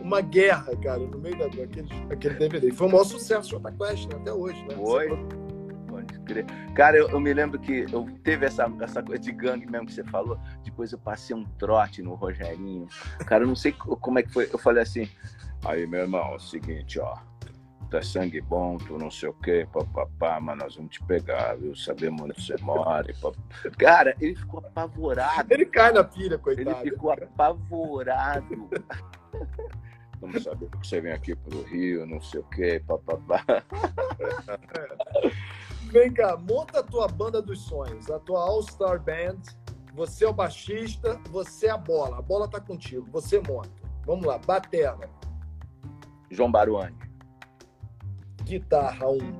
uma 0.00 0.20
guerra, 0.20 0.76
cara, 0.76 0.98
no 0.98 1.18
meio 1.18 1.38
da, 1.38 1.46
daquele, 1.46 1.88
daquele 2.08 2.34
DVD. 2.34 2.72
Foi 2.72 2.88
o 2.88 2.90
maior 2.90 3.04
sucesso 3.04 3.42
do 3.42 3.50
Jota 3.50 3.72
Quest, 3.72 4.08
né? 4.08 4.16
até 4.16 4.32
hoje, 4.32 4.62
né? 4.64 4.74
Foi. 4.74 5.08
Cara, 6.74 6.96
eu, 6.96 7.08
eu, 7.08 7.20
me 7.20 7.32
lembro 7.32 7.58
que 7.58 7.86
eu 7.92 8.06
teve 8.22 8.46
essa, 8.46 8.72
essa 8.80 9.02
coisa 9.02 9.20
de 9.20 9.32
gangue 9.32 9.66
mesmo 9.66 9.86
que 9.86 9.92
você 9.92 10.04
falou. 10.04 10.38
Depois 10.64 10.92
eu 10.92 10.98
passei 10.98 11.34
um 11.34 11.44
trote 11.58 12.02
no 12.02 12.14
Rogerinho. 12.14 12.86
Cara, 13.26 13.44
eu 13.44 13.48
não 13.48 13.56
sei 13.56 13.72
como 13.72 14.18
é 14.18 14.22
que 14.22 14.32
foi. 14.32 14.48
Eu 14.52 14.58
falei 14.58 14.82
assim: 14.82 15.08
aí, 15.64 15.86
meu 15.86 16.00
irmão, 16.00 16.32
é 16.32 16.36
o 16.36 16.40
seguinte, 16.40 16.98
ó. 17.00 17.16
Tu 17.90 17.96
é 17.96 18.02
sangue 18.02 18.40
bom, 18.40 18.76
tu 18.76 18.96
não 18.96 19.10
sei 19.10 19.28
o 19.28 19.32
quê, 19.32 19.66
papapá, 19.72 20.38
mas 20.38 20.56
nós 20.56 20.76
vamos 20.76 20.92
te 20.92 21.02
pegar, 21.02 21.56
viu? 21.56 21.74
Sabemos 21.74 22.22
onde 22.22 22.40
você 22.40 22.56
mora. 22.62 23.12
Cara, 23.76 24.14
ele 24.20 24.36
ficou 24.36 24.60
apavorado. 24.60 25.52
Ele 25.52 25.66
cai 25.66 25.90
na 25.90 26.04
pilha, 26.04 26.38
coitado. 26.38 26.70
Ele 26.70 26.90
ficou 26.90 27.10
apavorado. 27.10 28.70
Vamos 30.20 30.44
saber 30.44 30.68
que 30.70 30.86
você 30.86 31.00
vem 31.00 31.12
aqui 31.12 31.34
pro 31.34 31.62
Rio, 31.62 32.06
não 32.06 32.20
sei 32.20 32.40
o 32.40 32.44
quê, 32.44 32.80
papapá. 32.86 33.42
Vem 35.90 36.12
cá, 36.12 36.36
monta 36.36 36.80
a 36.80 36.82
tua 36.82 37.08
banda 37.08 37.40
dos 37.42 37.62
sonhos, 37.62 38.08
a 38.10 38.20
tua 38.20 38.40
All-Star 38.40 39.00
Band. 39.00 39.40
Você 39.94 40.24
é 40.24 40.28
o 40.28 40.32
baixista, 40.32 41.18
você 41.30 41.66
é 41.66 41.70
a 41.70 41.78
bola. 41.78 42.18
A 42.18 42.22
bola 42.22 42.46
tá 42.46 42.60
contigo, 42.60 43.08
você 43.10 43.40
monta. 43.40 43.70
Vamos 44.04 44.26
lá, 44.26 44.38
batera. 44.38 45.10
João 46.30 46.52
Baruani. 46.52 47.09
Guitarra 48.50 49.08
1. 49.08 49.12
Um. 49.12 49.32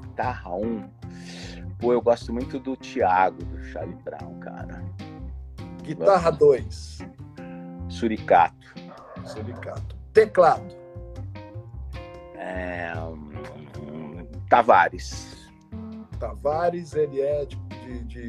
Guitarra 0.00 0.50
1. 0.56 0.66
Um. 0.66 0.90
Pô, 1.78 1.92
eu 1.92 2.02
gosto 2.02 2.32
muito 2.32 2.58
do 2.58 2.76
Thiago, 2.76 3.44
do 3.44 3.62
Charlie 3.66 3.94
Brown, 4.02 4.40
cara. 4.40 4.82
Guitarra 5.84 6.32
2. 6.32 6.98
Suricato. 7.88 8.74
Suricato. 9.24 9.94
Teclado. 10.12 10.74
É, 12.34 12.92
Tavares. 14.50 15.48
Tavares, 16.18 16.94
ele 16.94 17.20
é 17.20 17.44
de, 17.44 17.56
de, 17.56 18.04
de, 18.06 18.28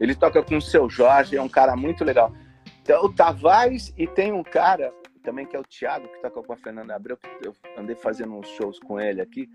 Ele 0.00 0.14
toca 0.14 0.42
com 0.42 0.56
o 0.56 0.62
seu 0.62 0.88
Jorge, 0.88 1.36
é 1.36 1.42
um 1.42 1.50
cara 1.50 1.76
muito 1.76 2.02
legal. 2.02 2.32
Então, 2.80 3.04
o 3.04 3.12
Tavares 3.12 3.92
e 3.98 4.06
tem 4.06 4.32
um 4.32 4.42
cara 4.42 4.90
também 5.22 5.46
que 5.46 5.56
é 5.56 5.60
o 5.60 5.64
Thiago, 5.64 6.08
que 6.08 6.20
toca 6.20 6.42
com 6.42 6.52
a 6.52 6.56
Fernanda 6.56 6.94
Abreu, 6.94 7.16
que 7.16 7.28
eu 7.46 7.54
andei 7.76 7.96
fazendo 7.96 8.34
uns 8.34 8.48
shows 8.48 8.78
com 8.78 9.00
ele 9.00 9.20
aqui, 9.20 9.48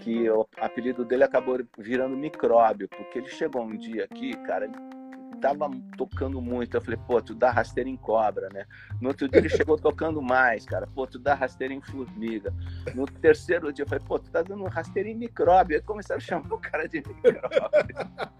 que 0.00 0.28
o 0.30 0.46
apelido 0.56 1.04
dele 1.04 1.24
acabou 1.24 1.58
virando 1.78 2.16
micróbio, 2.16 2.88
porque 2.88 3.18
ele 3.18 3.28
chegou 3.28 3.62
um 3.62 3.76
dia 3.76 4.04
aqui, 4.04 4.32
cara, 4.44 4.64
ele 4.64 4.95
tava 5.36 5.70
tocando 5.96 6.40
muito. 6.40 6.76
Eu 6.76 6.80
falei, 6.80 6.98
pô, 7.06 7.20
tu 7.20 7.34
dá 7.34 7.50
rasteira 7.50 7.88
em 7.88 7.96
cobra, 7.96 8.48
né? 8.52 8.64
No 9.00 9.08
outro 9.08 9.28
dia 9.28 9.38
ele 9.38 9.48
chegou 9.48 9.76
tocando 9.76 10.20
mais, 10.20 10.64
cara. 10.64 10.86
Pô, 10.86 11.06
tu 11.06 11.18
dá 11.18 11.34
rasteira 11.34 11.72
em 11.72 11.80
formiga. 11.80 12.52
No 12.94 13.06
terceiro 13.06 13.72
dia 13.72 13.84
eu 13.84 13.88
falei, 13.88 14.04
pô, 14.06 14.18
tu 14.18 14.30
tá 14.30 14.42
dando 14.42 14.64
rasteira 14.64 15.08
em 15.08 15.14
micróbio. 15.14 15.76
Aí 15.76 15.82
começaram 15.82 16.18
a 16.18 16.20
chamar 16.20 16.52
o 16.52 16.58
cara 16.58 16.88
de 16.88 16.98
micróbio. 16.98 17.40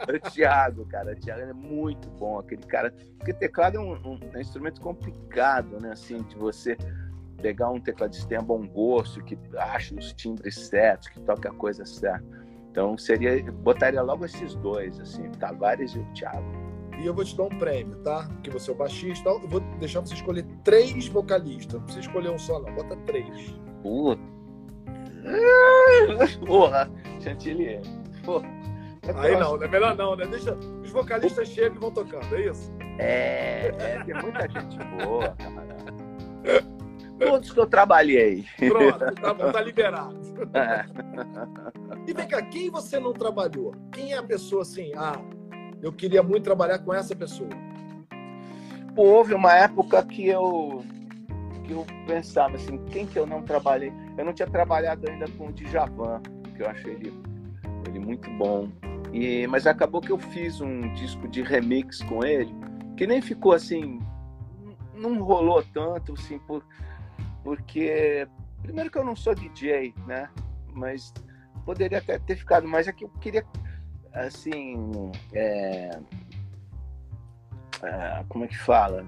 o 0.08 0.30
Thiago, 0.30 0.86
cara. 0.86 1.12
O 1.12 1.16
Thiago 1.16 1.42
é 1.42 1.52
muito 1.52 2.08
bom, 2.10 2.38
aquele 2.38 2.62
cara. 2.62 2.92
Porque 3.18 3.32
teclado 3.32 3.76
é 3.76 3.80
um, 3.80 3.92
um, 3.92 4.20
é 4.32 4.38
um 4.38 4.40
instrumento 4.40 4.80
complicado, 4.80 5.80
né? 5.80 5.92
Assim, 5.92 6.22
de 6.22 6.36
você 6.36 6.76
pegar 7.40 7.70
um 7.70 7.80
tecladista 7.80 8.24
que 8.24 8.28
tenha 8.30 8.42
bom 8.42 8.66
gosto, 8.66 9.22
que 9.22 9.38
acha 9.56 9.94
os 9.94 10.12
timbres 10.12 10.54
certos, 10.68 11.08
que 11.08 11.20
toca 11.20 11.50
a 11.50 11.52
coisa 11.52 11.84
certa. 11.84 12.24
Então 12.70 12.96
seria, 12.98 13.42
botaria 13.52 14.02
logo 14.02 14.24
esses 14.24 14.54
dois, 14.56 15.00
assim, 15.00 15.30
Tavares 15.32 15.94
e 15.94 15.98
o 15.98 16.04
Thiago 16.12 16.66
e 16.98 17.06
eu 17.06 17.14
vou 17.14 17.24
te 17.24 17.36
dar 17.36 17.44
um 17.44 17.58
prêmio, 17.58 17.96
tá? 17.96 18.28
Porque 18.34 18.50
você 18.50 18.70
é 18.70 18.74
o 18.74 18.76
baixista. 18.76 19.28
Eu 19.28 19.48
vou 19.48 19.60
deixar 19.78 20.00
você 20.00 20.14
escolher 20.14 20.44
três 20.64 21.06
vocalistas. 21.08 21.74
Não 21.74 21.82
precisa 21.82 22.06
escolher 22.06 22.30
um 22.30 22.38
só, 22.38 22.58
não. 22.60 22.74
Bota 22.74 22.96
três. 23.06 23.54
Puta. 23.82 24.22
Porra, 26.46 26.90
Chantilly. 27.20 27.80
Porra. 28.24 28.56
Aí 29.14 29.36
não, 29.38 29.62
é 29.62 29.68
melhor 29.68 29.96
não, 29.96 30.16
né? 30.16 30.26
Deixa, 30.26 30.54
os 30.82 30.90
vocalistas 30.90 31.48
chegam 31.48 31.76
e 31.76 31.80
vão 31.80 31.90
tocando, 31.92 32.34
é 32.34 32.46
isso? 32.48 32.72
É, 32.98 33.68
é 33.78 34.02
tem 34.04 34.14
muita 34.14 34.48
gente 34.48 34.78
boa, 35.04 35.28
camarada. 35.38 35.94
Todos 37.18 37.52
que 37.52 37.60
eu 37.60 37.66
trabalhei. 37.66 38.44
Pronto, 38.58 39.14
tá 39.14 39.34
bom, 39.34 39.52
tá 39.52 39.60
liberado. 39.60 40.16
É. 40.54 40.84
E 42.06 42.12
vem 42.12 42.28
cá, 42.28 42.42
quem 42.42 42.70
você 42.70 42.98
não 42.98 43.12
trabalhou? 43.12 43.74
Quem 43.92 44.12
é 44.12 44.18
a 44.18 44.22
pessoa 44.22 44.62
assim, 44.62 44.92
ah, 44.96 45.20
eu 45.86 45.92
queria 45.92 46.20
muito 46.20 46.42
trabalhar 46.42 46.80
com 46.80 46.92
essa 46.92 47.14
pessoa? 47.14 47.48
Houve 48.96 49.34
uma 49.34 49.52
época 49.52 50.04
que 50.04 50.26
eu 50.26 50.84
que 51.64 51.72
eu 51.72 51.86
pensava 52.06 52.56
assim, 52.56 52.78
quem 52.86 53.06
que 53.06 53.16
eu 53.16 53.26
não 53.26 53.42
trabalhei? 53.42 53.92
Eu 54.16 54.24
não 54.24 54.32
tinha 54.32 54.48
trabalhado 54.48 55.08
ainda 55.08 55.26
com 55.32 55.48
o 55.48 55.52
Djavan, 55.52 56.20
que 56.56 56.62
eu 56.62 56.68
achei 56.68 56.92
ele, 56.92 57.12
ele 57.86 57.98
muito 57.98 58.28
bom. 58.30 58.68
E, 59.12 59.46
mas 59.48 59.66
acabou 59.66 60.00
que 60.00 60.10
eu 60.10 60.18
fiz 60.18 60.60
um 60.60 60.92
disco 60.94 61.26
de 61.28 61.42
remix 61.42 62.02
com 62.02 62.24
ele, 62.24 62.54
que 62.96 63.06
nem 63.06 63.20
ficou 63.20 63.52
assim, 63.52 64.00
não 64.94 65.20
rolou 65.22 65.62
tanto, 65.72 66.14
assim, 66.14 66.38
por, 66.40 66.64
porque 67.42 68.28
primeiro 68.62 68.90
que 68.90 68.98
eu 68.98 69.04
não 69.04 69.16
sou 69.16 69.34
DJ, 69.34 69.94
né? 70.06 70.28
Mas 70.72 71.12
poderia 71.64 71.98
até 71.98 72.18
ter 72.18 72.36
ficado, 72.36 72.66
mas 72.66 72.86
é 72.86 72.92
que 72.92 73.04
eu 73.04 73.08
queria 73.20 73.44
assim, 74.16 75.12
é, 75.32 75.98
é, 77.82 78.24
como 78.28 78.44
é 78.44 78.48
que 78.48 78.58
fala? 78.58 79.06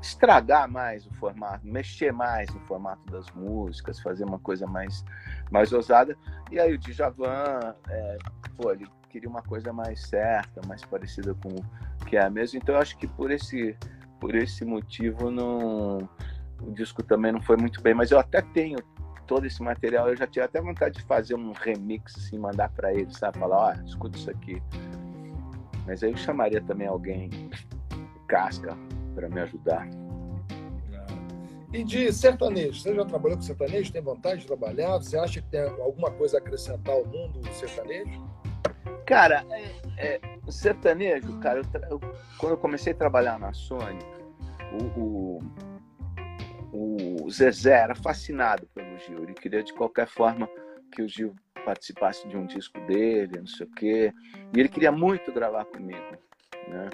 Estragar 0.00 0.70
mais 0.70 1.06
o 1.06 1.14
formato, 1.14 1.66
mexer 1.66 2.12
mais 2.12 2.52
no 2.54 2.60
formato 2.60 3.04
das 3.10 3.28
músicas, 3.30 4.00
fazer 4.00 4.24
uma 4.24 4.38
coisa 4.38 4.66
mais, 4.66 5.04
mais 5.50 5.72
ousada. 5.72 6.16
E 6.50 6.60
aí 6.60 6.74
o 6.74 6.78
Djavan, 6.78 7.74
é, 7.88 8.18
pô, 8.56 8.70
ele 8.70 8.86
queria 9.08 9.28
uma 9.28 9.42
coisa 9.42 9.72
mais 9.72 10.00
certa, 10.02 10.60
mais 10.66 10.84
parecida 10.84 11.34
com 11.34 11.48
o 11.48 12.04
que 12.04 12.16
é 12.16 12.22
a 12.22 12.30
mesma. 12.30 12.58
Então 12.58 12.74
eu 12.74 12.80
acho 12.80 12.96
que 12.98 13.06
por 13.06 13.30
esse, 13.30 13.76
por 14.20 14.34
esse 14.34 14.64
motivo 14.64 15.30
não, 15.30 16.08
o 16.60 16.70
disco 16.72 17.02
também 17.02 17.32
não 17.32 17.42
foi 17.42 17.56
muito 17.56 17.80
bem. 17.80 17.94
Mas 17.94 18.10
eu 18.10 18.18
até 18.18 18.42
tenho 18.42 18.78
todo 19.26 19.46
esse 19.46 19.62
material, 19.62 20.08
eu 20.08 20.16
já 20.16 20.26
tive 20.26 20.44
até 20.44 20.60
vontade 20.60 20.96
de 20.96 21.02
fazer 21.02 21.34
um 21.34 21.52
remix, 21.52 22.14
assim, 22.16 22.38
mandar 22.38 22.70
para 22.70 22.92
ele, 22.92 23.12
sabe? 23.12 23.38
Falar, 23.38 23.56
ó, 23.56 23.74
oh, 23.74 23.86
escuta 23.86 24.16
isso 24.16 24.30
aqui. 24.30 24.62
Mas 25.86 26.02
aí 26.02 26.10
eu 26.10 26.16
chamaria 26.16 26.60
também 26.60 26.86
alguém 26.86 27.30
casca 28.26 28.76
para 29.14 29.28
me 29.28 29.40
ajudar. 29.40 29.88
E 31.72 31.84
de 31.84 32.12
sertanejo, 32.12 32.80
você 32.80 32.94
já 32.94 33.04
trabalhou 33.04 33.36
com 33.36 33.42
sertanejo? 33.42 33.92
Tem 33.92 34.00
vontade 34.00 34.40
de 34.40 34.46
trabalhar? 34.46 34.98
Você 34.98 35.18
acha 35.18 35.42
que 35.42 35.48
tem 35.48 35.62
alguma 35.62 36.10
coisa 36.10 36.38
a 36.38 36.40
acrescentar 36.40 36.94
ao 36.94 37.04
mundo 37.04 37.40
do 37.40 37.52
sertanejo? 37.52 38.24
Cara, 39.04 39.44
é, 39.50 40.14
é, 40.14 40.20
o 40.46 40.52
sertanejo, 40.52 41.38
cara, 41.40 41.60
eu, 41.60 41.80
eu, 41.90 42.00
quando 42.38 42.52
eu 42.52 42.56
comecei 42.56 42.92
a 42.92 42.96
trabalhar 42.96 43.38
na 43.38 43.52
Sony, 43.52 43.98
o, 44.72 45.00
o 45.00 45.42
o 46.76 47.30
Zezé 47.30 47.72
era 47.72 47.94
fascinado 47.94 48.66
pelo 48.74 48.98
Gil. 48.98 49.22
Ele 49.22 49.34
queria 49.34 49.62
de 49.62 49.72
qualquer 49.72 50.06
forma 50.06 50.48
que 50.92 51.02
o 51.02 51.08
Gil 51.08 51.34
participasse 51.64 52.28
de 52.28 52.36
um 52.36 52.46
disco 52.46 52.78
dele, 52.86 53.38
não 53.38 53.46
sei 53.46 53.66
o 53.66 53.70
quê. 53.70 54.12
E 54.54 54.60
ele 54.60 54.68
queria 54.68 54.92
muito 54.92 55.32
gravar 55.32 55.64
comigo, 55.64 56.16
né? 56.68 56.90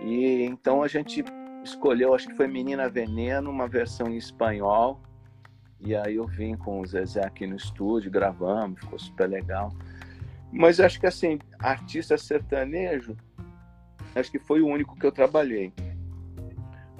E 0.00 0.42
então 0.42 0.82
a 0.82 0.88
gente 0.88 1.22
escolheu, 1.62 2.14
acho 2.14 2.28
que 2.28 2.34
foi 2.34 2.48
Menina 2.48 2.88
Veneno, 2.88 3.50
uma 3.50 3.68
versão 3.68 4.08
em 4.08 4.16
espanhol. 4.16 5.00
E 5.78 5.94
aí 5.94 6.16
eu 6.16 6.26
vim 6.26 6.56
com 6.56 6.80
o 6.80 6.86
Zezé 6.86 7.24
aqui 7.24 7.46
no 7.46 7.56
estúdio, 7.56 8.10
gravamos, 8.10 8.80
ficou 8.80 8.98
super 8.98 9.28
legal. 9.28 9.70
Mas 10.52 10.80
acho 10.80 10.98
que 10.98 11.06
assim, 11.06 11.38
artista 11.58 12.16
sertanejo, 12.16 13.16
acho 14.14 14.30
que 14.30 14.38
foi 14.38 14.60
o 14.62 14.66
único 14.66 14.96
que 14.96 15.06
eu 15.06 15.12
trabalhei. 15.12 15.72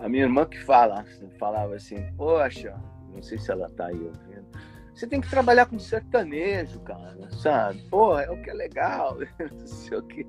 A 0.02 0.08
minha 0.08 0.24
irmã 0.24 0.44
que 0.44 0.58
fala, 0.58 1.04
falava 1.38 1.76
assim, 1.76 2.02
poxa, 2.16 2.74
não 3.14 3.22
sei 3.22 3.38
se 3.38 3.52
ela 3.52 3.68
tá 3.70 3.86
aí 3.86 3.98
ouvindo, 3.98 4.46
você 4.92 5.06
tem 5.06 5.20
que 5.20 5.30
trabalhar 5.30 5.66
com 5.66 5.78
sertanejo, 5.78 6.80
cara, 6.80 7.16
sabe? 7.30 7.82
Pô, 7.88 8.18
é 8.18 8.30
o 8.30 8.42
que 8.42 8.50
é 8.50 8.52
legal, 8.52 9.16
não 9.38 9.66
sei 9.66 9.98
o 9.98 10.02
que. 10.02 10.26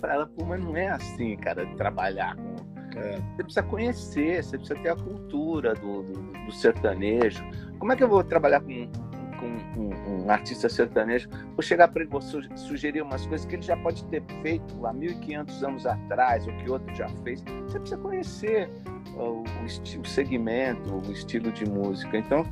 Para 0.00 0.14
ela, 0.14 0.26
pô, 0.26 0.44
mas 0.44 0.62
não 0.62 0.76
é 0.76 0.88
assim, 0.88 1.36
cara, 1.36 1.66
trabalhar 1.76 2.36
com. 2.36 2.54
É. 2.98 3.16
Você 3.16 3.42
precisa 3.42 3.62
conhecer, 3.62 4.44
você 4.44 4.58
precisa 4.58 4.78
ter 4.80 4.90
a 4.90 4.96
cultura 4.96 5.74
do, 5.74 6.02
do, 6.02 6.46
do 6.46 6.52
sertanejo. 6.52 7.42
Como 7.78 7.92
é 7.92 7.96
que 7.96 8.04
eu 8.04 8.08
vou 8.08 8.22
trabalhar 8.22 8.60
com 8.60 8.90
com 9.42 9.80
um, 9.80 10.24
um, 10.24 10.30
artista 10.30 10.68
sertanejo, 10.68 11.28
vou 11.54 11.62
chegar 11.62 11.88
para 11.88 12.02
ele, 12.02 12.10
vou 12.10 12.20
sugerir 12.20 13.02
umas 13.02 13.26
coisas 13.26 13.46
que 13.46 13.56
ele 13.56 13.62
já 13.62 13.76
pode 13.76 14.04
ter 14.06 14.22
feito 14.42 14.86
há 14.86 14.94
1.500 14.94 15.62
anos 15.66 15.86
atrás, 15.86 16.46
ou 16.46 16.56
que 16.56 16.70
outro 16.70 16.94
já 16.94 17.08
fez. 17.24 17.42
Você 17.64 17.78
precisa 17.80 18.00
conhecer 18.00 18.68
o, 19.16 19.42
o, 19.42 20.00
o 20.00 20.06
segmento, 20.06 20.94
o 20.94 21.12
estilo 21.12 21.50
de 21.50 21.68
música. 21.68 22.16
Então, 22.16 22.46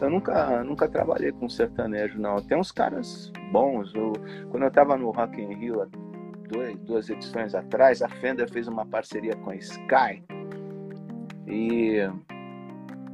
eu 0.00 0.10
nunca, 0.10 0.62
nunca 0.62 0.88
trabalhei 0.88 1.32
com 1.32 1.48
sertanejo, 1.48 2.20
não. 2.20 2.36
Tem 2.36 2.58
uns 2.58 2.70
caras 2.70 3.32
bons. 3.50 3.94
Eu, 3.94 4.12
quando 4.50 4.64
eu 4.64 4.68
estava 4.68 4.96
no 4.96 5.10
Rock 5.10 5.40
in 5.40 5.54
Rio, 5.54 5.86
duas, 6.50 6.76
duas 6.80 7.10
edições 7.10 7.54
atrás, 7.54 8.02
a 8.02 8.08
Fender 8.08 8.50
fez 8.50 8.68
uma 8.68 8.84
parceria 8.84 9.34
com 9.36 9.50
a 9.50 9.56
Sky 9.56 10.22
e 11.46 11.96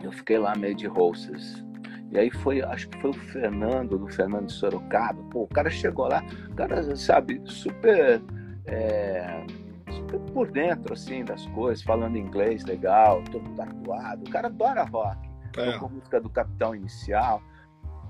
eu 0.03 0.13
fiquei 0.13 0.39
lá 0.39 0.55
meio 0.57 0.75
de 0.75 0.87
hostess. 0.87 1.65
E 2.13 2.19
aí 2.19 2.31
foi, 2.31 2.61
acho 2.63 2.89
que 2.91 3.01
foi 3.01 3.11
o 3.11 3.15
Fernando, 3.15 3.99
do 3.99 4.07
Fernando 4.07 4.47
de 4.47 4.53
Sorocaba. 4.53 5.23
Pô, 5.31 5.45
o 5.45 5.49
cara 5.49 5.71
chegou 5.71 6.09
lá, 6.09 6.23
o 6.51 6.55
cara, 6.55 6.83
sabe, 6.95 7.41
super, 7.47 8.23
é, 8.67 9.47
super 9.91 10.21
por 10.33 10.51
dentro, 10.51 10.93
assim, 10.93 11.25
das 11.25 11.47
coisas, 11.47 11.83
falando 11.83 12.19
inglês 12.19 12.65
legal, 12.65 13.23
todo 13.33 13.49
tatuado. 13.57 14.25
O 14.27 14.31
cara 14.31 14.49
adora 14.49 14.85
rock. 14.85 15.33
É. 15.57 15.79
Com 15.79 15.87
a 15.87 15.89
música 15.89 16.21
do 16.21 16.29
Capitão 16.29 16.75
Inicial. 16.75 17.43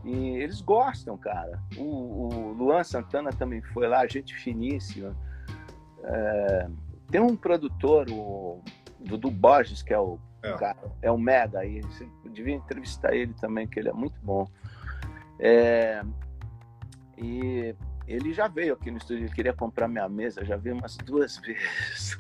E 0.04 0.30
eles 0.30 0.60
gostam, 0.60 1.16
cara. 1.16 1.62
O, 1.76 1.82
o 1.82 2.52
Luan 2.54 2.82
Santana 2.82 3.30
também 3.30 3.62
foi 3.62 3.86
lá, 3.86 4.04
gente 4.06 4.34
finíssima. 4.34 5.16
É, 6.02 6.68
tem 7.08 7.20
um 7.20 7.36
produtor, 7.36 8.06
o 8.10 8.60
Dudu 8.98 9.30
Borges, 9.30 9.80
que 9.80 9.94
é 9.94 9.98
o 9.98 10.18
é. 10.42 10.52
Cara, 10.54 10.76
é 11.00 11.10
um 11.10 11.18
mega 11.18 11.60
aí. 11.60 11.80
Você 11.82 12.08
devia 12.30 12.54
entrevistar 12.54 13.14
ele 13.14 13.32
também, 13.34 13.66
que 13.66 13.78
ele 13.78 13.88
é 13.88 13.92
muito 13.92 14.18
bom. 14.22 14.48
É, 15.38 16.02
e 17.16 17.74
ele 18.06 18.32
já 18.32 18.48
veio 18.48 18.74
aqui 18.74 18.90
no 18.90 18.98
estúdio, 18.98 19.24
ele 19.24 19.34
queria 19.34 19.52
comprar 19.52 19.88
minha 19.88 20.08
mesa, 20.08 20.44
já 20.44 20.56
veio 20.56 20.76
umas 20.76 20.96
duas 20.98 21.36
vezes. 21.44 22.16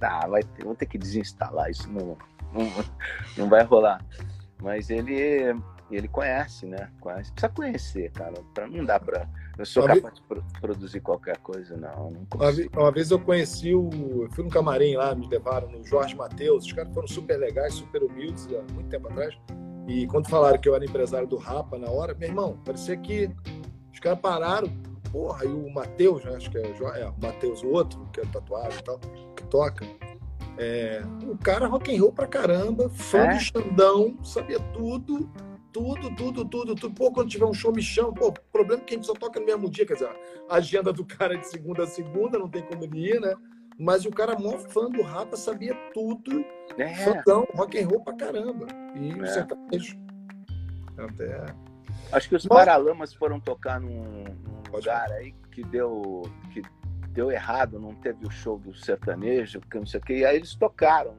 ah, 0.00 0.26
vai 0.26 0.42
ter, 0.42 0.64
vou 0.64 0.74
ter 0.74 0.86
que 0.86 0.98
desinstalar 0.98 1.70
isso, 1.70 1.90
não, 1.90 2.16
não, 2.52 2.84
não 3.36 3.48
vai 3.48 3.62
rolar. 3.64 4.04
Mas 4.62 4.88
ele 4.88 5.54
ele 5.94 6.08
conhece, 6.08 6.66
né? 6.66 6.90
Conhece. 7.00 7.30
Precisa 7.32 7.52
conhecer, 7.52 8.10
cara. 8.10 8.34
Pra, 8.52 8.66
não 8.66 8.84
dá 8.84 8.98
pra. 8.98 9.28
Eu 9.56 9.64
sou 9.64 9.84
uma 9.84 9.94
capaz 9.94 10.14
de 10.14 10.60
produzir 10.60 11.00
qualquer 11.00 11.38
coisa, 11.38 11.76
não. 11.76 12.10
não 12.10 12.26
uma, 12.34 12.52
vez, 12.52 12.68
uma, 12.74 12.90
vez, 12.90 13.10
eu 13.10 13.20
conheci 13.20 13.74
o. 13.74 13.88
Eu 14.22 14.30
fui 14.32 14.44
no 14.44 14.50
camarim 14.50 14.96
lá, 14.96 15.14
me 15.14 15.28
levaram 15.28 15.70
no 15.70 15.84
Jorge 15.86 16.16
Matheus. 16.16 16.66
Os 16.66 16.72
caras 16.72 16.92
foram 16.92 17.06
super 17.06 17.36
legais, 17.36 17.74
super 17.74 18.02
humildes 18.02 18.48
há 18.48 18.72
muito 18.72 18.88
tempo 18.88 19.08
atrás. 19.08 19.38
E 19.86 20.06
quando 20.08 20.28
falaram 20.28 20.58
que 20.58 20.68
eu 20.68 20.74
era 20.74 20.84
empresário 20.84 21.28
do 21.28 21.36
Rapa 21.36 21.78
na 21.78 21.88
hora, 21.88 22.14
meu 22.14 22.28
irmão, 22.28 22.58
parecia 22.64 22.96
que 22.96 23.30
os 23.92 24.00
caras 24.00 24.18
pararam. 24.18 24.68
Porra, 25.12 25.44
e 25.44 25.48
o 25.48 25.70
Matheus, 25.72 26.24
né? 26.24 26.34
acho 26.34 26.50
que 26.50 26.58
é, 26.58 26.62
é 27.00 27.08
o 27.08 27.14
Matheus, 27.22 27.62
o 27.62 27.68
outro, 27.68 28.04
que 28.12 28.20
é 28.20 28.24
tatuado 28.26 28.74
e 28.74 28.82
tal, 28.82 28.98
que 29.36 29.44
toca. 29.44 29.86
É, 30.58 31.02
o 31.22 31.38
cara 31.38 31.66
rock 31.66 31.94
and 31.94 32.00
roll 32.00 32.12
pra 32.12 32.26
caramba, 32.26 32.90
fã 32.90 33.18
é? 33.18 33.34
do 33.34 33.40
Xandão, 33.40 34.18
sabia 34.24 34.58
tudo 34.72 35.30
tudo, 35.76 36.10
tudo, 36.16 36.44
tudo, 36.46 36.74
tudo. 36.74 36.94
Pô, 36.94 37.12
quando 37.12 37.28
tiver 37.28 37.44
um 37.44 37.52
show, 37.52 37.70
me 37.70 37.82
chama. 37.82 38.10
Pô, 38.14 38.28
o 38.28 38.32
problema 38.32 38.82
é 38.82 38.84
que 38.84 38.94
a 38.94 38.96
gente 38.96 39.06
só 39.06 39.12
toca 39.12 39.38
no 39.38 39.44
mesmo 39.44 39.68
dia, 39.68 39.84
quer 39.84 39.92
dizer, 39.92 40.08
a 40.48 40.56
agenda 40.56 40.90
do 40.90 41.04
cara 41.04 41.34
é 41.34 41.36
de 41.36 41.46
segunda 41.46 41.82
a 41.82 41.86
segunda, 41.86 42.38
não 42.38 42.48
tem 42.48 42.62
como 42.62 42.82
ele 42.82 43.10
ir, 43.10 43.20
né? 43.20 43.34
Mas 43.78 44.06
o 44.06 44.10
cara, 44.10 44.38
maior 44.38 44.58
fã 44.58 44.88
do 44.88 45.02
Rapa, 45.02 45.36
sabia 45.36 45.74
tudo. 45.92 46.42
É. 46.78 46.94
Fãzão, 46.94 47.46
rock 47.54 47.78
and 47.78 47.88
roll 47.88 48.00
pra 48.02 48.14
caramba. 48.14 48.66
E 48.94 49.20
é. 49.20 49.26
sertanejo. 49.26 49.98
Até... 50.96 51.44
Acho 52.10 52.28
que 52.30 52.36
os 52.36 52.46
Mas... 52.46 52.58
Paralamas 52.58 53.12
foram 53.12 53.38
tocar 53.38 53.78
num, 53.78 54.24
num 54.24 54.72
lugar 54.72 55.12
aí 55.12 55.34
que 55.52 55.62
deu, 55.62 56.22
que 56.54 56.62
deu 57.10 57.30
errado, 57.30 57.78
não 57.78 57.94
teve 57.96 58.26
o 58.26 58.30
show 58.30 58.58
do 58.58 58.74
sertanejo, 58.74 59.60
que 59.60 59.78
não 59.78 59.84
sei 59.84 60.00
o 60.00 60.02
que, 60.02 60.14
e 60.14 60.24
aí 60.24 60.36
eles 60.36 60.54
tocaram. 60.54 61.14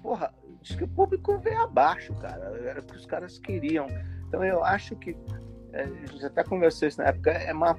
Porra, 0.00 0.32
Acho 0.66 0.78
que 0.78 0.84
o 0.84 0.88
público 0.88 1.38
veio 1.38 1.62
abaixo, 1.62 2.12
cara. 2.14 2.44
Era 2.64 2.80
o 2.80 2.82
que 2.82 2.96
os 2.96 3.06
caras 3.06 3.38
queriam. 3.38 3.86
Então 4.26 4.42
eu 4.44 4.64
acho 4.64 4.96
que, 4.96 5.16
é, 5.72 5.82
a 5.82 5.86
gente 5.86 6.26
até 6.26 6.42
conversou 6.42 6.88
isso 6.88 7.00
na 7.00 7.08
época, 7.08 7.30
é 7.30 7.52
uma, 7.52 7.78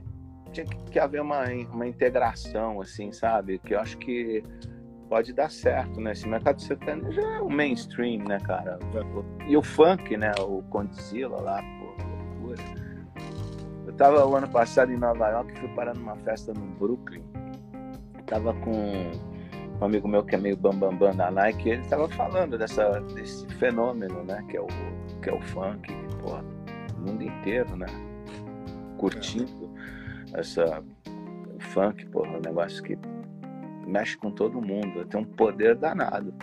tinha 0.53 0.65
que 0.65 0.97
haver 0.97 1.21
uma, 1.21 1.43
uma 1.73 1.85
integração, 1.85 2.79
assim, 2.79 3.11
sabe? 3.11 3.59
Que 3.59 3.75
eu 3.75 3.81
acho 3.81 3.97
que 3.97 4.41
pode 5.09 5.33
dar 5.33 5.51
certo, 5.51 5.99
né? 5.99 6.13
Esse 6.13 6.29
mercado 6.29 6.61
sertanejo 6.61 7.11
já 7.11 7.35
é 7.35 7.41
o 7.41 7.49
mainstream, 7.49 8.23
né, 8.23 8.39
cara? 8.39 8.79
E 9.47 9.57
o 9.57 9.61
funk, 9.61 10.15
né? 10.15 10.31
O 10.39 10.63
Condzilla 10.63 11.41
lá, 11.41 11.61
pô, 11.61 12.03
loucura. 12.39 12.63
Eu 13.85 13.93
tava 13.93 14.25
o 14.25 14.33
ano 14.33 14.47
passado 14.47 14.93
em 14.93 14.97
Nova 14.97 15.27
York, 15.27 15.59
fui 15.59 15.69
parar 15.75 15.93
numa 15.93 16.15
festa 16.15 16.53
no 16.53 16.65
Brooklyn. 16.77 17.23
Tava 18.25 18.53
com 18.53 19.11
um 19.79 19.85
amigo 19.85 20.07
meu 20.07 20.23
que 20.23 20.35
é 20.35 20.37
meio 20.37 20.57
bambambam 20.57 20.97
bam, 20.97 21.09
bam 21.09 21.15
da 21.15 21.31
Nike, 21.31 21.69
ele 21.69 21.81
estava 21.81 22.07
falando 22.09 22.57
dessa, 22.57 22.99
desse 23.13 23.45
fenômeno, 23.55 24.23
né? 24.23 24.43
Que 24.49 24.57
é 24.57 24.61
o, 24.61 24.67
que 25.21 25.29
é 25.29 25.33
o 25.33 25.41
funk, 25.41 25.81
que, 25.81 26.15
porra, 26.17 26.43
o 26.95 26.99
mundo 27.01 27.23
inteiro, 27.23 27.75
né? 27.75 27.87
Curtindo 28.97 29.71
essa 30.33 30.83
o 31.55 31.59
funk, 31.59 32.05
porra, 32.07 32.37
um 32.37 32.41
negócio 32.41 32.83
que 32.83 32.97
mexe 33.85 34.17
com 34.17 34.31
todo 34.31 34.61
mundo, 34.61 35.05
tem 35.05 35.19
um 35.19 35.25
poder 35.25 35.75
danado. 35.75 36.33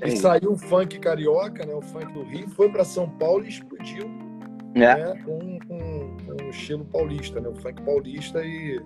É, 0.00 0.08
e 0.08 0.16
saiu 0.16 0.52
o 0.52 0.56
funk 0.56 0.98
carioca, 0.98 1.64
né? 1.64 1.74
O 1.74 1.82
funk 1.82 2.12
do 2.12 2.22
Rio, 2.22 2.48
foi 2.48 2.70
para 2.70 2.84
São 2.84 3.08
Paulo 3.08 3.44
e 3.44 3.48
explodiu. 3.48 4.06
É. 4.74 4.94
Né, 4.94 5.22
com, 5.24 5.58
com, 5.66 6.16
com 6.24 6.44
o 6.44 6.50
estilo 6.50 6.84
paulista, 6.84 7.40
né? 7.40 7.48
O 7.48 7.54
funk 7.56 7.82
paulista 7.82 8.44
e 8.44 8.80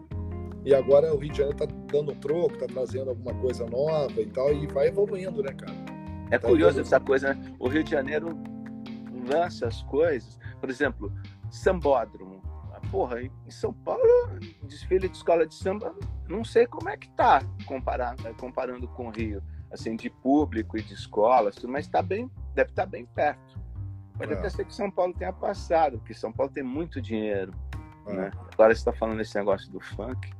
e 0.64 0.74
agora 0.74 1.12
o 1.14 1.18
Rio 1.18 1.30
de 1.30 1.38
Janeiro 1.38 1.64
está 1.64 1.76
dando 1.92 2.12
um 2.12 2.16
troco, 2.16 2.54
está 2.54 2.66
trazendo 2.66 3.10
alguma 3.10 3.34
coisa 3.34 3.66
nova 3.66 4.20
e 4.20 4.26
tal, 4.26 4.52
e 4.52 4.66
vai 4.66 4.88
evoluindo, 4.88 5.42
né, 5.42 5.52
cara? 5.52 5.74
É 6.30 6.38
tá 6.38 6.48
curioso 6.48 6.80
evoluindo. 6.80 6.80
essa 6.80 7.00
coisa, 7.00 7.34
né? 7.34 7.54
O 7.58 7.68
Rio 7.68 7.84
de 7.84 7.90
Janeiro 7.90 8.38
lança 9.28 9.66
as 9.66 9.82
coisas, 9.82 10.38
por 10.60 10.70
exemplo, 10.70 11.12
sambódromo. 11.50 12.42
Ah, 12.72 12.80
porra, 12.90 13.22
em 13.22 13.50
São 13.50 13.72
Paulo, 13.72 14.02
desfile 14.62 15.08
de 15.08 15.16
escola 15.16 15.46
de 15.46 15.54
samba, 15.54 15.94
não 16.28 16.44
sei 16.44 16.66
como 16.66 16.88
é 16.88 16.96
que 16.96 17.10
tá 17.10 17.42
comparando, 17.66 18.22
comparando 18.36 18.88
com 18.88 19.08
o 19.08 19.10
Rio, 19.10 19.42
assim, 19.70 19.96
de 19.96 20.08
público 20.08 20.78
e 20.78 20.82
de 20.82 20.94
escolas, 20.94 21.62
mas 21.64 21.86
tá 21.86 22.00
bem, 22.00 22.30
deve 22.54 22.70
estar 22.70 22.84
tá 22.84 22.88
bem 22.88 23.04
perto. 23.04 23.62
Pode 24.16 24.32
é. 24.32 24.36
até 24.36 24.48
ser 24.48 24.64
que 24.64 24.74
São 24.74 24.90
Paulo 24.90 25.12
tenha 25.12 25.32
passado, 25.32 25.98
porque 25.98 26.14
São 26.14 26.32
Paulo 26.32 26.50
tem 26.50 26.62
muito 26.62 27.02
dinheiro. 27.02 27.52
É. 28.06 28.12
Né? 28.12 28.30
Agora 28.52 28.74
você 28.74 28.80
está 28.80 28.92
falando 28.92 29.18
desse 29.18 29.36
negócio 29.36 29.70
do 29.70 29.80
funk. 29.80 30.32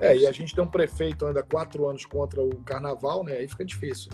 É, 0.00 0.16
e 0.16 0.26
a 0.26 0.32
gente 0.32 0.54
tem 0.54 0.62
um 0.62 0.68
prefeito 0.68 1.24
anda 1.24 1.42
quatro 1.42 1.88
anos 1.88 2.04
contra 2.04 2.42
o 2.42 2.56
carnaval, 2.62 3.24
né? 3.24 3.32
Aí 3.32 3.48
fica 3.48 3.64
difícil. 3.64 4.10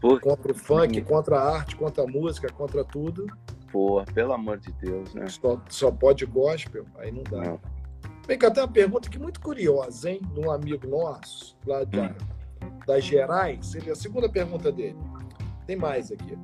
Pô, 0.00 0.18
contra 0.18 0.52
o 0.52 0.54
funk, 0.54 1.00
contra 1.02 1.38
a 1.38 1.56
arte, 1.56 1.76
contra 1.76 2.04
a 2.04 2.06
música, 2.06 2.50
contra 2.52 2.84
tudo. 2.84 3.26
Pô, 3.70 4.02
pelo 4.14 4.32
amor 4.32 4.58
de 4.58 4.72
Deus, 4.72 5.12
né? 5.14 5.26
Só, 5.28 5.60
só 5.68 5.90
pode 5.90 6.24
gospel, 6.24 6.86
aí 6.98 7.10
não 7.10 7.22
dá. 7.22 7.42
Não. 7.42 7.60
Vem 8.26 8.38
cá, 8.38 8.50
tem 8.50 8.62
uma 8.62 8.68
pergunta 8.68 9.08
aqui 9.08 9.18
muito 9.18 9.40
curiosa, 9.40 10.10
hein? 10.10 10.20
De 10.32 10.40
um 10.40 10.50
amigo 10.50 10.86
nosso, 10.88 11.56
lá 11.66 11.84
da, 11.84 12.04
hum. 12.04 12.78
das 12.86 13.04
Gerais. 13.04 13.66
Seria 13.66 13.92
a 13.92 13.96
segunda 13.96 14.28
pergunta 14.28 14.72
dele. 14.72 14.98
Tem 15.66 15.76
mais 15.76 16.10
aqui. 16.10 16.36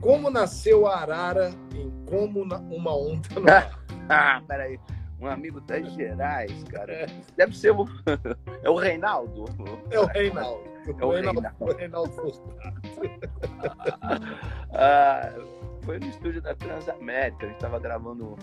Como 0.00 0.30
nasceu 0.30 0.86
a 0.86 0.98
arara 0.98 1.52
em 1.74 1.90
Como 2.06 2.42
uma 2.42 2.96
Onda 2.96 3.28
no 3.38 3.50
Ar? 3.50 3.84
ah, 4.08 4.42
peraí 4.46 4.78
um 5.20 5.26
amigo 5.26 5.60
das 5.60 5.92
Gerais, 5.92 6.64
cara. 6.64 6.92
É. 6.92 7.06
Deve 7.36 7.56
ser 7.56 7.72
o. 7.72 7.84
É 8.62 8.68
o 8.68 8.74
Reinaldo. 8.74 9.46
É 9.90 9.98
o 9.98 10.04
Reinaldo. 10.04 10.64
É 10.86 11.04
o 11.04 11.10
Reinaldo. 11.10 11.42
Reinaldo 11.78 12.12
ah, 14.72 15.32
foi 15.82 15.98
no 15.98 16.06
estúdio 16.06 16.42
da 16.42 16.54
Transamérica. 16.54 17.46
A 17.46 17.48
gente 17.48 17.56
estava 17.56 17.78
gravando 17.78 18.36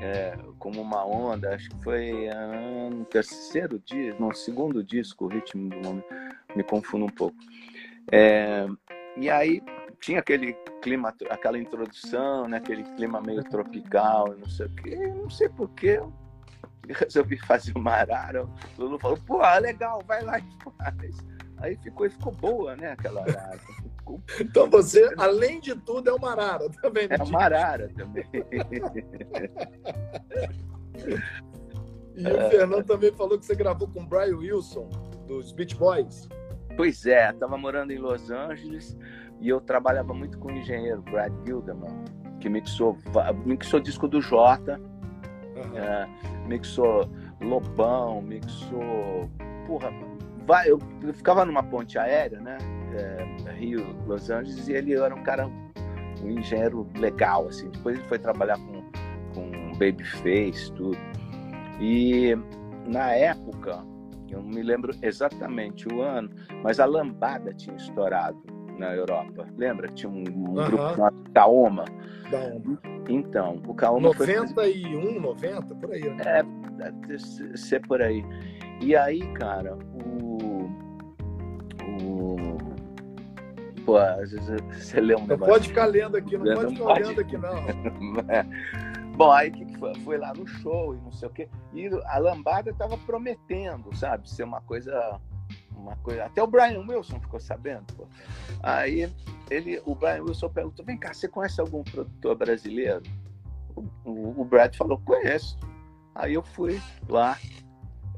é, 0.00 0.36
como 0.58 0.80
uma 0.80 1.06
onda. 1.06 1.54
Acho 1.54 1.70
que 1.70 1.84
foi 1.84 2.28
ah, 2.28 2.90
no 2.90 3.04
terceiro 3.04 3.80
dia, 3.84 4.16
no 4.18 4.34
segundo 4.34 4.82
disco, 4.82 5.26
o 5.26 5.28
ritmo 5.28 5.68
do 5.68 5.80
nome. 5.80 6.02
Me 6.56 6.64
confundo 6.64 7.06
um 7.06 7.10
pouco. 7.10 7.36
É, 8.10 8.66
e 9.16 9.30
aí 9.30 9.62
tinha 10.04 10.18
aquele 10.18 10.52
clima, 10.82 11.14
aquela 11.30 11.58
introdução, 11.58 12.46
né? 12.46 12.58
aquele 12.58 12.84
clima 12.94 13.22
meio 13.22 13.42
tropical, 13.44 14.36
não 14.36 14.48
sei 14.48 14.66
o 14.66 14.74
quê. 14.74 14.96
Não 14.96 15.30
sei 15.30 15.48
porquê, 15.48 15.98
resolvi 16.86 17.38
fazer 17.38 17.72
uma 17.74 17.92
arara. 17.92 18.44
O 18.44 18.50
Lulu 18.78 18.98
falou, 18.98 19.18
pô, 19.26 19.38
legal, 19.60 20.02
vai 20.06 20.22
lá 20.22 20.38
e 20.38 20.44
faz. 20.78 21.16
Aí 21.56 21.76
ficou, 21.76 22.10
ficou 22.10 22.32
boa, 22.32 22.76
né, 22.76 22.92
aquela 22.92 23.22
arara. 23.22 23.58
Ficou... 23.58 24.20
Então 24.38 24.68
você, 24.68 25.10
além 25.16 25.58
de 25.60 25.74
tudo, 25.74 26.10
é 26.10 26.12
uma 26.12 26.32
arara 26.32 26.68
também. 26.82 27.08
Tá 27.08 27.14
é 27.14 27.22
uma 27.22 27.42
arara 27.42 27.88
também. 27.96 28.26
e 32.14 32.28
o 32.28 32.50
Fernando 32.50 32.84
também 32.84 33.10
falou 33.12 33.38
que 33.38 33.46
você 33.46 33.54
gravou 33.54 33.88
com 33.88 34.02
o 34.02 34.06
Brian 34.06 34.36
Wilson, 34.36 34.90
dos 35.26 35.50
Beach 35.52 35.74
Boys. 35.76 36.28
Pois 36.76 37.06
é, 37.06 37.30
estava 37.30 37.56
morando 37.56 37.92
em 37.92 37.98
Los 37.98 38.30
Angeles 38.30 38.94
e 39.44 39.50
eu 39.50 39.60
trabalhava 39.60 40.14
muito 40.14 40.38
com 40.38 40.48
o 40.48 40.50
engenheiro 40.52 41.02
Brad 41.02 41.30
Gilderman, 41.44 41.92
que 42.40 42.48
mixou, 42.48 42.96
mixou 43.44 43.78
disco 43.78 44.08
do 44.08 44.18
Jota, 44.18 44.80
uhum. 44.80 45.78
é, 45.78 46.08
mixou 46.46 47.06
Lobão, 47.42 48.22
mixou. 48.22 49.30
Porra, 49.66 49.92
vai, 50.46 50.70
eu, 50.70 50.78
eu 51.02 51.12
ficava 51.12 51.44
numa 51.44 51.62
ponte 51.62 51.98
aérea, 51.98 52.40
né? 52.40 52.56
É, 52.94 53.52
Rio, 53.52 53.84
Los 54.06 54.30
Angeles, 54.30 54.66
e 54.66 54.72
ele 54.72 54.94
era 54.94 55.14
um 55.14 55.22
cara, 55.22 55.46
um 55.46 56.30
engenheiro 56.30 56.88
legal, 56.96 57.46
assim. 57.46 57.68
Depois 57.68 57.98
ele 57.98 58.08
foi 58.08 58.18
trabalhar 58.18 58.56
com, 58.56 58.82
com 59.34 59.72
Babyface, 59.72 60.72
tudo. 60.72 60.96
E 61.78 62.34
na 62.86 63.10
época, 63.12 63.84
eu 64.30 64.42
não 64.42 64.48
me 64.48 64.62
lembro 64.62 64.94
exatamente 65.02 65.86
o 65.86 66.00
ano, 66.00 66.30
mas 66.62 66.80
a 66.80 66.86
lambada 66.86 67.52
tinha 67.52 67.76
estourado 67.76 68.53
na 68.78 68.94
Europa. 68.94 69.46
Lembra? 69.56 69.88
Tinha 69.88 70.10
um, 70.10 70.24
um 70.28 70.48
uhum. 70.48 70.64
grupo 70.66 70.90
chamado 70.94 71.16
Kaoma. 71.34 71.84
Então, 73.08 73.60
o 73.66 73.74
Kaoma 73.74 74.08
91, 74.08 74.48
foi... 74.54 75.20
90, 75.20 75.74
por 75.74 75.92
aí, 75.92 76.08
né? 76.10 76.22
É, 76.26 76.42
deve 76.90 77.18
ser 77.56 77.86
por 77.86 78.00
aí. 78.00 78.24
E 78.80 78.96
aí, 78.96 79.20
cara, 79.34 79.76
o. 79.76 80.68
o 82.00 82.58
pô, 83.84 83.98
às 83.98 84.32
vezes 84.32 84.60
você 84.72 85.00
lê 85.00 85.14
um 85.14 85.20
não 85.20 85.26
negócio. 85.26 85.46
Não 85.46 85.54
pode 85.54 85.68
ficar 85.68 85.86
lendo 85.86 86.16
aqui, 86.16 86.36
não, 86.36 86.44
não 86.44 86.54
pode 86.54 86.74
ficar 86.76 86.92
olhando 86.92 87.20
aqui, 87.20 87.36
não. 87.36 87.54
é. 88.28 88.44
Bom, 89.16 89.30
aí 89.30 89.50
que, 89.50 89.64
que 89.64 89.78
foi? 89.78 89.94
Fui 89.96 90.16
lá 90.16 90.32
no 90.34 90.46
show 90.46 90.94
e 90.94 91.00
não 91.00 91.12
sei 91.12 91.28
o 91.28 91.30
quê. 91.30 91.48
E 91.72 91.88
a 92.06 92.18
lambada 92.18 92.70
estava 92.70 92.96
prometendo, 92.98 93.94
sabe, 93.94 94.28
ser 94.28 94.42
uma 94.42 94.60
coisa. 94.62 95.20
Uma 95.76 95.96
coisa. 95.96 96.24
Até 96.24 96.42
o 96.42 96.46
Brian 96.46 96.80
Wilson 96.80 97.20
ficou 97.20 97.40
sabendo. 97.40 97.84
Pô. 97.94 98.06
Aí 98.62 99.12
ele, 99.50 99.80
o 99.84 99.94
Brian 99.94 100.22
Wilson 100.22 100.48
perguntou: 100.48 100.84
vem 100.84 100.96
cá, 100.96 101.12
você 101.12 101.28
conhece 101.28 101.60
algum 101.60 101.82
produtor 101.82 102.36
brasileiro? 102.36 103.02
O, 103.74 103.84
o, 104.04 104.40
o 104.40 104.44
Brad 104.44 104.74
falou: 104.74 104.98
conheço. 104.98 105.58
Aí 106.14 106.34
eu 106.34 106.42
fui 106.42 106.80
lá, 107.08 107.36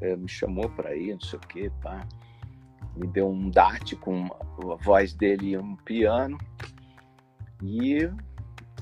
é, 0.02 0.14
me 0.14 0.28
chamou 0.28 0.68
para 0.68 0.94
ir, 0.94 1.14
não 1.14 1.20
sei 1.20 1.38
o 1.38 1.42
quê, 1.42 1.72
pá. 1.82 2.06
Me 2.94 3.06
deu 3.06 3.28
um 3.28 3.50
DAT 3.50 3.96
com 3.96 4.26
a 4.72 4.76
voz 4.76 5.12
dele 5.12 5.50
e 5.50 5.58
um 5.58 5.76
piano. 5.76 6.38
E 7.62 8.08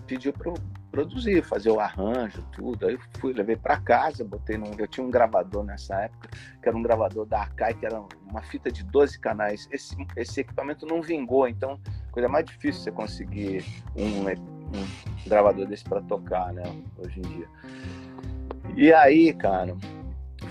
pediu 0.07 0.33
para 0.33 0.53
produzir, 0.95 1.43
fazer 1.43 1.71
o 1.71 1.81
arranjo, 1.81 2.41
tudo. 2.53 2.87
Aí 2.87 2.97
fui, 3.19 3.33
levei 3.33 3.57
para 3.57 3.81
casa, 3.81 4.23
botei 4.23 4.57
num. 4.57 4.71
Eu 4.79 4.87
tinha 4.87 5.05
um 5.05 5.11
gravador 5.11 5.65
nessa 5.65 6.03
época, 6.03 6.29
que 6.63 6.69
era 6.69 6.77
um 6.77 6.83
gravador 6.83 7.27
da 7.27 7.43
Akai, 7.43 7.75
que 7.75 7.85
era 7.85 8.01
uma 8.31 8.41
fita 8.43 8.71
de 8.71 8.85
12 8.85 9.19
canais. 9.19 9.69
Esse, 9.73 9.97
esse 10.17 10.41
equipamento 10.41 10.87
não 10.87 11.03
vingou, 11.03 11.49
então, 11.49 11.81
coisa 12.13 12.29
mais 12.29 12.45
difícil 12.45 12.81
você 12.81 12.93
conseguir 12.93 13.65
um, 13.97 14.29
um 14.29 14.87
gravador 15.27 15.67
desse 15.67 15.83
para 15.83 16.01
tocar, 16.03 16.53
né? 16.53 16.63
Hoje 16.97 17.19
em 17.19 17.23
dia. 17.23 17.49
E 18.77 18.93
aí, 18.93 19.33
cara, 19.33 19.77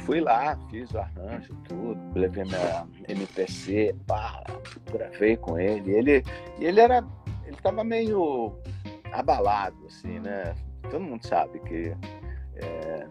fui 0.06 0.20
lá, 0.20 0.58
fiz 0.70 0.92
o 0.92 1.00
arranjo, 1.00 1.56
tudo, 1.70 1.98
levei 2.16 2.44
minha 2.44 2.86
MPC, 3.08 3.96
pá, 4.06 4.44
gravei 4.92 5.38
com 5.38 5.58
ele. 5.58 5.90
Ele, 5.90 6.24
ele 6.60 6.82
era. 6.82 7.02
Ele 7.46 7.58
tava 7.58 7.84
meio 7.84 8.58
abalado, 9.14 9.86
assim, 9.88 10.20
né? 10.20 10.56
Todo 10.90 11.00
mundo 11.00 11.26
sabe 11.26 11.60
que, 11.62 11.96
é, 12.56 13.08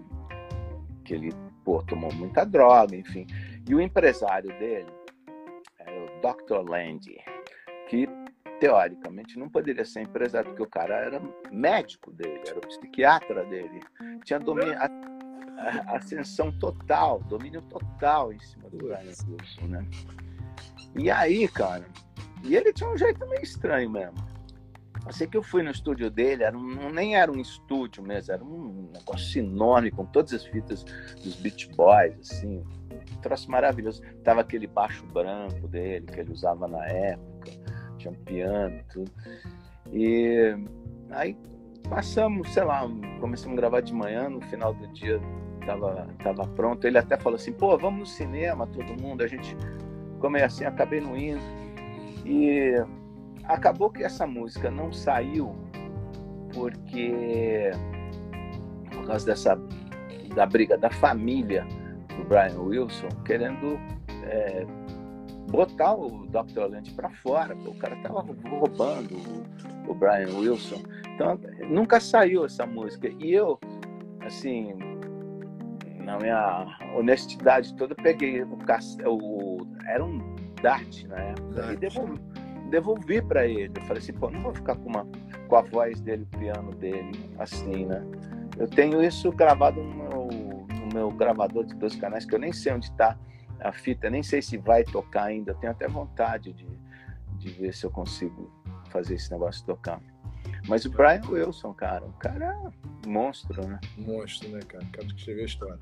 que 1.05 1.15
ele 1.15 1.33
pô, 1.65 1.83
tomou 1.83 2.13
muita 2.13 2.45
droga, 2.45 2.95
enfim. 2.97 3.27
E 3.69 3.75
o 3.75 3.81
empresário 3.81 4.51
dele 4.59 4.93
era 5.79 6.05
o 6.05 6.07
Dr. 6.21 6.69
Landy, 6.69 7.19
que 7.89 8.09
teoricamente 8.61 9.39
não 9.39 9.49
poderia 9.49 9.85
ser 9.85 10.03
empresário, 10.03 10.51
porque 10.51 10.63
o 10.63 10.69
cara 10.69 10.95
era 10.95 11.23
médico 11.51 12.13
dele, 12.13 12.43
era 12.47 12.59
o 12.59 12.67
psiquiatra 12.69 13.45
dele. 13.45 13.81
Tinha 14.25 14.39
domínio, 14.39 14.75
ascensão 15.89 16.57
total, 16.59 17.21
domínio 17.21 17.63
total 17.63 18.33
em 18.33 18.39
cima 18.41 18.69
do 18.71 18.79
Brian 18.79 19.13
Wilson, 19.29 19.67
né? 19.67 19.87
E 20.97 21.11
aí, 21.11 21.49
cara, 21.49 21.87
e 22.45 22.57
ele 22.57 22.73
tinha 22.73 22.89
um 22.91 22.97
jeito 22.97 23.27
meio 23.29 23.43
estranho 23.43 23.91
mesmo. 23.91 24.32
Eu 25.07 25.13
sei 25.13 25.27
que 25.27 25.37
eu 25.37 25.43
fui 25.43 25.63
no 25.63 25.71
estúdio 25.71 26.11
dele, 26.11 26.45
era 26.45 26.57
um, 26.57 26.91
nem 26.91 27.17
era 27.17 27.31
um 27.31 27.41
estúdio 27.41 28.03
mesmo, 28.03 28.33
era 28.33 28.45
um 28.45 28.89
negócio 28.93 29.41
enorme, 29.41 29.91
com 29.91 30.05
todas 30.07 30.33
as 30.33 30.45
fitas 30.45 30.85
dos 31.23 31.35
Beach 31.37 31.69
Boys, 31.75 32.19
assim, 32.21 32.59
um 32.59 33.21
troço 33.21 33.51
maravilhoso. 33.51 34.01
Tava 34.23 34.43
aquele 34.43 34.67
baixo 34.67 35.05
branco 35.07 35.67
dele, 35.67 36.07
que 36.07 36.21
ele 36.21 36.31
usava 36.31 36.69
na 36.69 36.87
época, 36.87 37.51
tinha 37.99 38.13
um 38.13 38.25
piano 38.25 38.77
e 38.77 38.85
tudo. 38.85 39.13
E 39.93 40.57
aí 41.11 41.37
passamos, 41.89 42.53
sei 42.53 42.63
lá, 42.63 42.89
começamos 43.21 43.59
a 43.59 43.61
gravar 43.61 43.81
de 43.81 43.93
manhã, 43.93 44.29
no 44.29 44.41
final 44.43 44.73
do 44.73 44.87
dia 44.89 45.21
tava, 45.67 46.09
tava 46.23 46.47
pronto. 46.47 46.87
Ele 46.87 46.99
até 46.99 47.17
falou 47.17 47.37
assim, 47.37 47.53
pô, 47.53 47.77
vamos 47.77 48.01
no 48.01 48.07
cinema, 48.07 48.67
todo 48.67 49.01
mundo. 49.01 49.23
A 49.23 49.27
gente, 49.27 49.57
como 50.21 50.37
é 50.37 50.45
assim, 50.45 50.65
acabei 50.65 51.01
não 51.01 51.17
indo. 51.17 51.43
E 52.25 52.75
acabou 53.45 53.91
que 53.91 54.03
essa 54.03 54.27
música 54.27 54.71
não 54.71 54.93
saiu 54.93 55.55
porque 56.55 57.71
por 58.93 59.07
causa 59.07 59.27
dessa 59.27 59.59
da 60.35 60.47
briga 60.47 60.79
da 60.79 60.91
família 60.91 61.67
do 62.17 62.25
Brian 62.25 62.61
Wilson 62.61 63.09
querendo 63.25 63.79
é, 64.25 64.67
botar 65.51 65.95
o 65.95 66.27
Dr. 66.27 66.71
Lynch 66.71 66.93
para 66.95 67.11
fora, 67.11 67.55
o 67.55 67.75
cara 67.75 67.97
tava 67.97 68.25
roubando 68.49 69.17
o, 69.17 69.91
o 69.91 69.95
Brian 69.95 70.35
Wilson, 70.39 70.83
então 71.15 71.39
nunca 71.69 72.01
saiu 72.01 72.45
essa 72.45 72.65
música. 72.65 73.09
E 73.19 73.33
eu 73.33 73.59
assim 74.21 74.75
na 75.99 76.19
minha 76.19 76.79
honestidade 76.97 77.75
toda 77.75 77.95
peguei 77.95 78.43
o, 78.43 78.59
o 79.07 79.59
era 79.87 80.05
um 80.05 80.33
Dart 80.63 81.05
na 81.05 81.17
época 81.17 81.73
e 81.73 81.77
devolvi 81.77 82.32
devolvi 82.73 83.21
para 83.23 83.47
ele. 83.47 83.71
Eu 83.77 83.83
falei 83.83 84.03
assim, 84.03 84.15
pô, 84.15 84.31
não 84.31 84.43
vou 84.43 84.55
ficar 84.55 84.75
com, 84.77 84.89
uma, 84.89 85.07
com 85.47 85.57
a 85.57 85.63
voz 85.63 86.01
dele, 86.01 86.23
o 86.23 86.39
piano 86.39 86.75
dele, 86.75 87.31
assim, 87.39 87.85
né? 87.87 88.03
Eu 88.59 88.67
tenho 88.67 89.03
isso 89.03 89.31
gravado 89.31 89.83
no 89.83 89.95
meu, 89.95 90.29
no 90.81 90.95
meu 90.95 91.11
gravador 91.11 91.65
de 91.65 91.75
dois 91.75 91.95
canais, 91.95 92.25
que 92.25 92.35
eu 92.35 92.39
nem 92.39 92.53
sei 92.53 92.73
onde 92.73 92.87
está 92.87 93.17
a 93.61 93.73
fita, 93.73 94.11
nem 94.11 94.23
sei 94.23 94.43
se 94.43 94.57
vai 94.57 94.83
tocar 94.83 95.25
ainda. 95.25 95.53
Eu 95.53 95.57
tenho 95.57 95.73
até 95.73 95.87
vontade 95.87 96.53
de, 96.53 96.67
de 97.39 97.51
ver 97.51 97.73
se 97.75 97.85
eu 97.85 97.91
consigo 97.91 98.51
fazer 98.91 99.15
esse 99.15 99.31
negócio 99.31 99.65
tocar. 99.65 100.01
Mas 100.67 100.85
o 100.85 100.91
Brian 100.91 101.23
Wilson, 101.29 101.73
cara, 101.75 102.05
o 102.05 102.13
cara 102.15 102.73
monstro, 103.07 103.67
né? 103.67 103.79
Monstro, 103.99 104.49
né, 104.49 104.61
cara? 104.67 104.85
Cara 104.93 105.07
que 105.07 105.15
escreveu 105.15 105.43
a 105.43 105.47
história. 105.47 105.79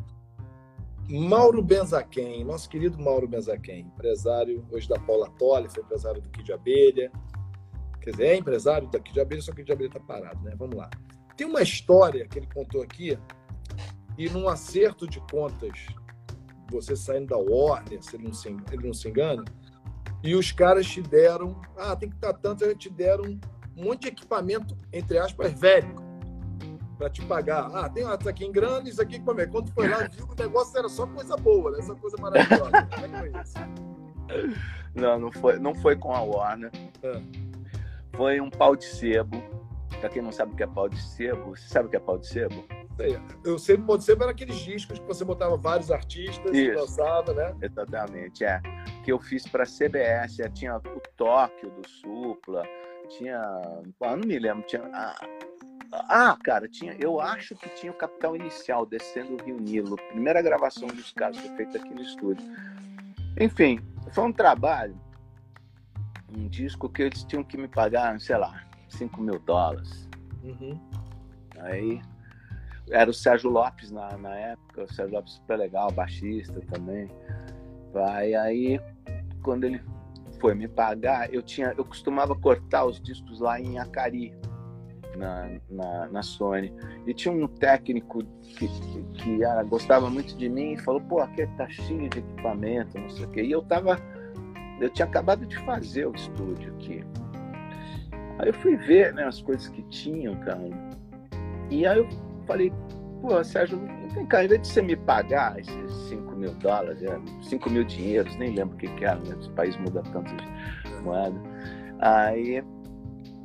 Mauro 1.10 1.60
Benzaquem, 1.60 2.44
nosso 2.44 2.68
querido 2.68 2.96
Mauro 3.02 3.26
Benzaquem, 3.26 3.80
empresário 3.80 4.64
hoje 4.70 4.88
da 4.88 4.96
Paula 4.96 5.28
Tolle, 5.40 5.68
foi 5.68 5.82
empresário 5.82 6.22
do 6.22 6.30
Kid 6.30 6.52
Abelha. 6.52 7.10
Quer 8.00 8.12
dizer, 8.12 8.26
é 8.26 8.36
empresário 8.36 8.88
da 8.88 9.00
Kid 9.00 9.18
Abelha, 9.18 9.42
só 9.42 9.50
que 9.50 9.60
o 9.60 9.64
Kid 9.64 9.72
Abelha 9.72 9.88
está 9.88 9.98
parado, 9.98 10.40
né? 10.44 10.54
Vamos 10.56 10.76
lá. 10.76 10.88
Tem 11.36 11.48
uma 11.48 11.62
história 11.62 12.28
que 12.28 12.38
ele 12.38 12.46
contou 12.54 12.80
aqui, 12.80 13.18
e 14.16 14.28
num 14.28 14.48
acerto 14.48 15.04
de 15.08 15.18
contas, 15.32 15.84
você 16.70 16.94
saindo 16.94 17.26
da 17.26 17.38
Warner, 17.38 18.00
se 18.04 18.14
ele 18.14 18.24
não 18.24 18.32
se, 18.32 18.48
ele 18.70 18.86
não 18.86 18.94
se 18.94 19.08
engana, 19.08 19.44
e 20.22 20.36
os 20.36 20.52
caras 20.52 20.86
te 20.86 21.02
deram, 21.02 21.60
ah, 21.76 21.96
tem 21.96 22.08
que 22.08 22.14
estar 22.14 22.34
tanto, 22.34 22.62
eles 22.62 22.78
te 22.78 22.88
deram 22.88 23.24
um 23.76 23.84
monte 23.84 24.02
de 24.02 24.08
equipamento, 24.08 24.76
entre 24.92 25.18
aspas, 25.18 25.52
velho 25.58 26.09
para 27.00 27.08
te 27.08 27.24
pagar. 27.24 27.70
Ah, 27.74 27.88
tem 27.88 28.04
isso 28.04 28.28
aqui 28.28 28.44
em 28.44 28.52
grana, 28.52 28.86
isso 28.86 29.00
aqui 29.00 29.18
como 29.20 29.40
é? 29.40 29.46
Quando 29.46 29.72
foi 29.72 29.88
lá, 29.88 30.06
viu 30.06 30.26
o 30.26 30.34
negócio 30.34 30.78
era 30.78 30.88
só 30.88 31.06
coisa 31.06 31.34
boa, 31.34 31.70
né? 31.70 31.78
Essa 31.78 31.94
coisa 31.94 32.16
maravilhosa. 32.18 32.70
Como 32.70 33.06
é 33.06 33.08
que 33.08 33.18
foi 33.18 33.40
isso? 33.40 33.54
Não, 34.94 35.18
não 35.18 35.32
foi, 35.32 35.58
não 35.58 35.74
foi 35.74 35.96
com 35.96 36.14
a 36.14 36.20
Warner. 36.20 36.70
Ah. 37.02 37.22
Foi 38.14 38.38
um 38.38 38.50
pau 38.50 38.76
de 38.76 38.84
sebo. 38.84 39.42
Pra 39.98 40.10
quem 40.10 40.20
não 40.20 40.30
sabe 40.30 40.52
o 40.52 40.56
que 40.56 40.62
é 40.62 40.66
pau 40.66 40.88
de 40.88 41.00
sebo, 41.00 41.56
você 41.56 41.68
sabe 41.68 41.86
o 41.86 41.90
que 41.90 41.96
é 41.96 42.00
pau 42.00 42.18
de 42.18 42.26
sebo? 42.26 42.64
Eu 43.44 43.58
sei 43.58 43.78
que 43.78 43.82
pau 43.82 43.96
de 43.96 44.04
sebo 44.04 44.24
era 44.24 44.32
aqueles 44.32 44.56
discos 44.56 44.98
que 44.98 45.06
você 45.06 45.24
botava 45.24 45.56
vários 45.56 45.90
artistas 45.90 46.52
Isso. 46.52 46.72
e 46.72 46.74
lançava, 46.74 47.32
né? 47.32 47.56
Exatamente, 47.62 48.44
é. 48.44 48.60
Que 49.02 49.10
eu 49.10 49.18
fiz 49.18 49.48
para 49.48 49.64
CBS, 49.64 50.36
tinha 50.52 50.76
o 50.76 51.00
Tóquio 51.16 51.70
do 51.70 51.88
Supla, 51.88 52.62
tinha. 53.08 53.40
Pô, 53.98 54.06
não 54.06 54.26
me 54.26 54.38
lembro, 54.38 54.62
tinha. 54.64 54.82
Ah, 54.92 55.16
Ah, 55.92 56.36
cara, 56.42 56.68
tinha, 56.68 56.94
eu 56.98 57.20
acho 57.20 57.54
que 57.56 57.68
tinha 57.70 57.90
o 57.90 57.94
Capital 57.94 58.36
Inicial 58.36 58.86
descendo 58.86 59.34
o 59.34 59.44
Rio 59.44 59.58
Nilo. 59.58 59.96
Primeira 59.96 60.40
gravação 60.40 60.88
dos 60.88 61.12
caras 61.12 61.36
foi 61.38 61.56
feita 61.56 61.78
aqui 61.78 61.92
no 61.92 62.00
estúdio. 62.00 62.46
Enfim, 63.38 63.80
foi 64.12 64.24
um 64.24 64.32
trabalho, 64.32 64.98
um 66.36 66.48
disco 66.48 66.88
que 66.88 67.02
eles 67.02 67.24
tinham 67.24 67.42
que 67.42 67.56
me 67.56 67.66
pagar, 67.66 68.18
sei 68.20 68.36
lá, 68.36 68.64
5 68.88 69.20
mil 69.20 69.38
dólares. 69.40 70.08
Uhum. 70.44 70.78
Aí 71.58 72.00
era 72.90 73.10
o 73.10 73.14
Sérgio 73.14 73.50
Lopes 73.50 73.90
na, 73.90 74.16
na 74.16 74.34
época, 74.34 74.84
o 74.84 74.92
Sérgio 74.92 75.16
Lopes 75.16 75.34
super 75.34 75.56
legal, 75.56 75.90
baixista 75.90 76.60
também. 76.72 77.08
Vai 77.92 78.34
aí, 78.34 78.80
quando 79.42 79.64
ele 79.64 79.82
foi 80.40 80.54
me 80.54 80.66
pagar, 80.66 81.32
eu 81.32 81.42
tinha, 81.42 81.74
eu 81.76 81.84
costumava 81.84 82.34
cortar 82.34 82.84
os 82.84 83.00
discos 83.00 83.40
lá 83.40 83.60
em 83.60 83.78
Acari, 83.78 84.34
na, 85.16 85.50
na, 85.68 86.08
na 86.08 86.22
Sony. 86.22 86.72
E 87.06 87.14
tinha 87.14 87.32
um 87.32 87.46
técnico 87.46 88.22
que, 88.42 88.68
que, 88.68 89.02
que 89.14 89.44
ah, 89.44 89.62
gostava 89.62 90.10
muito 90.10 90.36
de 90.36 90.48
mim 90.48 90.72
e 90.72 90.76
falou, 90.78 91.00
pô, 91.00 91.20
aqui 91.20 91.46
tá 91.56 91.68
cheio 91.68 92.08
de 92.08 92.18
equipamento, 92.18 92.98
não 92.98 93.10
sei 93.10 93.24
o 93.24 93.28
quê. 93.30 93.42
E 93.42 93.50
eu 93.50 93.62
tava, 93.62 93.98
eu 94.80 94.90
tinha 94.90 95.06
acabado 95.06 95.46
de 95.46 95.56
fazer 95.58 96.06
o 96.06 96.14
estúdio 96.14 96.72
aqui. 96.74 97.04
Aí 98.38 98.48
eu 98.48 98.54
fui 98.54 98.76
ver 98.76 99.12
né, 99.12 99.24
as 99.24 99.42
coisas 99.42 99.68
que 99.68 99.82
tinham, 99.84 100.34
cara. 100.40 100.60
E 101.70 101.86
aí 101.86 101.98
eu 101.98 102.08
falei, 102.46 102.72
pô, 103.20 103.42
Sérgio, 103.44 103.78
vem 104.14 104.26
cá, 104.26 104.44
em 104.44 104.48
vez 104.48 104.62
de 104.62 104.68
você 104.68 104.82
me 104.82 104.96
pagar 104.96 105.58
esses 105.58 105.92
5 106.08 106.36
mil 106.36 106.54
dólares, 106.54 107.00
5 107.42 107.68
é, 107.68 107.72
mil 107.72 107.84
dinheiros, 107.84 108.34
nem 108.36 108.54
lembro 108.54 108.74
o 108.74 108.78
que, 108.78 108.88
que 108.88 109.04
era, 109.04 109.20
né? 109.20 109.36
Esse 109.38 109.50
país 109.50 109.76
muda 109.76 110.02
tanto 110.12 110.34
de 110.34 111.02
moeda. 111.02 111.38
Aí 111.98 112.64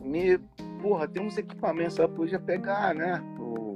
me, 0.02 0.40
porra, 0.86 1.08
tem 1.08 1.26
uns 1.26 1.36
equipamentos, 1.36 1.98
eu 1.98 2.08
podia 2.08 2.40
pegar, 2.40 2.94
né? 2.94 3.20
O, 3.40 3.74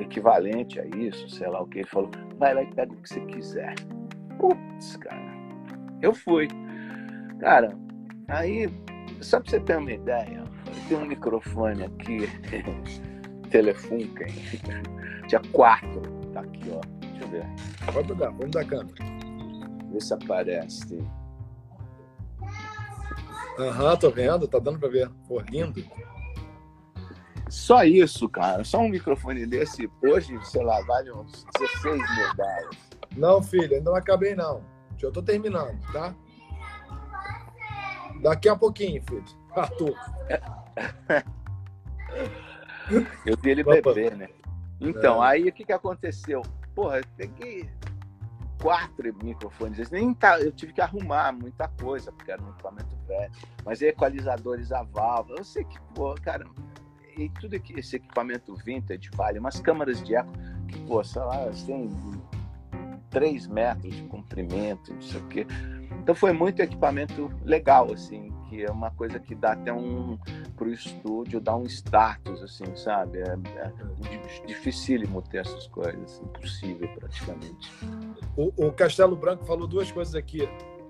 equivalente 0.00 0.80
a 0.80 0.86
isso, 0.86 1.28
sei 1.28 1.46
lá 1.46 1.60
o 1.60 1.66
que. 1.66 1.80
Ele 1.80 1.88
falou, 1.88 2.10
vai 2.38 2.54
lá 2.54 2.62
e 2.62 2.74
pega 2.74 2.90
o 2.90 2.96
que 2.96 3.06
você 3.06 3.20
quiser. 3.20 3.74
Putz, 4.38 4.96
cara. 4.96 5.22
Eu 6.00 6.14
fui. 6.14 6.48
Cara, 7.38 7.76
aí, 8.28 8.72
só 9.20 9.38
pra 9.40 9.50
você 9.50 9.60
ter 9.60 9.76
uma 9.76 9.92
ideia, 9.92 10.42
tem 10.88 10.96
um 10.96 11.04
microfone 11.04 11.84
aqui. 11.84 12.20
Telefunken. 13.50 14.32
Tinha 15.28 15.42
quatro. 15.52 16.00
Tá 16.32 16.40
aqui, 16.40 16.70
ó. 16.72 16.80
Deixa 17.00 17.24
eu 17.24 17.28
ver. 17.28 17.46
Pode 17.92 18.14
dar, 18.14 18.30
vamos 18.30 18.52
dar 18.52 18.64
câmera. 18.64 19.04
Vê 19.92 20.00
se 20.00 20.14
aparece. 20.14 21.06
Aham, 23.58 23.90
uhum, 23.90 23.96
tô 23.96 24.10
vendo, 24.10 24.48
tá 24.48 24.58
dando 24.58 24.78
pra 24.78 24.88
ver. 24.88 25.08
Pô, 25.28 25.40
lindo. 25.40 25.84
Só 27.48 27.84
isso, 27.84 28.28
cara. 28.28 28.64
Só 28.64 28.78
um 28.78 28.88
microfone 28.88 29.46
desse, 29.46 29.90
hoje, 30.02 30.38
sei 30.44 30.64
lá, 30.64 30.80
vale 30.82 31.12
uns 31.12 31.44
16 31.58 31.96
mil 31.96 32.34
dólares. 32.36 32.78
Não, 33.16 33.42
filho, 33.42 33.76
ainda 33.76 33.90
não 33.90 33.96
acabei, 33.96 34.34
não. 34.34 34.64
Já 34.96 35.10
tô 35.10 35.22
terminando, 35.22 35.78
tá? 35.92 36.14
Daqui 38.22 38.48
a 38.48 38.56
pouquinho, 38.56 39.02
filho. 39.02 39.24
Arthur. 39.54 39.94
Eu 43.24 43.36
vi 43.38 43.50
ele 43.50 43.64
beber, 43.64 44.16
né? 44.16 44.28
Então, 44.80 45.24
é. 45.24 45.28
aí 45.28 45.48
o 45.48 45.52
que, 45.52 45.64
que 45.64 45.72
aconteceu? 45.72 46.42
Porra, 46.74 46.98
eu 46.98 47.04
peguei 47.16 47.70
quatro 48.60 49.14
microfones. 49.22 49.90
Nem 49.90 50.12
tá, 50.12 50.40
eu 50.40 50.52
tive 50.52 50.72
que 50.72 50.80
arrumar 50.80 51.32
muita 51.32 51.68
coisa, 51.68 52.12
porque 52.12 52.30
era 52.30 52.42
um 52.42 52.50
equipamento 52.50 52.93
velho. 53.06 53.32
Mas 53.64 53.82
equalizadores 53.82 54.72
a 54.72 54.82
válvula. 54.82 55.38
Eu 55.38 55.44
sei 55.44 55.64
que, 55.64 55.78
pô, 55.94 56.14
cara, 56.14 56.44
e 57.16 57.28
tudo 57.40 57.54
esse 57.54 57.96
equipamento 57.96 58.54
vintage 58.56 59.10
vale. 59.14 59.38
Umas 59.38 59.60
câmaras 59.60 60.02
de 60.02 60.14
eco 60.14 60.32
que, 60.68 60.78
pô, 60.80 61.02
sei 61.04 61.22
lá, 61.22 61.50
tem 61.66 61.90
3 63.10 63.46
metros 63.46 63.94
de 63.94 64.02
comprimento, 64.04 64.92
não 64.92 65.00
sei 65.00 65.20
o 65.20 65.26
quê. 65.28 65.46
Então 66.02 66.14
foi 66.14 66.32
muito 66.32 66.60
equipamento 66.60 67.30
legal, 67.44 67.92
assim, 67.92 68.32
que 68.48 68.64
é 68.64 68.70
uma 68.70 68.90
coisa 68.90 69.18
que 69.18 69.34
dá 69.34 69.52
até 69.52 69.72
um 69.72 70.18
pro 70.56 70.70
estúdio, 70.70 71.40
dá 71.40 71.56
um 71.56 71.64
status, 71.64 72.42
assim, 72.42 72.64
sabe? 72.76 73.18
É, 73.20 73.32
é 73.32 73.72
dificílimo 74.46 75.22
ter 75.22 75.38
essas 75.38 75.66
coisas, 75.68 76.20
impossível 76.20 76.88
praticamente. 76.98 77.72
O, 78.36 78.66
o 78.66 78.72
Castelo 78.72 79.16
Branco 79.16 79.44
falou 79.44 79.66
duas 79.66 79.90
coisas 79.90 80.14
aqui. 80.14 80.48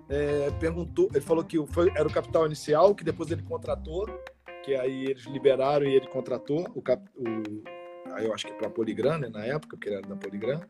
É, 0.08 0.50
perguntou, 0.60 1.08
ele 1.12 1.20
falou 1.20 1.44
que 1.44 1.64
foi, 1.68 1.90
era 1.96 2.06
o 2.06 2.12
capital 2.12 2.46
inicial, 2.46 2.94
que 2.94 3.04
depois 3.04 3.30
ele 3.30 3.42
contratou, 3.42 4.06
que 4.62 4.74
aí 4.74 5.06
eles 5.06 5.24
liberaram 5.24 5.86
e 5.86 5.94
ele 5.94 6.06
contratou 6.08 6.66
o, 6.74 6.82
cap, 6.82 7.02
o 7.16 7.62
aí 8.12 8.26
eu 8.26 8.34
acho 8.34 8.46
que 8.46 8.52
para 8.54 8.70
Poligram, 8.70 9.18
né, 9.18 9.28
na 9.28 9.44
época, 9.44 9.76
porque 9.76 9.88
ele 9.88 9.96
era 9.96 10.06
da 10.06 10.16
Poligram. 10.16 10.60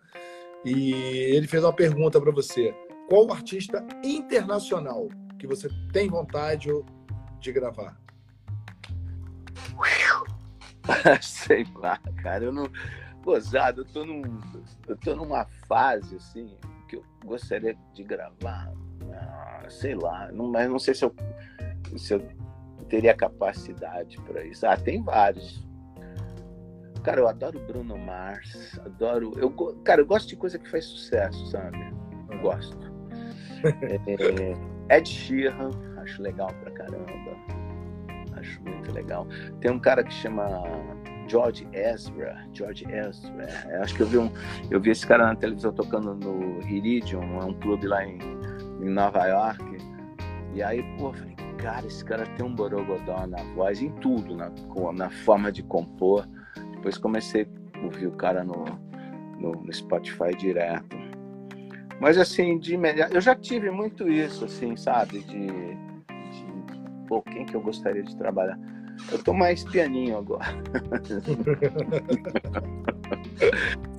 E 0.64 0.92
ele 0.92 1.46
fez 1.46 1.62
uma 1.62 1.72
pergunta 1.72 2.20
para 2.20 2.30
você 2.30 2.74
qual 3.08 3.30
artista 3.30 3.86
internacional 4.02 5.08
que 5.38 5.46
você 5.46 5.68
tem 5.92 6.08
vontade 6.08 6.70
de 7.38 7.52
gravar? 7.52 8.00
Sei 11.20 11.66
lá, 11.74 11.98
cara, 12.22 12.44
eu 12.44 12.52
não. 12.52 12.68
Gozado, 13.22 13.80
eu 13.80 13.84
tô, 13.86 14.04
num, 14.04 14.22
eu 14.86 14.96
tô 14.98 15.16
numa 15.16 15.46
fase 15.66 16.16
assim 16.16 16.56
que 16.88 16.96
eu 16.96 17.04
gostaria 17.24 17.74
de 17.94 18.02
gravar. 18.04 18.70
Ah, 19.14 19.64
sei 19.68 19.94
lá, 19.94 20.30
não, 20.32 20.50
mas 20.50 20.68
não 20.68 20.78
sei 20.78 20.94
se 20.94 21.04
eu, 21.04 21.14
se 21.96 22.14
eu 22.14 22.22
teria 22.88 23.14
capacidade 23.14 24.20
para 24.22 24.44
isso. 24.44 24.66
Ah, 24.66 24.76
tem 24.76 25.02
vários. 25.02 25.66
Cara, 27.02 27.20
eu 27.20 27.28
adoro 27.28 27.60
Bruno 27.60 27.98
Mars, 27.98 28.78
adoro. 28.84 29.32
Eu, 29.36 29.50
cara, 29.84 30.00
eu 30.00 30.06
gosto 30.06 30.28
de 30.28 30.36
coisa 30.36 30.58
que 30.58 30.70
faz 30.70 30.84
sucesso, 30.86 31.46
sabe? 31.48 31.78
Eu 32.30 32.38
gosto. 32.40 32.94
É, 34.88 34.96
Ed 34.96 35.08
Sheeran, 35.08 35.70
acho 35.98 36.22
legal 36.22 36.48
pra 36.62 36.70
caramba. 36.72 37.12
Acho 38.36 38.62
muito 38.62 38.92
legal. 38.92 39.26
Tem 39.60 39.70
um 39.70 39.78
cara 39.78 40.04
que 40.04 40.12
chama 40.12 40.62
George 41.28 41.66
Ezra. 41.72 42.46
George 42.52 42.84
Ezra. 42.90 43.48
É, 43.68 43.78
acho 43.78 43.94
que 43.94 44.02
eu 44.02 44.06
vi, 44.06 44.18
um, 44.18 44.30
eu 44.70 44.80
vi 44.80 44.90
esse 44.90 45.06
cara 45.06 45.26
na 45.26 45.36
televisão 45.36 45.72
tocando 45.72 46.14
no 46.14 46.60
Iridium, 46.68 47.40
é 47.40 47.44
um 47.44 47.54
clube 47.54 47.86
lá 47.86 48.04
em, 48.04 48.18
em 48.80 48.90
Nova 48.90 49.26
York. 49.26 49.78
E 50.54 50.62
aí, 50.62 50.82
pô, 50.96 51.08
eu 51.08 51.12
falei, 51.12 51.34
cara, 51.58 51.86
esse 51.86 52.04
cara 52.04 52.26
tem 52.36 52.44
um 52.44 52.54
borogodó 52.54 53.26
na 53.26 53.42
voz, 53.54 53.82
em 53.82 53.90
tudo, 53.96 54.36
na, 54.36 54.50
na 54.94 55.10
forma 55.10 55.50
de 55.50 55.62
compor. 55.62 56.28
Depois 56.72 56.98
comecei 56.98 57.48
a 57.74 57.84
ouvir 57.84 58.06
o 58.06 58.12
cara 58.12 58.44
no, 58.44 58.64
no, 59.38 59.52
no 59.52 59.72
Spotify 59.72 60.34
direto. 60.36 60.96
Mas 62.00 62.18
assim, 62.18 62.58
de 62.58 62.74
imediato, 62.74 63.14
eu 63.14 63.20
já 63.20 63.34
tive 63.34 63.70
muito 63.70 64.08
isso, 64.08 64.44
assim, 64.44 64.76
sabe? 64.76 65.20
De, 65.20 65.46
de 65.46 66.46
pô, 67.08 67.22
quem 67.22 67.46
que 67.46 67.54
eu 67.54 67.60
gostaria 67.60 68.02
de 68.02 68.16
trabalhar? 68.16 68.58
Eu 69.10 69.22
tô 69.22 69.32
mais 69.32 69.64
pianinho 69.64 70.18
agora. 70.18 70.44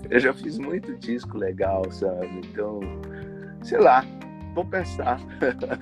eu 0.10 0.20
já 0.20 0.34
fiz 0.34 0.58
muito 0.58 0.96
disco 0.98 1.38
legal, 1.38 1.84
sabe? 1.92 2.42
Então, 2.46 2.80
sei 3.62 3.80
lá, 3.80 4.06
vou 4.56 4.66
pensar. 4.66 5.20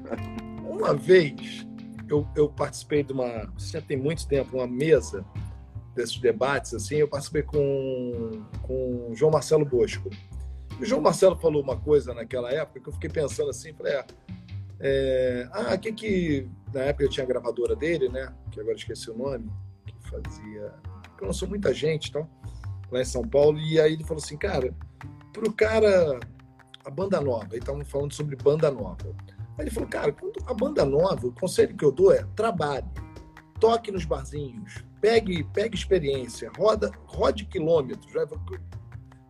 uma 0.68 0.94
vez 0.96 1.66
eu, 2.10 2.28
eu 2.36 2.50
participei 2.50 3.04
de 3.04 3.14
uma, 3.14 3.54
já 3.58 3.82
tem 3.82 3.96
muito 3.96 4.28
tempo, 4.28 4.58
uma 4.58 4.68
mesa 4.68 5.24
desses 5.96 6.18
debates, 6.18 6.74
assim, 6.74 6.96
eu 6.96 7.08
participei 7.08 7.44
com, 7.44 8.44
com 8.64 9.12
o 9.12 9.16
João 9.16 9.32
Marcelo 9.32 9.64
Bosco. 9.64 10.10
O 10.82 10.86
João 10.86 11.02
Marcelo 11.02 11.38
falou 11.38 11.62
uma 11.62 11.80
coisa 11.80 12.14
naquela 12.16 12.52
época 12.52 12.80
que 12.80 12.90
eu 12.90 12.94
fiquei 12.94 13.10
pensando 13.10 13.52
assim, 13.52 13.74
falei, 13.74 13.94
ah, 13.94 14.06
é, 14.80 15.48
ah, 15.52 15.78
que 15.78 15.94
que 15.94 16.50
na 16.74 16.82
época 16.82 17.06
eu 17.06 17.10
tinha 17.10 17.24
a 17.24 17.28
gravadora 17.28 17.76
dele, 17.76 18.10
né? 18.10 18.34
Que 18.52 18.60
agora 18.60 18.76
esqueci 18.76 19.10
o 19.12 19.18
nome, 19.18 19.50
que 19.86 20.10
fazia, 20.10 20.74
que 21.18 21.24
lançou 21.24 21.48
muita 21.48 21.72
gente, 21.74 22.10
então, 22.10 22.28
lá 22.92 23.00
em 23.00 23.06
São 23.06 23.22
Paulo. 23.22 23.60
E 23.60 23.80
aí 23.80 23.94
ele 23.94 24.04
falou 24.04 24.22
assim, 24.22 24.36
cara, 24.36 24.74
pro 25.32 25.54
cara 25.54 26.20
a 26.86 26.90
banda 26.90 27.22
nova, 27.22 27.48
aí 27.52 27.60
estavam 27.60 27.84
falando 27.86 28.14
sobre 28.14 28.36
banda 28.36 28.70
nova. 28.70 28.98
Aí 29.58 29.66
ele 29.66 29.72
falou, 29.72 29.90
cara, 29.90 30.16
a 30.48 30.54
banda 30.54 30.86
nova, 30.86 31.28
o 31.28 31.32
conselho 31.32 31.76
que 31.76 31.86
eu 31.86 31.92
dou 31.92 32.12
é 32.12 32.26
trabalhe, 32.36 32.88
toque 33.60 33.92
nos 33.92 34.06
barzinhos, 34.06 34.84
pegue, 35.00 35.44
pegue 35.46 35.76
experiência, 35.76 36.52
roda, 36.58 36.92
rode 37.06 37.46
quilômetros, 37.46 38.12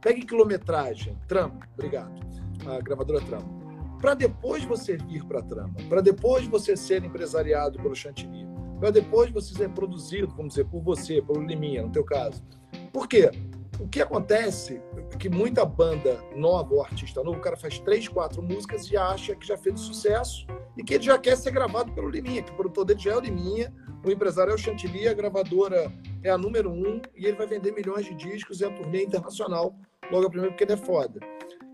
Pegue 0.01 0.25
quilometragem, 0.25 1.17
trama, 1.29 1.59
obrigado, 1.73 2.13
a 2.67 2.81
gravadora 2.81 3.21
trama. 3.21 3.47
Para 4.01 4.15
depois 4.15 4.65
você 4.65 4.97
vir 4.97 5.23
para 5.23 5.39
a 5.39 5.43
trama, 5.43 5.75
para 5.87 6.01
depois 6.01 6.45
você 6.45 6.75
ser 6.75 7.05
empresariado 7.05 7.79
pelo 7.79 7.95
Chantilly, 7.95 8.45
para 8.79 8.91
depois 8.91 9.31
você 9.31 9.53
ser 9.55 9.69
produzido, 9.69 10.27
vamos 10.35 10.55
dizer, 10.55 10.65
por 10.65 10.81
você, 10.81 11.21
pelo 11.21 11.41
Liminha, 11.41 11.83
no 11.83 11.89
teu 11.89 12.03
caso. 12.03 12.43
Por 12.91 13.07
quê? 13.07 13.31
O 13.79 13.87
que 13.87 14.01
acontece 14.01 14.81
é 15.11 15.17
que 15.17 15.29
muita 15.29 15.65
banda 15.65 16.23
nova 16.35 16.73
ou 16.73 16.81
artista 16.81 17.23
novo, 17.23 17.37
o 17.39 17.41
cara 17.41 17.57
faz 17.57 17.79
três, 17.79 18.07
quatro 18.07 18.41
músicas 18.41 18.89
e 18.89 18.95
acha 18.95 19.35
que 19.35 19.45
já 19.45 19.57
fez 19.57 19.79
sucesso 19.79 20.45
e 20.77 20.83
que 20.83 20.93
ele 20.93 21.03
já 21.03 21.17
quer 21.17 21.35
ser 21.35 21.51
gravado 21.51 21.91
pelo 21.91 22.09
Liminha, 22.09 22.43
que 22.43 22.51
o 22.51 22.55
produtor 22.55 22.85
dele 22.85 22.99
já 22.99 23.11
é 23.11 23.17
o 23.17 23.19
Liminha, 23.19 23.73
O 24.05 24.11
empresário 24.11 24.51
é 24.51 24.55
o 24.55 24.57
Chantilly, 24.57 25.07
a 25.07 25.13
gravadora 25.13 25.89
é 26.21 26.29
a 26.29 26.37
número 26.37 26.69
um 26.69 27.01
e 27.15 27.25
ele 27.25 27.37
vai 27.37 27.47
vender 27.47 27.71
milhões 27.71 28.05
de 28.05 28.13
discos 28.13 28.59
e 28.59 28.65
a 28.65 28.69
turnê 28.69 29.03
internacional 29.03 29.73
logo 30.11 30.27
a 30.27 30.29
primeira 30.29 30.51
porque 30.51 30.65
ele 30.65 30.73
é 30.73 30.77
foda. 30.77 31.21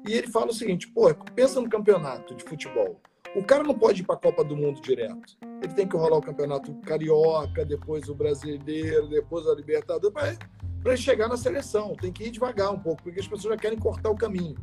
E 0.07 0.13
ele 0.13 0.27
fala 0.27 0.47
o 0.47 0.53
seguinte, 0.53 0.87
pô, 0.87 1.13
pensa 1.35 1.59
no 1.59 1.67
campeonato 1.67 2.35
de 2.35 2.43
futebol. 2.43 3.01
O 3.35 3.43
cara 3.43 3.63
não 3.63 3.73
pode 3.73 4.01
ir 4.01 4.05
para 4.05 4.15
a 4.15 4.19
Copa 4.19 4.43
do 4.43 4.55
Mundo 4.55 4.79
direto. 4.79 5.37
Ele 5.61 5.73
tem 5.73 5.87
que 5.87 5.97
rolar 5.97 6.17
o 6.17 6.21
campeonato 6.21 6.73
carioca, 6.81 7.65
depois 7.65 8.07
o 8.09 8.15
brasileiro, 8.15 9.07
depois 9.07 9.47
a 9.47 9.55
Libertadores, 9.55 10.37
para 10.81 10.95
chegar 10.95 11.27
na 11.27 11.37
seleção. 11.37 11.95
Tem 11.95 12.11
que 12.11 12.25
ir 12.25 12.31
devagar 12.31 12.71
um 12.71 12.79
pouco, 12.79 13.03
porque 13.03 13.19
as 13.19 13.27
pessoas 13.27 13.53
já 13.53 13.57
querem 13.57 13.77
cortar 13.77 14.09
o 14.09 14.15
caminho. 14.15 14.55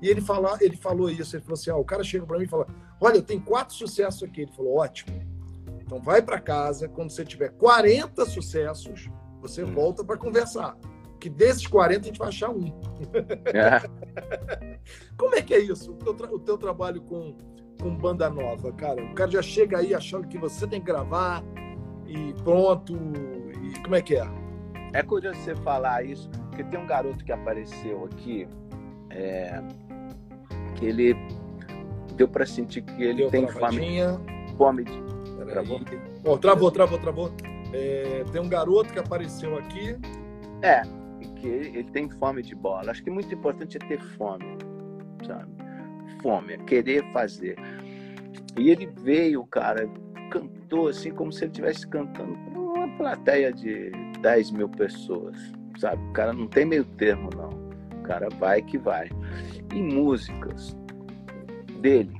E 0.00 0.08
ele, 0.08 0.20
fala, 0.20 0.58
ele 0.60 0.76
falou 0.76 1.08
isso, 1.08 1.36
ele 1.36 1.44
falou 1.44 1.54
assim: 1.54 1.70
ó, 1.70 1.78
o 1.78 1.84
cara 1.84 2.02
chega 2.02 2.26
para 2.26 2.36
mim 2.36 2.44
e 2.44 2.48
fala: 2.48 2.66
Olha, 3.00 3.22
tem 3.22 3.38
quatro 3.38 3.74
sucessos 3.74 4.24
aqui. 4.24 4.42
Ele 4.42 4.52
falou: 4.52 4.78
Ótimo. 4.78 5.22
Então 5.80 6.00
vai 6.00 6.20
para 6.20 6.40
casa, 6.40 6.88
quando 6.88 7.10
você 7.10 7.24
tiver 7.24 7.50
40 7.50 8.24
sucessos, 8.26 9.08
você 9.40 9.62
hum. 9.62 9.72
volta 9.72 10.04
para 10.04 10.16
conversar. 10.16 10.76
Que 11.20 11.30
desses 11.30 11.68
40 11.68 12.00
a 12.00 12.04
gente 12.04 12.18
vai 12.18 12.28
achar 12.28 12.50
um. 12.50 12.66
É. 13.54 13.80
Como 15.16 15.36
é 15.36 15.42
que 15.42 15.54
é 15.54 15.60
isso? 15.60 15.92
O 15.92 15.94
teu, 15.94 16.12
o 16.32 16.38
teu 16.40 16.58
trabalho 16.58 17.00
com, 17.02 17.36
com 17.80 17.96
banda 17.96 18.28
nova, 18.28 18.72
cara? 18.72 19.04
O 19.04 19.14
cara 19.14 19.30
já 19.30 19.42
chega 19.42 19.78
aí 19.78 19.94
achando 19.94 20.26
que 20.26 20.36
você 20.36 20.66
tem 20.66 20.80
que 20.80 20.86
gravar 20.86 21.44
e 22.08 22.34
pronto. 22.42 22.94
E 23.62 23.80
como 23.82 23.94
é 23.94 24.02
que 24.02 24.16
é? 24.16 24.41
É 24.92 25.02
curioso 25.02 25.38
você 25.40 25.54
falar 25.56 26.04
isso, 26.04 26.28
porque 26.48 26.64
tem 26.64 26.78
um 26.78 26.86
garoto 26.86 27.24
que 27.24 27.32
apareceu 27.32 28.04
aqui. 28.04 28.46
É, 29.10 29.62
que 30.76 30.86
ele 30.86 31.14
deu 32.16 32.28
para 32.28 32.46
sentir 32.46 32.82
que 32.82 33.02
ele 33.02 33.14
deu 33.14 33.30
tem 33.30 33.46
fome, 33.48 34.00
fome 34.56 34.84
de. 34.84 35.02
Travou? 35.50 35.80
Oh, 36.24 36.38
travou, 36.38 36.70
travou, 36.70 36.98
travou. 36.98 37.32
É, 37.72 38.24
tem 38.32 38.40
um 38.40 38.48
garoto 38.48 38.92
que 38.92 38.98
apareceu 38.98 39.58
aqui. 39.58 39.96
É, 40.62 40.82
que 41.36 41.48
ele 41.48 41.84
tem 41.84 42.08
fome 42.08 42.42
de 42.42 42.54
bola. 42.54 42.90
Acho 42.90 43.02
que 43.02 43.10
muito 43.10 43.34
importante 43.34 43.76
é 43.76 43.80
ter 43.80 44.00
fome, 44.16 44.44
sabe? 45.26 45.50
Fome, 46.22 46.54
é 46.54 46.58
querer 46.58 47.04
fazer. 47.12 47.56
E 48.56 48.70
ele 48.70 48.86
veio, 48.86 49.44
cara, 49.46 49.88
cantou 50.30 50.88
assim 50.88 51.10
como 51.10 51.32
se 51.32 51.44
ele 51.44 51.50
estivesse 51.50 51.86
cantando 51.86 52.34
uma 52.54 52.88
plateia 52.96 53.52
de 53.52 53.90
10 54.22 54.52
mil 54.52 54.68
pessoas, 54.68 55.36
sabe? 55.78 56.02
O 56.08 56.12
cara 56.12 56.32
não 56.32 56.46
tem 56.46 56.64
meio 56.64 56.84
termo, 56.84 57.28
não. 57.36 57.50
O 57.98 58.02
cara 58.02 58.28
vai 58.38 58.62
que 58.62 58.78
vai 58.78 59.10
e 59.74 59.82
músicas 59.82 60.76
dele. 61.80 62.16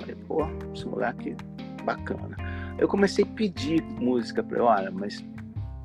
Falei, 0.00 0.16
pô, 0.26 0.46
esse 0.74 0.86
moleque 0.86 1.36
bacana. 1.84 2.36
Eu 2.78 2.88
comecei 2.88 3.24
a 3.24 3.28
pedir 3.28 3.82
música 3.82 4.42
para 4.42 4.58
ele, 4.58 4.66
olha, 4.66 4.90
mas 4.90 5.24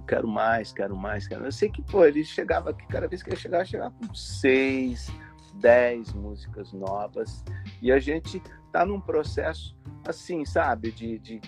quero 0.08 0.28
mais, 0.28 0.72
quero 0.74 0.98
mais, 0.98 1.28
quero. 1.28 1.46
Eu 1.46 1.52
sei 1.52 1.70
que, 1.70 1.82
pô, 1.84 2.04
ele 2.04 2.24
chegava 2.24 2.72
aqui, 2.72 2.86
cada 2.88 3.08
vez 3.08 3.22
que 3.22 3.30
ele 3.30 3.38
chegava, 3.38 3.64
chegava 3.64 3.94
com 4.06 4.14
seis, 4.14 5.12
dez 5.56 6.12
músicas 6.14 6.74
novas. 6.74 7.44
E 7.82 7.92
a 7.92 8.00
gente 8.00 8.42
tá 8.72 8.86
num 8.86 9.00
processo 9.00 9.78
assim, 10.08 10.44
sabe, 10.46 10.92
de, 10.92 11.20
de 11.20 11.42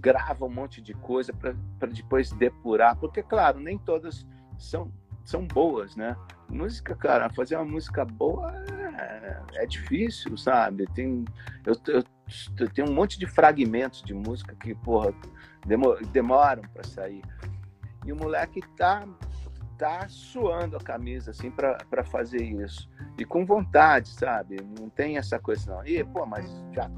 grava 0.00 0.44
um 0.44 0.50
monte 0.50 0.80
de 0.80 0.94
coisa 0.94 1.32
para 1.32 1.88
depois 1.88 2.32
depurar, 2.32 2.96
porque 2.96 3.22
claro, 3.22 3.60
nem 3.60 3.78
todas 3.78 4.26
são 4.58 4.90
são 5.24 5.46
boas, 5.46 5.94
né? 5.94 6.16
Música, 6.48 6.96
cara, 6.96 7.30
fazer 7.30 7.54
uma 7.56 7.64
música 7.64 8.04
boa 8.04 8.52
é, 8.98 9.40
é 9.62 9.66
difícil, 9.66 10.36
sabe? 10.36 10.86
Tem, 10.94 11.24
eu, 11.64 11.74
eu, 11.86 12.04
eu, 12.58 12.70
tenho 12.70 12.88
um 12.88 12.92
monte 12.92 13.18
de 13.18 13.26
fragmentos 13.26 14.02
de 14.02 14.12
música 14.12 14.56
que, 14.56 14.74
porra, 14.74 15.14
demoram 16.12 16.62
para 16.72 16.82
sair. 16.84 17.22
E 18.04 18.12
o 18.12 18.16
moleque 18.16 18.60
tá, 18.76 19.06
tá 19.78 20.08
suando 20.08 20.76
a 20.76 20.80
camisa, 20.80 21.30
assim, 21.30 21.50
para 21.50 22.04
fazer 22.04 22.42
isso. 22.42 22.90
E 23.16 23.24
com 23.24 23.46
vontade, 23.46 24.08
sabe? 24.08 24.56
Não 24.78 24.88
tem 24.88 25.16
essa 25.16 25.38
coisa, 25.38 25.76
não. 25.76 25.86
E, 25.86 26.02
pô, 26.02 26.26
mas 26.26 26.50
já 26.72 26.90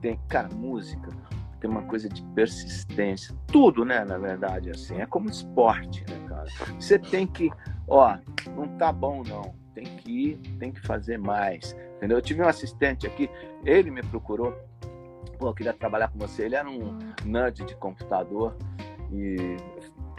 tem, 0.00 0.18
cara, 0.28 0.48
música 0.48 1.08
tem 1.66 1.70
uma 1.70 1.82
coisa 1.82 2.08
de 2.08 2.22
persistência. 2.34 3.34
Tudo, 3.48 3.84
né, 3.84 4.04
na 4.04 4.16
verdade, 4.16 4.70
assim, 4.70 5.00
é 5.00 5.06
como 5.06 5.28
esporte, 5.28 6.04
né, 6.08 6.26
cara? 6.28 6.46
Você 6.78 6.98
tem 6.98 7.26
que, 7.26 7.50
ó, 7.88 8.16
não 8.56 8.68
tá 8.78 8.92
bom 8.92 9.22
não, 9.24 9.54
tem 9.74 9.84
que 9.84 10.30
ir, 10.30 10.36
tem 10.58 10.70
que 10.70 10.80
fazer 10.80 11.18
mais, 11.18 11.76
entendeu? 11.96 12.18
Eu 12.18 12.22
tive 12.22 12.42
um 12.42 12.48
assistente 12.48 13.06
aqui, 13.06 13.28
ele 13.64 13.90
me 13.90 14.02
procurou, 14.02 14.52
pô, 15.38 15.48
eu 15.48 15.54
queria 15.54 15.72
trabalhar 15.72 16.08
com 16.08 16.18
você, 16.18 16.44
ele 16.44 16.54
era 16.54 16.68
um 16.68 16.98
nerd 17.24 17.64
de 17.64 17.74
computador 17.74 18.56
e 19.12 19.56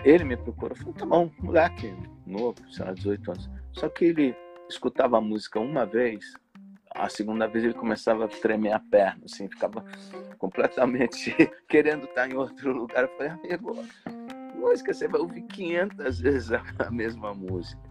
ele 0.03 0.25
me 0.25 0.35
procurou, 0.35 0.75
falou, 0.75 0.93
tá 0.93 1.05
bom, 1.05 1.31
moleque 1.39 1.95
novo, 2.25 2.55
sei 2.69 2.85
lá, 2.85 2.93
18 2.93 3.31
anos, 3.31 3.49
só 3.71 3.87
que 3.87 4.05
ele 4.05 4.35
escutava 4.69 5.17
a 5.17 5.21
música 5.21 5.59
uma 5.59 5.85
vez, 5.85 6.33
a 6.97 7.09
segunda 7.09 7.47
vez 7.47 7.63
ele 7.63 7.73
começava 7.73 8.25
a 8.25 8.27
tremer 8.27 8.73
a 8.73 8.79
perna, 8.79 9.21
assim, 9.25 9.47
ficava 9.47 9.85
completamente 10.37 11.35
querendo 11.69 12.05
estar 12.05 12.29
em 12.29 12.35
outro 12.35 12.71
lugar. 12.73 13.03
Eu 13.03 13.17
falei, 13.17 13.31
amigo, 13.31 13.75
música 14.55 14.93
você 14.93 15.07
vai 15.07 15.21
ouvir 15.21 15.43
500 15.43 16.19
vezes 16.19 16.51
a 16.79 16.91
mesma 16.91 17.33
música. 17.33 17.81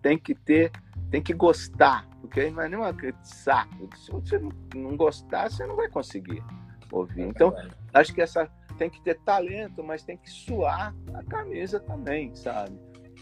Tem 0.00 0.18
que 0.18 0.34
ter, 0.34 0.70
tem 1.10 1.22
que 1.22 1.32
gostar, 1.32 2.06
porque 2.20 2.50
não 2.50 2.84
é 2.84 2.92
saco. 3.22 3.88
Se 3.96 4.10
você 4.10 4.38
não 4.74 4.96
gostar, 4.96 5.50
você 5.50 5.66
não 5.66 5.76
vai 5.76 5.88
conseguir 5.88 6.42
ouvir. 6.90 7.22
Então, 7.22 7.54
acho 7.92 8.12
que 8.12 8.20
essa 8.20 8.50
tem 8.76 8.90
que 8.90 9.00
ter 9.02 9.18
talento, 9.20 9.82
mas 9.82 10.02
tem 10.02 10.16
que 10.16 10.28
suar 10.28 10.94
a 11.14 11.22
camisa 11.24 11.80
também, 11.80 12.34
sabe? 12.34 12.78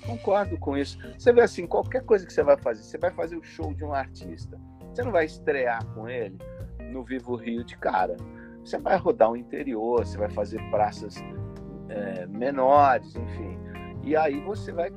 Concordo 0.07 0.59
com 0.59 0.77
isso. 0.77 0.99
Você 1.17 1.33
vê 1.33 1.43
assim, 1.43 1.67
qualquer 1.67 2.03
coisa 2.05 2.27
que 2.27 2.33
você 2.33 2.43
vai 2.43 2.57
fazer, 2.57 2.83
você 2.83 2.99
vai 2.99 3.13
fazer 3.13 3.37
o 3.37 3.43
show 3.45 3.73
de 3.73 3.85
um 3.85 3.93
artista 3.93 4.59
você 4.93 5.03
não 5.03 5.13
vai 5.13 5.25
estrear 5.25 5.85
com 5.95 6.09
ele 6.09 6.39
no 6.91 7.03
Vivo 7.03 7.35
Rio 7.35 7.65
de 7.65 7.77
cara. 7.77 8.17
Você 8.65 8.79
vai 8.79 8.97
rodar 8.97 9.31
o 9.31 9.37
interior, 9.37 10.07
você 10.07 10.17
vai 10.19 10.31
fazer 10.31 10.63
praças 10.71 11.17
é, 11.89 12.27
menores, 12.27 13.17
enfim. 13.17 13.59
E 14.05 14.15
aí 14.17 14.41
você 14.41 14.73
vai, 14.73 14.93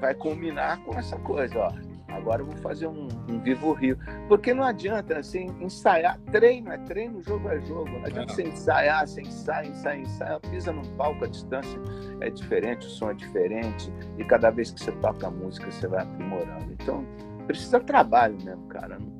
vai 0.00 0.14
combinar 0.14 0.82
com 0.84 0.96
essa 0.98 1.18
coisa, 1.18 1.58
ó. 1.58 1.90
Agora 2.12 2.42
eu 2.42 2.46
vou 2.46 2.56
fazer 2.56 2.86
um, 2.86 3.08
um 3.28 3.40
Vivo 3.40 3.72
Rio. 3.72 3.96
Porque 4.28 4.52
não 4.52 4.64
adianta 4.64 5.18
assim, 5.18 5.46
ensaiar, 5.60 6.18
treino 6.30 6.72
é 6.72 6.78
treino, 6.78 7.22
jogo 7.22 7.48
é 7.48 7.60
jogo. 7.60 7.88
Não 7.88 8.04
adianta 8.04 8.34
você 8.34 8.42
ensaiar, 8.42 9.06
você 9.06 9.22
ensaia, 9.22 9.68
ensaia, 9.68 10.00
ensaia, 10.00 10.40
pisa 10.40 10.72
num 10.72 10.84
palco, 10.96 11.24
a 11.24 11.28
distância 11.28 11.78
é 12.20 12.30
diferente, 12.30 12.86
o 12.86 12.90
som 12.90 13.10
é 13.10 13.14
diferente, 13.14 13.92
e 14.18 14.24
cada 14.24 14.50
vez 14.50 14.70
que 14.72 14.80
você 14.80 14.92
toca 14.92 15.28
a 15.28 15.30
música, 15.30 15.70
você 15.70 15.86
vai 15.86 16.02
aprimorando. 16.02 16.72
Então, 16.72 17.06
precisa 17.46 17.80
trabalho 17.80 18.36
mesmo, 18.42 18.66
cara. 18.66 18.98
Não, 18.98 19.12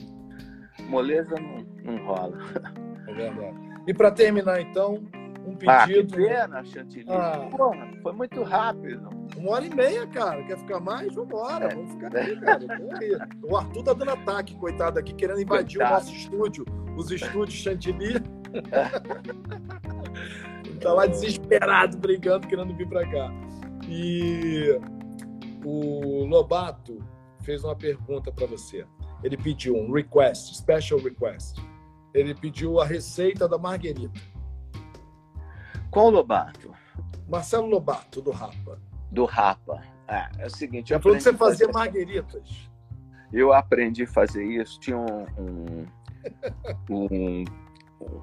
moleza 0.91 1.35
não, 1.37 1.65
não 1.85 2.05
rola. 2.05 2.39
É 3.09 3.13
verdade. 3.13 3.57
E 3.89 3.95
para 3.95 4.11
terminar, 4.13 4.61
então, 4.61 5.03
um 5.45 5.57
pedido. 5.57 5.69
Ah, 5.69 5.85
que 5.87 6.05
pena, 6.05 6.65
Chantilly. 6.65 7.07
Ah. 7.09 7.49
Porra, 7.51 7.89
foi 8.03 8.13
muito 8.13 8.43
rápido. 8.45 9.09
Uma 9.37 9.51
hora 9.53 9.67
e 9.67 9.75
meia, 9.75 10.07
cara. 10.07 10.45
Quer 10.45 10.59
ficar 10.59 10.79
mais? 10.79 11.13
Vambora. 11.13 11.65
É. 11.67 11.75
Vamos 11.75 11.91
ficar 11.93 12.17
aqui, 12.17 12.37
cara. 12.41 12.61
O 13.43 13.57
Arthur 13.57 13.83
tá 13.83 13.93
dando 13.95 14.13
ataque, 14.13 14.55
coitado, 14.57 15.01
aqui, 15.01 15.13
querendo 15.15 15.41
invadir 15.41 15.79
coitado. 15.79 15.97
o 15.97 15.99
nosso 15.99 16.15
estúdio. 16.15 16.65
Os 16.97 17.11
estúdios 17.11 17.59
Chantilly. 17.59 18.21
tá 20.81 20.93
lá 20.93 21.07
desesperado, 21.07 21.99
brigando, 21.99 22.47
querendo 22.47 22.73
vir 22.77 22.89
para 22.89 23.11
cá. 23.11 23.33
E 23.89 24.79
o 25.65 26.25
Lobato 26.27 27.03
fez 27.43 27.65
uma 27.65 27.75
pergunta 27.75 28.31
para 28.31 28.47
você 28.47 28.87
ele 29.23 29.37
pediu 29.37 29.77
um 29.77 29.93
request, 29.93 30.57
special 30.57 31.01
request. 31.01 31.61
Ele 32.15 32.35
pediu 32.35 32.81
a 32.81 32.85
receita 32.85 33.49
da 33.49 33.59
marguerita. 33.59 34.21
Qual 35.91 36.11
Lobato? 36.11 36.73
Marcelo 37.29 37.67
Lobato, 37.67 38.21
do 38.21 38.31
Rapa. 38.31 38.81
Do 39.11 39.25
Rapa. 39.25 39.83
Ah, 40.09 40.31
é 40.39 40.47
o 40.47 40.51
seguinte. 40.51 40.93
Eu 40.93 41.01
falou 41.01 41.17
que 41.17 41.23
você 41.23 41.33
fazia 41.33 41.67
fazer... 41.67 41.79
margueritas. 41.79 42.71
Eu 43.33 43.53
aprendi 43.53 44.05
a 44.05 44.09
fazer 44.09 44.45
isso. 44.45 44.79
Tinha 44.81 44.99
um, 44.99 45.27
um, 45.39 45.87
um 46.91 47.45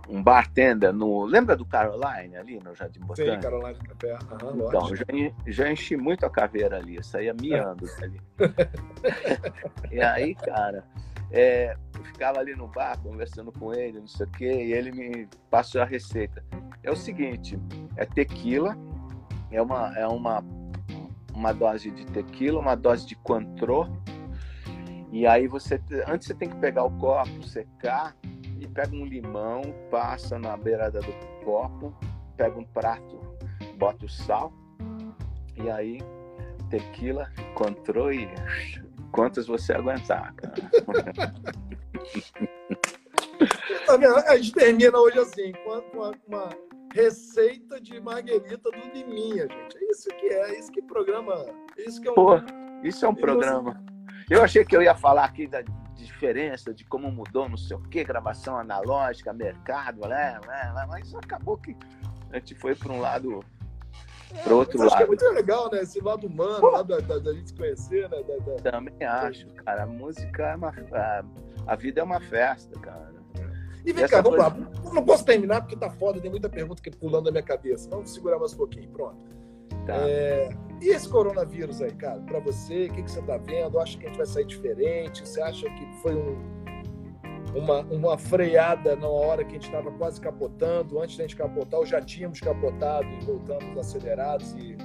um 0.10 0.22
bartender 0.22 0.94
no. 0.94 1.26
Lembra 1.26 1.56
do 1.56 1.66
Caroline 1.66 2.36
ali 2.36 2.60
no 2.60 2.76
Jardim 2.76 3.00
Botânico? 3.02 3.36
Sim, 3.36 3.42
Caroline 3.42 3.80
Café. 3.80 4.18
Uhum, 4.44 4.68
então, 4.68 4.96
já, 4.96 5.06
já, 5.48 5.72
enchi 5.72 5.98
muito 5.98 6.26
a 6.26 6.30
caveira 6.30 6.78
ali, 6.78 6.96
eu 6.96 7.04
saía 7.04 7.34
miando 7.34 7.86
ali. 8.02 8.22
e 9.92 10.02
aí, 10.02 10.36
cara, 10.36 10.84
é, 11.32 11.76
eu 11.98 12.04
ficava 12.06 12.40
ali 12.40 12.56
no 12.56 12.68
bar 12.68 12.98
conversando 13.00 13.52
com 13.52 13.74
ele, 13.74 14.00
não 14.00 14.08
sei 14.08 14.26
o 14.26 14.32
quê, 14.32 14.66
e 14.66 14.74
ele 14.74 14.92
me 14.92 15.28
passou 15.50 15.82
a 15.82 15.86
receita. 15.86 16.44
É 16.84 16.92
o 16.92 16.96
seguinte: 16.96 17.60
é 17.96 18.06
tequila, 18.06 18.78
é 19.52 19.62
uma, 19.62 19.98
é 19.98 20.08
uma, 20.08 20.44
uma 21.34 21.54
dose 21.54 21.92
de 21.92 22.06
tequila, 22.06 22.60
uma 22.60 22.76
dose 22.76 23.06
de 23.06 23.16
Cointreau. 23.16 23.88
E 25.12 25.26
aí 25.26 25.48
você, 25.48 25.82
antes 26.08 26.28
você 26.28 26.34
tem 26.34 26.50
que 26.50 26.58
pegar 26.58 26.84
o 26.84 26.92
copo, 26.92 27.44
secar, 27.44 28.16
e 28.60 28.68
pega 28.68 28.96
um 28.96 29.06
limão, 29.06 29.62
passa 29.90 30.38
na 30.40 30.56
beirada 30.58 31.00
do 31.00 31.14
copo, 31.44 31.94
pega 32.36 32.58
um 32.58 32.66
prato 32.66 33.28
bota 33.78 34.06
o 34.06 34.10
sal, 34.10 34.52
e 35.56 35.70
aí 35.70 36.00
tequila, 36.70 37.32
control 37.54 38.12
e 38.12 38.28
quantas 39.12 39.48
você 39.48 39.74
aguentar, 39.74 40.34
cara. 40.34 40.54
Tá 43.86 43.94
a 44.28 44.36
gente 44.36 44.52
termina 44.52 44.98
hoje 44.98 45.20
assim, 45.20 45.54
com 45.64 45.70
uma, 45.94 46.12
uma, 46.28 46.50
receita 46.94 47.80
de 47.80 48.02
marguerita 48.02 48.70
do 48.70 48.80
Liminha, 48.94 49.48
gente. 49.48 49.78
É 49.78 49.92
isso 49.92 50.10
que 50.10 50.26
é, 50.26 50.50
é 50.50 50.60
isso 50.60 50.72
que 50.72 50.82
programa. 50.82 51.46
É 51.78 51.82
isso 51.84 52.02
que 52.02 52.08
é 52.08 52.12
um, 52.12 52.16
Pô, 52.16 52.32
isso 52.84 53.06
é 53.06 53.10
um 53.10 53.16
programa. 53.16 53.82
Eu 54.30 54.44
achei 54.44 54.66
que 54.66 54.76
eu 54.76 54.82
ia 54.82 54.96
falar 54.96 55.24
aqui 55.24 55.48
da 55.48 55.64
diferença 55.98 56.74
de 56.74 56.84
como 56.86 57.12
mudou, 57.12 57.50
não 57.50 57.58
sei 57.58 57.76
o 57.76 57.82
que, 57.82 58.04
gravação 58.04 58.58
analógica, 58.58 59.34
mercado, 59.34 60.08
né, 60.08 60.40
né, 60.46 60.86
mas 60.88 61.14
acabou 61.16 61.58
que 61.58 61.76
a 62.32 62.38
gente 62.38 62.56
foi 62.56 62.76
para 62.76 62.92
um 62.92 63.00
lado 63.00 63.44
para 64.44 64.56
outro 64.56 64.78
lado. 64.78 64.88
Acho 64.88 64.98
que 64.98 65.04
é 65.04 65.08
muito 65.08 65.26
legal, 65.30 65.72
né? 65.72 65.82
Esse 65.82 66.00
lado 66.02 66.28
humano, 66.28 66.60
Pô, 66.60 66.70
lado 66.70 66.88
da, 66.88 67.00
da, 67.00 67.20
da, 67.20 67.34
gente 67.34 67.50
se 67.50 67.56
conhecer, 67.56 68.10
né? 68.10 68.18
Da, 68.24 68.72
Também 68.72 69.08
acho, 69.08 69.48
cara. 69.54 69.84
A 69.84 69.86
música 69.86 70.44
é 70.44 70.56
uma. 70.56 70.70
A, 70.70 71.24
a 71.68 71.76
vida 71.76 72.02
é 72.02 72.04
uma 72.04 72.20
festa, 72.20 72.78
cara. 72.80 73.16
E 73.86 73.94
vem 73.94 74.04
e 74.04 74.10
cá, 74.10 74.22
vamos 74.22 74.38
coisa... 74.38 74.58
lá. 74.84 74.92
Não 74.94 75.06
posso 75.06 75.24
terminar 75.24 75.62
porque 75.62 75.78
tá 75.78 75.90
foda, 75.90 76.20
tem 76.20 76.30
muita 76.30 76.50
pergunta 76.50 76.82
que 76.82 76.92
pulando 76.92 77.26
na 77.26 77.32
minha 77.32 77.44
cabeça. 77.44 77.90
Vamos 77.90 78.14
segurar 78.14 78.38
mais 78.38 78.54
um 78.54 78.58
pouquinho, 78.58 78.90
pronto. 78.90 79.18
Tá. 79.88 79.96
É... 79.96 80.50
E 80.82 80.90
esse 80.90 81.10
coronavírus 81.10 81.82
aí, 81.82 81.92
cara, 81.92 82.20
para 82.20 82.40
você, 82.40 82.86
o 82.86 82.94
que, 82.94 83.02
que 83.02 83.10
você 83.10 83.22
tá 83.24 83.38
vendo? 83.38 83.80
Acha 83.80 83.98
que 83.98 84.06
a 84.06 84.10
gente 84.10 84.18
vai 84.18 84.28
sair 84.28 84.46
diferente? 84.46 85.28
Você 85.28 85.42
acha 85.42 85.68
que 85.68 85.86
foi 86.04 86.14
um, 86.14 86.38
uma, 87.56 87.80
uma 87.82 88.18
freada 88.18 88.96
na 88.96 89.08
hora 89.08 89.44
que 89.44 89.52
a 89.52 89.54
gente 89.54 89.66
estava 89.66 89.92
quase 89.94 90.22
capotando? 90.22 91.00
Antes 91.02 91.18
da 91.18 91.24
gente 91.24 91.36
capotar, 91.36 91.80
ou 91.80 91.86
já 91.86 92.00
tínhamos 92.00 92.40
capotado 92.40 93.08
e 93.08 93.26
voltamos 93.26 93.76
acelerados 93.76 94.54
e, 94.54 94.78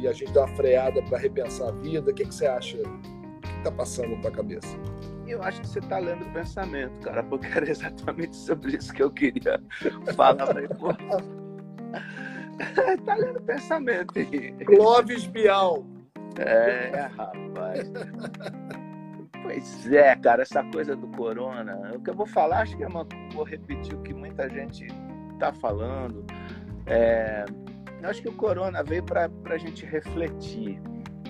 e 0.00 0.08
a 0.08 0.12
gente 0.14 0.32
deu 0.32 0.42
uma 0.42 0.56
freada 0.56 1.02
para 1.02 1.18
repensar 1.18 1.68
a 1.68 1.72
vida? 1.72 2.10
O 2.10 2.14
que, 2.14 2.24
que 2.24 2.34
você 2.34 2.46
acha? 2.46 2.78
O 2.78 3.40
que 3.40 3.58
está 3.58 3.70
passando 3.70 4.16
na 4.16 4.22
tua 4.22 4.30
cabeça? 4.30 4.78
Eu 5.26 5.42
acho 5.42 5.60
que 5.60 5.68
você 5.68 5.78
está 5.78 5.98
lendo 5.98 6.22
o 6.22 6.32
pensamento, 6.32 6.98
cara, 7.00 7.22
porque 7.22 7.46
era 7.46 7.68
exatamente 7.68 8.34
sobre 8.34 8.76
isso 8.76 8.94
que 8.94 9.02
eu 9.02 9.10
queria 9.10 9.62
falar. 10.16 10.54
Tá 13.04 13.14
lendo 13.14 13.38
o 13.38 13.42
pensamento 13.42 14.18
aí. 14.18 14.52
Clóvis 14.64 15.26
Bial. 15.26 15.84
É, 16.38 17.08
rapaz. 17.16 17.90
Pois 19.42 19.92
é, 19.92 20.16
cara, 20.16 20.42
essa 20.42 20.64
coisa 20.64 20.96
do 20.96 21.06
corona, 21.08 21.92
o 21.94 22.00
que 22.00 22.10
eu 22.10 22.14
vou 22.14 22.26
falar, 22.26 22.62
acho 22.62 22.76
que 22.76 22.82
é 22.82 22.88
uma, 22.88 23.06
vou 23.34 23.44
repetir 23.44 23.94
o 23.94 24.00
que 24.00 24.14
muita 24.14 24.48
gente 24.48 24.86
está 25.34 25.52
falando. 25.52 26.24
É, 26.86 27.44
eu 28.02 28.08
acho 28.08 28.22
que 28.22 28.28
o 28.28 28.34
corona 28.34 28.82
veio 28.82 29.02
para 29.02 29.28
a 29.50 29.58
gente 29.58 29.84
refletir. 29.84 30.80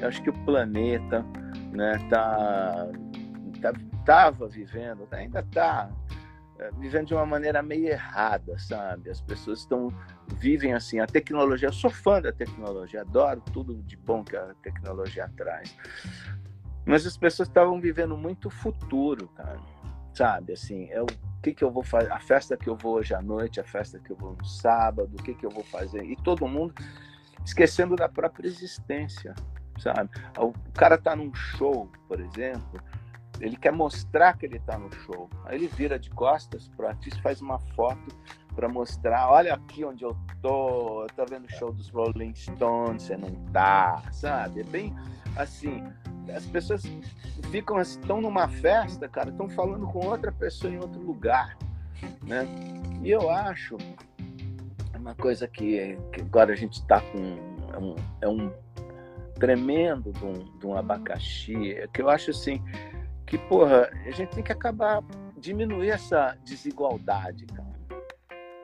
Eu 0.01 0.09
acho 0.09 0.23
que 0.23 0.31
o 0.31 0.45
planeta 0.45 1.25
né, 1.73 1.99
tá, 2.09 2.89
tá, 3.61 3.73
tava 4.05 4.49
vivendo, 4.49 5.09
ainda 5.11 5.41
está 5.41 5.89
é, 5.89 6.04
vivendo 6.79 7.09
de 7.09 7.15
uma 7.15 7.27
maneira 7.27 7.63
meio 7.63 7.89
errada, 7.89 8.59
sabe? 8.59 9.11
As 9.11 9.21
pessoas 9.21 9.61
estão 9.61 9.89
vivem 10.39 10.73
assim. 10.73 11.01
A 11.01 11.07
tecnologia, 11.07 11.69
eu 11.69 11.73
sou 11.73 11.91
fã 11.91 12.21
da 12.21 12.33
tecnologia, 12.33 13.01
adoro 13.01 13.43
tudo 13.53 13.75
de 13.83 13.97
bom 13.97 14.23
que 14.23 14.37
a 14.37 14.55
tecnologia 14.63 15.31
traz. 15.37 15.77
Mas 16.87 17.07
as 17.07 17.17
pessoas 17.17 17.49
estavam 17.49 17.81
vivendo 17.81 18.17
muito 18.17 18.51
futuro, 18.51 19.29
cara. 19.29 19.59
Sabe, 20.15 20.53
assim, 20.53 20.89
é 20.91 21.03
o 21.03 21.07
que 21.43 21.53
que 21.53 21.65
eu 21.65 21.71
vou 21.71 21.83
fazer, 21.83 22.13
a 22.13 22.21
festa 22.21 22.57
que 22.57 22.69
eu 22.69 22.77
vou 22.77 22.95
hoje 22.95 23.15
à 23.15 23.21
noite, 23.21 23.61
a 23.61 23.65
festa 23.65 23.99
que 23.99 24.11
eu 24.11 24.17
vou 24.17 24.37
no 24.37 24.45
sábado, 24.45 25.11
o 25.13 25.23
que 25.23 25.35
que 25.35 25.45
eu 25.45 25.51
vou 25.51 25.65
fazer. 25.65 26.05
E 26.05 26.15
todo 26.15 26.47
mundo 26.47 26.73
esquecendo 27.45 27.97
da 27.97 28.09
própria 28.09 28.47
existência, 28.47 29.35
sabe? 29.79 30.09
O 30.39 30.53
cara 30.73 30.97
tá 30.97 31.17
num 31.17 31.35
show, 31.35 31.91
por 32.07 32.21
exemplo, 32.21 32.81
ele 33.41 33.57
quer 33.57 33.73
mostrar 33.73 34.37
que 34.37 34.47
ele 34.47 34.57
está 34.57 34.79
no 34.79 34.91
show. 34.93 35.29
Aí 35.45 35.57
ele 35.57 35.69
vira 35.69 35.99
de 35.99 36.11
costas 36.11 36.69
para 36.69 36.87
o 36.87 36.89
artista, 36.89 37.21
faz 37.21 37.41
uma 37.41 37.59
foto 37.59 38.15
para 38.55 38.69
mostrar, 38.69 39.31
olha 39.31 39.55
aqui 39.55 39.85
onde 39.85 40.05
eu 40.05 40.17
tô, 40.41 41.03
eu 41.03 41.09
tô 41.09 41.27
vendo 41.27 41.45
o 41.47 41.53
show 41.53 41.73
dos 41.73 41.89
Rolling 41.89 42.35
Stones, 42.35 43.03
você 43.03 43.17
não 43.17 43.31
tá, 43.53 44.03
sabe? 44.13 44.61
É 44.61 44.65
bem 44.65 44.95
assim, 45.37 45.83
as 46.35 46.47
pessoas 46.47 46.83
ficam 47.51 47.81
estão 47.81 48.21
numa 48.21 48.49
festa, 48.49 49.09
cara, 49.09 49.31
estão 49.31 49.49
falando 49.49 49.87
com 49.89 50.07
outra 50.07 50.31
pessoa 50.31 50.73
em 50.73 50.79
outro 50.79 51.01
lugar, 51.01 51.59
né? 52.23 52.47
E 53.03 53.11
eu 53.11 53.29
acho 53.29 53.77
uma 54.95 55.15
coisa 55.15 55.47
que, 55.47 55.99
que 56.13 56.21
agora 56.23 56.53
a 56.53 56.57
gente 56.57 56.75
está 56.75 57.01
com 57.01 57.55
é 57.73 57.79
um, 57.79 57.95
é 58.23 58.29
um 58.29 58.53
tremendo 59.35 60.13
de 60.13 60.25
um, 60.25 60.59
de 60.59 60.67
um 60.67 60.77
abacaxi, 60.77 61.77
que 61.93 62.01
eu 62.01 62.09
acho 62.09 62.31
assim 62.31 62.63
que, 63.27 63.39
porra, 63.39 63.91
a 64.07 64.11
gente 64.11 64.31
tem 64.31 64.45
que 64.45 64.53
acabar 64.53 65.03
diminuir 65.37 65.91
essa 65.91 66.37
desigualdade, 66.45 67.47
cara. 67.47 67.75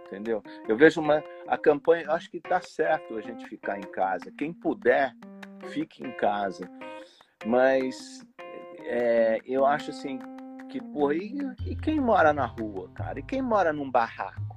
Entendeu? 0.07 0.43
Eu 0.69 0.77
vejo 0.77 1.01
uma 1.01 1.23
a 1.47 1.57
campanha, 1.57 2.11
acho 2.11 2.31
que 2.31 2.41
tá 2.41 2.61
certo 2.61 3.17
a 3.17 3.21
gente 3.21 3.47
ficar 3.47 3.79
em 3.79 3.83
casa. 3.83 4.33
Quem 4.37 4.53
puder, 4.53 5.15
fique 5.69 6.05
em 6.05 6.11
casa. 6.13 6.69
Mas 7.47 8.27
é, 8.81 9.39
eu 9.45 9.65
acho 9.65 9.91
assim 9.91 10.19
que, 10.69 10.81
porra, 10.81 11.15
e, 11.15 11.37
e 11.67 11.77
quem 11.77 12.01
mora 12.01 12.33
na 12.33 12.47
rua, 12.47 12.89
cara? 12.95 13.19
E 13.19 13.23
quem 13.23 13.41
mora 13.41 13.73
num 13.73 13.91
barraco? 13.91 14.57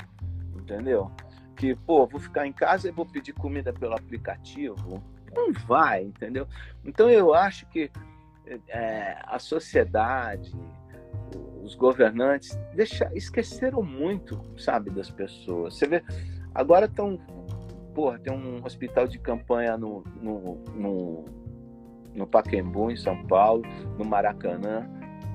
Entendeu? 0.55 1.11
Que, 1.55 1.75
pô, 1.75 2.07
vou 2.07 2.19
ficar 2.19 2.47
em 2.47 2.53
casa 2.53 2.88
e 2.88 2.91
vou 2.91 3.05
pedir 3.05 3.34
comida 3.34 3.71
pelo 3.71 3.93
aplicativo. 3.93 5.03
Não 5.35 5.51
vai, 5.51 6.03
entendeu? 6.03 6.47
Então 6.84 7.09
eu 7.09 7.34
acho 7.34 7.65
que 7.67 7.91
é, 8.67 9.17
a 9.23 9.39
sociedade, 9.39 10.51
os 11.63 11.75
governantes 11.75 12.59
deixa, 12.73 13.09
esqueceram 13.13 13.81
muito, 13.81 14.39
sabe, 14.57 14.89
das 14.89 15.09
pessoas. 15.09 15.77
Você 15.77 15.88
vê, 15.88 16.03
agora 16.53 16.85
estão, 16.85 17.17
porra, 17.93 18.19
tem 18.19 18.34
um 18.34 18.63
hospital 18.63 19.07
de 19.07 19.17
campanha 19.17 19.77
no, 19.77 20.03
no, 20.21 20.63
no, 20.75 21.25
no 22.13 22.27
Paquembu, 22.27 22.91
em 22.91 22.95
São 22.95 23.25
Paulo, 23.25 23.63
no 23.97 24.05
Maracanã. 24.05 24.89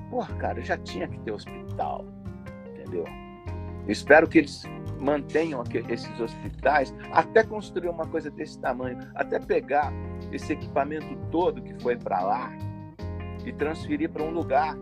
Porra, 0.09 0.35
cara, 0.35 0.61
já 0.61 0.77
tinha 0.77 1.07
que 1.07 1.19
ter 1.19 1.31
hospital, 1.31 2.05
entendeu? 2.67 3.05
Eu 3.85 3.91
espero 3.91 4.27
que 4.27 4.39
eles 4.39 4.63
mantenham 4.99 5.63
esses 5.87 6.19
hospitais 6.19 6.93
até 7.11 7.43
construir 7.43 7.89
uma 7.89 8.05
coisa 8.05 8.29
desse 8.29 8.59
tamanho, 8.59 8.99
até 9.15 9.39
pegar 9.39 9.91
esse 10.31 10.53
equipamento 10.53 11.15
todo 11.31 11.61
que 11.61 11.73
foi 11.81 11.95
para 11.95 12.21
lá, 12.21 12.51
e 13.49 13.53
transferir 13.53 14.09
para 14.09 14.23
um 14.23 14.31
lugar 14.31 14.75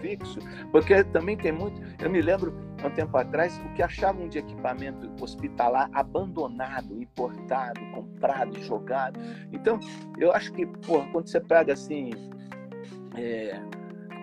fixo, 0.00 0.40
porque 0.70 1.04
também 1.04 1.36
tem 1.36 1.52
muito. 1.52 1.80
Eu 2.02 2.10
me 2.10 2.20
lembro 2.20 2.52
há 2.82 2.88
um 2.88 2.90
tempo 2.90 3.16
atrás 3.16 3.58
o 3.64 3.72
que 3.74 3.82
achavam 3.82 4.28
de 4.28 4.38
equipamento 4.38 5.10
hospitalar 5.22 5.88
abandonado, 5.92 7.00
importado, 7.00 7.80
comprado, 7.92 8.58
jogado. 8.60 9.18
Então, 9.52 9.78
eu 10.18 10.32
acho 10.32 10.52
que, 10.52 10.66
porra, 10.66 11.08
quando 11.12 11.28
você 11.28 11.40
pega 11.40 11.72
assim, 11.72 12.10
é, 13.16 13.60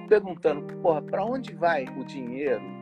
perguntando, 0.08 0.62
porra, 0.78 1.02
para 1.02 1.24
onde 1.26 1.56
vai 1.56 1.86
o 1.98 2.04
dinheiro 2.04 2.79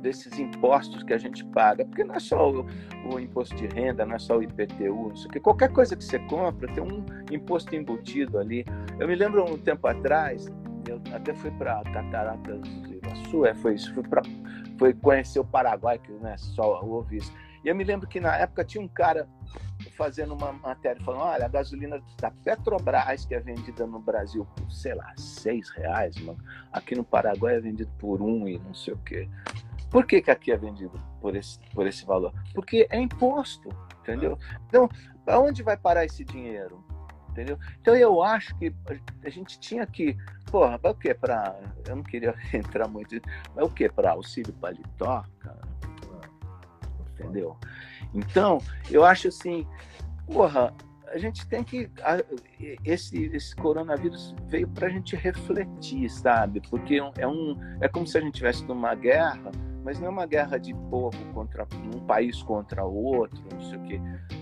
desses 0.00 0.38
impostos 0.38 1.02
que 1.02 1.12
a 1.12 1.18
gente 1.18 1.44
paga, 1.46 1.84
porque 1.84 2.04
não 2.04 2.14
é 2.14 2.20
só 2.20 2.50
o, 2.50 2.66
o, 3.12 3.18
imposto 3.18 3.54
de 3.56 3.66
renda, 3.66 4.04
não 4.06 4.14
é 4.14 4.18
só 4.18 4.38
o 4.38 4.42
IPTU, 4.42 5.08
não 5.08 5.16
sei 5.16 5.26
o 5.26 5.30
que. 5.30 5.40
Qualquer 5.40 5.72
coisa 5.72 5.96
que 5.96 6.04
você 6.04 6.18
compra 6.20 6.72
tem 6.72 6.82
um 6.82 7.04
imposto 7.30 7.74
embutido 7.74 8.38
ali. 8.38 8.64
Eu 8.98 9.08
me 9.08 9.14
lembro 9.14 9.44
um 9.44 9.58
tempo 9.58 9.86
atrás, 9.86 10.46
eu 10.88 11.00
até 11.14 11.34
fui 11.34 11.50
para 11.52 11.82
Cataratas 11.84 12.60
do 12.60 12.94
Iguaçu, 12.94 13.46
é, 13.46 13.54
foi 13.54 13.74
isso, 13.74 13.92
fui 13.94 14.02
para 14.02 14.22
foi 14.78 14.92
conhecer 14.92 15.40
o 15.40 15.44
Paraguai, 15.44 15.98
que 15.98 16.12
não 16.12 16.28
é 16.28 16.36
só 16.36 16.82
ouvi 16.82 17.16
isso. 17.18 17.32
E 17.64 17.68
eu 17.68 17.74
me 17.74 17.82
lembro 17.82 18.06
que 18.06 18.20
na 18.20 18.36
época 18.36 18.64
tinha 18.64 18.82
um 18.82 18.86
cara 18.86 19.28
fazendo 19.96 20.34
uma 20.34 20.52
matéria 20.52 21.02
falando, 21.02 21.22
olha, 21.22 21.46
a 21.46 21.48
gasolina 21.48 22.00
da 22.20 22.30
Petrobras, 22.30 23.24
que 23.24 23.34
é 23.34 23.40
vendida 23.40 23.86
no 23.86 23.98
Brasil 23.98 24.46
por, 24.54 24.70
sei 24.70 24.94
lá, 24.94 25.12
seis 25.16 25.68
reais, 25.70 26.16
mano, 26.20 26.38
aqui 26.72 26.94
no 26.94 27.04
Paraguai 27.04 27.56
é 27.56 27.60
vendido 27.60 27.90
por 27.98 28.22
um 28.22 28.46
e 28.46 28.58
não 28.58 28.74
sei 28.74 28.94
o 28.94 28.98
quê. 28.98 29.28
Por 29.90 30.06
que, 30.06 30.20
que 30.20 30.30
aqui 30.30 30.52
é 30.52 30.56
vendido 30.56 31.00
por 31.20 31.36
esse, 31.36 31.58
por 31.74 31.86
esse 31.86 32.04
valor? 32.04 32.32
Porque 32.54 32.86
é 32.90 32.98
imposto, 33.00 33.68
entendeu? 34.00 34.38
Então, 34.66 34.88
aonde 35.26 35.62
vai 35.62 35.76
parar 35.76 36.04
esse 36.04 36.24
dinheiro? 36.24 36.84
Entendeu? 37.30 37.58
Então 37.80 37.94
eu 37.94 38.22
acho 38.22 38.56
que 38.56 38.74
a 39.22 39.28
gente 39.28 39.60
tinha 39.60 39.86
que, 39.86 40.16
porra, 40.50 40.78
para 40.78 40.90
o 40.90 40.94
quê? 40.94 41.12
Para, 41.12 41.54
eu 41.86 41.96
não 41.96 42.02
queria 42.02 42.34
entrar 42.52 42.88
muito, 42.88 43.14
mas 43.54 43.66
o 43.66 43.70
quê? 43.70 43.90
Para 43.90 44.12
auxílio 44.12 44.54
paletó, 44.54 45.22
cara? 45.38 45.60
Entendeu? 47.12 47.58
Então, 48.14 48.58
eu 48.90 49.04
acho 49.04 49.28
assim, 49.28 49.66
porra, 50.26 50.74
a 51.08 51.18
gente 51.18 51.46
tem 51.46 51.62
que. 51.62 51.90
Esse, 52.84 53.26
esse 53.26 53.54
coronavírus 53.54 54.34
veio 54.46 54.68
para 54.68 54.86
a 54.86 54.90
gente 54.90 55.14
refletir, 55.14 56.08
sabe? 56.10 56.60
Porque 56.68 57.00
é 57.18 57.26
um. 57.26 57.58
É 57.80 57.88
como 57.88 58.06
se 58.06 58.16
a 58.16 58.20
gente 58.20 58.34
estivesse 58.34 58.64
numa 58.64 58.94
guerra 58.94 59.50
mas 59.86 60.00
não 60.00 60.08
é 60.08 60.10
uma 60.10 60.26
guerra 60.26 60.58
de 60.58 60.74
povo 60.90 61.16
contra 61.32 61.64
um 61.94 62.04
país 62.04 62.42
contra 62.42 62.84
outro, 62.84 63.40
não 63.52 63.60
sei 63.60 63.78
o 63.78 63.82
quê. 63.84 64.00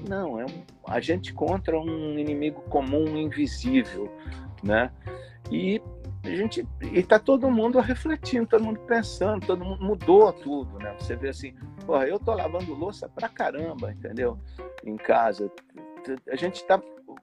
Não, 0.09 0.41
é 0.41 0.47
um, 0.47 0.65
a 0.89 1.01
gente 1.01 1.35
contra 1.35 1.79
um 1.79 2.19
inimigo 2.19 2.63
comum 2.63 3.15
invisível, 3.15 4.11
né? 4.63 4.91
E 5.51 5.83
a 6.25 6.31
gente 6.31 6.67
e 6.81 7.03
tá 7.03 7.19
todo 7.19 7.51
mundo 7.51 7.79
refletindo, 7.79 8.47
todo 8.47 8.65
mundo 8.65 8.81
pensando, 8.87 9.47
todo 9.47 9.63
mundo 9.63 9.85
mudou 9.85 10.33
tudo, 10.33 10.79
né? 10.79 10.97
Você 10.99 11.15
vê 11.15 11.29
assim, 11.29 11.55
porra, 11.85 12.07
eu 12.07 12.19
tô 12.19 12.33
lavando 12.33 12.73
louça 12.73 13.07
pra 13.07 13.29
caramba, 13.29 13.93
entendeu? 13.93 14.39
Em 14.83 14.97
casa. 14.97 15.53
A 16.27 16.37
gente 16.37 16.65
tá 16.65 16.81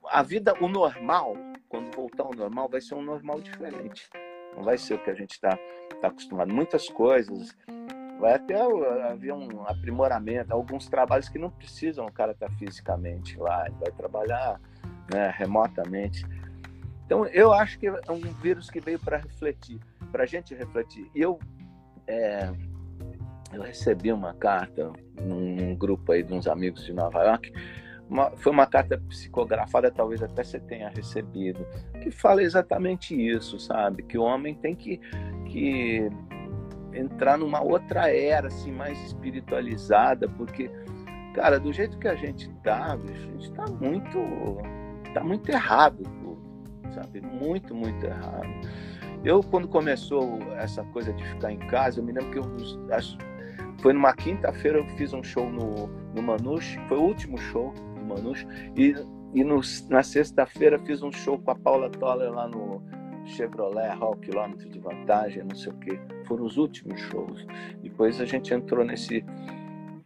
a 0.08 0.22
vida, 0.22 0.54
o 0.60 0.68
normal, 0.68 1.34
quando 1.68 1.92
voltar 1.92 2.22
ao 2.22 2.34
normal, 2.34 2.68
vai 2.68 2.80
ser 2.80 2.94
um 2.94 3.02
normal 3.02 3.40
diferente. 3.40 4.08
Não 4.56 4.62
vai 4.62 4.78
ser 4.78 4.94
o 4.94 5.02
que 5.02 5.10
a 5.10 5.14
gente 5.14 5.32
está 5.32 5.58
tá 6.00 6.06
acostumado. 6.06 6.54
Muitas 6.54 6.88
coisas. 6.88 7.56
Vai 8.22 8.34
até 8.34 8.54
haver 9.10 9.32
um 9.32 9.66
aprimoramento, 9.66 10.52
alguns 10.52 10.88
trabalhos 10.88 11.28
que 11.28 11.40
não 11.40 11.50
precisam 11.50 12.06
o 12.06 12.12
cara 12.12 12.30
estar 12.30 12.46
tá 12.46 12.52
fisicamente 12.52 13.36
lá, 13.36 13.66
ele 13.66 13.74
vai 13.80 13.90
trabalhar 13.90 14.60
né, 15.12 15.34
remotamente. 15.36 16.24
Então, 17.04 17.26
eu 17.26 17.52
acho 17.52 17.80
que 17.80 17.88
é 17.88 18.12
um 18.12 18.20
vírus 18.20 18.70
que 18.70 18.78
veio 18.78 19.00
para 19.00 19.16
refletir, 19.16 19.80
para 20.12 20.22
a 20.22 20.26
gente 20.26 20.54
refletir. 20.54 21.10
Eu, 21.12 21.40
é, 22.06 22.48
eu 23.52 23.60
recebi 23.60 24.12
uma 24.12 24.32
carta 24.34 24.92
num, 25.20 25.56
num 25.56 25.74
grupo 25.74 26.12
aí 26.12 26.22
de 26.22 26.32
uns 26.32 26.46
amigos 26.46 26.84
de 26.84 26.92
Nova 26.92 27.24
York, 27.24 27.52
uma, 28.08 28.30
foi 28.36 28.52
uma 28.52 28.66
carta 28.66 29.02
psicografada, 29.08 29.90
talvez 29.90 30.22
até 30.22 30.44
você 30.44 30.60
tenha 30.60 30.88
recebido, 30.90 31.66
que 32.00 32.12
fala 32.12 32.40
exatamente 32.40 33.20
isso, 33.20 33.58
sabe? 33.58 34.04
Que 34.04 34.16
o 34.16 34.22
homem 34.22 34.54
tem 34.54 34.76
que, 34.76 35.00
que 35.46 36.08
entrar 36.94 37.38
numa 37.38 37.62
outra 37.62 38.14
era, 38.14 38.48
assim, 38.48 38.72
mais 38.72 38.98
espiritualizada, 39.06 40.28
porque, 40.28 40.70
cara, 41.34 41.58
do 41.58 41.72
jeito 41.72 41.98
que 41.98 42.08
a 42.08 42.14
gente 42.14 42.48
tá, 42.62 42.94
a 42.94 42.96
gente 42.96 43.52
tá 43.52 43.64
muito, 43.80 44.18
tá 45.14 45.24
muito 45.24 45.50
errado 45.50 46.02
sabe? 46.92 47.20
Muito, 47.20 47.74
muito 47.74 48.04
errado. 48.04 48.48
Eu, 49.24 49.42
quando 49.42 49.68
começou 49.68 50.38
essa 50.56 50.82
coisa 50.84 51.12
de 51.12 51.24
ficar 51.24 51.52
em 51.52 51.58
casa, 51.58 52.00
eu 52.00 52.04
me 52.04 52.12
lembro 52.12 52.30
que 52.30 52.38
eu 52.38 52.94
acho, 52.94 53.16
foi 53.80 53.92
numa 53.92 54.12
quinta-feira 54.12 54.78
eu 54.78 54.86
fiz 54.96 55.12
um 55.12 55.22
show 55.22 55.50
no, 55.50 55.86
no 56.14 56.22
Manus, 56.22 56.76
foi 56.88 56.98
o 56.98 57.02
último 57.02 57.38
show 57.38 57.72
Manus. 58.06 58.46
E, 58.76 58.94
e 59.34 59.44
no, 59.44 59.60
na 59.88 60.02
sexta-feira 60.02 60.78
fiz 60.80 61.02
um 61.02 61.12
show 61.12 61.38
com 61.38 61.50
a 61.50 61.54
Paula 61.54 61.88
Toller 61.90 62.30
lá 62.30 62.48
no 62.48 62.82
Chevrolet, 63.24 63.94
Hall 63.96 64.16
Quilômetro 64.16 64.68
de 64.68 64.78
Vantagem, 64.78 65.44
não 65.44 65.54
sei 65.54 65.72
o 65.72 65.76
que. 65.76 65.98
Foram 66.26 66.44
os 66.44 66.56
últimos 66.56 67.00
shows. 67.00 67.46
Depois 67.82 68.20
a 68.20 68.24
gente 68.24 68.52
entrou 68.52 68.84
nesse, 68.84 69.24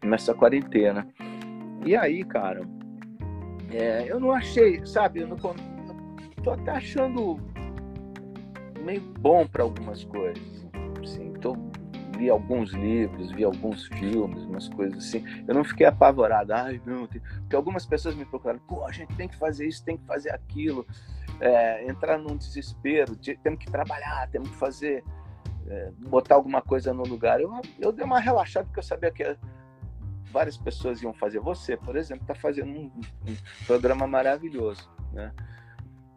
nessa 0.04 0.34
quarentena. 0.34 1.06
E 1.84 1.96
aí, 1.96 2.24
cara, 2.24 2.66
é, 3.70 4.04
eu 4.08 4.18
não 4.18 4.32
achei, 4.32 4.84
sabe, 4.86 5.20
eu 5.20 5.28
não, 5.28 5.36
tô 5.36 6.50
até 6.50 6.70
achando 6.70 7.38
meio 8.84 9.00
bom 9.00 9.46
para 9.46 9.62
algumas 9.62 10.04
coisas. 10.04 10.66
Assim, 11.02 11.32
tô 11.34 11.56
vi 12.16 12.30
alguns 12.30 12.72
livros, 12.72 13.30
vi 13.30 13.44
alguns 13.44 13.86
filmes, 13.88 14.42
umas 14.44 14.68
coisas 14.68 14.98
assim. 14.98 15.24
Eu 15.46 15.54
não 15.54 15.64
fiquei 15.64 15.86
apavorado, 15.86 16.52
ai 16.52 16.80
não, 16.84 17.06
tem... 17.06 17.20
porque 17.40 17.54
algumas 17.54 17.86
pessoas 17.86 18.14
me 18.14 18.24
procuraram, 18.24 18.60
pô, 18.60 18.84
a 18.84 18.92
gente 18.92 19.14
tem 19.16 19.28
que 19.28 19.36
fazer 19.36 19.66
isso, 19.66 19.84
tem 19.84 19.96
que 19.96 20.04
fazer 20.04 20.30
aquilo, 20.30 20.86
é, 21.40 21.86
entrar 21.88 22.18
num 22.18 22.36
desespero, 22.36 23.16
de, 23.16 23.36
temos 23.36 23.58
que 23.58 23.70
trabalhar, 23.70 24.28
temos 24.30 24.48
que 24.50 24.56
fazer, 24.56 25.04
é, 25.68 25.90
botar 26.08 26.34
alguma 26.34 26.62
coisa 26.62 26.92
no 26.92 27.02
lugar. 27.02 27.40
Eu, 27.40 27.52
eu 27.78 27.92
dei 27.92 28.04
uma 28.04 28.20
relaxada 28.20 28.66
porque 28.66 28.80
eu 28.80 28.84
sabia 28.84 29.10
que 29.10 29.36
várias 30.32 30.56
pessoas 30.56 31.02
iam 31.02 31.14
fazer. 31.14 31.40
Você, 31.40 31.76
por 31.76 31.96
exemplo, 31.96 32.22
está 32.22 32.34
fazendo 32.34 32.70
um, 32.70 32.90
um 33.26 33.36
programa 33.66 34.06
maravilhoso, 34.06 34.90
né? 35.12 35.32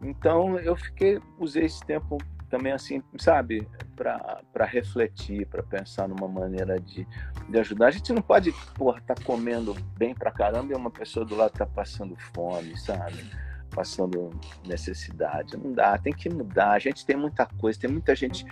Então 0.02 0.58
eu 0.58 0.74
fiquei, 0.76 1.20
usei 1.38 1.64
esse 1.64 1.84
tempo 1.84 2.16
também 2.48 2.72
assim, 2.72 3.02
sabe, 3.16 3.66
para 3.94 4.64
refletir, 4.64 5.46
para 5.46 5.62
pensar 5.62 6.08
numa 6.08 6.26
maneira 6.26 6.80
de, 6.80 7.06
de 7.48 7.58
ajudar. 7.58 7.86
A 7.86 7.90
gente 7.90 8.12
não 8.12 8.20
pode, 8.20 8.52
porra, 8.74 9.00
tá 9.02 9.14
comendo 9.24 9.74
bem 9.96 10.14
pra 10.14 10.32
caramba 10.32 10.72
e 10.72 10.76
uma 10.76 10.90
pessoa 10.90 11.24
do 11.24 11.36
lado 11.36 11.52
tá 11.52 11.64
passando 11.64 12.16
fome, 12.34 12.76
sabe? 12.76 13.24
Passando 13.74 14.30
necessidade. 14.66 15.56
Não 15.56 15.72
dá, 15.72 15.96
tem 15.98 16.12
que 16.12 16.28
mudar. 16.28 16.72
A 16.72 16.78
gente 16.78 17.04
tem 17.06 17.16
muita 17.16 17.46
coisa, 17.46 17.78
tem 17.78 17.90
muita 17.90 18.14
gente 18.14 18.44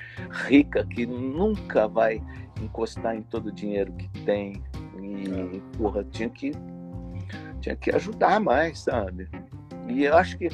rica 0.47 0.85
que 0.87 1.07
nunca 1.07 1.89
vai 1.89 2.23
encostar 2.61 3.17
em 3.17 3.23
todo 3.23 3.47
o 3.47 3.53
dinheiro 3.53 3.93
que 3.93 4.09
tem. 4.25 4.63
E, 5.01 5.61
porra, 5.77 6.05
tinha 6.05 6.29
que, 6.29 6.53
tinha 7.61 7.77
que 7.77 7.91
ajudar 7.95 8.41
mais, 8.41 8.81
sabe? 8.81 9.29
E 9.89 10.05
eu 10.05 10.17
acho 10.17 10.39
que 10.39 10.49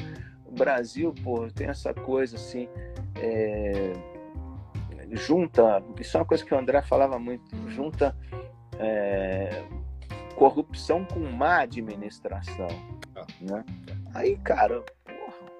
o 0.45 0.51
Brasil, 0.51 1.13
porra, 1.23 1.49
tem 1.51 1.67
essa 1.67 1.93
coisa 1.93 2.35
assim 2.35 2.67
é, 3.17 3.93
junta, 5.11 5.83
isso 5.99 6.17
é 6.17 6.19
uma 6.19 6.25
coisa 6.25 6.43
que 6.43 6.53
o 6.53 6.57
André 6.57 6.81
falava 6.81 7.17
muito, 7.19 7.43
junta 7.69 8.15
é, 8.79 9.63
corrupção 10.35 11.05
com 11.05 11.19
má 11.19 11.61
administração. 11.61 12.67
Ah. 13.15 13.25
Né? 13.41 13.63
Aí, 14.15 14.37
cara, 14.37 14.81
porra, 15.03 15.51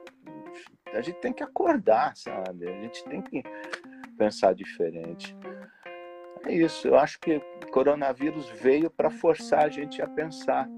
a 0.93 1.01
gente 1.01 1.19
tem 1.19 1.33
que 1.33 1.43
acordar, 1.43 2.15
sabe? 2.15 2.69
A 2.69 2.81
gente 2.81 3.03
tem 3.03 3.21
que 3.21 3.43
pensar 4.17 4.55
diferente. 4.55 5.35
É 6.45 6.53
isso, 6.53 6.87
eu 6.87 6.97
acho 6.97 7.19
que 7.19 7.35
o 7.35 7.71
coronavírus 7.71 8.47
veio 8.49 8.89
para 8.89 9.11
forçar 9.11 9.65
a 9.65 9.69
gente 9.69 10.01
a 10.01 10.07
pensar 10.07 10.69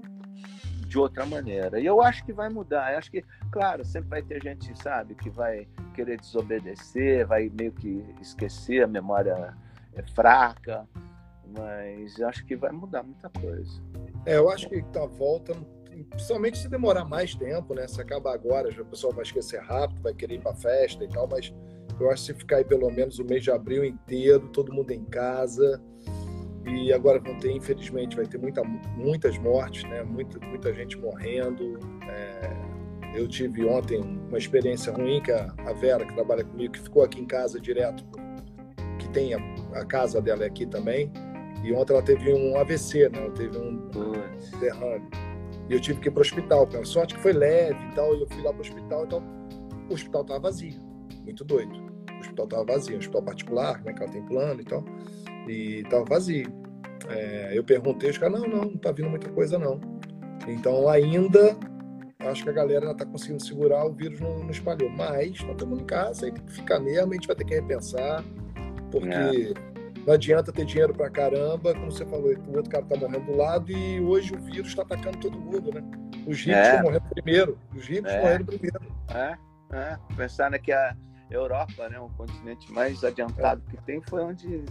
de 0.88 0.98
outra 0.98 1.24
maneira. 1.24 1.78
E 1.78 1.86
eu 1.86 2.02
acho 2.02 2.24
que 2.24 2.32
vai 2.32 2.48
mudar. 2.48 2.92
Eu 2.92 2.98
acho 2.98 3.12
que, 3.12 3.22
claro, 3.52 3.84
sempre 3.84 4.08
vai 4.08 4.22
ter 4.22 4.42
gente, 4.42 4.76
sabe, 4.82 5.14
que 5.14 5.30
vai 5.30 5.68
querer 5.94 6.18
desobedecer, 6.18 7.28
vai 7.28 7.48
meio 7.48 7.72
que 7.72 8.04
esquecer, 8.20 8.82
a 8.82 8.88
memória 8.88 9.56
é 9.94 10.02
fraca, 10.02 10.84
mas 11.56 12.20
acho 12.22 12.44
que 12.44 12.56
vai 12.56 12.72
mudar 12.72 13.04
muita 13.04 13.28
coisa. 13.28 13.80
É, 14.26 14.36
eu 14.36 14.50
acho 14.50 14.68
que 14.68 14.82
tá 14.82 15.06
volta, 15.06 15.54
principalmente 16.04 16.58
se 16.58 16.68
demorar 16.68 17.04
mais 17.04 17.34
tempo, 17.34 17.74
né? 17.74 17.86
Se 17.86 18.00
acabar 18.00 18.34
agora, 18.34 18.70
já 18.70 18.82
o 18.82 18.86
pessoal 18.86 19.12
vai 19.12 19.24
esquecer 19.24 19.60
rápido, 19.60 20.02
vai 20.02 20.14
querer 20.14 20.36
ir 20.36 20.40
para 20.40 20.54
festa 20.54 21.04
e 21.04 21.08
tal, 21.08 21.28
mas 21.28 21.52
eu 22.00 22.10
acho 22.10 22.26
que 22.26 22.32
se 22.32 22.38
ficar 22.38 22.56
aí 22.56 22.64
pelo 22.64 22.90
menos 22.90 23.18
o 23.18 23.24
mês 23.24 23.42
de 23.42 23.50
abril 23.50 23.84
inteiro, 23.84 24.48
todo 24.48 24.72
mundo 24.72 24.90
em 24.92 25.04
casa, 25.04 25.82
e 26.68 26.92
agora 26.92 27.18
vão 27.18 27.38
ter, 27.38 27.50
infelizmente, 27.52 28.16
vai 28.16 28.26
ter 28.26 28.38
muita, 28.38 28.62
muitas 28.96 29.38
mortes, 29.38 29.84
né? 29.84 30.02
Muita, 30.02 30.38
muita 30.46 30.72
gente 30.74 30.98
morrendo. 30.98 31.78
É... 32.08 33.18
Eu 33.18 33.26
tive 33.26 33.64
ontem 33.64 33.98
uma 34.00 34.36
experiência 34.36 34.92
ruim 34.92 35.20
que 35.22 35.32
a, 35.32 35.72
Vera, 35.80 36.04
que 36.04 36.14
trabalha 36.14 36.44
comigo, 36.44 36.74
que 36.74 36.80
ficou 36.80 37.02
aqui 37.02 37.20
em 37.20 37.24
casa 37.24 37.58
direto, 37.58 38.04
que 38.98 39.08
tem 39.08 39.32
a, 39.32 39.38
a 39.72 39.84
casa 39.84 40.20
dela 40.20 40.44
aqui 40.44 40.66
também. 40.66 41.10
E 41.64 41.72
ontem 41.72 41.94
ela 41.94 42.02
teve 42.02 42.32
um 42.32 42.56
AVC, 42.58 43.08
né? 43.08 43.18
Ela 43.18 43.30
teve 43.30 43.56
um 43.56 43.88
derrame. 44.60 45.08
E 45.68 45.74
eu 45.74 45.80
tive 45.80 46.00
que 46.00 46.08
ir 46.08 46.10
para 46.10 46.20
o 46.20 46.22
hospital. 46.22 46.66
Pela 46.66 46.84
sorte 46.84 47.14
que 47.14 47.20
foi 47.20 47.32
leve 47.32 47.78
e 47.86 47.94
tal. 47.94 48.14
E 48.16 48.20
eu 48.20 48.26
fui 48.26 48.42
lá 48.42 48.52
para 48.52 48.58
o 48.58 48.60
hospital, 48.60 49.04
então 49.04 49.22
o 49.88 49.94
hospital 49.94 50.22
estava 50.22 50.40
vazio. 50.40 50.80
Muito 51.24 51.44
doido. 51.44 51.74
O 52.16 52.20
hospital 52.20 52.44
estava 52.46 52.64
vazio, 52.64 52.94
um 52.94 52.98
hospital 52.98 53.22
particular, 53.22 53.82
né? 53.84 53.92
Que 53.92 54.02
ela 54.02 54.12
tem 54.12 54.22
plano 54.24 54.60
e 54.60 54.64
tal 54.64 54.84
e 55.48 55.80
estava 55.80 56.04
vazio. 56.04 56.52
É, 57.08 57.50
eu 57.56 57.64
perguntei, 57.64 58.10
os 58.10 58.18
caras, 58.18 58.40
não, 58.40 58.48
não, 58.48 58.64
não 58.64 58.74
está 58.74 58.92
vindo 58.92 59.08
muita 59.08 59.30
coisa 59.30 59.58
não. 59.58 59.80
Então 60.46 60.88
ainda 60.88 61.56
acho 62.20 62.42
que 62.42 62.50
a 62.50 62.52
galera 62.52 62.90
está 62.90 63.06
conseguindo 63.06 63.42
segurar, 63.42 63.86
o 63.86 63.92
vírus 63.92 64.20
não, 64.20 64.40
não 64.40 64.50
espalhou. 64.50 64.90
Mas 64.90 65.40
nós 65.42 65.52
estamos 65.52 65.80
em 65.80 65.84
casa, 65.84 66.26
aí 66.26 66.32
tem 66.32 66.44
que 66.44 66.52
ficar 66.52 66.78
mesmo, 66.80 67.12
a 67.12 67.14
gente 67.14 67.26
vai 67.26 67.36
ter 67.36 67.44
que 67.44 67.54
repensar, 67.54 68.24
porque 68.90 69.54
é. 69.54 69.77
Não 70.08 70.14
adianta 70.14 70.50
ter 70.50 70.64
dinheiro 70.64 70.94
pra 70.94 71.10
caramba, 71.10 71.74
como 71.74 71.92
você 71.92 72.04
falou, 72.06 72.34
o 72.34 72.56
outro 72.56 72.70
cara 72.70 72.82
tá 72.86 72.96
morrendo 72.96 73.26
do 73.26 73.36
lado 73.36 73.70
e 73.70 74.00
hoje 74.00 74.34
o 74.34 74.38
vírus 74.40 74.68
está 74.68 74.80
atacando 74.80 75.18
todo 75.18 75.38
mundo, 75.38 75.70
né? 75.70 75.82
Os 76.26 76.38
ricos 76.40 76.62
estão 76.62 76.78
é. 76.78 76.82
morrendo 76.82 77.04
primeiro, 77.10 77.58
os 77.76 77.86
ricos 77.86 78.10
é. 78.10 78.20
morrendo 78.22 78.44
primeiro. 78.46 78.80
É, 79.10 79.38
é. 79.70 79.98
Pensando 80.16 80.58
que 80.58 80.72
a 80.72 80.96
Europa, 81.30 81.90
né, 81.90 82.00
o 82.00 82.08
continente 82.08 82.72
mais 82.72 83.04
adiantado 83.04 83.62
é. 83.68 83.70
que 83.70 83.82
tem, 83.84 84.00
foi 84.00 84.22
onde 84.22 84.64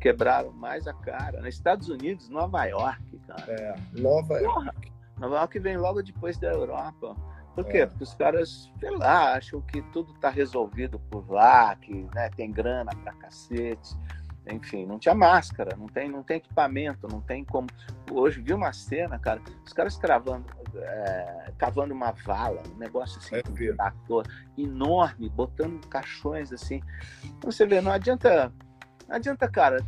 quebraram 0.00 0.50
mais 0.50 0.88
a 0.88 0.92
cara. 0.94 1.40
Nos 1.40 1.54
Estados 1.54 1.88
Unidos, 1.88 2.28
Nova 2.28 2.64
York, 2.64 3.20
cara. 3.28 3.52
É, 3.52 3.74
Nova 3.92 4.40
York. 4.40 4.92
Nova 5.16 5.36
York 5.36 5.58
vem 5.60 5.76
logo 5.76 6.02
depois 6.02 6.36
da 6.38 6.50
Europa. 6.50 7.14
Por 7.54 7.66
quê? 7.66 7.78
É. 7.78 7.86
Porque 7.86 8.02
os 8.02 8.14
caras, 8.14 8.72
sei 8.80 8.90
lá, 8.90 9.34
acham 9.34 9.60
que 9.60 9.80
tudo 9.92 10.12
tá 10.14 10.28
resolvido 10.28 10.98
por 10.98 11.30
lá, 11.30 11.76
que 11.76 12.08
né, 12.14 12.30
tem 12.34 12.50
grana 12.50 12.90
pra 13.04 13.12
cacete. 13.12 13.94
Enfim, 14.46 14.86
não 14.86 14.98
tinha 14.98 15.14
máscara, 15.14 15.76
não 15.76 15.86
tem, 15.86 16.08
não 16.08 16.22
tem 16.22 16.38
equipamento, 16.38 17.06
não 17.08 17.20
tem 17.20 17.44
como. 17.44 17.68
Hoje 18.10 18.40
vi 18.40 18.52
uma 18.52 18.72
cena, 18.72 19.18
cara, 19.18 19.40
os 19.64 19.72
caras 19.72 19.96
cravando, 19.96 20.46
é, 20.74 21.52
cavando 21.56 21.94
uma 21.94 22.10
vala, 22.10 22.62
um 22.74 22.78
negócio 22.78 23.18
assim, 23.18 23.36
é, 23.36 23.42
um 23.48 24.22
enorme, 24.60 25.28
botando 25.28 25.86
caixões 25.86 26.52
assim. 26.52 26.82
Então, 27.24 27.52
você 27.52 27.64
vê, 27.64 27.80
não 27.80 27.92
adianta 27.92 28.52
não 29.12 29.16
adianta, 29.16 29.46
cara, 29.46 29.84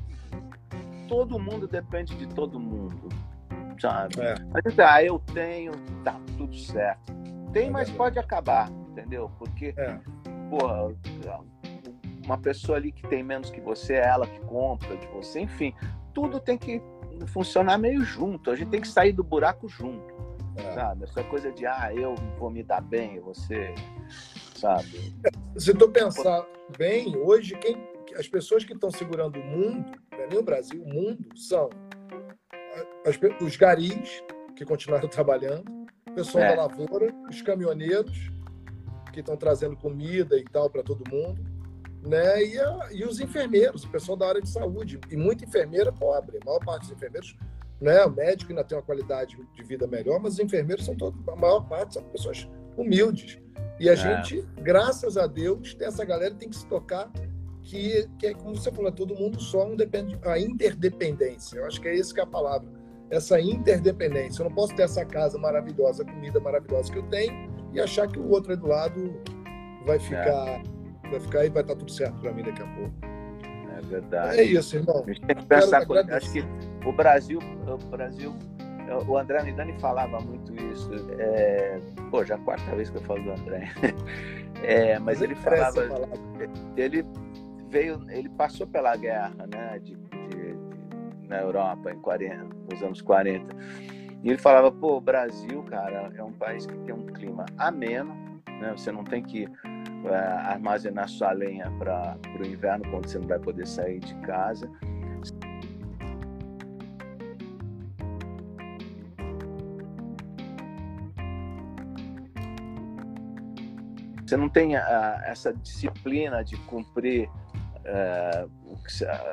todo 1.09 1.39
mundo 1.39 1.67
depende 1.67 2.15
de 2.15 2.27
todo 2.27 2.61
mundo, 2.61 3.09
sabe? 3.81 4.21
É. 4.21 4.35
Mas, 4.53 4.79
ah, 4.79 5.03
eu 5.03 5.19
tenho, 5.33 5.73
tá 6.05 6.21
tudo 6.37 6.55
certo. 6.55 7.15
Tem, 7.51 7.71
mas 7.71 7.91
pode 7.91 8.19
acabar, 8.19 8.71
entendeu? 8.91 9.31
Porque, 9.39 9.73
é. 9.79 9.99
porra, 10.51 10.95
uma 12.25 12.39
pessoa 12.39 12.79
ali 12.79 12.93
que 12.93 13.07
tem 13.09 13.23
menos 13.23 13.51
que 13.51 13.61
você, 13.61 13.95
é 13.95 14.07
ela 14.07 14.27
que 14.27 14.41
compra 14.41 14.97
de 14.97 15.07
você, 15.09 15.41
enfim, 15.41 15.75
tudo 16.13 16.41
tem 16.41 16.57
que 16.57 16.83
funcionar 17.27 17.79
meio 17.79 18.03
junto. 18.03 18.51
A 18.51 18.57
gente 18.57 18.71
tem 18.71 18.81
que 18.81 18.89
sair 18.89 19.13
do 19.13 19.23
buraco 19.23 19.69
junto, 19.69 20.15
é. 20.57 20.73
sabe? 20.73 21.05
Essa 21.05 21.23
coisa 21.25 21.53
de, 21.53 21.67
ah, 21.67 21.93
eu 21.95 22.15
vou 22.39 22.51
me 22.51 22.63
dar 22.63 22.81
bem, 22.81 23.21
você, 23.21 23.75
sabe? 24.57 25.15
Se 25.57 25.75
tu 25.75 25.89
pensar 25.91 26.47
bem, 26.77 27.17
hoje 27.17 27.57
quem, 27.59 27.77
as 28.17 28.29
pessoas 28.29 28.65
que 28.65 28.73
estão 28.73 28.91
segurando 28.91 29.39
o 29.39 29.45
mundo, 29.45 29.93
não 30.13 30.19
é 30.19 30.27
nem 30.27 30.39
o 30.39 30.43
Brasil, 30.43 30.83
o 30.83 30.89
mundo, 30.89 31.25
são 31.37 31.69
as, 33.07 33.19
os 33.41 33.57
garis, 33.57 34.23
que 34.57 34.65
continuaram 34.65 35.09
trabalhando, 35.11 35.71
o 36.09 36.13
pessoal 36.15 36.45
é. 36.45 36.57
da 36.57 36.63
lavoura, 36.63 37.13
os 37.29 37.43
caminhoneiros, 37.43 38.31
que 39.13 39.21
estão 39.21 39.37
trazendo 39.37 39.77
comida 39.77 40.37
e 40.37 40.45
tal 40.45 40.69
para 40.69 40.83
todo 40.83 41.09
mundo, 41.09 41.54
né? 42.05 42.45
E, 42.45 42.59
a, 42.59 42.89
e, 42.93 43.05
os 43.05 43.19
enfermeiros, 43.19 43.85
o 43.85 43.89
pessoal 43.89 44.17
da 44.17 44.29
área 44.29 44.43
de 44.43 44.49
saúde. 44.49 45.01
E 45.11 45.17
muita 45.17 45.45
enfermeira 45.45 45.91
pobre. 45.93 46.39
A 46.43 46.45
maior 46.45 46.61
parte 46.61 46.83
dos 46.83 46.93
enfermeiros, 46.93 47.37
né? 47.81 48.05
O 48.05 48.11
médico 48.11 48.53
ainda 48.53 48.63
tem 48.63 48.77
uma 48.77 48.85
qualidade 48.85 49.37
de 49.55 49.63
vida 49.63 49.87
melhor, 49.87 50.21
mas 50.21 50.35
os 50.35 50.39
enfermeiros 50.39 50.85
são 50.85 50.95
todos, 50.95 51.19
a 51.29 51.37
maior 51.37 51.61
parte 51.69 51.95
são 51.95 52.03
pessoas 52.05 52.49
humildes. 52.77 53.39
E 53.81 53.89
a 53.89 53.95
é. 53.95 53.97
gente, 53.97 54.47
graças 54.61 55.17
a 55.17 55.27
Deus, 55.27 55.75
tem 55.75 55.89
essa 55.89 56.05
galera 56.05 56.35
tem 56.35 56.49
que 56.49 56.57
se 56.57 56.67
tocar 56.67 57.11
que, 57.63 58.09
que 58.19 58.27
é 58.27 58.35
como 58.35 58.55
você 58.55 58.71
falou, 58.71 58.93
todo 58.93 59.15
mundo 59.15 59.41
só 59.41 59.67
um 59.67 59.75
depende, 59.75 60.19
a 60.25 60.39
interdependência. 60.39 61.59
Eu 61.59 61.67
acho 61.67 61.81
que 61.81 61.89
é 61.89 61.95
isso 61.95 62.13
que 62.13 62.21
é 62.21 62.23
a 62.23 62.27
palavra. 62.27 62.69
Essa 63.11 63.41
interdependência. 63.41 64.43
Eu 64.43 64.49
não 64.49 64.55
posso 64.55 64.75
ter 64.75 64.83
essa 64.83 65.05
casa 65.05 65.39
maravilhosa, 65.39 66.05
comida 66.05 66.39
maravilhosa 66.41 66.93
que 66.93 66.99
eu 66.99 67.07
tenho 67.09 67.51
e 67.73 67.81
achar 67.81 68.07
que 68.07 68.19
o 68.19 68.29
outro 68.29 68.53
aí 68.53 68.59
do 68.59 68.67
lado 68.67 69.15
vai 69.87 69.99
ficar 69.99 70.61
é 70.61 70.63
vai 71.11 71.21
ficar 71.21 71.45
e 71.45 71.49
vai 71.49 71.63
estar 71.63 71.77
tudo 71.77 71.91
certo 71.91 72.15
para 72.21 72.33
mim 72.33 72.43
daqui 72.43 72.63
a 72.63 72.67
pouco. 72.67 72.95
É 73.77 73.81
verdade. 73.83 74.41
É 74.41 74.43
isso, 74.45 74.77
irmão. 74.77 75.03
A 75.05 75.07
gente 75.07 75.21
tem 75.23 75.37
que 75.37 75.47
pensar, 75.47 75.85
acho 76.13 76.33
que 76.33 76.45
o 76.87 76.93
Brasil, 76.93 77.39
o 77.67 77.87
Brasil, 77.89 78.35
o 79.07 79.19
André 79.19 79.43
Midani 79.43 79.73
falava 79.81 80.21
muito 80.21 80.55
isso. 80.55 80.91
É, 81.19 81.81
pô, 82.11 82.25
já 82.25 82.35
é 82.35 82.39
a 82.39 82.41
quarta 82.41 82.77
vez 82.77 82.91
que 82.91 82.97
eu 82.97 83.03
falo 83.03 83.23
do 83.23 83.33
André. 83.33 83.71
É, 84.63 84.99
mas 84.99 85.21
ele 85.21 85.35
falava, 85.35 85.83
ele 86.75 87.05
veio, 87.69 88.01
ele 88.09 88.31
passou 88.31 88.67
pela 88.67 88.97
guerra, 88.97 89.35
né, 89.53 89.79
de, 89.81 89.95
de, 89.95 90.57
na 91.29 91.41
Europa 91.41 91.91
em 91.91 91.99
40, 91.99 92.47
nos 92.71 92.83
anos 92.83 93.03
40. 93.03 93.55
E 94.23 94.29
ele 94.31 94.39
falava, 94.39 94.73
pô, 94.73 94.97
o 94.97 95.01
Brasil, 95.03 95.63
cara, 95.65 96.11
é 96.17 96.23
um 96.23 96.33
país 96.33 96.65
que 96.65 96.75
tem 96.79 96.95
um 96.95 97.05
clima 97.05 97.45
ameno, 97.59 98.15
né? 98.61 98.73
Você 98.75 98.91
não 98.91 99.05
tem 99.05 99.23
que 99.23 99.45
é, 99.45 99.49
armazenar 100.13 101.09
sua 101.09 101.33
lenha 101.33 101.71
para 101.79 102.17
o 102.39 102.47
inverno, 102.47 102.85
quando 102.91 103.09
você 103.09 103.19
não 103.19 103.27
vai 103.27 103.39
poder 103.39 103.67
sair 103.67 104.01
de 104.01 104.15
casa. 104.17 104.71
Você 114.27 114.37
não 114.39 114.49
tem 114.49 114.75
uh, 114.75 114.81
essa 115.25 115.53
disciplina 115.53 116.43
de 116.43 116.57
cumprir 116.63 117.29
uh, 117.29 118.51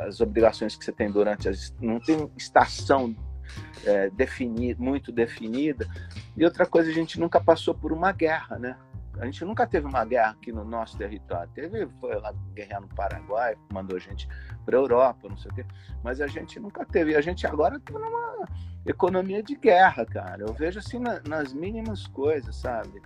as 0.06 0.20
obrigações 0.22 0.76
que 0.76 0.86
você 0.86 0.92
tem 0.92 1.10
durante 1.10 1.50
as. 1.50 1.74
Não 1.82 2.00
tem 2.00 2.30
estação 2.38 3.06
uh, 3.10 4.16
definida, 4.16 4.82
muito 4.82 5.12
definida. 5.12 5.88
E 6.36 6.44
outra 6.44 6.66
coisa, 6.66 6.90
a 6.90 6.94
gente 6.94 7.20
nunca 7.20 7.40
passou 7.40 7.74
por 7.74 7.92
uma 7.92 8.12
guerra, 8.12 8.60
né? 8.60 8.78
A 9.22 9.26
gente 9.26 9.46
nunca 9.46 9.68
teve 9.68 9.86
uma 9.86 10.04
guerra 10.04 10.32
aqui 10.32 10.52
no 10.52 10.66
nosso 10.66 10.98
território. 10.98 11.48
Teve, 11.54 11.88
foi 12.00 12.16
lá 12.20 12.34
guerrear 12.56 12.82
no 12.82 12.88
Paraguai, 12.88 13.56
mandou 13.72 14.00
gente 14.00 14.28
para 14.66 14.76
Europa, 14.76 15.30
não 15.30 15.38
sei 15.38 15.52
o 15.52 15.54
quê. 15.54 15.66
Mas 16.04 16.20
a 16.20 16.26
gente 16.26 16.60
nunca 16.60 16.84
teve. 16.84 17.16
A 17.16 17.22
gente 17.22 17.46
agora 17.46 17.76
está 17.76 17.94
numa 17.94 18.48
economia 18.84 19.44
de 19.44 19.56
guerra, 19.56 20.08
cara. 20.08 20.42
Eu 20.42 20.52
vejo 20.54 20.80
assim 20.80 20.98
na, 20.98 21.22
nas 21.28 21.54
mínimas 21.54 22.08
coisas, 22.08 22.56
sabe? 22.56 23.00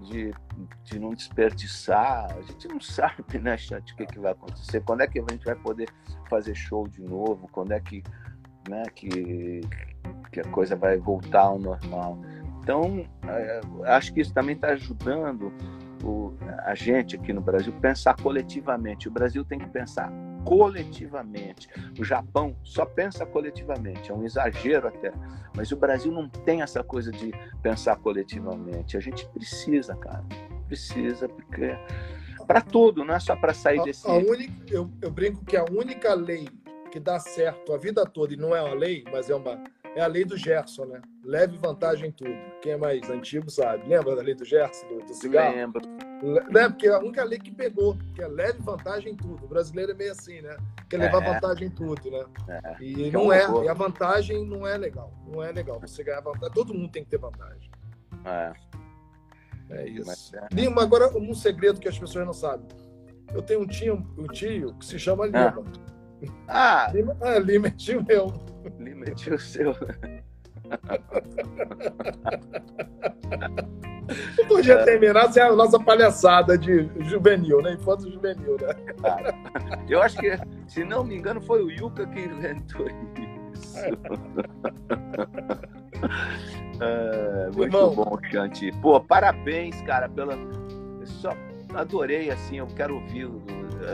De, 0.00 0.32
de 0.84 0.98
não 0.98 1.10
desperdiçar. 1.10 2.32
A 2.34 2.40
gente 2.40 2.66
não 2.66 2.80
sabe, 2.80 3.38
né, 3.38 3.58
Chante, 3.58 3.92
o 3.92 3.96
que, 3.96 4.06
que 4.06 4.18
vai 4.18 4.32
acontecer. 4.32 4.80
Quando 4.80 5.02
é 5.02 5.06
que 5.06 5.18
a 5.18 5.24
gente 5.30 5.44
vai 5.44 5.54
poder 5.54 5.90
fazer 6.30 6.54
show 6.54 6.88
de 6.88 7.02
novo? 7.02 7.46
Quando 7.52 7.72
é 7.72 7.80
que, 7.80 8.02
né, 8.70 8.84
que, 8.94 9.60
que 10.32 10.40
a 10.40 10.48
coisa 10.50 10.74
vai 10.74 10.96
voltar 10.96 11.42
ao 11.42 11.58
normal? 11.58 12.18
Então, 12.68 13.02
é, 13.26 13.60
acho 13.86 14.12
que 14.12 14.20
isso 14.20 14.34
também 14.34 14.54
está 14.54 14.68
ajudando 14.68 15.50
o, 16.04 16.34
a 16.66 16.74
gente 16.74 17.16
aqui 17.16 17.32
no 17.32 17.40
Brasil 17.40 17.72
pensar 17.80 18.14
coletivamente. 18.14 19.08
O 19.08 19.10
Brasil 19.10 19.42
tem 19.42 19.58
que 19.58 19.70
pensar 19.70 20.12
coletivamente. 20.44 21.66
O 21.98 22.04
Japão 22.04 22.54
só 22.62 22.84
pensa 22.84 23.24
coletivamente, 23.24 24.10
é 24.10 24.14
um 24.14 24.22
exagero 24.22 24.86
até. 24.86 25.10
Mas 25.56 25.72
o 25.72 25.78
Brasil 25.78 26.12
não 26.12 26.28
tem 26.28 26.60
essa 26.60 26.84
coisa 26.84 27.10
de 27.10 27.32
pensar 27.62 27.96
coletivamente. 27.96 28.98
A 28.98 29.00
gente 29.00 29.26
precisa, 29.30 29.96
cara. 29.96 30.22
Precisa, 30.66 31.26
porque. 31.26 31.74
Para 32.46 32.60
tudo, 32.60 33.02
não 33.02 33.14
é 33.14 33.20
só 33.20 33.34
para 33.34 33.54
sair 33.54 33.80
a, 33.80 33.84
desse. 33.84 34.06
A 34.06 34.12
única, 34.12 34.52
eu, 34.70 34.90
eu 35.00 35.10
brinco 35.10 35.42
que 35.42 35.56
a 35.56 35.64
única 35.64 36.12
lei 36.12 36.46
que 36.90 37.00
dá 37.00 37.18
certo 37.18 37.72
a 37.72 37.78
vida 37.78 38.04
toda, 38.04 38.34
e 38.34 38.36
não 38.36 38.54
é 38.54 38.62
uma 38.62 38.74
lei, 38.74 39.04
mas 39.10 39.30
é 39.30 39.34
uma 39.34 39.62
é 39.98 40.02
a 40.02 40.06
lei 40.06 40.24
do 40.24 40.36
Gerson, 40.36 40.84
né? 40.84 41.00
Leve 41.24 41.56
vantagem 41.56 42.08
em 42.08 42.12
tudo. 42.12 42.36
Quem 42.62 42.72
é 42.72 42.76
mais 42.76 43.10
antigo 43.10 43.50
sabe. 43.50 43.88
Lembra 43.88 44.14
da 44.14 44.22
lei 44.22 44.34
do 44.34 44.44
Gerson, 44.44 44.86
do, 44.86 45.04
do 45.04 45.14
cigarro? 45.14 45.56
Lembro. 45.56 45.82
Né? 46.50 46.68
Porque 46.68 46.86
é 46.86 46.92
a 46.92 46.98
única 46.98 47.24
lei 47.24 47.38
que 47.38 47.50
pegou, 47.50 47.96
que 48.14 48.22
é 48.22 48.28
leve 48.28 48.60
vantagem 48.60 49.12
em 49.12 49.16
tudo. 49.16 49.44
O 49.44 49.48
brasileiro 49.48 49.92
é 49.92 49.94
meio 49.94 50.12
assim, 50.12 50.40
né? 50.40 50.56
Quer 50.88 50.98
levar 50.98 51.22
é. 51.22 51.32
vantagem 51.34 51.66
em 51.66 51.70
tudo, 51.70 52.10
né? 52.10 52.24
É. 52.48 52.82
E 52.82 53.10
não 53.10 53.32
é. 53.32 53.44
E 53.64 53.68
a 53.68 53.74
vantagem 53.74 54.46
não 54.46 54.66
é 54.66 54.76
legal. 54.76 55.12
Não 55.26 55.42
é 55.42 55.50
legal. 55.50 55.80
Você 55.80 56.04
ganhar 56.04 56.20
vantagem. 56.20 56.54
Todo 56.54 56.72
mundo 56.72 56.90
tem 56.90 57.02
que 57.02 57.10
ter 57.10 57.18
vantagem. 57.18 57.70
É. 58.24 58.52
É 59.70 59.88
isso. 59.88 60.36
É. 60.36 60.46
Lima, 60.52 60.82
agora 60.82 61.08
um 61.16 61.34
segredo 61.34 61.80
que 61.80 61.88
as 61.88 61.98
pessoas 61.98 62.24
não 62.24 62.32
sabem. 62.32 62.66
Eu 63.34 63.42
tenho 63.42 63.62
um 63.62 63.66
tio, 63.66 64.06
um 64.16 64.26
tio 64.28 64.74
que 64.74 64.86
se 64.86 64.98
chama 64.98 65.26
Lima. 65.26 65.64
Ah! 66.46 66.90
Lima, 66.92 67.16
ah, 67.20 67.38
Lima 67.38 67.68
é 67.68 67.70
tio 67.70 68.04
meu. 68.04 68.32
Lima 68.78 69.04
é 69.08 69.10
tio 69.14 69.38
seu. 69.38 69.74
Não 74.38 74.46
podia 74.46 74.84
terminar 74.84 75.30
sem 75.32 75.42
a 75.42 75.52
nossa 75.52 75.78
palhaçada 75.78 76.56
de 76.56 76.88
juvenil, 77.04 77.60
né? 77.60 77.74
Infanto 77.74 78.10
juvenil, 78.10 78.56
né? 78.60 78.74
Eu 79.88 80.02
acho 80.02 80.18
que, 80.18 80.32
se 80.66 80.84
não 80.84 81.04
me 81.04 81.16
engano, 81.16 81.40
foi 81.40 81.62
o 81.62 81.70
Yuka 81.70 82.06
que 82.06 82.20
inventou 82.20 82.86
isso. 83.54 83.78
É, 86.80 87.50
muito 87.54 87.76
Irmão. 87.76 87.94
bom, 87.94 88.18
Chanti. 88.30 88.72
Pô, 88.80 89.00
parabéns, 89.00 89.80
cara, 89.82 90.08
pela. 90.08 90.34
Eu 90.34 91.06
só 91.06 91.30
adorei, 91.74 92.30
assim, 92.30 92.56
eu 92.56 92.66
quero 92.66 92.94
ouvir 92.96 93.30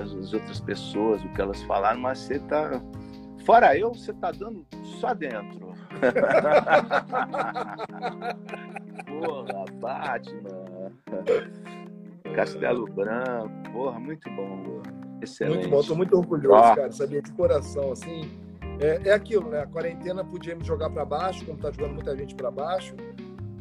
as, 0.01 0.13
as 0.13 0.33
outras 0.33 0.61
pessoas, 0.61 1.23
o 1.25 1.29
que 1.31 1.41
elas 1.41 1.63
falaram, 1.63 2.01
mas 2.01 2.19
você 2.21 2.39
tá. 2.39 2.81
Fora 3.45 3.77
eu, 3.79 3.95
você 3.95 4.12
tá 4.15 4.31
dando 4.33 4.66
só 5.01 5.15
dentro. 5.15 5.75
porra, 9.07 9.65
Batman. 9.81 10.93
Castelo 12.35 12.87
Branco, 12.87 13.51
porra, 13.73 14.01
muito 14.01 14.31
bom. 14.31 14.83
Excelente. 15.23 15.69
Muito 15.69 15.71
bom, 15.71 15.83
tô 15.83 15.95
muito 15.95 16.16
orgulhoso, 16.16 16.75
cara, 16.75 16.91
sabia 16.91 17.23
de 17.23 17.33
coração, 17.33 17.93
assim. 17.93 18.31
É, 18.81 19.09
é 19.09 19.12
aquilo, 19.12 19.51
né? 19.51 19.61
A 19.61 19.66
quarentena 19.66 20.25
podia 20.25 20.57
me 20.57 20.65
jogar 20.65 20.91
para 20.91 21.05
baixo, 21.05 21.45
como 21.45 21.59
tá 21.59 21.71
jogando 21.71 21.95
muita 21.95 22.16
gente 22.16 22.35
para 22.35 22.51
baixo 22.51 22.97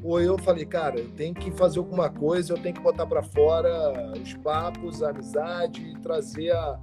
ou 0.04 0.20
eu 0.20 0.38
falei, 0.38 0.66
cara, 0.66 1.00
eu 1.00 1.10
tenho 1.12 1.34
que 1.34 1.50
fazer 1.52 1.80
alguma 1.80 2.10
coisa, 2.10 2.54
eu 2.54 2.58
tenho 2.58 2.76
que 2.76 2.82
botar 2.82 3.08
para 3.08 3.24
fora 3.24 4.12
os 4.22 4.34
papos, 4.36 5.02
a 5.02 5.12
amizade, 5.12 5.94
trazer 6.02 6.52
a, 6.52 6.78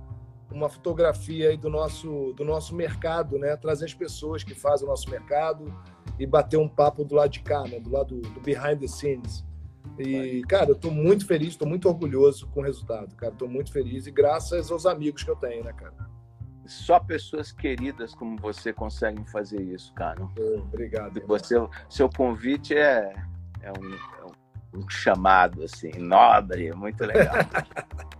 uma 0.50 0.68
fotografia 0.68 1.50
aí 1.50 1.56
do 1.56 1.70
nosso, 1.70 2.32
do 2.34 2.44
nosso 2.44 2.74
mercado, 2.74 3.38
né? 3.38 3.56
Trazer 3.56 3.84
as 3.84 3.94
pessoas 3.94 4.42
que 4.42 4.54
fazem 4.54 4.86
o 4.86 4.90
nosso 4.90 5.08
mercado 5.08 5.72
e 6.18 6.26
bater 6.26 6.56
um 6.56 6.68
papo 6.68 7.04
do 7.04 7.14
lado 7.14 7.30
de 7.30 7.40
cá, 7.40 7.62
né? 7.62 7.78
Do 7.78 7.90
lado 7.90 8.20
do 8.20 8.40
behind 8.40 8.78
the 8.80 8.88
scenes. 8.88 9.44
E, 9.98 10.42
cara, 10.48 10.70
eu 10.70 10.74
tô 10.74 10.90
muito 10.90 11.26
feliz, 11.26 11.56
tô 11.56 11.66
muito 11.66 11.88
orgulhoso 11.88 12.46
com 12.48 12.60
o 12.60 12.62
resultado, 12.62 13.14
cara. 13.16 13.32
Tô 13.32 13.46
muito 13.46 13.72
feliz 13.72 14.06
e 14.06 14.10
graças 14.10 14.70
aos 14.70 14.86
amigos 14.86 15.22
que 15.22 15.30
eu 15.30 15.36
tenho, 15.36 15.64
né, 15.64 15.72
cara? 15.72 15.94
Só 16.66 17.00
pessoas 17.00 17.50
queridas 17.52 18.14
como 18.14 18.36
você 18.38 18.72
conseguem 18.72 19.24
fazer 19.26 19.60
isso, 19.60 19.92
cara. 19.94 20.22
Obrigado. 20.62 21.20
Você, 21.26 21.56
seu 21.88 22.08
convite 22.08 22.74
é, 22.74 23.12
é, 23.60 23.70
um, 23.72 23.94
é 23.94 24.76
um 24.76 24.88
chamado 24.88 25.64
assim, 25.64 25.90
nobre, 25.98 26.72
muito 26.72 27.04
legal. 27.04 27.34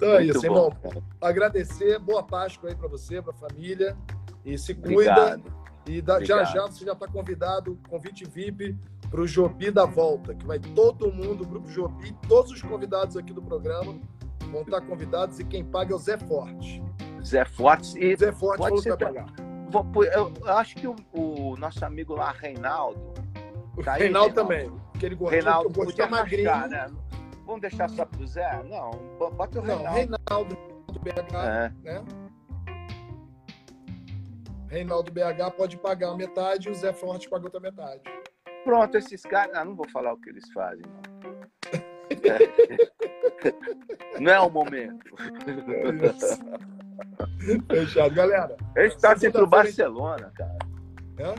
então 0.00 0.14
é 0.14 0.24
isso, 0.24 0.44
irmão. 0.44 0.72
Agradecer, 1.20 1.98
boa 1.98 2.22
Páscoa 2.22 2.70
aí 2.70 2.74
para 2.74 2.88
você, 2.88 3.20
para 3.20 3.32
a 3.32 3.36
família. 3.36 3.96
E 4.44 4.56
se 4.56 4.74
cuida. 4.74 5.12
Obrigado. 5.12 5.60
E 5.86 6.00
da, 6.00 6.22
já 6.22 6.44
já 6.44 6.66
você 6.66 6.84
já 6.84 6.92
está 6.92 7.06
convidado, 7.06 7.78
convite 7.88 8.24
VIP 8.24 8.76
para 9.10 9.20
o 9.20 9.26
Jobi 9.26 9.70
da 9.70 9.84
Volta, 9.84 10.34
que 10.34 10.46
vai 10.46 10.58
todo 10.58 11.12
mundo, 11.12 11.42
o 11.42 11.46
Grupo 11.46 11.68
Jobi, 11.68 12.14
todos 12.28 12.52
os 12.52 12.62
convidados 12.62 13.16
aqui 13.16 13.32
do 13.32 13.42
programa 13.42 13.98
vão 14.50 14.62
estar 14.62 14.80
convidados 14.82 15.38
e 15.38 15.44
quem 15.44 15.64
paga 15.64 15.92
é 15.92 15.96
o 15.96 15.98
Zé 15.98 16.16
Forte. 16.18 16.82
Zé 17.24 17.44
Forte 17.44 17.98
e 17.98 18.16
Zé 18.16 18.32
Forte 18.32 18.58
pode 18.58 18.82
ser 18.82 18.96
pagar. 18.96 19.26
Eu, 20.12 20.32
acho 20.52 20.76
que 20.76 20.86
o, 20.86 20.96
o, 21.12 21.56
nosso 21.56 21.84
amigo 21.84 22.14
lá, 22.14 22.32
Reinaldo. 22.32 23.14
Tá 23.84 23.94
aí, 23.94 24.02
Reinaldo, 24.02 24.34
também. 24.34 24.70
Aquele 24.94 25.14
gordinho 25.14 25.42
Reinaldo, 25.42 25.70
que 25.70 25.80
eu 25.80 25.84
gosto 25.84 26.10
magrinho. 26.10 26.68
Né? 26.68 26.86
Vamos 27.50 27.62
deixar 27.62 27.90
só 27.90 28.06
pro 28.06 28.24
Zé? 28.28 28.62
Não, 28.62 28.92
bota 29.18 29.58
o 29.58 29.62
Reinaldo. 29.62 29.82
Não, 29.82 29.92
Reinaldo 29.92 30.56
do 30.86 31.00
BH, 31.00 31.34
é. 31.34 31.72
né? 31.82 32.04
Reinaldo 34.68 35.10
BH 35.10 35.50
pode 35.56 35.76
pagar 35.76 36.14
metade 36.14 36.68
e 36.68 36.70
o 36.70 36.74
Zé 36.76 36.92
Forte 36.92 37.28
paga 37.28 37.46
outra 37.46 37.58
metade. 37.58 38.02
Pronto, 38.62 38.96
esses 38.96 39.22
caras. 39.22 39.56
Ah, 39.56 39.64
não 39.64 39.74
vou 39.74 39.88
falar 39.88 40.12
o 40.12 40.20
que 40.20 40.30
eles 40.30 40.48
fazem, 40.52 40.84
não. 40.86 41.00
não 44.20 44.32
é 44.32 44.38
o 44.38 44.48
momento. 44.48 45.12
É 47.68 47.74
Fechado, 47.74 48.14
galera. 48.14 48.56
Eles 48.76 48.94
torcem 48.94 49.32
pro 49.32 49.48
Barcelona, 49.48 50.30
cara. 50.36 50.58
É? 51.18 51.34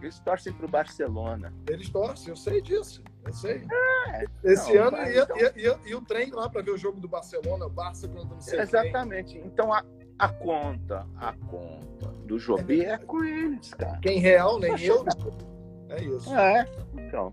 Eles 0.00 0.20
torcem 0.20 0.52
pro 0.52 0.68
Barcelona. 0.68 1.52
Eles 1.68 1.90
torcem, 1.90 2.28
eu 2.28 2.36
sei 2.36 2.62
disso. 2.62 3.02
Sei. 3.30 3.64
É, 4.08 4.24
Esse 4.42 4.74
não, 4.74 4.88
ano 4.88 4.96
ia, 4.98 5.22
então... 5.22 5.36
ia, 5.36 5.52
ia, 5.56 5.78
ia, 5.86 5.98
o 5.98 6.02
trem 6.02 6.30
lá 6.30 6.48
para 6.48 6.60
ver 6.62 6.72
o 6.72 6.78
jogo 6.78 7.00
do 7.00 7.08
Barcelona, 7.08 7.66
o 7.66 7.70
Barça 7.70 8.08
contra 8.08 8.34
não 8.34 8.40
sei 8.40 8.60
Exatamente. 8.60 9.34
Quem. 9.34 9.46
Então 9.46 9.72
a, 9.72 9.84
a 10.18 10.28
conta, 10.28 11.06
a 11.16 11.32
conta 11.32 12.08
do 12.26 12.38
Jobi 12.38 12.84
é 12.84 12.98
com 12.98 13.24
eles, 13.24 13.72
cara. 13.74 13.98
Quem 14.00 14.18
real, 14.18 14.58
nem 14.58 14.72
eu. 14.82 15.04
É 15.88 16.02
isso. 16.02 16.34
É, 16.34 16.66
então. 16.94 17.32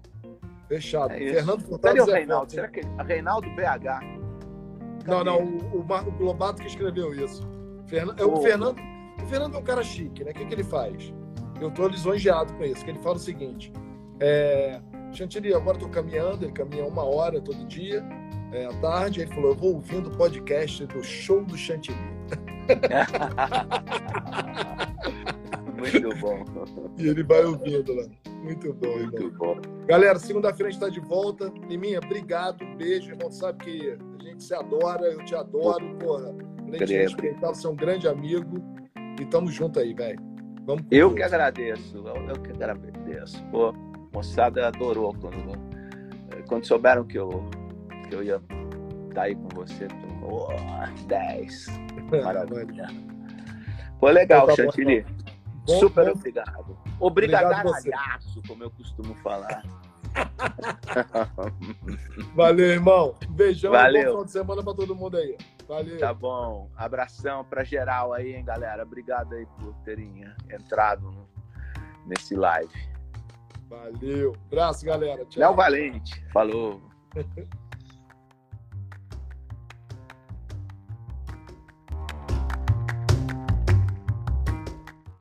Fechado. 0.68 1.14
É 1.14 1.18
Fernando 1.18 1.62
Furtado. 1.62 1.98
Cadê 1.98 2.12
o 2.12 2.14
Reinaldo? 2.14 2.52
Será 2.52 2.68
que 2.68 2.82
é 2.82 3.04
Reinaldo 3.04 3.50
BH? 3.50 5.08
Não, 5.08 5.24
não, 5.24 5.44
o, 5.44 5.82
o 5.82 5.84
Marco 5.84 6.12
Globato 6.12 6.62
que 6.62 6.68
escreveu 6.68 7.14
isso. 7.14 7.42
Fernan... 7.88 8.16
É 8.18 8.24
o, 8.24 8.38
Fernando. 8.38 8.78
O 9.22 9.26
Fernando 9.28 9.56
é 9.56 9.58
um 9.58 9.64
cara 9.64 9.84
chique, 9.84 10.24
né? 10.24 10.32
O 10.32 10.34
que, 10.34 10.46
que 10.46 10.54
ele 10.54 10.64
faz? 10.64 11.14
Eu 11.60 11.72
tô 11.72 11.88
lisonjeado 11.88 12.54
com 12.54 12.64
isso, 12.64 12.86
que 12.86 12.92
ele 12.92 13.00
fala 13.00 13.16
o 13.16 13.20
seguinte. 13.20 13.74
É, 14.20 14.80
Chantilly, 15.12 15.54
agora 15.54 15.78
estou 15.78 15.90
caminhando, 15.90 16.46
ele 16.46 16.54
caminha 16.54 16.86
uma 16.86 17.04
hora 17.04 17.42
todo 17.42 17.66
dia, 17.66 18.04
é, 18.52 18.66
à 18.66 18.74
tarde, 18.82 19.22
ele 19.22 19.34
falou, 19.34 19.52
eu 19.52 19.56
vou 19.56 19.74
ouvindo 19.76 20.10
o 20.10 20.18
podcast 20.18 20.86
do 20.88 21.04
show 21.04 21.44
do 21.44 21.58
Chantilly. 21.58 21.98
Muito 25.80 26.16
bom. 26.18 26.44
E 26.98 27.08
ele 27.08 27.24
vai 27.24 27.44
ouvindo 27.46 27.94
lá. 27.94 28.04
Muito 28.44 28.74
bom, 28.74 28.98
Muito 28.98 29.24
irmão. 29.24 29.56
bom. 29.56 29.86
Galera, 29.86 30.20
segunda-feira 30.20 30.70
a 30.70 30.72
gente 30.72 30.84
está 30.84 30.90
de 30.90 31.00
volta. 31.00 31.52
Liminha, 31.68 32.00
obrigado, 32.04 32.64
um 32.64 32.76
beijo, 32.76 33.12
irmão. 33.12 33.32
Sabe 33.32 33.64
que 33.64 33.98
a 34.20 34.24
gente 34.24 34.44
se 34.44 34.54
adora, 34.54 35.06
eu 35.06 35.24
te 35.26 35.36
adoro, 35.36 35.96
porra. 35.98 36.36
Além 36.68 36.86
de 36.86 36.98
respeitar, 36.98 37.50
você 37.50 37.66
é 37.66 37.70
um 37.70 37.76
grande 37.76 38.08
amigo. 38.08 38.62
E 39.20 39.26
tamo 39.26 39.50
junto 39.50 39.80
aí, 39.80 39.94
velho. 39.94 40.20
Vamos 40.66 40.84
Eu 40.92 41.14
que 41.14 41.24
agradeço, 41.24 41.98
eu 41.98 42.42
que 42.42 42.52
agradeço. 42.52 43.44
Pô, 43.46 43.74
moçada 44.12 44.68
adorou 44.68 45.14
quando, 45.14 46.46
quando 46.48 46.66
souberam 46.66 47.04
que 47.04 47.18
eu, 47.18 47.46
que 48.08 48.16
eu 48.16 48.24
ia 48.24 48.36
estar 48.36 49.14
tá 49.14 49.22
aí 49.24 49.36
com 49.36 49.50
você. 49.50 49.88
Oh, 50.24 50.48
10. 51.08 51.68
Maravilha. 52.24 52.88
Foi 54.00 54.12
legal, 54.12 54.44
então, 54.44 54.56
tá 54.56 54.64
Chantilly. 54.64 55.06
Bom, 55.66 55.80
Super 55.80 56.06
bom. 56.06 56.12
obrigado. 56.12 56.78
Obrigadalhaço, 57.00 58.42
como 58.48 58.64
eu 58.64 58.72
costumo 58.72 59.14
falar. 59.16 59.64
Valeu, 62.36 62.66
irmão. 62.66 63.16
Beijão 63.30 63.72
Valeu. 63.72 64.02
e 64.02 64.06
bom 64.06 64.10
final 64.10 64.26
de 64.26 64.32
semana 64.32 64.64
pra 64.64 64.74
todo 64.74 64.96
mundo 64.96 65.18
aí. 65.18 65.38
Valeu. 65.68 66.00
Tá 66.00 66.14
bom. 66.14 66.70
Abração 66.76 67.46
pra 67.46 67.64
geral 67.64 68.14
aí, 68.14 68.36
hein, 68.36 68.44
galera. 68.44 68.84
Obrigado 68.84 69.34
aí 69.34 69.46
por 69.60 69.74
terem 69.84 70.26
entrado 70.50 71.14
nesse 72.06 72.36
live. 72.36 72.90
Valeu. 73.70 74.36
Abraço, 74.52 74.86
galera. 74.86 75.26
Tchau. 75.26 75.40
Léo 75.40 75.56
Valente. 75.56 76.24
Falou. 76.34 76.82